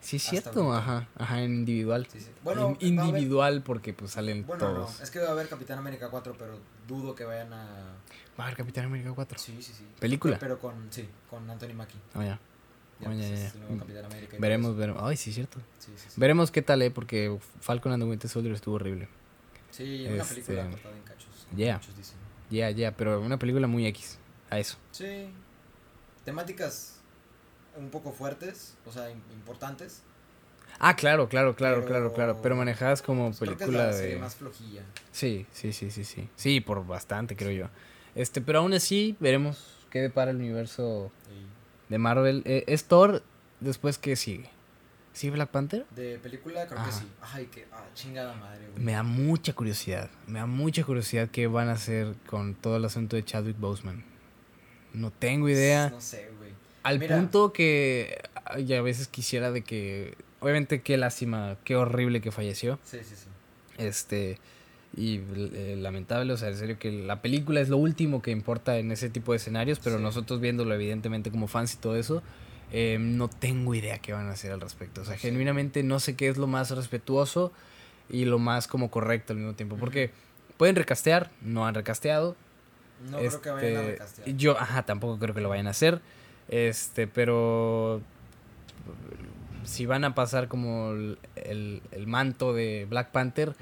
sí, 0.00 0.14
es 0.16 0.22
cierto, 0.22 0.60
ahorita. 0.62 0.78
ajá, 0.78 1.08
ajá, 1.16 1.42
en 1.42 1.54
individual. 1.56 2.06
Sí, 2.12 2.20
sí. 2.20 2.30
Bueno, 2.44 2.76
In- 2.78 3.00
haber- 3.00 3.08
individual 3.08 3.62
porque 3.64 3.92
pues 3.92 4.12
salen 4.12 4.46
Bueno, 4.46 4.66
todos. 4.66 4.96
no. 4.98 5.02
Es 5.04 5.10
que 5.10 5.18
va 5.18 5.28
a 5.28 5.32
haber 5.32 5.48
Capitán 5.48 5.78
América 5.78 6.08
4, 6.08 6.36
pero 6.38 6.56
dudo 6.86 7.16
que 7.16 7.24
vayan 7.24 7.52
a. 7.52 7.64
Va 8.38 8.44
a 8.44 8.46
haber 8.46 8.56
Capitán 8.56 8.84
América 8.84 9.10
4. 9.12 9.38
Sí, 9.40 9.56
sí, 9.60 9.72
sí. 9.76 9.84
¿Película? 9.98 10.36
Pero, 10.38 10.60
con, 10.60 10.74
sí, 10.90 11.08
con 11.28 11.50
Anthony 11.50 11.74
Mackie. 11.74 11.98
Ah, 12.14 12.24
ya. 12.24 12.38
Ya, 13.00 13.06
pues, 13.06 13.18
ya, 13.20 13.28
ya, 13.28 13.34
es 13.46 13.54
el 13.54 13.60
nuevo 13.60 13.74
ya. 13.74 13.80
Capitán 13.80 14.04
América. 14.06 14.24
y 14.24 14.28
todo 14.30 14.40
Veremos, 14.40 14.76
veremos. 14.76 15.02
Ay, 15.04 15.16
sí, 15.16 15.32
cierto. 15.32 15.58
Sí, 15.78 15.92
sí, 15.96 16.04
sí. 16.08 16.14
Veremos 16.20 16.50
qué 16.50 16.62
tal, 16.62 16.82
eh, 16.82 16.90
porque 16.90 17.38
Falcon 17.60 17.92
and 17.92 18.02
the 18.02 18.08
Winter 18.08 18.28
Soldier 18.28 18.54
estuvo 18.54 18.74
horrible. 18.76 19.08
Sí, 19.70 20.06
una 20.08 20.22
Este, 20.22 20.34
película 20.42 20.70
cortada 20.70 20.96
en 20.96 21.02
cachos. 21.02 21.96
dicen. 21.96 22.16
Ya, 22.50 22.70
ya, 22.70 22.92
pero 22.96 23.20
una 23.20 23.38
película 23.38 23.66
muy 23.66 23.86
X. 23.86 24.18
A 24.50 24.58
eso. 24.58 24.78
Sí. 24.92 25.28
Temáticas 26.24 27.00
un 27.76 27.90
poco 27.90 28.12
fuertes, 28.12 28.74
o 28.86 28.92
sea, 28.92 29.10
im- 29.10 29.20
importantes. 29.34 30.02
Ah, 30.80 30.94
claro, 30.96 31.28
claro, 31.28 31.54
claro, 31.56 31.76
Pero- 31.76 31.86
claro, 31.86 32.12
claro. 32.12 32.38
Pero 32.42 32.56
manejadas 32.56 33.02
como 33.02 33.26
Pues 33.26 33.38
película 33.38 33.88
de. 33.94 34.16
más 34.16 34.34
flojilla. 34.36 34.82
Sí, 35.12 35.46
sí, 35.52 35.72
sí, 35.72 35.90
sí, 35.90 36.04
sí. 36.04 36.28
Sí, 36.36 36.60
por 36.60 36.86
bastante, 36.86 37.36
creo 37.36 37.50
yo. 37.52 37.68
Este, 38.14 38.40
pero 38.40 38.60
aún 38.60 38.72
así, 38.74 39.16
veremos 39.20 39.76
qué 39.90 40.00
depara 40.00 40.30
el 40.30 40.36
universo 40.38 41.10
de 41.88 41.98
Marvel. 41.98 42.42
Eh, 42.44 42.64
¿Es 42.66 42.84
Thor? 42.84 43.22
Después, 43.60 43.98
¿qué 43.98 44.16
sigue? 44.16 44.48
¿Sigue 45.12 45.32
Black 45.32 45.50
Panther? 45.50 45.84
de 45.96 46.18
película 46.18 46.66
creo 46.66 46.78
Ajá. 46.78 46.90
que 46.90 46.94
sí. 46.94 47.06
Ay, 47.20 47.46
que 47.46 47.66
ah, 47.72 47.84
chingada 47.94 48.34
madre, 48.34 48.68
güey. 48.70 48.84
Me 48.84 48.92
da 48.92 49.02
mucha 49.02 49.52
curiosidad. 49.52 50.10
Me 50.26 50.38
da 50.38 50.46
mucha 50.46 50.84
curiosidad 50.84 51.28
qué 51.28 51.46
van 51.48 51.68
a 51.68 51.72
hacer 51.72 52.14
con 52.26 52.54
todo 52.54 52.76
el 52.76 52.84
asunto 52.84 53.16
de 53.16 53.24
Chadwick 53.24 53.58
Boseman. 53.58 54.04
No 54.92 55.10
tengo 55.10 55.48
idea. 55.48 55.90
No 55.90 56.00
sé, 56.00 56.30
güey. 56.38 56.52
Al 56.84 57.00
Mira. 57.00 57.16
punto 57.16 57.52
que 57.52 58.22
ay, 58.44 58.72
a 58.74 58.82
veces 58.82 59.08
quisiera 59.08 59.50
de 59.50 59.62
que. 59.62 60.14
Obviamente, 60.40 60.82
qué 60.82 60.96
lástima, 60.96 61.56
qué 61.64 61.74
horrible 61.74 62.20
que 62.20 62.30
falleció. 62.30 62.78
Sí, 62.84 62.98
sí, 63.02 63.16
sí. 63.16 63.26
Este. 63.78 64.38
Y 64.96 65.20
eh, 65.36 65.76
lamentable, 65.78 66.32
o 66.32 66.36
sea, 66.36 66.48
en 66.48 66.56
serio 66.56 66.78
que 66.78 66.90
la 66.90 67.20
película 67.22 67.60
es 67.60 67.68
lo 67.68 67.76
último 67.76 68.22
que 68.22 68.30
importa 68.30 68.78
en 68.78 68.90
ese 68.90 69.10
tipo 69.10 69.32
de 69.32 69.36
escenarios, 69.36 69.78
pero 69.78 69.96
Sí. 69.98 70.02
nosotros 70.02 70.40
viéndolo 70.40 70.74
evidentemente 70.74 71.30
como 71.30 71.46
fans 71.46 71.74
y 71.74 71.76
todo 71.76 71.94
eso, 71.96 72.22
eh, 72.72 72.96
no 73.00 73.28
tengo 73.28 73.74
idea 73.74 73.98
qué 73.98 74.12
van 74.12 74.28
a 74.28 74.32
hacer 74.32 74.50
al 74.52 74.60
respecto. 74.60 75.02
O 75.02 75.04
sea, 75.04 75.14
Sí. 75.14 75.20
genuinamente 75.28 75.82
no 75.82 76.00
sé 76.00 76.16
qué 76.16 76.28
es 76.28 76.36
lo 76.38 76.46
más 76.46 76.70
respetuoso 76.70 77.52
y 78.10 78.24
lo 78.24 78.38
más 78.38 78.66
como 78.66 78.90
correcto 78.90 79.34
al 79.34 79.38
mismo 79.38 79.54
tiempo. 79.54 79.76
Porque 79.76 80.10
pueden 80.56 80.74
recastear, 80.74 81.30
no 81.42 81.66
han 81.66 81.74
recasteado. 81.74 82.34
No 83.10 83.18
creo 83.18 83.40
que 83.40 83.50
vayan 83.50 83.76
a 83.76 83.80
Este, 83.80 83.90
recastear. 83.92 84.36
Yo, 84.36 84.58
ajá, 84.58 84.82
tampoco 84.84 85.18
creo 85.18 85.34
que 85.34 85.40
lo 85.42 85.48
vayan 85.50 85.66
a 85.66 85.70
hacer. 85.70 86.00
Este, 86.48 87.06
pero 87.06 88.00
si 89.64 89.84
van 89.86 90.04
a 90.04 90.14
pasar 90.14 90.48
como 90.48 90.92
el, 90.92 91.18
el- 91.36 91.82
el 91.92 92.06
manto 92.06 92.54
de 92.54 92.86
Black 92.88 93.10
Panther. 93.10 93.54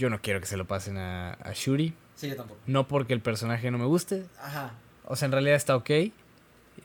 Yo 0.00 0.10
no 0.10 0.20
quiero 0.22 0.40
que 0.40 0.46
se 0.46 0.56
lo 0.56 0.66
pasen 0.66 0.96
a, 0.96 1.34
a 1.34 1.52
Shuri. 1.52 1.94
Sí, 2.16 2.28
yo 2.28 2.36
tampoco. 2.36 2.58
No 2.66 2.88
porque 2.88 3.12
el 3.12 3.20
personaje 3.20 3.70
no 3.70 3.78
me 3.78 3.84
guste. 3.84 4.24
Ajá. 4.40 4.72
O 5.04 5.14
sea, 5.16 5.26
en 5.26 5.32
realidad 5.32 5.56
está 5.56 5.76
ok. 5.76 5.90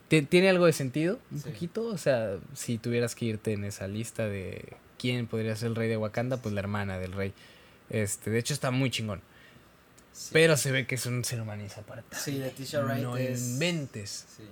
Ti- 0.08 0.22
Tiene 0.22 0.48
algo 0.50 0.66
de 0.66 0.72
sentido, 0.72 1.18
un 1.30 1.40
Sí. 1.40 1.50
poquito. 1.50 1.86
O 1.86 1.98
sea, 1.98 2.36
si 2.54 2.78
tuvieras 2.78 3.14
que 3.14 3.24
irte 3.24 3.52
en 3.52 3.64
esa 3.64 3.88
lista 3.88 4.26
de 4.28 4.74
quién 4.98 5.26
podría 5.26 5.56
ser 5.56 5.68
el 5.68 5.74
rey 5.76 5.88
de 5.88 5.96
Wakanda, 5.96 6.36
pues 6.36 6.54
la 6.54 6.60
hermana 6.60 6.98
del 6.98 7.12
rey. 7.12 7.32
Este, 7.90 8.30
de 8.30 8.38
hecho 8.38 8.52
está 8.54 8.70
muy 8.70 8.90
chingón. 8.90 9.20
Sí. 10.12 10.30
Pero 10.32 10.56
se 10.56 10.72
ve 10.72 10.86
que 10.86 10.94
es 10.94 11.06
un 11.06 11.24
ser 11.24 11.40
humano 11.40 11.62
insoportable. 11.62 12.16
Sí, 12.18 12.32
Leticia 12.32 12.80
Wright 12.80 13.02
no 13.02 13.16
es. 13.16 13.40
inventes. 13.52 14.26
Sí. 14.36 14.44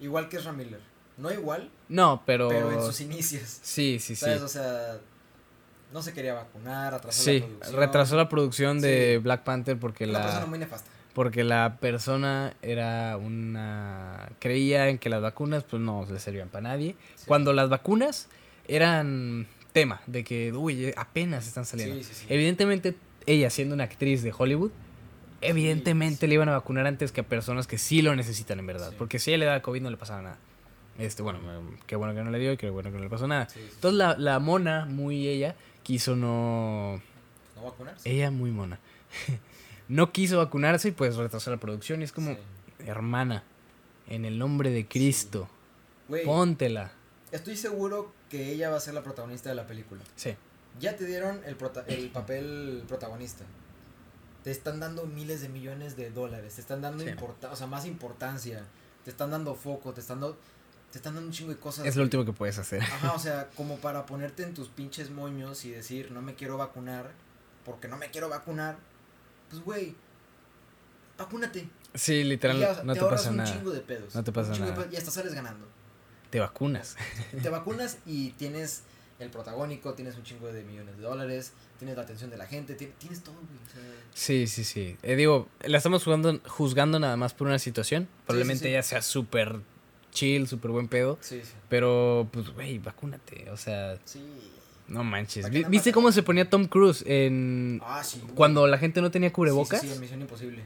Igual 0.00 0.28
que 0.28 0.36
Ezra 0.36 0.52
Miller. 0.52 0.80
No 1.16 1.32
igual, 1.32 1.70
No, 1.88 2.22
pero. 2.26 2.48
pero 2.48 2.70
en 2.72 2.82
sus 2.82 3.00
inicios. 3.00 3.60
Sí, 3.62 3.98
sí, 3.98 4.14
sí. 4.14 4.16
¿Sabes? 4.16 4.42
O 4.42 4.48
sea, 4.48 4.98
no 5.92 6.02
se 6.02 6.12
quería 6.12 6.34
vacunar, 6.34 6.94
atrasó 6.94 7.22
Sí, 7.22 7.40
la 7.40 7.46
producción. 7.46 7.76
retrasó 7.80 8.16
la 8.16 8.28
producción 8.28 8.80
de 8.80 9.14
Sí. 9.16 9.22
Black 9.22 9.42
Panther 9.44 9.78
porque 9.78 10.04
Una 10.04 10.20
persona 10.20 10.40
la 10.40 10.46
muy 10.46 10.58
nefasta. 10.58 10.90
porque 11.14 11.44
la 11.44 11.76
persona 11.80 12.54
era 12.62 13.16
una 13.16 14.28
creía 14.38 14.88
en 14.88 14.98
que 14.98 15.08
las 15.08 15.22
vacunas 15.22 15.64
pues 15.64 15.80
no 15.80 16.04
le 16.10 16.18
servían 16.18 16.48
para 16.48 16.68
nadie. 16.68 16.96
Sí. 17.14 17.24
Cuando 17.26 17.52
las 17.52 17.68
vacunas 17.68 18.28
eran 18.68 19.46
tema 19.72 20.00
de 20.06 20.24
que 20.24 20.52
uy, 20.52 20.92
apenas 20.96 21.46
están 21.46 21.64
saliendo. 21.66 21.96
Sí, 21.96 22.04
sí, 22.04 22.14
sí. 22.14 22.26
Evidentemente 22.28 22.96
ella 23.26 23.48
siendo 23.50 23.74
una 23.74 23.84
actriz 23.84 24.22
de 24.22 24.32
Hollywood 24.36 24.70
evidentemente 25.42 26.26
le 26.26 26.34
iban 26.34 26.48
a 26.48 26.52
vacunar 26.52 26.86
antes 26.86 27.12
que 27.12 27.20
a 27.20 27.24
personas 27.24 27.66
que 27.66 27.78
sí 27.78 28.02
lo 28.02 28.14
necesitan 28.16 28.58
en 28.58 28.66
verdad, 28.66 28.92
porque 28.98 29.18
si 29.18 29.30
ella 29.30 29.38
le 29.38 29.44
da 29.46 29.62
COVID 29.62 29.82
no 29.82 29.90
le 29.90 29.96
pasaba 29.96 30.22
nada. 30.22 30.38
Este, 30.98 31.22
bueno, 31.22 31.38
qué 31.86 31.94
bueno 31.94 32.14
que 32.14 32.22
no 32.22 32.30
le 32.30 32.38
dio 32.38 32.52
y 32.52 32.56
qué 32.56 32.70
bueno 32.70 32.90
que 32.90 32.96
no 32.96 33.04
le 33.04 33.10
pasó 33.10 33.28
nada. 33.28 33.46
Entonces 33.54 33.98
la, 33.98 34.16
la 34.16 34.38
mona, 34.38 34.86
muy 34.86 35.28
ella, 35.28 35.54
quiso 35.86 36.16
no... 36.16 37.00
¿No 37.54 37.62
vacunarse? 37.62 38.10
Ella 38.10 38.32
muy 38.32 38.50
mona. 38.50 38.80
no 39.88 40.10
quiso 40.12 40.38
vacunarse 40.38 40.88
y 40.88 40.90
pues 40.90 41.14
retrasó 41.14 41.52
la 41.52 41.58
producción 41.58 42.00
y 42.00 42.04
es 42.04 42.10
como, 42.12 42.32
Sí. 42.32 42.38
hermana, 42.86 43.44
en 44.08 44.24
el 44.24 44.36
nombre 44.36 44.70
de 44.70 44.88
Cristo, 44.88 45.48
póntela. 46.24 46.90
estoy 47.30 47.56
seguro 47.56 48.12
que 48.28 48.50
ella 48.50 48.68
va 48.70 48.76
a 48.78 48.80
ser 48.80 48.94
la 48.94 49.02
protagonista 49.04 49.48
de 49.48 49.54
la 49.54 49.66
película. 49.68 50.02
Sí. 50.16 50.34
Ya 50.80 50.96
te 50.96 51.06
dieron 51.06 51.40
el, 51.46 51.56
prota- 51.56 51.84
el 51.86 52.10
papel 52.10 52.82
protagonista. 52.88 53.44
Te 54.42 54.50
están 54.50 54.80
dando 54.80 55.06
miles 55.06 55.40
de 55.40 55.48
millones 55.48 55.96
de 55.96 56.10
dólares. 56.10 56.54
Te 56.56 56.60
están 56.60 56.82
dando 56.82 57.04
Sí. 57.04 57.10
o 57.50 57.56
sea, 57.56 57.66
más 57.68 57.86
importancia. 57.86 58.64
Te 59.04 59.10
están 59.10 59.30
dando 59.30 59.54
foco. 59.54 59.92
Te 59.92 60.00
están, 60.00 60.20
dando 60.20 60.36
te 60.92 60.98
están 60.98 61.14
dando 61.14 61.28
un 61.28 61.32
chingo 61.34 61.52
de 61.52 61.58
cosas. 61.58 61.86
Es 61.86 61.96
lo 61.96 62.02
último 62.02 62.24
que 62.24 62.32
puedes 62.32 62.58
hacer. 62.58 62.82
Ajá, 62.82 63.12
o 63.12 63.18
sea, 63.20 63.48
como 63.56 63.76
para 63.78 64.06
ponerte 64.06 64.42
en 64.42 64.54
tus 64.54 64.68
pinches 64.68 65.10
moños 65.10 65.64
y 65.64 65.70
decir, 65.70 66.10
no 66.12 66.22
me 66.22 66.34
quiero 66.34 66.56
vacunar, 66.56 67.10
porque 67.64 67.88
no 67.88 67.96
me 67.96 68.10
quiero 68.10 68.28
vacunar. 68.28 68.76
Pues, 69.50 69.62
güey, 69.62 69.94
vacúnate. 71.18 71.68
Sí, 71.94 72.24
literal, 72.24 72.58
ya, 72.58 72.82
no 72.84 72.92
te, 72.92 73.00
ahorras 73.00 73.20
pasa 73.22 73.30
un 73.30 73.36
nada. 73.38 73.52
chingo 73.52 73.70
de 73.70 73.80
pedos. 73.80 74.14
No 74.14 74.22
te 74.24 74.30
un 74.30 74.34
pasa 74.34 74.52
de 74.52 74.58
nada. 74.60 74.86
y 74.92 74.96
hasta 74.96 75.10
sales 75.10 75.34
ganando. 75.34 75.66
Te 76.30 76.40
vacunas. 76.40 76.96
Te 77.42 77.48
vacunas 77.48 77.98
y 78.06 78.30
tienes 78.32 78.82
el 79.18 79.30
protagónico, 79.30 79.94
tienes 79.94 80.16
un 80.16 80.24
chingo 80.24 80.48
de 80.52 80.62
millones 80.62 80.96
de 80.98 81.02
dólares, 81.02 81.52
tienes 81.78 81.96
la 81.96 82.02
atención 82.02 82.28
de 82.28 82.36
la 82.36 82.46
gente, 82.46 82.74
ti- 82.74 82.92
tienes 82.98 83.22
todo. 83.22 83.34
O 83.36 83.72
sea, 83.72 83.82
Sí, 84.12 84.46
sí, 84.46 84.62
sí. 84.64 84.98
Eh, 85.02 85.16
digo, 85.16 85.48
la 85.64 85.78
estamos 85.78 86.04
jugando, 86.04 86.38
juzgando 86.46 86.98
nada 86.98 87.16
más 87.16 87.32
por 87.32 87.46
una 87.46 87.58
situación. 87.58 88.08
Probablemente 88.26 88.64
sí. 88.64 88.68
ella 88.70 88.82
sea 88.82 89.00
súper 89.00 89.60
chill, 90.16 90.48
súper 90.48 90.70
buen 90.70 90.88
pedo. 90.88 91.18
sí, 91.20 91.40
sí. 91.44 91.52
Pero, 91.68 92.28
pues, 92.32 92.48
güey, 92.50 92.78
vacúnate. 92.78 93.50
O 93.50 93.56
sea, 93.56 93.98
Sí. 94.04 94.20
no 94.88 95.04
manches. 95.04 95.42
¿Para 95.42 95.52
qué 95.52 95.58
Vi- 95.58 95.62
nada 95.64 95.70
¿Viste 95.70 95.92
cómo 95.92 96.10
se 96.12 96.22
ponía 96.22 96.48
Tom 96.48 96.66
Cruise 96.66 97.04
en... 97.06 97.80
Ah, 97.84 98.02
sí. 98.02 98.20
güey. 98.22 98.34
cuando 98.34 98.66
la 98.66 98.78
gente 98.78 99.00
no 99.02 99.10
tenía 99.10 99.32
cubrebocas? 99.32 99.80
Sí, 99.82 99.88
sí, 99.88 99.98
Misión 100.00 100.20
Imposible. 100.22 100.64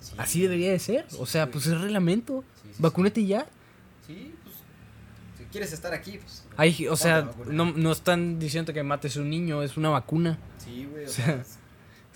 Sí, 0.00 0.14
Así 0.18 0.42
debería 0.42 0.70
de 0.72 0.78
ser. 0.78 1.06
O 1.18 1.26
sea, 1.26 1.50
pues 1.50 1.66
es 1.66 1.80
reglamento. 1.80 2.44
Vacúnate 2.78 3.24
ya. 3.26 3.46
Sí, 4.06 4.32
pues. 4.44 4.54
Si 5.38 5.44
quieres 5.52 5.72
estar 5.72 5.92
aquí, 5.94 6.18
pues. 6.18 6.44
Hay, 6.56 6.86
o 6.88 6.96
sea, 6.96 7.30
no, 7.46 7.72
no 7.72 7.92
están 7.92 8.38
diciendo 8.38 8.72
que 8.72 8.82
mates 8.82 9.16
a 9.16 9.20
un 9.20 9.30
niño, 9.30 9.62
es 9.62 9.76
una 9.76 9.88
vacuna. 9.90 10.38
Sí, 10.64 10.86
güey. 10.90 11.04
O 11.04 11.08
o 11.08 11.10
sea, 11.10 11.26
sea, 11.26 11.44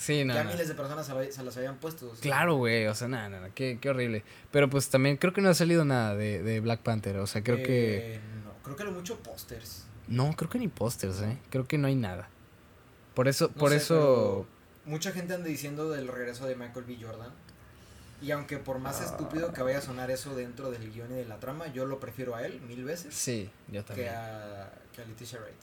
Sí, 0.03 0.25
no. 0.25 0.35
ya 0.35 0.43
no. 0.45 0.51
miles 0.51 0.67
de 0.69 0.75
personas 0.75 1.07
se, 1.07 1.33
se 1.33 1.43
las 1.45 1.57
habían 1.57 1.77
puesto. 1.77 2.07
o 2.11 2.15
sea. 2.15 2.21
Claro, 2.23 2.57
güey, 2.57 2.87
o 2.87 2.95
sea, 2.95 3.07
nada, 3.09 3.29
nada, 3.29 3.51
qué, 3.55 3.79
qué 3.81 3.89
horrible. 3.91 4.25
Pero 4.51 4.69
pues 4.69 4.89
también 4.89 5.17
creo 5.17 5.33
que 5.33 5.41
no 5.41 5.49
ha 5.49 5.55
salido 5.55 5.85
nada 5.85 6.17
de, 6.17 6.43
de 6.43 6.61
Black 6.61 6.81
Panther, 6.81 7.17
o 7.19 7.27
sea, 7.27 7.43
creo 7.45 7.59
que... 7.59 8.17
Eh, 8.17 8.21
No, 8.45 8.53
creo 8.65 8.77
que 8.77 8.85
lo 8.85 8.91
mucho 8.93 9.19
pósters. 9.21 9.85
No, 10.09 10.35
creo 10.37 10.51
que 10.51 10.59
ni 10.59 10.69
pósters, 10.69 11.21
¿eh? 11.23 11.39
Creo 11.51 11.67
que 11.69 11.79
no 11.79 11.87
hay 11.87 11.95
nada. 11.95 12.29
Por 13.15 13.29
eso, 13.29 13.49
No 13.49 13.55
por 13.55 13.71
sé, 13.71 13.77
eso... 13.77 14.47
Mucha 14.85 15.13
gente 15.13 15.35
anda 15.35 15.47
diciendo 15.47 15.91
del 15.91 16.09
regreso 16.09 16.47
de 16.47 16.57
Michael 16.57 16.85
B. 16.87 16.99
Jordan. 17.01 17.31
Y 18.21 18.31
aunque 18.31 18.59
por 18.59 18.79
más 18.79 19.01
estúpido 19.01 19.53
que 19.53 19.63
vaya 19.63 19.79
a 19.79 19.81
sonar 19.81 20.11
eso 20.11 20.35
dentro 20.37 20.71
del 20.71 20.93
guion 20.93 21.11
y 21.13 21.15
de 21.17 21.25
la 21.25 21.39
trama, 21.41 21.67
yo 21.73 21.87
lo 21.87 21.99
prefiero 22.01 22.35
a 22.37 22.45
él 22.47 22.61
mil 22.63 22.85
veces 22.85 23.15
Sí, 23.15 23.51
yo 23.69 23.83
que 23.83 23.89
también. 23.89 24.09
a, 24.11 24.71
que 24.95 25.03
a 25.03 25.05
Leticia 25.05 25.39
Wright. 25.41 25.57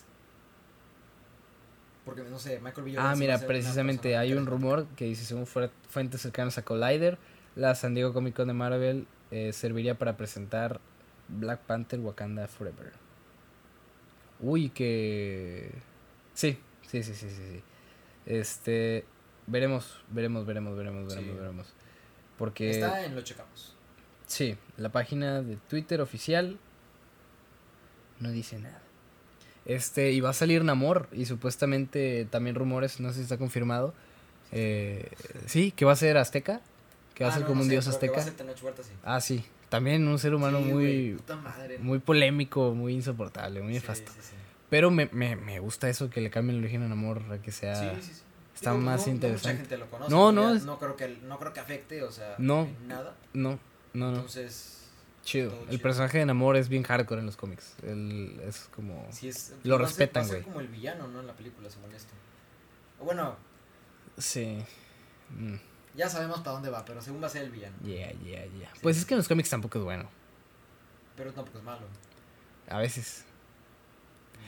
Porque, 2.06 2.24
no 2.24 2.40
sé, 2.40 2.60
Michael 2.60 2.86
B. 2.86 2.92
Jordan 2.96 3.12
Ah, 3.12 3.16
mira, 3.16 3.40
precisamente 3.40 4.18
hay 4.18 4.34
un 4.34 4.46
rumor 4.46 4.88
que 4.96 5.06
dice, 5.06 5.26
según 5.26 5.46
fuentes 5.46 6.22
cercanas 6.22 6.58
a 6.58 6.64
Collider, 6.64 7.18
la 7.56 7.76
San 7.76 7.94
Diego 7.94 8.14
Comic 8.14 8.36
Con 8.36 8.48
de 8.48 8.54
Marvel 8.54 9.08
eh, 9.32 9.54
serviría 9.54 9.98
para 9.98 10.18
presentar 10.18 10.80
Black 11.28 11.60
Panther 11.62 12.00
Wakanda 12.00 12.48
Forever. 12.48 12.94
Uy, 14.40 14.70
que... 14.70 15.72
Sí, 16.34 16.58
sí, 16.88 17.04
sí, 17.04 17.14
sí, 17.14 17.30
sí, 17.30 17.36
sí. 17.54 17.64
Este... 18.26 19.06
Veremos, 19.46 20.04
veremos, 20.10 20.46
veremos, 20.46 20.76
veremos, 20.78 21.08
veremos, 21.08 21.34
Sí. 21.34 21.40
veremos. 21.40 21.74
Porque... 22.38 22.72
Está 22.72 23.04
en 23.06 23.16
Lo 23.16 23.22
Checamos. 23.22 23.76
Sí, 24.26 24.58
la 24.78 24.90
página 24.92 25.42
de 25.42 25.58
Twitter 25.58 26.02
oficial 26.02 26.58
no 28.20 28.30
dice 28.32 28.60
nada. 28.60 28.82
Este, 29.70 30.12
y 30.12 30.20
va 30.20 30.32
a 30.32 30.34
salir 30.34 30.64
Namor, 30.64 31.08
y 31.14 31.26
supuestamente 31.28 32.26
también 32.30 32.56
rumores, 32.56 33.00
no 33.00 33.10
sé 33.10 33.16
si 33.18 33.22
está 33.22 33.38
confirmado. 33.38 33.94
eh, 34.52 35.08
sí, 35.46 35.72
que 35.72 35.86
va 35.86 35.92
a 35.92 35.96
ser 35.96 36.18
azteca, 36.18 36.60
que 37.14 37.24
va 37.24 37.30
a 37.30 37.34
Ah, 37.34 37.36
ser 37.36 37.44
no, 37.44 37.48
como 37.50 37.58
no 37.60 37.62
un 37.62 37.68
sé, 37.68 37.72
dios 37.74 37.86
va 37.88 37.92
a 37.92 37.94
azteca. 37.94 38.22
ser 38.24 38.34
Tenoch 38.34 38.64
Huerta, 38.64 38.82
sí. 38.82 38.90
Ah, 39.04 39.22
sí, 39.22 39.46
también 39.70 40.08
un 40.08 40.18
ser 40.18 40.34
humano 40.34 40.58
Sí, 40.58 40.66
muy, 40.66 41.14
puta 41.18 41.36
madre. 41.36 41.78
muy 41.78 42.00
polémico, 42.00 42.74
muy 42.74 42.94
insoportable, 42.96 43.62
muy 43.62 43.74
nefasto. 43.74 44.12
sí. 44.14 44.34
Pero 44.72 44.90
me, 44.92 45.08
me, 45.12 45.36
me 45.36 45.60
gusta 45.60 45.88
eso, 45.90 46.10
que 46.10 46.20
le 46.22 46.30
cambien 46.32 46.58
el 46.58 46.64
origen 46.64 46.82
a 46.84 46.88
Namor, 46.88 47.22
a 47.32 47.38
que 47.42 47.52
sea... 47.52 47.76
Sí, 47.76 48.02
sí, 48.08 48.14
sí. 48.16 48.22
está 48.56 48.72
Digo, 48.72 48.84
más 48.84 49.06
no- 49.06 49.14
interesante. 49.14 49.50
mucha 49.50 49.58
gente 49.62 49.78
lo 49.78 49.90
conoce. 49.92 50.12
No, 50.12 50.32
no, 50.32 50.54
es- 50.56 50.64
no 50.64 50.80
creo 50.80 50.96
que 50.96 51.08
no 51.28 51.38
creo 51.40 51.54
que 51.54 51.60
afecte, 51.60 52.02
o 52.04 52.12
sea, 52.12 52.34
No. 52.40 52.68
nada. 52.88 53.16
No, 53.34 53.60
no, 53.94 54.10
no, 54.12 54.16
Entonces, 54.16 54.79
chido. 55.30 55.52
todo 55.52 55.62
El 55.64 55.70
chido. 55.70 55.82
personaje 55.82 56.18
de 56.18 56.26
Namor 56.26 56.56
es 56.58 56.70
bien 56.70 56.84
hardcore 56.84 57.20
en 57.22 57.26
los 57.26 57.36
cómics. 57.38 57.76
Él 57.84 58.40
es 58.46 58.70
como... 58.76 59.08
sí 59.12 59.30
es 59.30 59.54
Lo 59.64 59.76
va 59.78 59.82
respetan, 59.86 60.28
güey. 60.28 60.42
como 60.44 60.60
el 60.60 60.68
villano, 60.68 61.08
¿no? 61.08 61.20
En 61.22 61.28
la 61.28 61.34
película, 61.34 61.70
según 61.70 61.92
esto. 61.94 62.14
Bueno, 63.04 63.36
Sí. 64.18 64.58
Mm. 65.30 65.56
ya 65.96 66.10
sabemos 66.10 66.40
para 66.40 66.54
dónde 66.54 66.70
va, 66.70 66.84
pero 66.86 67.02
según 67.02 67.22
va 67.22 67.28
a 67.28 67.30
ser 67.30 67.44
el 67.44 67.52
villano. 67.52 67.76
Yeah, 67.84 68.12
yeah, 68.24 68.46
yeah. 68.58 68.72
Pues 68.82 68.98
es 68.98 69.06
que 69.06 69.14
en 69.14 69.20
los 69.20 69.28
cómics 69.28 69.50
tampoco 69.50 69.78
es 69.78 69.84
bueno. 69.84 70.10
Pero 71.16 71.32
tampoco 71.32 71.58
es 71.60 71.64
malo. 71.64 71.86
A 72.68 72.78
veces. 72.80 73.26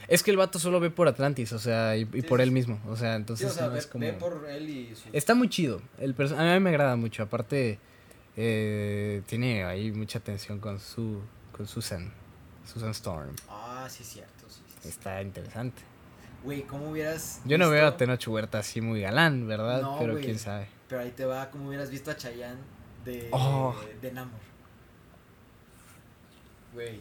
Es 0.08 0.24
que 0.24 0.32
el 0.32 0.38
vato 0.38 0.58
solo 0.60 0.80
ve 0.80 0.90
por 0.90 1.08
Atlantis, 1.08 1.54
o 1.54 1.60
sea, 1.60 1.96
y, 1.96 2.06
por 2.06 2.40
sí, 2.40 2.44
él 2.44 2.52
mismo. 2.52 2.82
O 2.88 2.96
sea, 2.96 3.12
Sí, 3.14 3.18
entonces 3.18 3.52
o 3.52 3.54
sea, 3.54 3.68
no 3.68 3.74
ve, 3.74 3.80
es 3.80 3.88
como. 3.88 4.06
ve 4.06 4.14
por 4.14 4.46
él 4.50 4.70
y 4.70 4.96
su... 4.96 5.10
Está 5.14 5.36
muy 5.36 5.48
chido. 5.48 5.82
El 6.00 6.16
A 6.20 6.54
mí 6.54 6.60
me 6.60 6.70
agrada 6.72 6.96
mucho. 6.96 7.24
Aparte, 7.24 7.80
eh, 8.44 9.22
tiene 9.28 9.64
ahí 9.66 9.92
mucha 9.92 10.20
tensión 10.20 10.60
con 10.60 10.80
su 10.80 11.22
con 11.52 11.68
Susan. 11.68 12.12
Susan 12.66 12.90
Storm. 12.92 13.36
Ah, 13.50 13.88
sí, 13.90 14.04
cierto, 14.04 14.50
sí. 14.50 14.62
sí, 14.68 14.78
sí. 14.84 14.90
Está 14.90 15.22
interesante. 15.22 15.82
Güey, 16.44 16.64
¿cómo 16.64 16.90
hubieras 16.90 17.40
Yo 17.46 17.58
no 17.60 17.70
veo 17.70 17.86
a 17.86 17.98
Tenoch 17.98 18.28
Huerta 18.28 18.60
así 18.60 18.82
muy 18.82 19.02
galán, 19.02 19.48
¿verdad? 19.48 19.82
No, 19.82 20.00
Pero 20.00 20.18
quién 20.20 20.40
sabe. 20.40 20.68
Pero 20.90 21.02
ahí 21.02 21.12
te 21.12 21.26
va, 21.26 21.50
¿cómo 21.52 21.68
hubieras 21.68 21.92
visto 21.92 22.10
a 22.10 22.18
Chayanne 22.18 22.60
de, 23.06 23.30
Oh. 23.32 23.76
de 24.02 24.12
Namor? 24.12 24.40
Güey, 26.74 27.00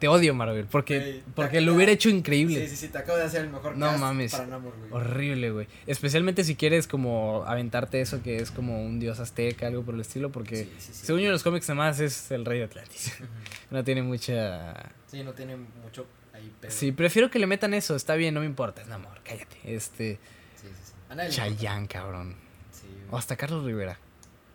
te 0.00 0.08
odio 0.08 0.34
Marvel, 0.34 0.66
porque, 0.66 1.22
porque 1.36 1.60
lo 1.60 1.74
hubiera 1.74 1.92
hecho 1.92 2.08
increíble. 2.08 2.66
Sí, 2.66 2.74
sí, 2.74 2.86
sí, 2.86 2.88
te 2.88 2.98
acabo 2.98 3.18
de 3.18 3.24
hacer 3.24 3.42
el 3.44 3.50
mejor 3.50 3.76
No 3.76 3.86
cast 3.86 4.00
mames. 4.00 4.32
para 4.32 4.46
Namor, 4.46 4.72
güey. 4.78 4.90
Horrible, 4.92 5.50
güey. 5.52 5.68
Especialmente 5.86 6.42
si 6.42 6.56
quieres 6.56 6.88
como 6.88 7.44
aventarte 7.46 8.00
eso 8.00 8.22
que 8.22 8.36
es 8.38 8.50
como 8.50 8.82
un 8.82 8.98
dios 8.98 9.20
azteca, 9.20 9.66
algo 9.68 9.82
por 9.84 9.94
el 9.94 10.00
estilo, 10.00 10.32
porque 10.32 10.56
Sí, 10.56 10.72
sí, 10.78 10.92
sí. 10.94 11.06
según 11.06 11.20
yo 11.20 11.26
en 11.26 11.32
los 11.32 11.42
cómics 11.44 11.68
nada 11.68 11.76
más 11.76 12.00
es 12.00 12.30
el 12.32 12.44
rey 12.44 12.58
de 12.58 12.64
Atlantis. 12.64 13.14
No 13.70 13.84
tiene 13.84 14.02
mucha... 14.02 14.74
Sí, 15.06 15.22
no 15.22 15.32
tiene 15.32 15.54
mucho 15.56 16.04
ahí 16.32 16.50
pedo. 16.60 16.70
Sí, 16.72 16.90
prefiero 16.90 17.30
que 17.30 17.38
le 17.38 17.46
metan 17.46 17.72
eso, 17.74 17.94
está 17.94 18.14
bien, 18.16 18.34
no 18.34 18.40
me 18.40 18.46
importa, 18.46 18.82
es 18.82 18.90
amor, 18.90 19.20
cállate. 19.22 19.56
Este, 19.62 20.18
Sí, 20.56 20.66
sí, 20.66 20.92
sí. 21.28 21.36
Chayanne, 21.36 21.86
cabrón. 21.86 22.34
Sí, 22.72 22.86
O 23.10 23.16
hasta 23.16 23.36
Carlos 23.36 23.64
Rivera. 23.64 23.98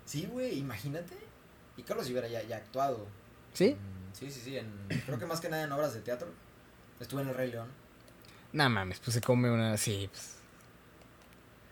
Sí, 0.05 0.27
güey, 0.29 0.59
imagínate. 0.59 1.13
Y 1.77 1.83
Carlos 1.83 2.07
Rivera 2.07 2.27
ya, 2.27 2.43
ya 2.43 2.55
ha 2.55 2.59
actuado. 2.59 3.05
¿Sí? 3.53 3.75
Mm, 3.75 3.94
Sí, 4.17 4.31
sí, 4.31 4.39
sí. 4.43 4.57
En, 4.57 4.71
creo 5.05 5.19
que 5.19 5.25
más 5.25 5.41
que 5.41 5.49
nada 5.49 5.63
en 5.63 5.71
obras 5.71 5.93
de 5.93 6.01
teatro. 6.01 6.27
Estuve 6.99 7.21
en 7.21 7.29
El 7.29 7.35
Rey 7.35 7.51
León. 7.51 7.67
Nah, 8.53 8.69
mames, 8.69 8.99
pues 8.99 9.13
se 9.13 9.21
come 9.21 9.51
una... 9.51 9.75
Sí, 9.77 10.09
pues, 10.11 10.35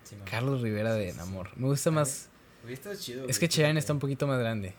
Sí. 0.03 0.17
Carlos 0.29 0.61
Rivera 0.61 0.93
de. 0.93 1.09
Enamor. 1.09 1.49
Me 1.57 1.67
gusta 1.67 1.89
más... 1.91 2.27
Es 2.67 3.01
chido. 3.01 3.21
Es 3.27 3.39
güey, 3.39 3.49
que 3.49 3.55
fíjate. 3.55 3.79
está 3.79 3.93
un 3.93 3.99
poquito 3.99 4.27
más 4.27 4.39
grande. 4.39 4.73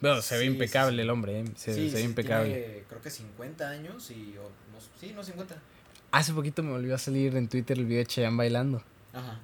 Bueno, 0.00 0.20
se 0.20 0.36
ve 0.36 0.44
impecable 0.44 1.02
el 1.02 1.10
hombre, 1.10 1.40
¿eh? 1.40 1.44
Se, 1.56 1.72
ve 1.72 2.02
impecable. 2.02 2.52
tiene, 2.52 2.84
creo 2.88 3.00
que 3.00 3.10
50 3.10 3.68
años 3.68 4.10
y. 4.10 4.36
O, 4.36 4.42
no, 4.42 4.78
sí, 5.00 5.12
no 5.14 5.22
50. 5.22 5.56
Hace 6.10 6.32
poquito 6.32 6.62
me 6.62 6.72
volvió 6.72 6.94
a 6.94 6.98
salir 6.98 7.36
en 7.36 7.48
Twitter 7.48 7.78
el 7.78 7.86
video 7.86 7.98
de 7.98 8.06
Chayanne 8.06 8.36
bailando. 8.36 8.82
Ajá. 9.12 9.40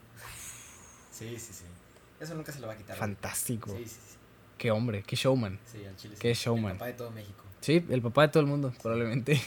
Sí, 1.10 1.39
sí, 1.39 1.52
sí. 1.52 1.64
Eso 2.18 2.35
nunca 2.35 2.52
se 2.52 2.60
lo 2.60 2.66
va 2.66 2.74
a 2.74 2.77
quitar. 2.77 2.97
Fantástico. 2.97 3.70
Sí, 3.70 3.85
sí, 3.85 3.90
sí. 3.90 4.16
Qué 4.61 4.70
hombre, 4.70 5.03
qué 5.03 5.16
showman. 5.16 5.59
Sí, 5.65 5.87
al 5.87 5.97
chile. 5.97 6.15
sí. 6.16 6.20
Qué 6.20 6.35
showman. 6.35 6.73
El 6.73 6.77
papá 6.77 6.87
de 6.89 6.93
todo 6.93 7.11
México. 7.12 7.45
Sí, 7.62 7.82
el 7.89 8.03
papá 8.03 8.23
de 8.23 8.28
todo 8.28 8.43
el 8.43 8.47
mundo, 8.47 8.74
probablemente. 8.82 9.41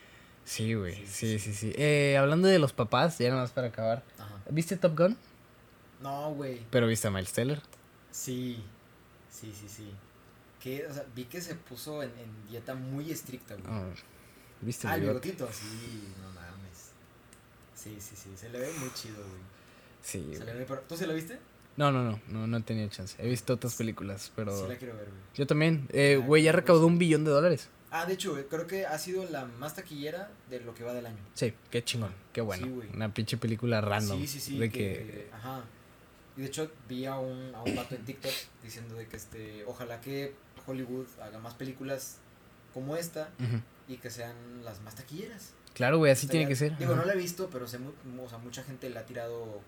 sí, 0.44 0.74
güey. 0.74 0.94
Sí, 0.94 1.06
Sí, 1.06 1.38
sí, 1.40 1.52
sí, 1.52 1.54
sí. 1.54 1.72
Eh, 1.76 2.16
hablando 2.16 2.46
de 2.46 2.60
los 2.60 2.72
papás, 2.72 3.18
ya 3.18 3.30
nada 3.30 3.40
más 3.42 3.50
para 3.50 3.66
acabar. 3.66 4.04
Ajá. 4.16 4.40
¿Viste 4.48 4.76
Top 4.76 4.96
Gun? 4.96 5.16
No, 6.00 6.34
güey. 6.34 6.64
Pero 6.70 6.86
viste 6.86 7.08
a 7.08 7.10
Miles 7.10 7.32
Teller. 7.32 7.60
Sí. 8.12 8.62
Sí, 9.28 9.52
sí, 9.52 9.68
sí. 9.68 9.90
Que, 10.60 10.86
o 10.86 10.94
sea, 10.94 11.04
vi 11.16 11.24
que 11.24 11.40
se 11.40 11.56
puso 11.56 12.04
en, 12.04 12.10
en 12.10 12.48
dieta 12.48 12.76
muy 12.76 13.10
estricta, 13.10 13.56
güey. 13.56 13.66
Oh, 13.76 13.92
¿Viste 14.60 14.86
ah, 14.86 14.94
el 14.94 15.00
bigotito. 15.00 15.48
Sí, 15.52 16.12
no 16.22 16.28
mames. 16.28 16.92
Sí, 17.74 17.96
sí, 17.98 18.14
sí. 18.14 18.30
Se 18.36 18.48
le 18.50 18.60
ve 18.60 18.72
muy 18.78 18.94
chido, 18.94 19.16
güey. 19.16 19.42
Sí, 20.00 20.32
Se 20.32 20.44
le 20.44 20.54
ve, 20.54 20.64
pero, 20.64 20.80
¿Tú 20.82 20.96
se 20.96 21.08
lo 21.08 21.14
viste? 21.14 21.40
No, 21.76 21.90
no, 21.92 22.02
no, 22.04 22.20
no, 22.28 22.46
no 22.46 22.56
he 22.58 22.60
tenido 22.62 22.88
chance. 22.88 23.16
He 23.22 23.28
visto 23.28 23.54
otras 23.54 23.74
películas, 23.74 24.30
pero... 24.36 24.54
Sí, 24.56 24.64
la 24.68 24.76
quiero 24.76 24.94
ver, 24.96 25.06
güey. 25.06 25.20
Yo 25.34 25.46
también. 25.46 25.86
Eh, 25.92 26.18
Ah, 26.20 26.26
güey, 26.26 26.42
ya 26.42 26.52
recaudó 26.52 26.86
un 26.86 26.98
billón 26.98 27.24
de 27.24 27.30
dólares. 27.30 27.68
Ah, 27.92 28.06
de 28.06 28.12
hecho, 28.14 28.36
creo 28.48 28.66
que 28.66 28.86
ha 28.86 28.98
sido 28.98 29.24
la 29.30 29.46
más 29.46 29.74
taquillera 29.74 30.30
de 30.48 30.60
lo 30.60 30.74
que 30.74 30.84
va 30.84 30.92
del 30.94 31.06
año. 31.06 31.18
Sí, 31.34 31.54
qué 31.70 31.82
chingón, 31.82 32.12
qué 32.32 32.40
bueno. 32.40 32.66
Sí, 32.66 32.72
güey. 32.72 32.88
Una 32.94 33.12
pinche 33.12 33.36
película 33.36 33.80
random. 33.80 34.20
Sí, 34.20 34.26
sí, 34.28 34.40
sí. 34.40 34.58
De 34.58 34.70
que, 34.70 34.78
que... 34.78 35.30
Ajá. 35.32 35.64
Y 36.36 36.42
de 36.42 36.46
hecho 36.46 36.70
vi 36.88 37.06
a 37.06 37.18
un, 37.18 37.52
a 37.54 37.62
un 37.62 37.74
vato 37.74 37.94
en 37.96 38.04
TikTok 38.04 38.32
diciendo 38.62 38.94
de 38.94 39.06
que 39.08 39.16
este, 39.16 39.64
ojalá 39.66 40.00
que 40.00 40.34
Hollywood 40.66 41.06
haga 41.20 41.38
más 41.40 41.54
películas 41.54 42.18
como 42.72 42.96
esta 42.96 43.30
y 43.88 43.96
que 43.96 44.10
sean 44.10 44.34
las 44.64 44.80
más 44.82 44.94
taquilleras. 44.94 45.52
Claro, 45.74 45.98
güey, 45.98 46.12
así 46.12 46.28
tiene 46.28 46.46
que 46.46 46.54
ser. 46.54 46.76
Digo, 46.78 46.92
Ajá. 46.92 47.00
no 47.02 47.06
la 47.06 47.14
he 47.14 47.16
visto, 47.16 47.48
pero 47.50 47.66
mu- 48.04 48.22
o 48.24 48.28
sea, 48.28 48.38
mucha 48.38 48.62
gente 48.62 48.88
le 48.90 48.98
ha 48.98 49.04
tirado 49.06 49.60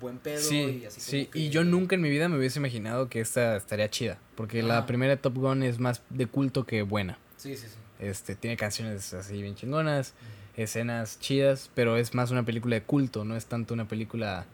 buen 0.00 0.18
pedo 0.18 0.40
Sí, 0.40 0.80
y 0.82 0.86
así 0.86 1.00
sí, 1.00 1.26
que- 1.26 1.38
y 1.38 1.48
yo 1.50 1.64
nunca 1.64 1.94
en 1.94 2.02
mi 2.02 2.10
vida 2.10 2.28
me 2.28 2.36
hubiese 2.38 2.58
imaginado 2.58 3.08
que 3.08 3.20
esta 3.20 3.56
estaría 3.56 3.88
chida, 3.90 4.18
porque 4.34 4.62
la 4.62 4.86
primera 4.86 5.16
Top 5.16 5.34
Gun 5.36 5.62
es 5.62 5.78
más 5.78 6.02
de 6.10 6.26
culto 6.26 6.64
que 6.66 6.82
buena. 6.82 7.18
Sí, 7.36 7.56
sí, 7.56 7.66
sí. 7.68 7.74
Este, 7.98 8.34
tiene 8.34 8.56
canciones 8.56 9.14
así 9.14 9.40
bien 9.40 9.54
chingonas, 9.54 10.14
escenas 10.56 11.18
chidas, 11.20 11.70
pero 11.74 11.96
es 11.96 12.14
más 12.14 12.30
una 12.30 12.44
película 12.44 12.74
de 12.76 12.82
culto, 12.82 13.24
no 13.24 13.36
es 13.36 13.46
tanto 13.46 13.72
una 13.74 13.88
película 13.88 14.44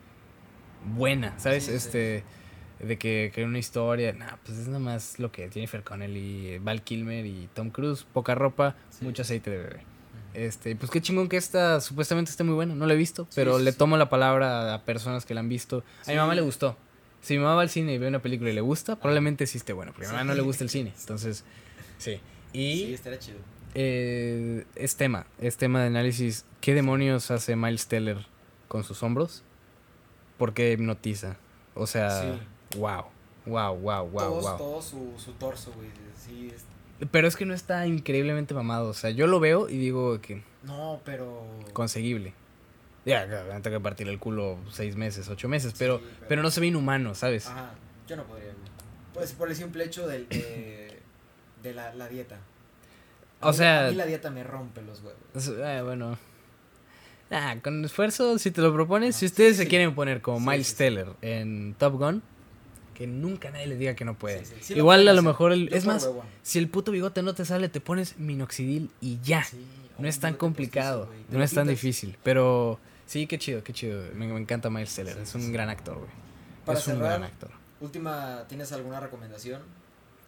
buena, 0.97 1.39
¿sabes? 1.39 1.65
Sí, 1.65 1.71
sí. 1.71 1.77
este, 1.77 2.25
de 2.81 2.99
que, 2.99 3.31
que 3.35 3.45
una 3.45 3.59
historia, 3.59 4.13
nah, 4.13 4.37
pues 4.45 4.59
es 4.59 4.67
nada 4.67 4.81
más 4.81 5.19
lo 5.19 5.31
que 5.31 5.49
Jennifer 5.51 5.83
Connelly, 5.85 6.59
Val 6.59 6.83
Kilmer 6.83 7.25
y 7.27 7.49
Tom 7.55 7.71
Cruise, 7.71 8.05
poca 8.13 8.35
ropa, 8.35 8.75
mucho 9.01 9.23
aceite 9.23 9.51
de 9.51 9.59
bebé. 9.59 9.81
Este, 10.35 10.75
pues 10.77 10.91
qué 10.91 11.01
chingón 11.03 11.29
que 11.29 11.37
esta 11.37 11.81
supuestamente 11.81 12.31
esté 12.31 12.43
muy 12.45 12.55
buena. 12.55 12.75
No 12.75 12.87
la 12.87 12.95
he 12.95 12.97
visto, 12.97 13.29
pero 13.35 13.59
sí, 13.59 13.65
le 13.65 13.73
sí. 13.73 13.79
tomo 13.79 13.97
la 13.97 14.09
palabra 14.09 14.73
a 14.75 14.85
personas 14.85 15.25
que 15.27 15.35
la 15.35 15.41
han 15.41 15.49
visto. 15.49 15.85
A 16.07 16.11
mi 16.11 16.17
mamá 16.17 16.35
le 16.35 16.41
gustó. 16.41 16.77
Si 17.21 17.35
mi 17.35 17.41
mamá 17.41 17.55
va 17.57 17.63
al 17.63 17.71
cine 17.71 17.95
y 17.95 17.99
ve 17.99 18.09
una 18.09 18.21
película 18.21 18.51
y 18.51 18.53
le 18.55 18.61
gusta, 18.63 18.97
probablemente 18.97 19.47
sí 19.47 19.59
esté 19.59 19.73
bueno. 19.73 19.93
Porque 19.93 20.07
a 20.07 20.11
mi 20.11 20.17
mamá 20.17 20.25
no 20.31 20.35
le 20.35 20.43
gusta 20.43 20.65
el 20.65 20.71
cine. 20.71 20.93
Entonces, 20.99 21.45
sí. 21.99 22.19
Y 22.53 22.87
Sí, 22.87 22.95
estaría 22.95 23.19
chido. 23.19 23.39
eh, 23.75 24.65
es 24.75 24.97
tema, 24.97 25.27
es 25.39 25.57
tema 25.57 25.81
de 25.81 25.87
análisis. 25.87 26.45
¿Qué 26.61 26.75
demonios 26.75 27.31
hace 27.31 27.55
Miles 27.57 27.87
Teller 27.87 28.27
con 28.69 28.85
sus 28.85 29.03
hombros? 29.03 29.43
Porque 30.39 30.73
hipnotiza. 30.73 31.37
O 31.75 31.87
sea, 31.87 32.23
Sí. 32.73 32.79
wow, 32.79 33.05
wow, 33.47 33.75
wow, 33.77 34.07
wow, 34.09 34.19
Todos- 34.19 34.43
wow. 34.45 34.59
Todo 34.59 34.83
su, 34.83 35.13
su 35.17 35.33
torso, 35.35 35.73
güey. 35.77 35.89
Sí, 36.19 36.51
es- 36.55 36.65
Pero 37.10 37.27
es 37.28 37.36
que 37.36 37.44
no 37.44 37.55
está 37.55 37.86
increíblemente 37.86 38.55
mamado. 38.55 38.89
O 38.90 38.94
sea, 38.94 39.10
yo 39.10 39.27
lo 39.27 39.40
veo 39.40 39.69
y 39.69 39.77
digo 39.78 40.20
que 40.20 40.43
No, 40.62 41.01
pero. 41.05 41.44
conseguible. 41.73 42.35
Ya, 43.05 43.27
claro, 43.27 43.48
tengo 43.62 43.78
que 43.78 43.82
partir 43.82 44.09
el 44.09 44.20
culo 44.20 44.59
seis 44.70 44.94
meses, 44.94 45.28
ocho 45.28 45.48
meses, 45.48 45.74
pero, 45.77 45.98
Sí, 45.98 46.05
pero- 46.19 46.27
pero 46.28 46.43
no 46.43 46.51
se 46.52 46.60
ve 46.60 46.69
inhumano, 46.69 47.14
¿sabes? 47.16 47.48
Ajá, 47.48 47.70
yo 48.06 48.14
no 48.16 48.24
podría. 48.24 48.52
Pues 49.12 49.32
por 49.32 49.48
el 49.48 49.56
simple 49.56 49.85
hecho 49.85 50.06
del, 50.06 50.27
eh, 50.31 51.01
de 51.64 51.74
la, 51.74 51.93
la 51.94 52.09
dieta. 52.09 52.39
A 53.40 53.48
O 53.48 53.51
mí- 53.51 53.56
sea- 53.59 53.86
A 53.86 53.90
mí 53.90 53.97
la 53.97 54.06
dieta 54.06 54.31
me 54.31 54.44
rompe 54.44 54.82
los 54.82 55.02
huevos. 55.02 55.19
Eh, 55.48 55.82
bueno. 55.85 56.16
Ah, 57.32 57.56
con 57.64 57.85
esfuerzo, 57.85 58.39
si 58.39 58.51
te 58.52 58.60
lo 58.60 58.73
propones, 58.73 59.16
si 59.16 59.27
ustedes 59.27 59.52
sí, 59.52 59.56
se 59.59 59.62
sí. 59.64 59.69
quieren 59.70 59.94
poner 59.94 60.20
como 60.20 60.39
Miles. 60.39 60.77
Teller 60.77 61.09
en 61.23 61.74
Top 61.78 61.94
Gun, 61.94 62.23
que 62.94 63.06
nunca 63.06 63.51
nadie 63.51 63.66
les 63.66 63.78
diga 63.78 63.94
que 63.94 64.05
no 64.05 64.14
puede. 64.19 64.44
Sí, 64.44 64.55
sí, 64.56 64.60
sí 64.62 64.73
lo 64.74 64.78
Igual 64.81 64.98
pueden 65.01 65.09
a 65.09 65.12
lo 65.14 65.23
mejor, 65.23 65.52
el- 65.52 65.73
es 65.73 65.85
más, 65.86 66.09
si 66.43 66.59
el 66.59 66.69
puto 66.69 66.93
bigote 66.93 67.23
no 67.23 67.35
te 67.35 67.44
sale, 67.44 67.69
te 67.69 67.81
pones 67.81 68.19
minoxidil 68.19 68.90
y 69.01 69.19
ya. 69.23 69.44
No 69.98 70.09
es 70.09 70.19
tan 70.20 70.35
complicado, 70.35 71.06
postizo, 71.06 71.27
no 71.32 71.39
lo 71.39 71.44
es 71.44 71.52
tan 71.52 71.69
difícil, 71.69 72.16
pero 72.24 72.81
sí, 73.06 73.27
qué 73.27 73.39
chido, 73.39 73.62
qué 73.62 73.73
chido. 73.73 74.02
Me, 74.14 74.27
me 74.27 74.40
encanta 74.40 74.69
Miles 74.70 74.94
Teller, 74.94 75.19
es 75.19 75.35
un 75.35 75.52
gran 75.52 75.69
actor, 75.69 75.98
güey. 75.98 76.10
Para 76.64 76.78
es 76.78 76.86
un 76.89 76.98
gran 76.98 77.23
actor. 77.23 77.51
Última, 77.81 78.44
¿tienes 78.48 78.73
alguna 78.73 79.01
recomendación? 79.01 79.60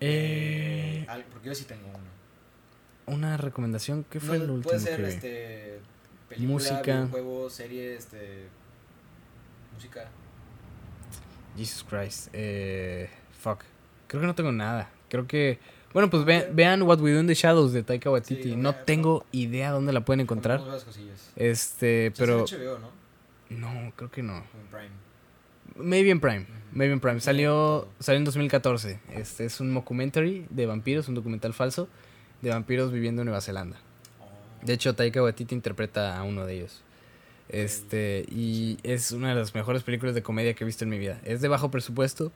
Eh, 0.00 1.04
Al- 1.08 1.24
porque 1.24 1.48
yo 1.48 1.54
sí 1.54 1.64
tengo 1.64 1.86
una. 1.88 3.14
una 3.16 3.36
recomendación, 3.36 4.04
¿qué 4.10 4.20
fue 4.20 4.38
No, 4.38 4.44
lo 4.46 4.54
último 4.54 4.70
Puede 4.70 4.80
ser 4.80 5.00
que 5.00 5.08
este 5.08 5.80
película, 6.28 6.52
Música. 6.54 6.82
videojuego, 6.96 7.50
serie, 7.50 7.96
este 7.96 8.48
música. 9.74 10.08
Jesus 11.56 11.84
Christ. 11.84 12.28
Eh, 12.32 13.08
fuck. 13.40 13.60
Creo 14.06 14.20
que 14.20 14.26
no 14.26 14.34
tengo 14.34 14.52
nada. 14.52 14.90
Creo 15.08 15.26
que. 15.26 15.58
Bueno, 15.92 16.10
pues 16.10 16.24
vean 16.24 16.82
What 16.82 17.00
We 17.00 17.12
Do 17.12 17.20
in 17.20 17.28
the 17.28 17.34
Shadows 17.34 17.72
de 17.72 17.84
Taika 17.84 18.10
Waititi. 18.10 18.50
Sí, 18.50 18.56
no 18.56 18.74
tengo 18.74 19.24
idea 19.30 19.70
dónde 19.70 19.92
la 19.92 20.04
pueden 20.04 20.20
encontrar. 20.20 20.60
Este, 21.36 22.12
pero. 22.16 22.44
HBO, 22.44 22.78
¿no? 22.78 23.04
No, 23.50 23.92
creo 23.94 24.10
que 24.10 24.22
no. 24.22 24.38
En 24.38 24.66
Prime. 24.70 25.04
Maybe 25.76 26.10
en 26.10 26.20
Prime. 26.20 26.46
Maybe 26.72 26.92
en 26.92 27.00
Prime. 27.00 27.20
Salió, 27.20 27.88
salió 28.00 28.18
en 28.18 28.24
2014. 28.24 29.00
Este 29.12 29.44
es 29.44 29.60
un 29.60 29.72
documentary 29.74 30.46
de 30.50 30.66
vampiros, 30.66 31.08
un 31.08 31.14
documental 31.14 31.54
falso 31.54 31.88
de 32.42 32.50
vampiros 32.50 32.92
viviendo 32.92 33.22
en 33.22 33.26
Nueva 33.26 33.40
Zelanda. 33.40 33.76
Oh. 34.20 34.66
De 34.66 34.72
hecho, 34.72 34.94
Taika 34.94 35.22
Waititi 35.22 35.54
interpreta 35.54 36.18
a 36.18 36.22
uno 36.24 36.44
de 36.44 36.54
ellos. 36.54 36.83
Este, 37.48 38.24
y 38.28 38.78
es 38.82 39.12
una 39.12 39.30
de 39.30 39.34
las 39.34 39.54
mejores 39.54 39.82
películas 39.82 40.14
de 40.14 40.22
comedia 40.22 40.54
que 40.54 40.64
he 40.64 40.66
visto 40.66 40.84
en 40.84 40.90
mi 40.90 40.98
vida. 40.98 41.20
Es 41.24 41.40
de 41.40 41.48
bajo 41.48 41.70
presupuesto. 41.70 42.32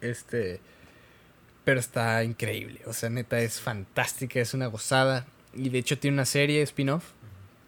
Este, 0.00 0.60
pero 1.64 1.80
está 1.80 2.22
increíble. 2.24 2.80
O 2.86 2.92
sea, 2.92 3.10
neta, 3.10 3.38
es 3.40 3.60
fantástica, 3.60 4.40
es 4.40 4.54
una 4.54 4.66
gozada. 4.66 5.26
Y 5.54 5.70
de 5.70 5.78
hecho 5.78 5.98
tiene 5.98 6.16
una 6.16 6.24
serie 6.24 6.62
spin-off 6.62 7.04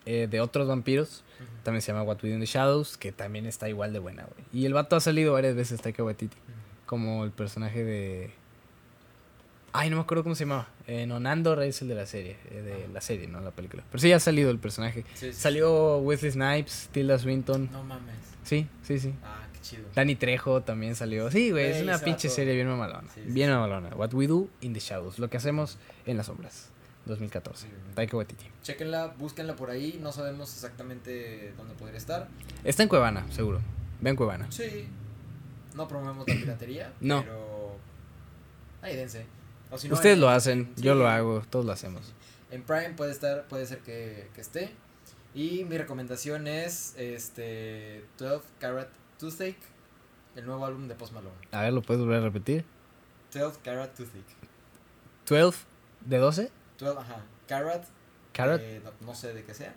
eh, 0.04 0.28
de 0.30 0.40
otros 0.40 0.68
vampiros. 0.68 1.24
También 1.62 1.82
se 1.82 1.92
llama 1.92 2.02
What 2.02 2.22
We 2.22 2.30
Do 2.30 2.36
in 2.36 2.40
the 2.40 2.46
Shadows, 2.46 2.96
que 2.96 3.12
también 3.12 3.46
está 3.46 3.68
igual 3.68 3.92
de 3.92 3.98
buena, 3.98 4.24
güey. 4.24 4.44
Y 4.52 4.66
el 4.66 4.72
vato 4.72 4.96
ha 4.96 5.00
salido 5.00 5.32
varias 5.32 5.54
veces, 5.56 5.80
Taika 5.80 6.02
Waititi. 6.04 6.36
Como 6.86 7.24
el 7.24 7.30
personaje 7.30 7.84
de... 7.84 8.30
Ay, 9.78 9.90
no 9.90 9.96
me 9.96 10.02
acuerdo 10.02 10.22
cómo 10.22 10.34
se 10.34 10.44
llamaba. 10.44 10.68
Eh, 10.86 11.06
no, 11.06 11.20
Nandor 11.20 11.62
es 11.62 11.82
el 11.82 11.88
de 11.88 11.94
la 11.94 12.06
serie. 12.06 12.36
eh, 12.50 12.62
de 12.62 12.88
la 12.92 13.00
serie, 13.00 13.26
no 13.28 13.40
la 13.40 13.50
película. 13.50 13.84
Pero 13.90 14.00
sí 14.00 14.12
ha 14.12 14.20
salido 14.20 14.50
el 14.50 14.58
personaje. 14.58 15.04
Sí, 15.14 15.32
sí. 15.32 15.32
Salió 15.32 15.98
Wesley 15.98 16.30
Snipes, 16.32 16.88
Tilda 16.92 17.18
Swinton. 17.18 17.68
No 17.72 17.82
mames. 17.82 18.14
Sí, 18.44 18.66
sí, 18.82 18.98
sí. 19.00 19.12
Ah, 19.24 19.46
qué 19.52 19.60
chido. 19.60 19.84
Danny 19.94 20.14
Trejo 20.16 20.62
también 20.62 20.94
salió. 20.94 21.30
Sí, 21.30 21.50
güey, 21.50 21.66
es 21.72 21.82
una 21.82 21.98
pinche 21.98 22.28
serie 22.28 22.54
bien 22.54 22.68
mamalona. 22.68 23.08
Bien 23.26 23.50
mamalona. 23.50 23.88
What 23.96 24.14
We 24.14 24.26
Do 24.28 24.48
in 24.60 24.72
the 24.72 24.80
Shadows. 24.80 25.18
Lo 25.18 25.28
que 25.28 25.36
hacemos 25.36 25.78
en 26.06 26.16
las 26.16 26.26
sombras. 26.26 26.70
2014. 27.06 27.66
Sí, 27.66 27.68
güey. 27.72 27.94
Taika 27.94 28.16
Waititi. 28.16 28.44
Chequenla, 28.62 29.14
búsquenla 29.18 29.54
por 29.56 29.70
ahí. 29.70 29.98
No 30.02 30.10
sabemos 30.12 30.52
exactamente 30.54 31.52
dónde 31.56 31.74
podría 31.74 31.98
estar. 31.98 32.28
Está 32.64 32.82
en 32.82 32.88
Cuevana, 32.88 33.26
seguro. 33.30 33.60
Vean 34.00 34.16
Cuevana. 34.16 34.46
Sí. 34.50 34.88
No 35.74 35.86
promovemos 35.86 36.26
la 36.28 36.34
piratería. 36.34 36.92
No. 37.00 37.22
Pero. 37.22 37.76
Ahí 38.82 38.96
dense. 38.96 39.26
O 39.70 39.78
si 39.78 39.88
no, 39.88 39.94
Ustedes 39.94 40.14
en- 40.14 40.20
lo 40.20 40.28
hacen, 40.28 40.72
sí. 40.76 40.82
yo 40.82 40.94
lo 40.94 41.08
hago, 41.08 41.42
todos 41.50 41.64
lo 41.64 41.72
hacemos. 41.72 42.12
En 42.50 42.62
Prime 42.62 42.90
puede 42.90 43.10
estar, 43.12 43.46
puede 43.48 43.66
ser 43.66 43.80
que, 43.80 44.28
que 44.34 44.40
esté. 44.40 44.72
Y 45.34 45.64
mi 45.64 45.76
recomendación 45.76 46.46
es 46.46 46.94
este 46.96 48.04
12 48.18 48.46
Carat 48.58 48.88
Toothache, 49.18 49.56
el 50.36 50.46
nuevo 50.46 50.64
álbum 50.64 50.86
de 50.88 50.94
Post 50.94 51.12
Malone. 51.12 51.34
A 51.52 51.62
ver, 51.62 51.72
¿lo 51.72 51.82
puedes 51.82 52.00
volver 52.02 52.20
a 52.20 52.24
repetir? 52.24 52.64
12 53.34 53.58
Carat 53.62 53.94
Toothache. 53.94 54.36
12 55.28 55.58
de 56.02 56.18
12. 56.18 56.50
12, 56.78 56.98
ajá. 57.00 57.24
Carat. 57.48 57.84
Carrot. 58.32 58.60
eh, 58.62 58.80
no, 58.84 58.92
no 59.06 59.14
sé 59.14 59.32
de 59.34 59.44
qué 59.44 59.54
sea, 59.54 59.74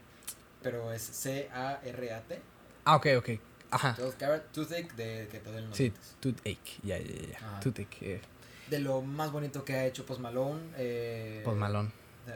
pero 0.61 0.91
es 0.94 1.02
C-A-R-A-T. 1.02 2.41
Ah, 2.86 2.95
ok, 2.98 3.07
ok. 3.18 3.30
Ajá. 3.72 3.95
12 3.98 4.18
Carat 4.18 4.52
Toothache 4.52 4.90
de 4.95 5.28
que 5.32 5.40
te 5.40 5.52
den 5.52 5.68
los 5.70 5.78
Sí, 5.78 5.84
dientes. 5.84 6.16
toothache. 6.20 6.80
Ya, 6.84 6.98
ya, 6.99 7.28
ya. 7.40 7.60
Toothache. 7.61 8.16
Eh, 8.16 8.22
De 8.69 8.79
lo 8.79 9.01
más 9.01 9.31
bonito 9.31 9.63
que 9.65 9.73
ha 9.73 9.85
hecho 9.85 10.05
Post 10.05 10.21
Malone. 10.21 10.59
Eh, 10.77 11.41
Post 11.43 11.57
Malone. 11.57 11.89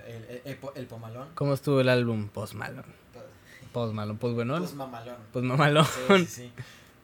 El, 0.08 0.24
el, 0.24 0.42
el, 0.46 0.58
el 0.76 0.86
Pomalón. 0.88 1.28
¿Cómo 1.36 1.54
estuvo 1.54 1.80
el 1.80 1.90
álbum 1.90 2.28
Post 2.30 2.54
Malone? 2.56 2.84
Post 3.72 3.94
Malone, 3.94 4.20
Post 4.20 4.36
bueno. 4.36 4.58
Post 4.60 4.76
Mamalón. 4.76 5.16
Post 5.32 5.46
Mamalón. 5.46 5.86
Sí, 5.86 6.26
sí, 6.26 6.26
sí. 6.26 6.52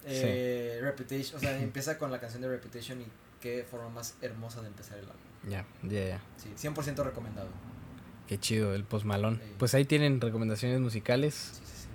Eh, 0.05 0.79
Reputation, 0.81 1.37
o 1.37 1.39
sea, 1.39 1.59
empieza 1.61 1.97
con 1.97 2.11
la 2.11 2.19
canción 2.19 2.41
de 2.41 2.47
Reputation 2.49 3.01
y 3.01 3.05
qué 3.41 3.65
forma 3.69 3.89
más 3.89 4.15
hermosa 4.21 4.61
de 4.61 4.67
empezar 4.67 4.97
el 4.97 5.05
álbum. 5.05 5.17
Ya, 5.47 5.65
ya, 5.83 6.07
ya. 6.07 6.21
Sí, 6.37 6.49
100% 6.67 7.03
recomendado. 7.03 7.47
Qué 8.27 8.39
chido 8.39 8.73
el 8.75 8.83
Post 8.83 9.05
Malone. 9.05 9.37
Sí. 9.37 9.51
Pues 9.57 9.73
ahí 9.73 9.85
tienen 9.85 10.19
recomendaciones 10.21 10.79
musicales. 10.79 11.33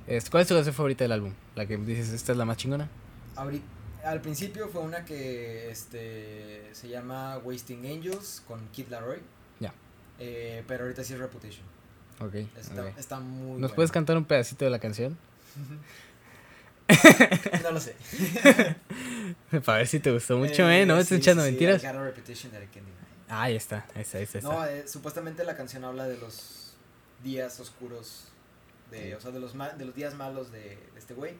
Sí, 0.08 0.20
sí, 0.20 0.30
¿Cuál 0.30 0.42
es 0.42 0.48
tu 0.48 0.54
canción 0.54 0.74
favorita 0.74 1.04
del 1.04 1.12
álbum? 1.12 1.32
La 1.54 1.66
que 1.66 1.76
dices, 1.76 2.10
esta 2.10 2.32
es 2.32 2.38
la 2.38 2.44
más 2.44 2.56
chingona. 2.56 2.88
Ahori- 3.36 3.62
al 4.04 4.20
principio 4.20 4.68
fue 4.68 4.82
una 4.82 5.04
que 5.04 5.70
este 5.70 6.68
se 6.72 6.88
llama 6.88 7.38
Wasting 7.38 7.86
Angels 7.86 8.42
con 8.46 8.66
Kid 8.68 8.88
Laroi. 8.88 9.20
Ya. 9.60 9.72
Eh, 10.18 10.62
pero 10.68 10.84
ahorita 10.84 11.02
sí 11.04 11.14
es 11.14 11.18
Reputation. 11.18 11.64
Ok. 12.20 12.34
Está, 12.56 12.82
ok. 12.82 12.98
está 12.98 13.20
muy 13.20 13.52
¿Nos 13.52 13.60
buena. 13.60 13.74
puedes 13.74 13.92
cantar 13.92 14.16
un 14.16 14.24
pedacito 14.24 14.64
de 14.64 14.70
la 14.70 14.78
canción? 14.78 15.16
No 17.62 17.70
lo 17.72 17.80
sé. 17.80 17.96
Para 19.64 19.78
ver 19.78 19.86
si 19.86 20.00
te 20.00 20.10
gustó 20.12 20.36
mucho, 20.36 20.68
¿eh? 20.68 20.84
No 20.84 20.96
me 20.96 21.00
estás 21.00 21.18
echando 21.18 21.42
sí, 21.44 21.50
mentiras. 21.50 21.82
I 21.82 21.86
got 21.86 21.96
a 21.96 22.04
reputation 22.04 22.52
that 22.52 22.60
I 22.62 22.66
can't 22.66 22.86
deny. 22.86 22.98
Ah, 23.28 23.42
ahí 23.44 23.56
está, 23.56 23.86
ahí 23.94 24.02
está, 24.02 24.18
ahí 24.18 24.24
está. 24.24 24.38
ahí 24.38 24.44
está. 24.44 24.52
No, 24.52 24.66
eh, 24.66 24.86
supuestamente 24.86 25.44
la 25.44 25.56
canción 25.56 25.84
habla 25.84 26.06
de 26.06 26.18
los 26.18 26.74
días 27.22 27.58
oscuros, 27.58 28.28
de, 28.90 29.02
Sí. 29.08 29.12
o 29.14 29.20
sea, 29.20 29.30
de 29.30 29.40
los, 29.40 29.54
ma- 29.54 29.70
de 29.70 29.86
los 29.86 29.94
días 29.94 30.14
malos 30.14 30.52
de, 30.52 30.60
de 30.60 30.98
este 30.98 31.14
güey. 31.14 31.34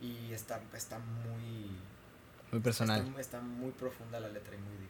Y 0.00 0.32
está, 0.32 0.60
está 0.74 0.98
muy... 0.98 1.70
Muy 2.52 2.60
personal. 2.60 3.06
Está, 3.06 3.20
está 3.20 3.40
muy 3.40 3.70
profunda 3.72 4.20
la 4.20 4.28
letra 4.28 4.54
y 4.54 4.58
muy 4.58 4.76
deep. 4.78 4.88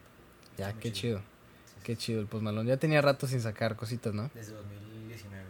Ya, 0.57 0.71
muy 0.71 0.81
qué 0.81 0.91
chido. 0.91 1.19
Sí, 1.19 1.23
sí, 1.75 1.75
Qué 1.83 1.95
sí. 1.95 2.01
chido 2.01 2.21
el 2.21 2.27
Post 2.27 2.43
Malone. 2.43 2.67
Ya 2.69 2.77
tenía 2.77 3.01
rato 3.01 3.27
sin 3.27 3.41
sacar 3.41 3.75
cositas, 3.75 4.13
¿no? 4.13 4.29
Desde 4.33 4.53
2019. 4.53 5.43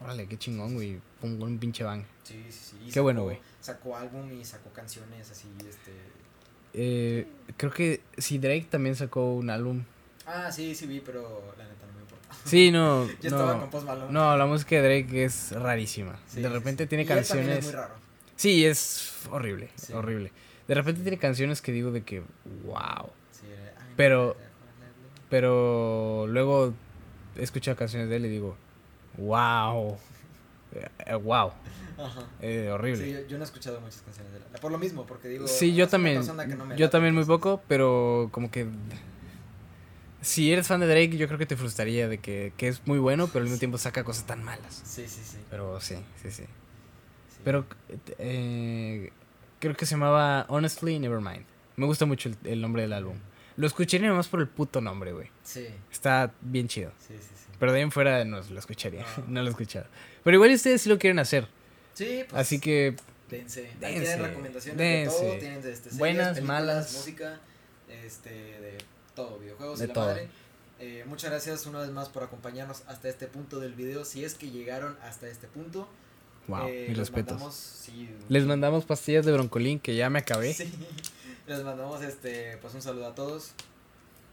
Órale, 0.00 0.26
qué 0.28 0.38
chingón, 0.38 0.74
güey. 0.74 1.00
Un, 1.22 1.42
un 1.42 1.58
pinche 1.58 1.82
bang. 1.84 2.02
Sí, 2.24 2.44
sí, 2.50 2.58
sí. 2.70 2.76
Y 2.86 2.90
Qué 2.92 3.00
bueno, 3.00 3.20
sacó- 3.20 3.24
güey. 3.26 3.38
Sacó 3.60 3.96
álbum 3.96 4.32
y 4.32 4.44
sacó 4.44 4.70
canciones 4.72 5.30
así, 5.30 5.48
este... 5.68 5.92
Eh, 6.74 7.26
creo 7.56 7.72
que 7.72 8.02
sí, 8.18 8.38
Drake 8.38 8.66
también 8.70 8.94
sacó 8.94 9.34
un 9.34 9.50
álbum. 9.50 9.82
Ah, 10.26 10.52
sí, 10.52 10.74
sí 10.74 10.86
vi, 10.86 11.00
pero 11.00 11.54
la 11.56 11.64
neta 11.64 11.86
no 11.86 11.92
me 11.94 12.00
importa. 12.02 12.28
Sí, 12.44 12.70
no. 12.70 13.06
Yo 13.20 13.28
estaba 13.28 13.52
con 13.52 13.60
no, 13.62 13.70
Post 13.70 13.86
Malone. 13.86 14.12
no, 14.12 14.36
la 14.36 14.46
música 14.46 14.76
de 14.76 14.82
Drake 14.82 15.24
es 15.24 15.52
rarísima. 15.52 16.18
Sí, 16.28 16.40
de 16.42 16.48
repente 16.48 16.86
tiene 16.86 17.02
Y 17.04 17.06
él 17.08 17.14
canciones. 17.14 17.58
es 17.58 17.64
muy 17.64 17.72
raro. 17.74 17.94
Sí, 18.36 18.64
es 18.64 19.14
horrible, 19.30 19.70
horrible. 19.94 20.30
De 20.68 20.74
repente 20.74 21.02
tiene 21.02 21.18
canciones 21.18 21.60
que 21.62 21.72
digo 21.72 21.90
de 21.90 22.02
que, 22.02 22.20
wow. 22.64 23.06
Eh, 23.44 23.72
Pero- 23.96 24.36
Pero 25.30 26.26
luego 26.28 26.72
he 27.36 27.42
escuchado 27.42 27.76
canciones 27.76 28.08
de 28.08 28.16
él 28.16 28.26
y 28.26 28.28
digo, 28.28 28.56
wow. 29.18 29.96
Eh, 30.72 30.88
eh, 31.06 31.14
wow. 31.22 31.52
Ajá. 31.98 32.22
Eh, 32.40 32.70
horrible. 32.70 33.04
Sí, 33.04 33.26
yo, 33.28 33.36
no 33.38 33.44
he 33.44 33.46
escuchado 33.46 33.80
muchas 33.80 34.02
canciones 34.02 34.32
de 34.32 34.38
la... 34.40 34.46
Por 34.60 34.70
lo 34.70 34.78
mismo, 34.78 35.04
porque 35.06 35.28
digo... 35.28 35.48
Sí, 35.48 35.72
"Ah, 35.72 35.74
yo 35.74 35.88
también. 35.88 36.18
no 36.24 36.24
Yo 36.34 36.66
late", 36.68 36.88
también 36.88 37.14
muy 37.14 37.24
poco, 37.24 37.60
pero 37.66 38.28
como 38.30 38.50
que. 38.50 38.66
Si 40.20 40.52
eres 40.52 40.66
fan 40.66 40.80
de 40.80 40.86
Drake, 40.86 41.16
yo 41.16 41.26
creo 41.28 41.38
que 41.38 41.46
te 41.46 41.56
frustraría 41.56 42.08
de 42.08 42.18
que, 42.18 42.52
que 42.56 42.68
es 42.68 42.86
muy 42.86 42.98
bueno, 42.98 43.26
pero 43.28 43.38
al 43.40 43.44
mismo 43.44 43.58
tiempo 43.58 43.78
saca 43.78 44.02
cosas 44.04 44.26
tan 44.26 44.42
malas. 44.44 44.82
Sí, 44.84 45.06
sí, 45.08 45.22
sí. 45.24 45.38
Pero 45.50 45.80
sí, 45.80 45.94
sí, 46.22 46.30
sí. 46.30 46.42
sí. 46.42 46.44
Pero 47.44 47.64
eh, 48.18 49.12
creo 49.58 49.76
que 49.76 49.86
se 49.86 49.92
llamaba 49.92 50.46
Honestly 50.48 50.98
Nevermind. 50.98 51.44
Me 51.76 51.86
gusta 51.86 52.06
mucho 52.06 52.28
el, 52.28 52.36
el 52.44 52.60
nombre 52.60 52.82
del 52.82 52.92
álbum. 52.92 53.16
Lo 53.56 53.66
escucharía 53.66 54.06
nada 54.06 54.16
más 54.16 54.28
por 54.28 54.40
el 54.40 54.48
puto 54.48 54.80
nombre, 54.80 55.12
güey. 55.12 55.30
Sí, 55.42 55.66
Está 55.90 56.32
bien 56.40 56.68
chido. 56.68 56.92
sí, 56.98 57.14
sí, 57.18 57.28
sí. 57.36 57.44
Pero 57.58 57.72
de 57.72 57.78
ahí 57.78 57.82
en 57.82 57.90
fuera 57.90 58.24
no 58.24 58.40
lo 58.40 58.58
escucharía. 58.58 59.04
No. 59.18 59.24
No 59.28 59.40
lo 59.42 59.48
he 59.48 59.50
escuchado. 59.50 59.86
Pero 60.22 60.34
igual 60.36 60.52
ustedes 60.52 60.82
sí 60.82 60.88
lo 60.88 60.98
quieren 60.98 61.18
hacer. 61.18 61.48
Sí, 61.94 62.24
pues... 62.28 62.40
Así 62.40 62.60
que 62.60 62.94
Dense. 63.28 63.62
Dense, 63.80 64.00
tienen 64.00 64.22
recomendaciones 64.22 64.78
dense. 64.78 65.16
de 65.24 65.28
todo. 65.30 65.38
Tienen 65.38 65.58
este, 65.58 65.72
series, 65.90 65.98
Buenas, 65.98 66.40
malas. 66.42 66.92
música, 66.94 67.40
este, 68.04 68.30
de 68.30 68.78
todo, 69.14 69.38
videojuegos 69.38 69.80
De 69.80 69.84
y 69.84 69.88
la 69.88 69.94
todo. 69.94 70.06
madre. 70.06 70.28
Eh, 70.80 71.04
muchas 71.06 71.30
gracias 71.30 71.66
una 71.66 71.80
vez 71.80 71.90
más 71.90 72.08
por 72.08 72.22
acompañarnos 72.22 72.84
hasta 72.86 73.08
este 73.08 73.26
punto 73.26 73.58
del 73.58 73.74
video. 73.74 74.04
Si 74.04 74.24
es 74.24 74.34
que 74.34 74.50
llegaron 74.50 74.96
hasta 75.02 75.26
este 75.28 75.48
punto. 75.48 75.88
Wow, 76.48 76.66
eh, 76.66 76.86
mis 76.88 76.98
les 76.98 76.98
respetos. 76.98 77.34
mandamos- 77.34 77.54
sí, 77.54 78.10
Les 78.28 78.44
mandamos 78.46 78.84
pastillas 78.84 79.24
de 79.24 79.32
broncolín 79.32 79.78
que 79.78 79.94
ya 79.94 80.10
me 80.10 80.18
acabé. 80.18 80.52
Sí. 80.54 80.72
Les 81.46 81.62
mandamos 81.64 82.02
este, 82.02 82.58
pues 82.58 82.74
un 82.74 82.82
saludo 82.82 83.06
a 83.06 83.14
todos. 83.14 83.52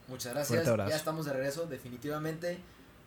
Muchas 0.10 0.34
gracias. 0.34 0.66
Ya 0.90 0.96
estamos 0.98 1.26
de 1.26 1.32
regreso, 1.34 1.66
definitivamente. 1.66 2.58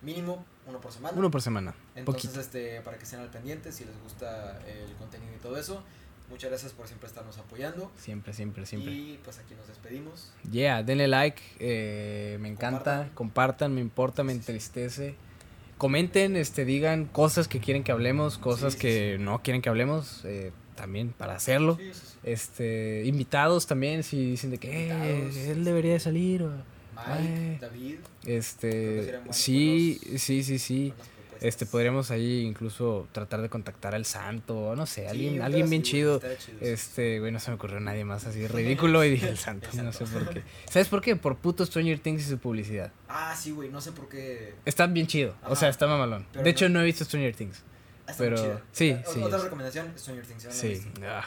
Mínimo 0.01 0.45
uno 0.67 0.81
por 0.81 0.93
semana. 0.93 1.19
Uno 1.19 1.31
por 1.31 1.43
semana. 1.43 1.75
Entonces, 1.95 2.25
poquito. 2.31 2.41
este, 2.41 2.81
para 2.81 2.97
que 2.97 3.05
estén 3.05 3.21
al 3.21 3.29
pendiente, 3.29 3.71
si 3.73 3.85
les 3.85 4.01
gusta 4.03 4.61
el 4.67 4.95
contenido 4.97 5.33
y 5.35 5.39
todo 5.39 5.59
eso. 5.59 5.83
Muchas 6.31 6.51
gracias 6.51 6.73
por 6.73 6.87
siempre 6.87 7.09
estarnos 7.09 7.37
apoyando. 7.39 7.91
Siempre, 7.99 8.33
siempre, 8.33 8.65
siempre. 8.67 8.93
Y 8.93 9.21
pues 9.25 9.39
aquí 9.39 9.55
nos 9.55 9.67
despedimos. 9.67 10.31
Yeah, 10.51 10.83
denle 10.83 11.09
like. 11.09 11.43
eh, 11.59 12.39
me 12.41 12.49
encanta. 12.49 13.11
Compartan. 13.15 13.75
me 13.75 13.81
importa, 13.81 14.23
me 14.25 14.33
entristece. 14.33 15.17
Comenten, 15.79 16.37
este, 16.37 16.65
digan 16.65 17.07
cosas 17.07 17.49
que 17.49 17.61
quieren 17.61 17.85
que 17.85 17.93
hablemos, 17.93 18.37
cosas 18.39 18.75
Sí, 18.75 18.79
sí, 18.81 18.83
que 18.87 19.17
no 19.21 19.43
quieren 19.43 19.63
que 19.63 19.69
hablemos. 19.69 20.23
eh, 20.25 20.53
también 20.75 21.13
para 21.17 21.35
hacerlo. 21.35 21.77
Este, 22.23 23.03
invitados 23.05 23.67
también, 23.67 24.03
si 24.05 24.31
dicen 24.31 24.51
de 24.51 24.59
que 24.59 24.71
eh, 24.91 25.51
él 25.51 25.65
debería 25.65 25.95
de 25.95 26.01
salir. 26.01 26.43
o- 26.45 26.51
Mike, 26.51 27.05
Ay. 27.07 27.59
David. 27.61 27.97
Este, 28.25 29.21
sí, 29.31 30.01
sí, 30.19 30.43
sí, 30.45 30.59
sí. 30.59 30.93
Este, 31.41 31.67
podríamos 31.67 32.11
ahí 32.11 32.41
incluso 32.41 33.07
tratar 33.13 33.43
de 33.43 33.49
contactar 33.49 33.95
al 33.95 34.05
santo, 34.05 34.75
no 34.77 34.87
sé, 34.87 35.03
Sí, 35.03 35.07
alguien, 35.07 35.43
alguien 35.43 35.69
bien 35.71 35.83
chido. 35.83 36.21
chido. 36.21 36.59
Este, 36.61 37.21
güey, 37.21 37.33
no 37.33 37.39
se 37.41 37.51
me 37.51 37.57
ocurrió 37.57 37.81
nadie 37.81 38.05
más 38.05 38.27
así 38.27 38.47
ridículo 38.49 39.05
y 39.05 39.11
dije 39.11 39.29
el 39.29 39.39
santo, 39.39 39.69
no 39.75 39.93
sé 39.93 40.05
por 40.07 40.29
qué. 40.31 40.43
¿Sabes 40.71 40.89
por 40.89 41.01
qué? 41.01 41.17
Por 41.17 41.37
puto 41.37 41.65
Stranger 41.65 41.99
Things 41.99 42.23
y 42.27 42.31
su 42.31 42.39
publicidad. 42.39 42.93
Ah, 43.09 43.35
sí, 43.37 43.51
güey, 43.53 43.69
no 43.69 43.81
sé 43.81 43.93
por 43.93 44.09
qué. 44.09 44.55
Está 44.65 44.87
bien 44.87 45.07
chido, 45.07 45.35
o 45.47 45.55
sea, 45.57 45.69
está 45.69 45.87
mamalón. 45.87 46.27
Pero 46.33 46.45
de 46.45 46.51
hecho, 46.51 46.69
no- 46.69 46.75
no 46.75 46.81
he 46.83 46.85
visto 46.85 47.05
Stranger 47.05 47.35
Things. 47.35 47.63
Ah, 48.07 48.13
está 48.13 48.25
Pero- 48.25 48.37
chida. 48.37 48.63
sí, 48.73 48.97
O- 49.07 49.13
sí, 49.13 49.21
Otra 49.23 49.39
es- 49.39 49.45
recomendación, 49.45 49.93
Stranger 49.97 50.27
Things. 50.27 50.45
no 50.45 50.51
Sí. 50.53 50.83
ah, 51.05 51.25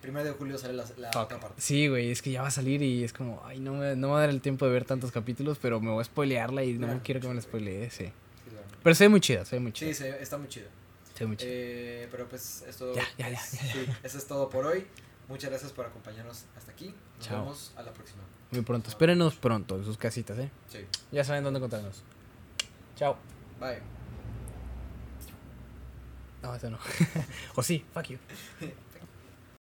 Primero 0.00 0.24
de 0.24 0.32
julio 0.32 0.58
sale 0.58 0.72
la, 0.74 0.82
otra 1.10 1.38
parte. 1.38 1.62
Sí, 1.62 1.86
güey, 1.86 2.10
es 2.10 2.22
que 2.22 2.32
ya 2.32 2.42
va 2.42 2.48
a 2.48 2.50
salir 2.50 2.82
y 2.82 3.04
es 3.04 3.12
como, 3.12 3.40
ay, 3.46 3.60
no 3.60 3.74
me, 3.74 3.94
no 3.94 4.08
me 4.08 4.12
va 4.14 4.18
a 4.18 4.20
dar 4.22 4.30
el 4.30 4.40
tiempo 4.40 4.66
de 4.66 4.72
ver 4.72 4.84
tantos 4.84 5.12
capítulos, 5.12 5.58
pero 5.62 5.80
me 5.80 5.92
voy 5.92 6.00
a 6.00 6.04
spoilearla 6.04 6.64
y 6.64 6.72
no 6.72 6.88
Claro, 6.88 7.00
quiero 7.04 7.20
que 7.20 7.28
me 7.28 7.34
la 7.34 7.40
spoilee, 7.40 7.88
sí. 7.90 8.10
Pero 8.82 8.94
se 8.94 9.04
ve 9.04 9.08
muy 9.08 9.20
chida, 9.20 9.44
se 9.44 9.56
ve 9.56 9.60
muy 9.60 9.72
chida. 9.72 9.88
Sí, 9.88 9.94
se- 9.94 10.22
está 10.22 10.38
muy 10.38 10.48
chido. 10.48 10.68
Se 11.14 11.24
ve 11.24 11.28
muy 11.28 11.36
chida. 11.36 11.50
Eh, 11.50 12.08
pero 12.10 12.28
pues 12.28 12.62
esto 12.68 12.94
Ya, 12.94 13.02
ya, 13.18 13.28
ya, 13.30 13.36
es- 13.38 13.42
sí, 13.48 13.86
eso 14.02 14.18
es 14.18 14.26
todo 14.26 14.48
por 14.48 14.66
hoy. 14.66 14.86
Muchas 15.28 15.50
gracias 15.50 15.72
por 15.72 15.86
acompañarnos 15.86 16.44
hasta 16.56 16.72
aquí. 16.72 16.94
Nos 17.18 17.26
Chao. 17.26 17.40
vemos 17.42 17.72
a 17.76 17.82
la 17.82 17.92
próxima. 17.92 18.22
Muy 18.50 18.62
pronto, 18.62 18.88
espérenos 18.90 19.34
pronto 19.36 19.76
en 19.76 19.84
sus 19.84 19.96
casitas, 19.96 20.38
¿eh? 20.38 20.50
Sí. 20.68 20.80
Ya 21.10 21.24
saben 21.24 21.44
dónde 21.44 21.58
encontrarnos. 21.58 22.02
Chao. 22.96 23.16
Bye. 23.60 23.78
No, 26.42 26.54
eso 26.54 26.70
no. 26.70 26.78
o 27.54 27.62
sí, 27.62 27.84
fuck 27.94 28.04
you. 28.08 28.18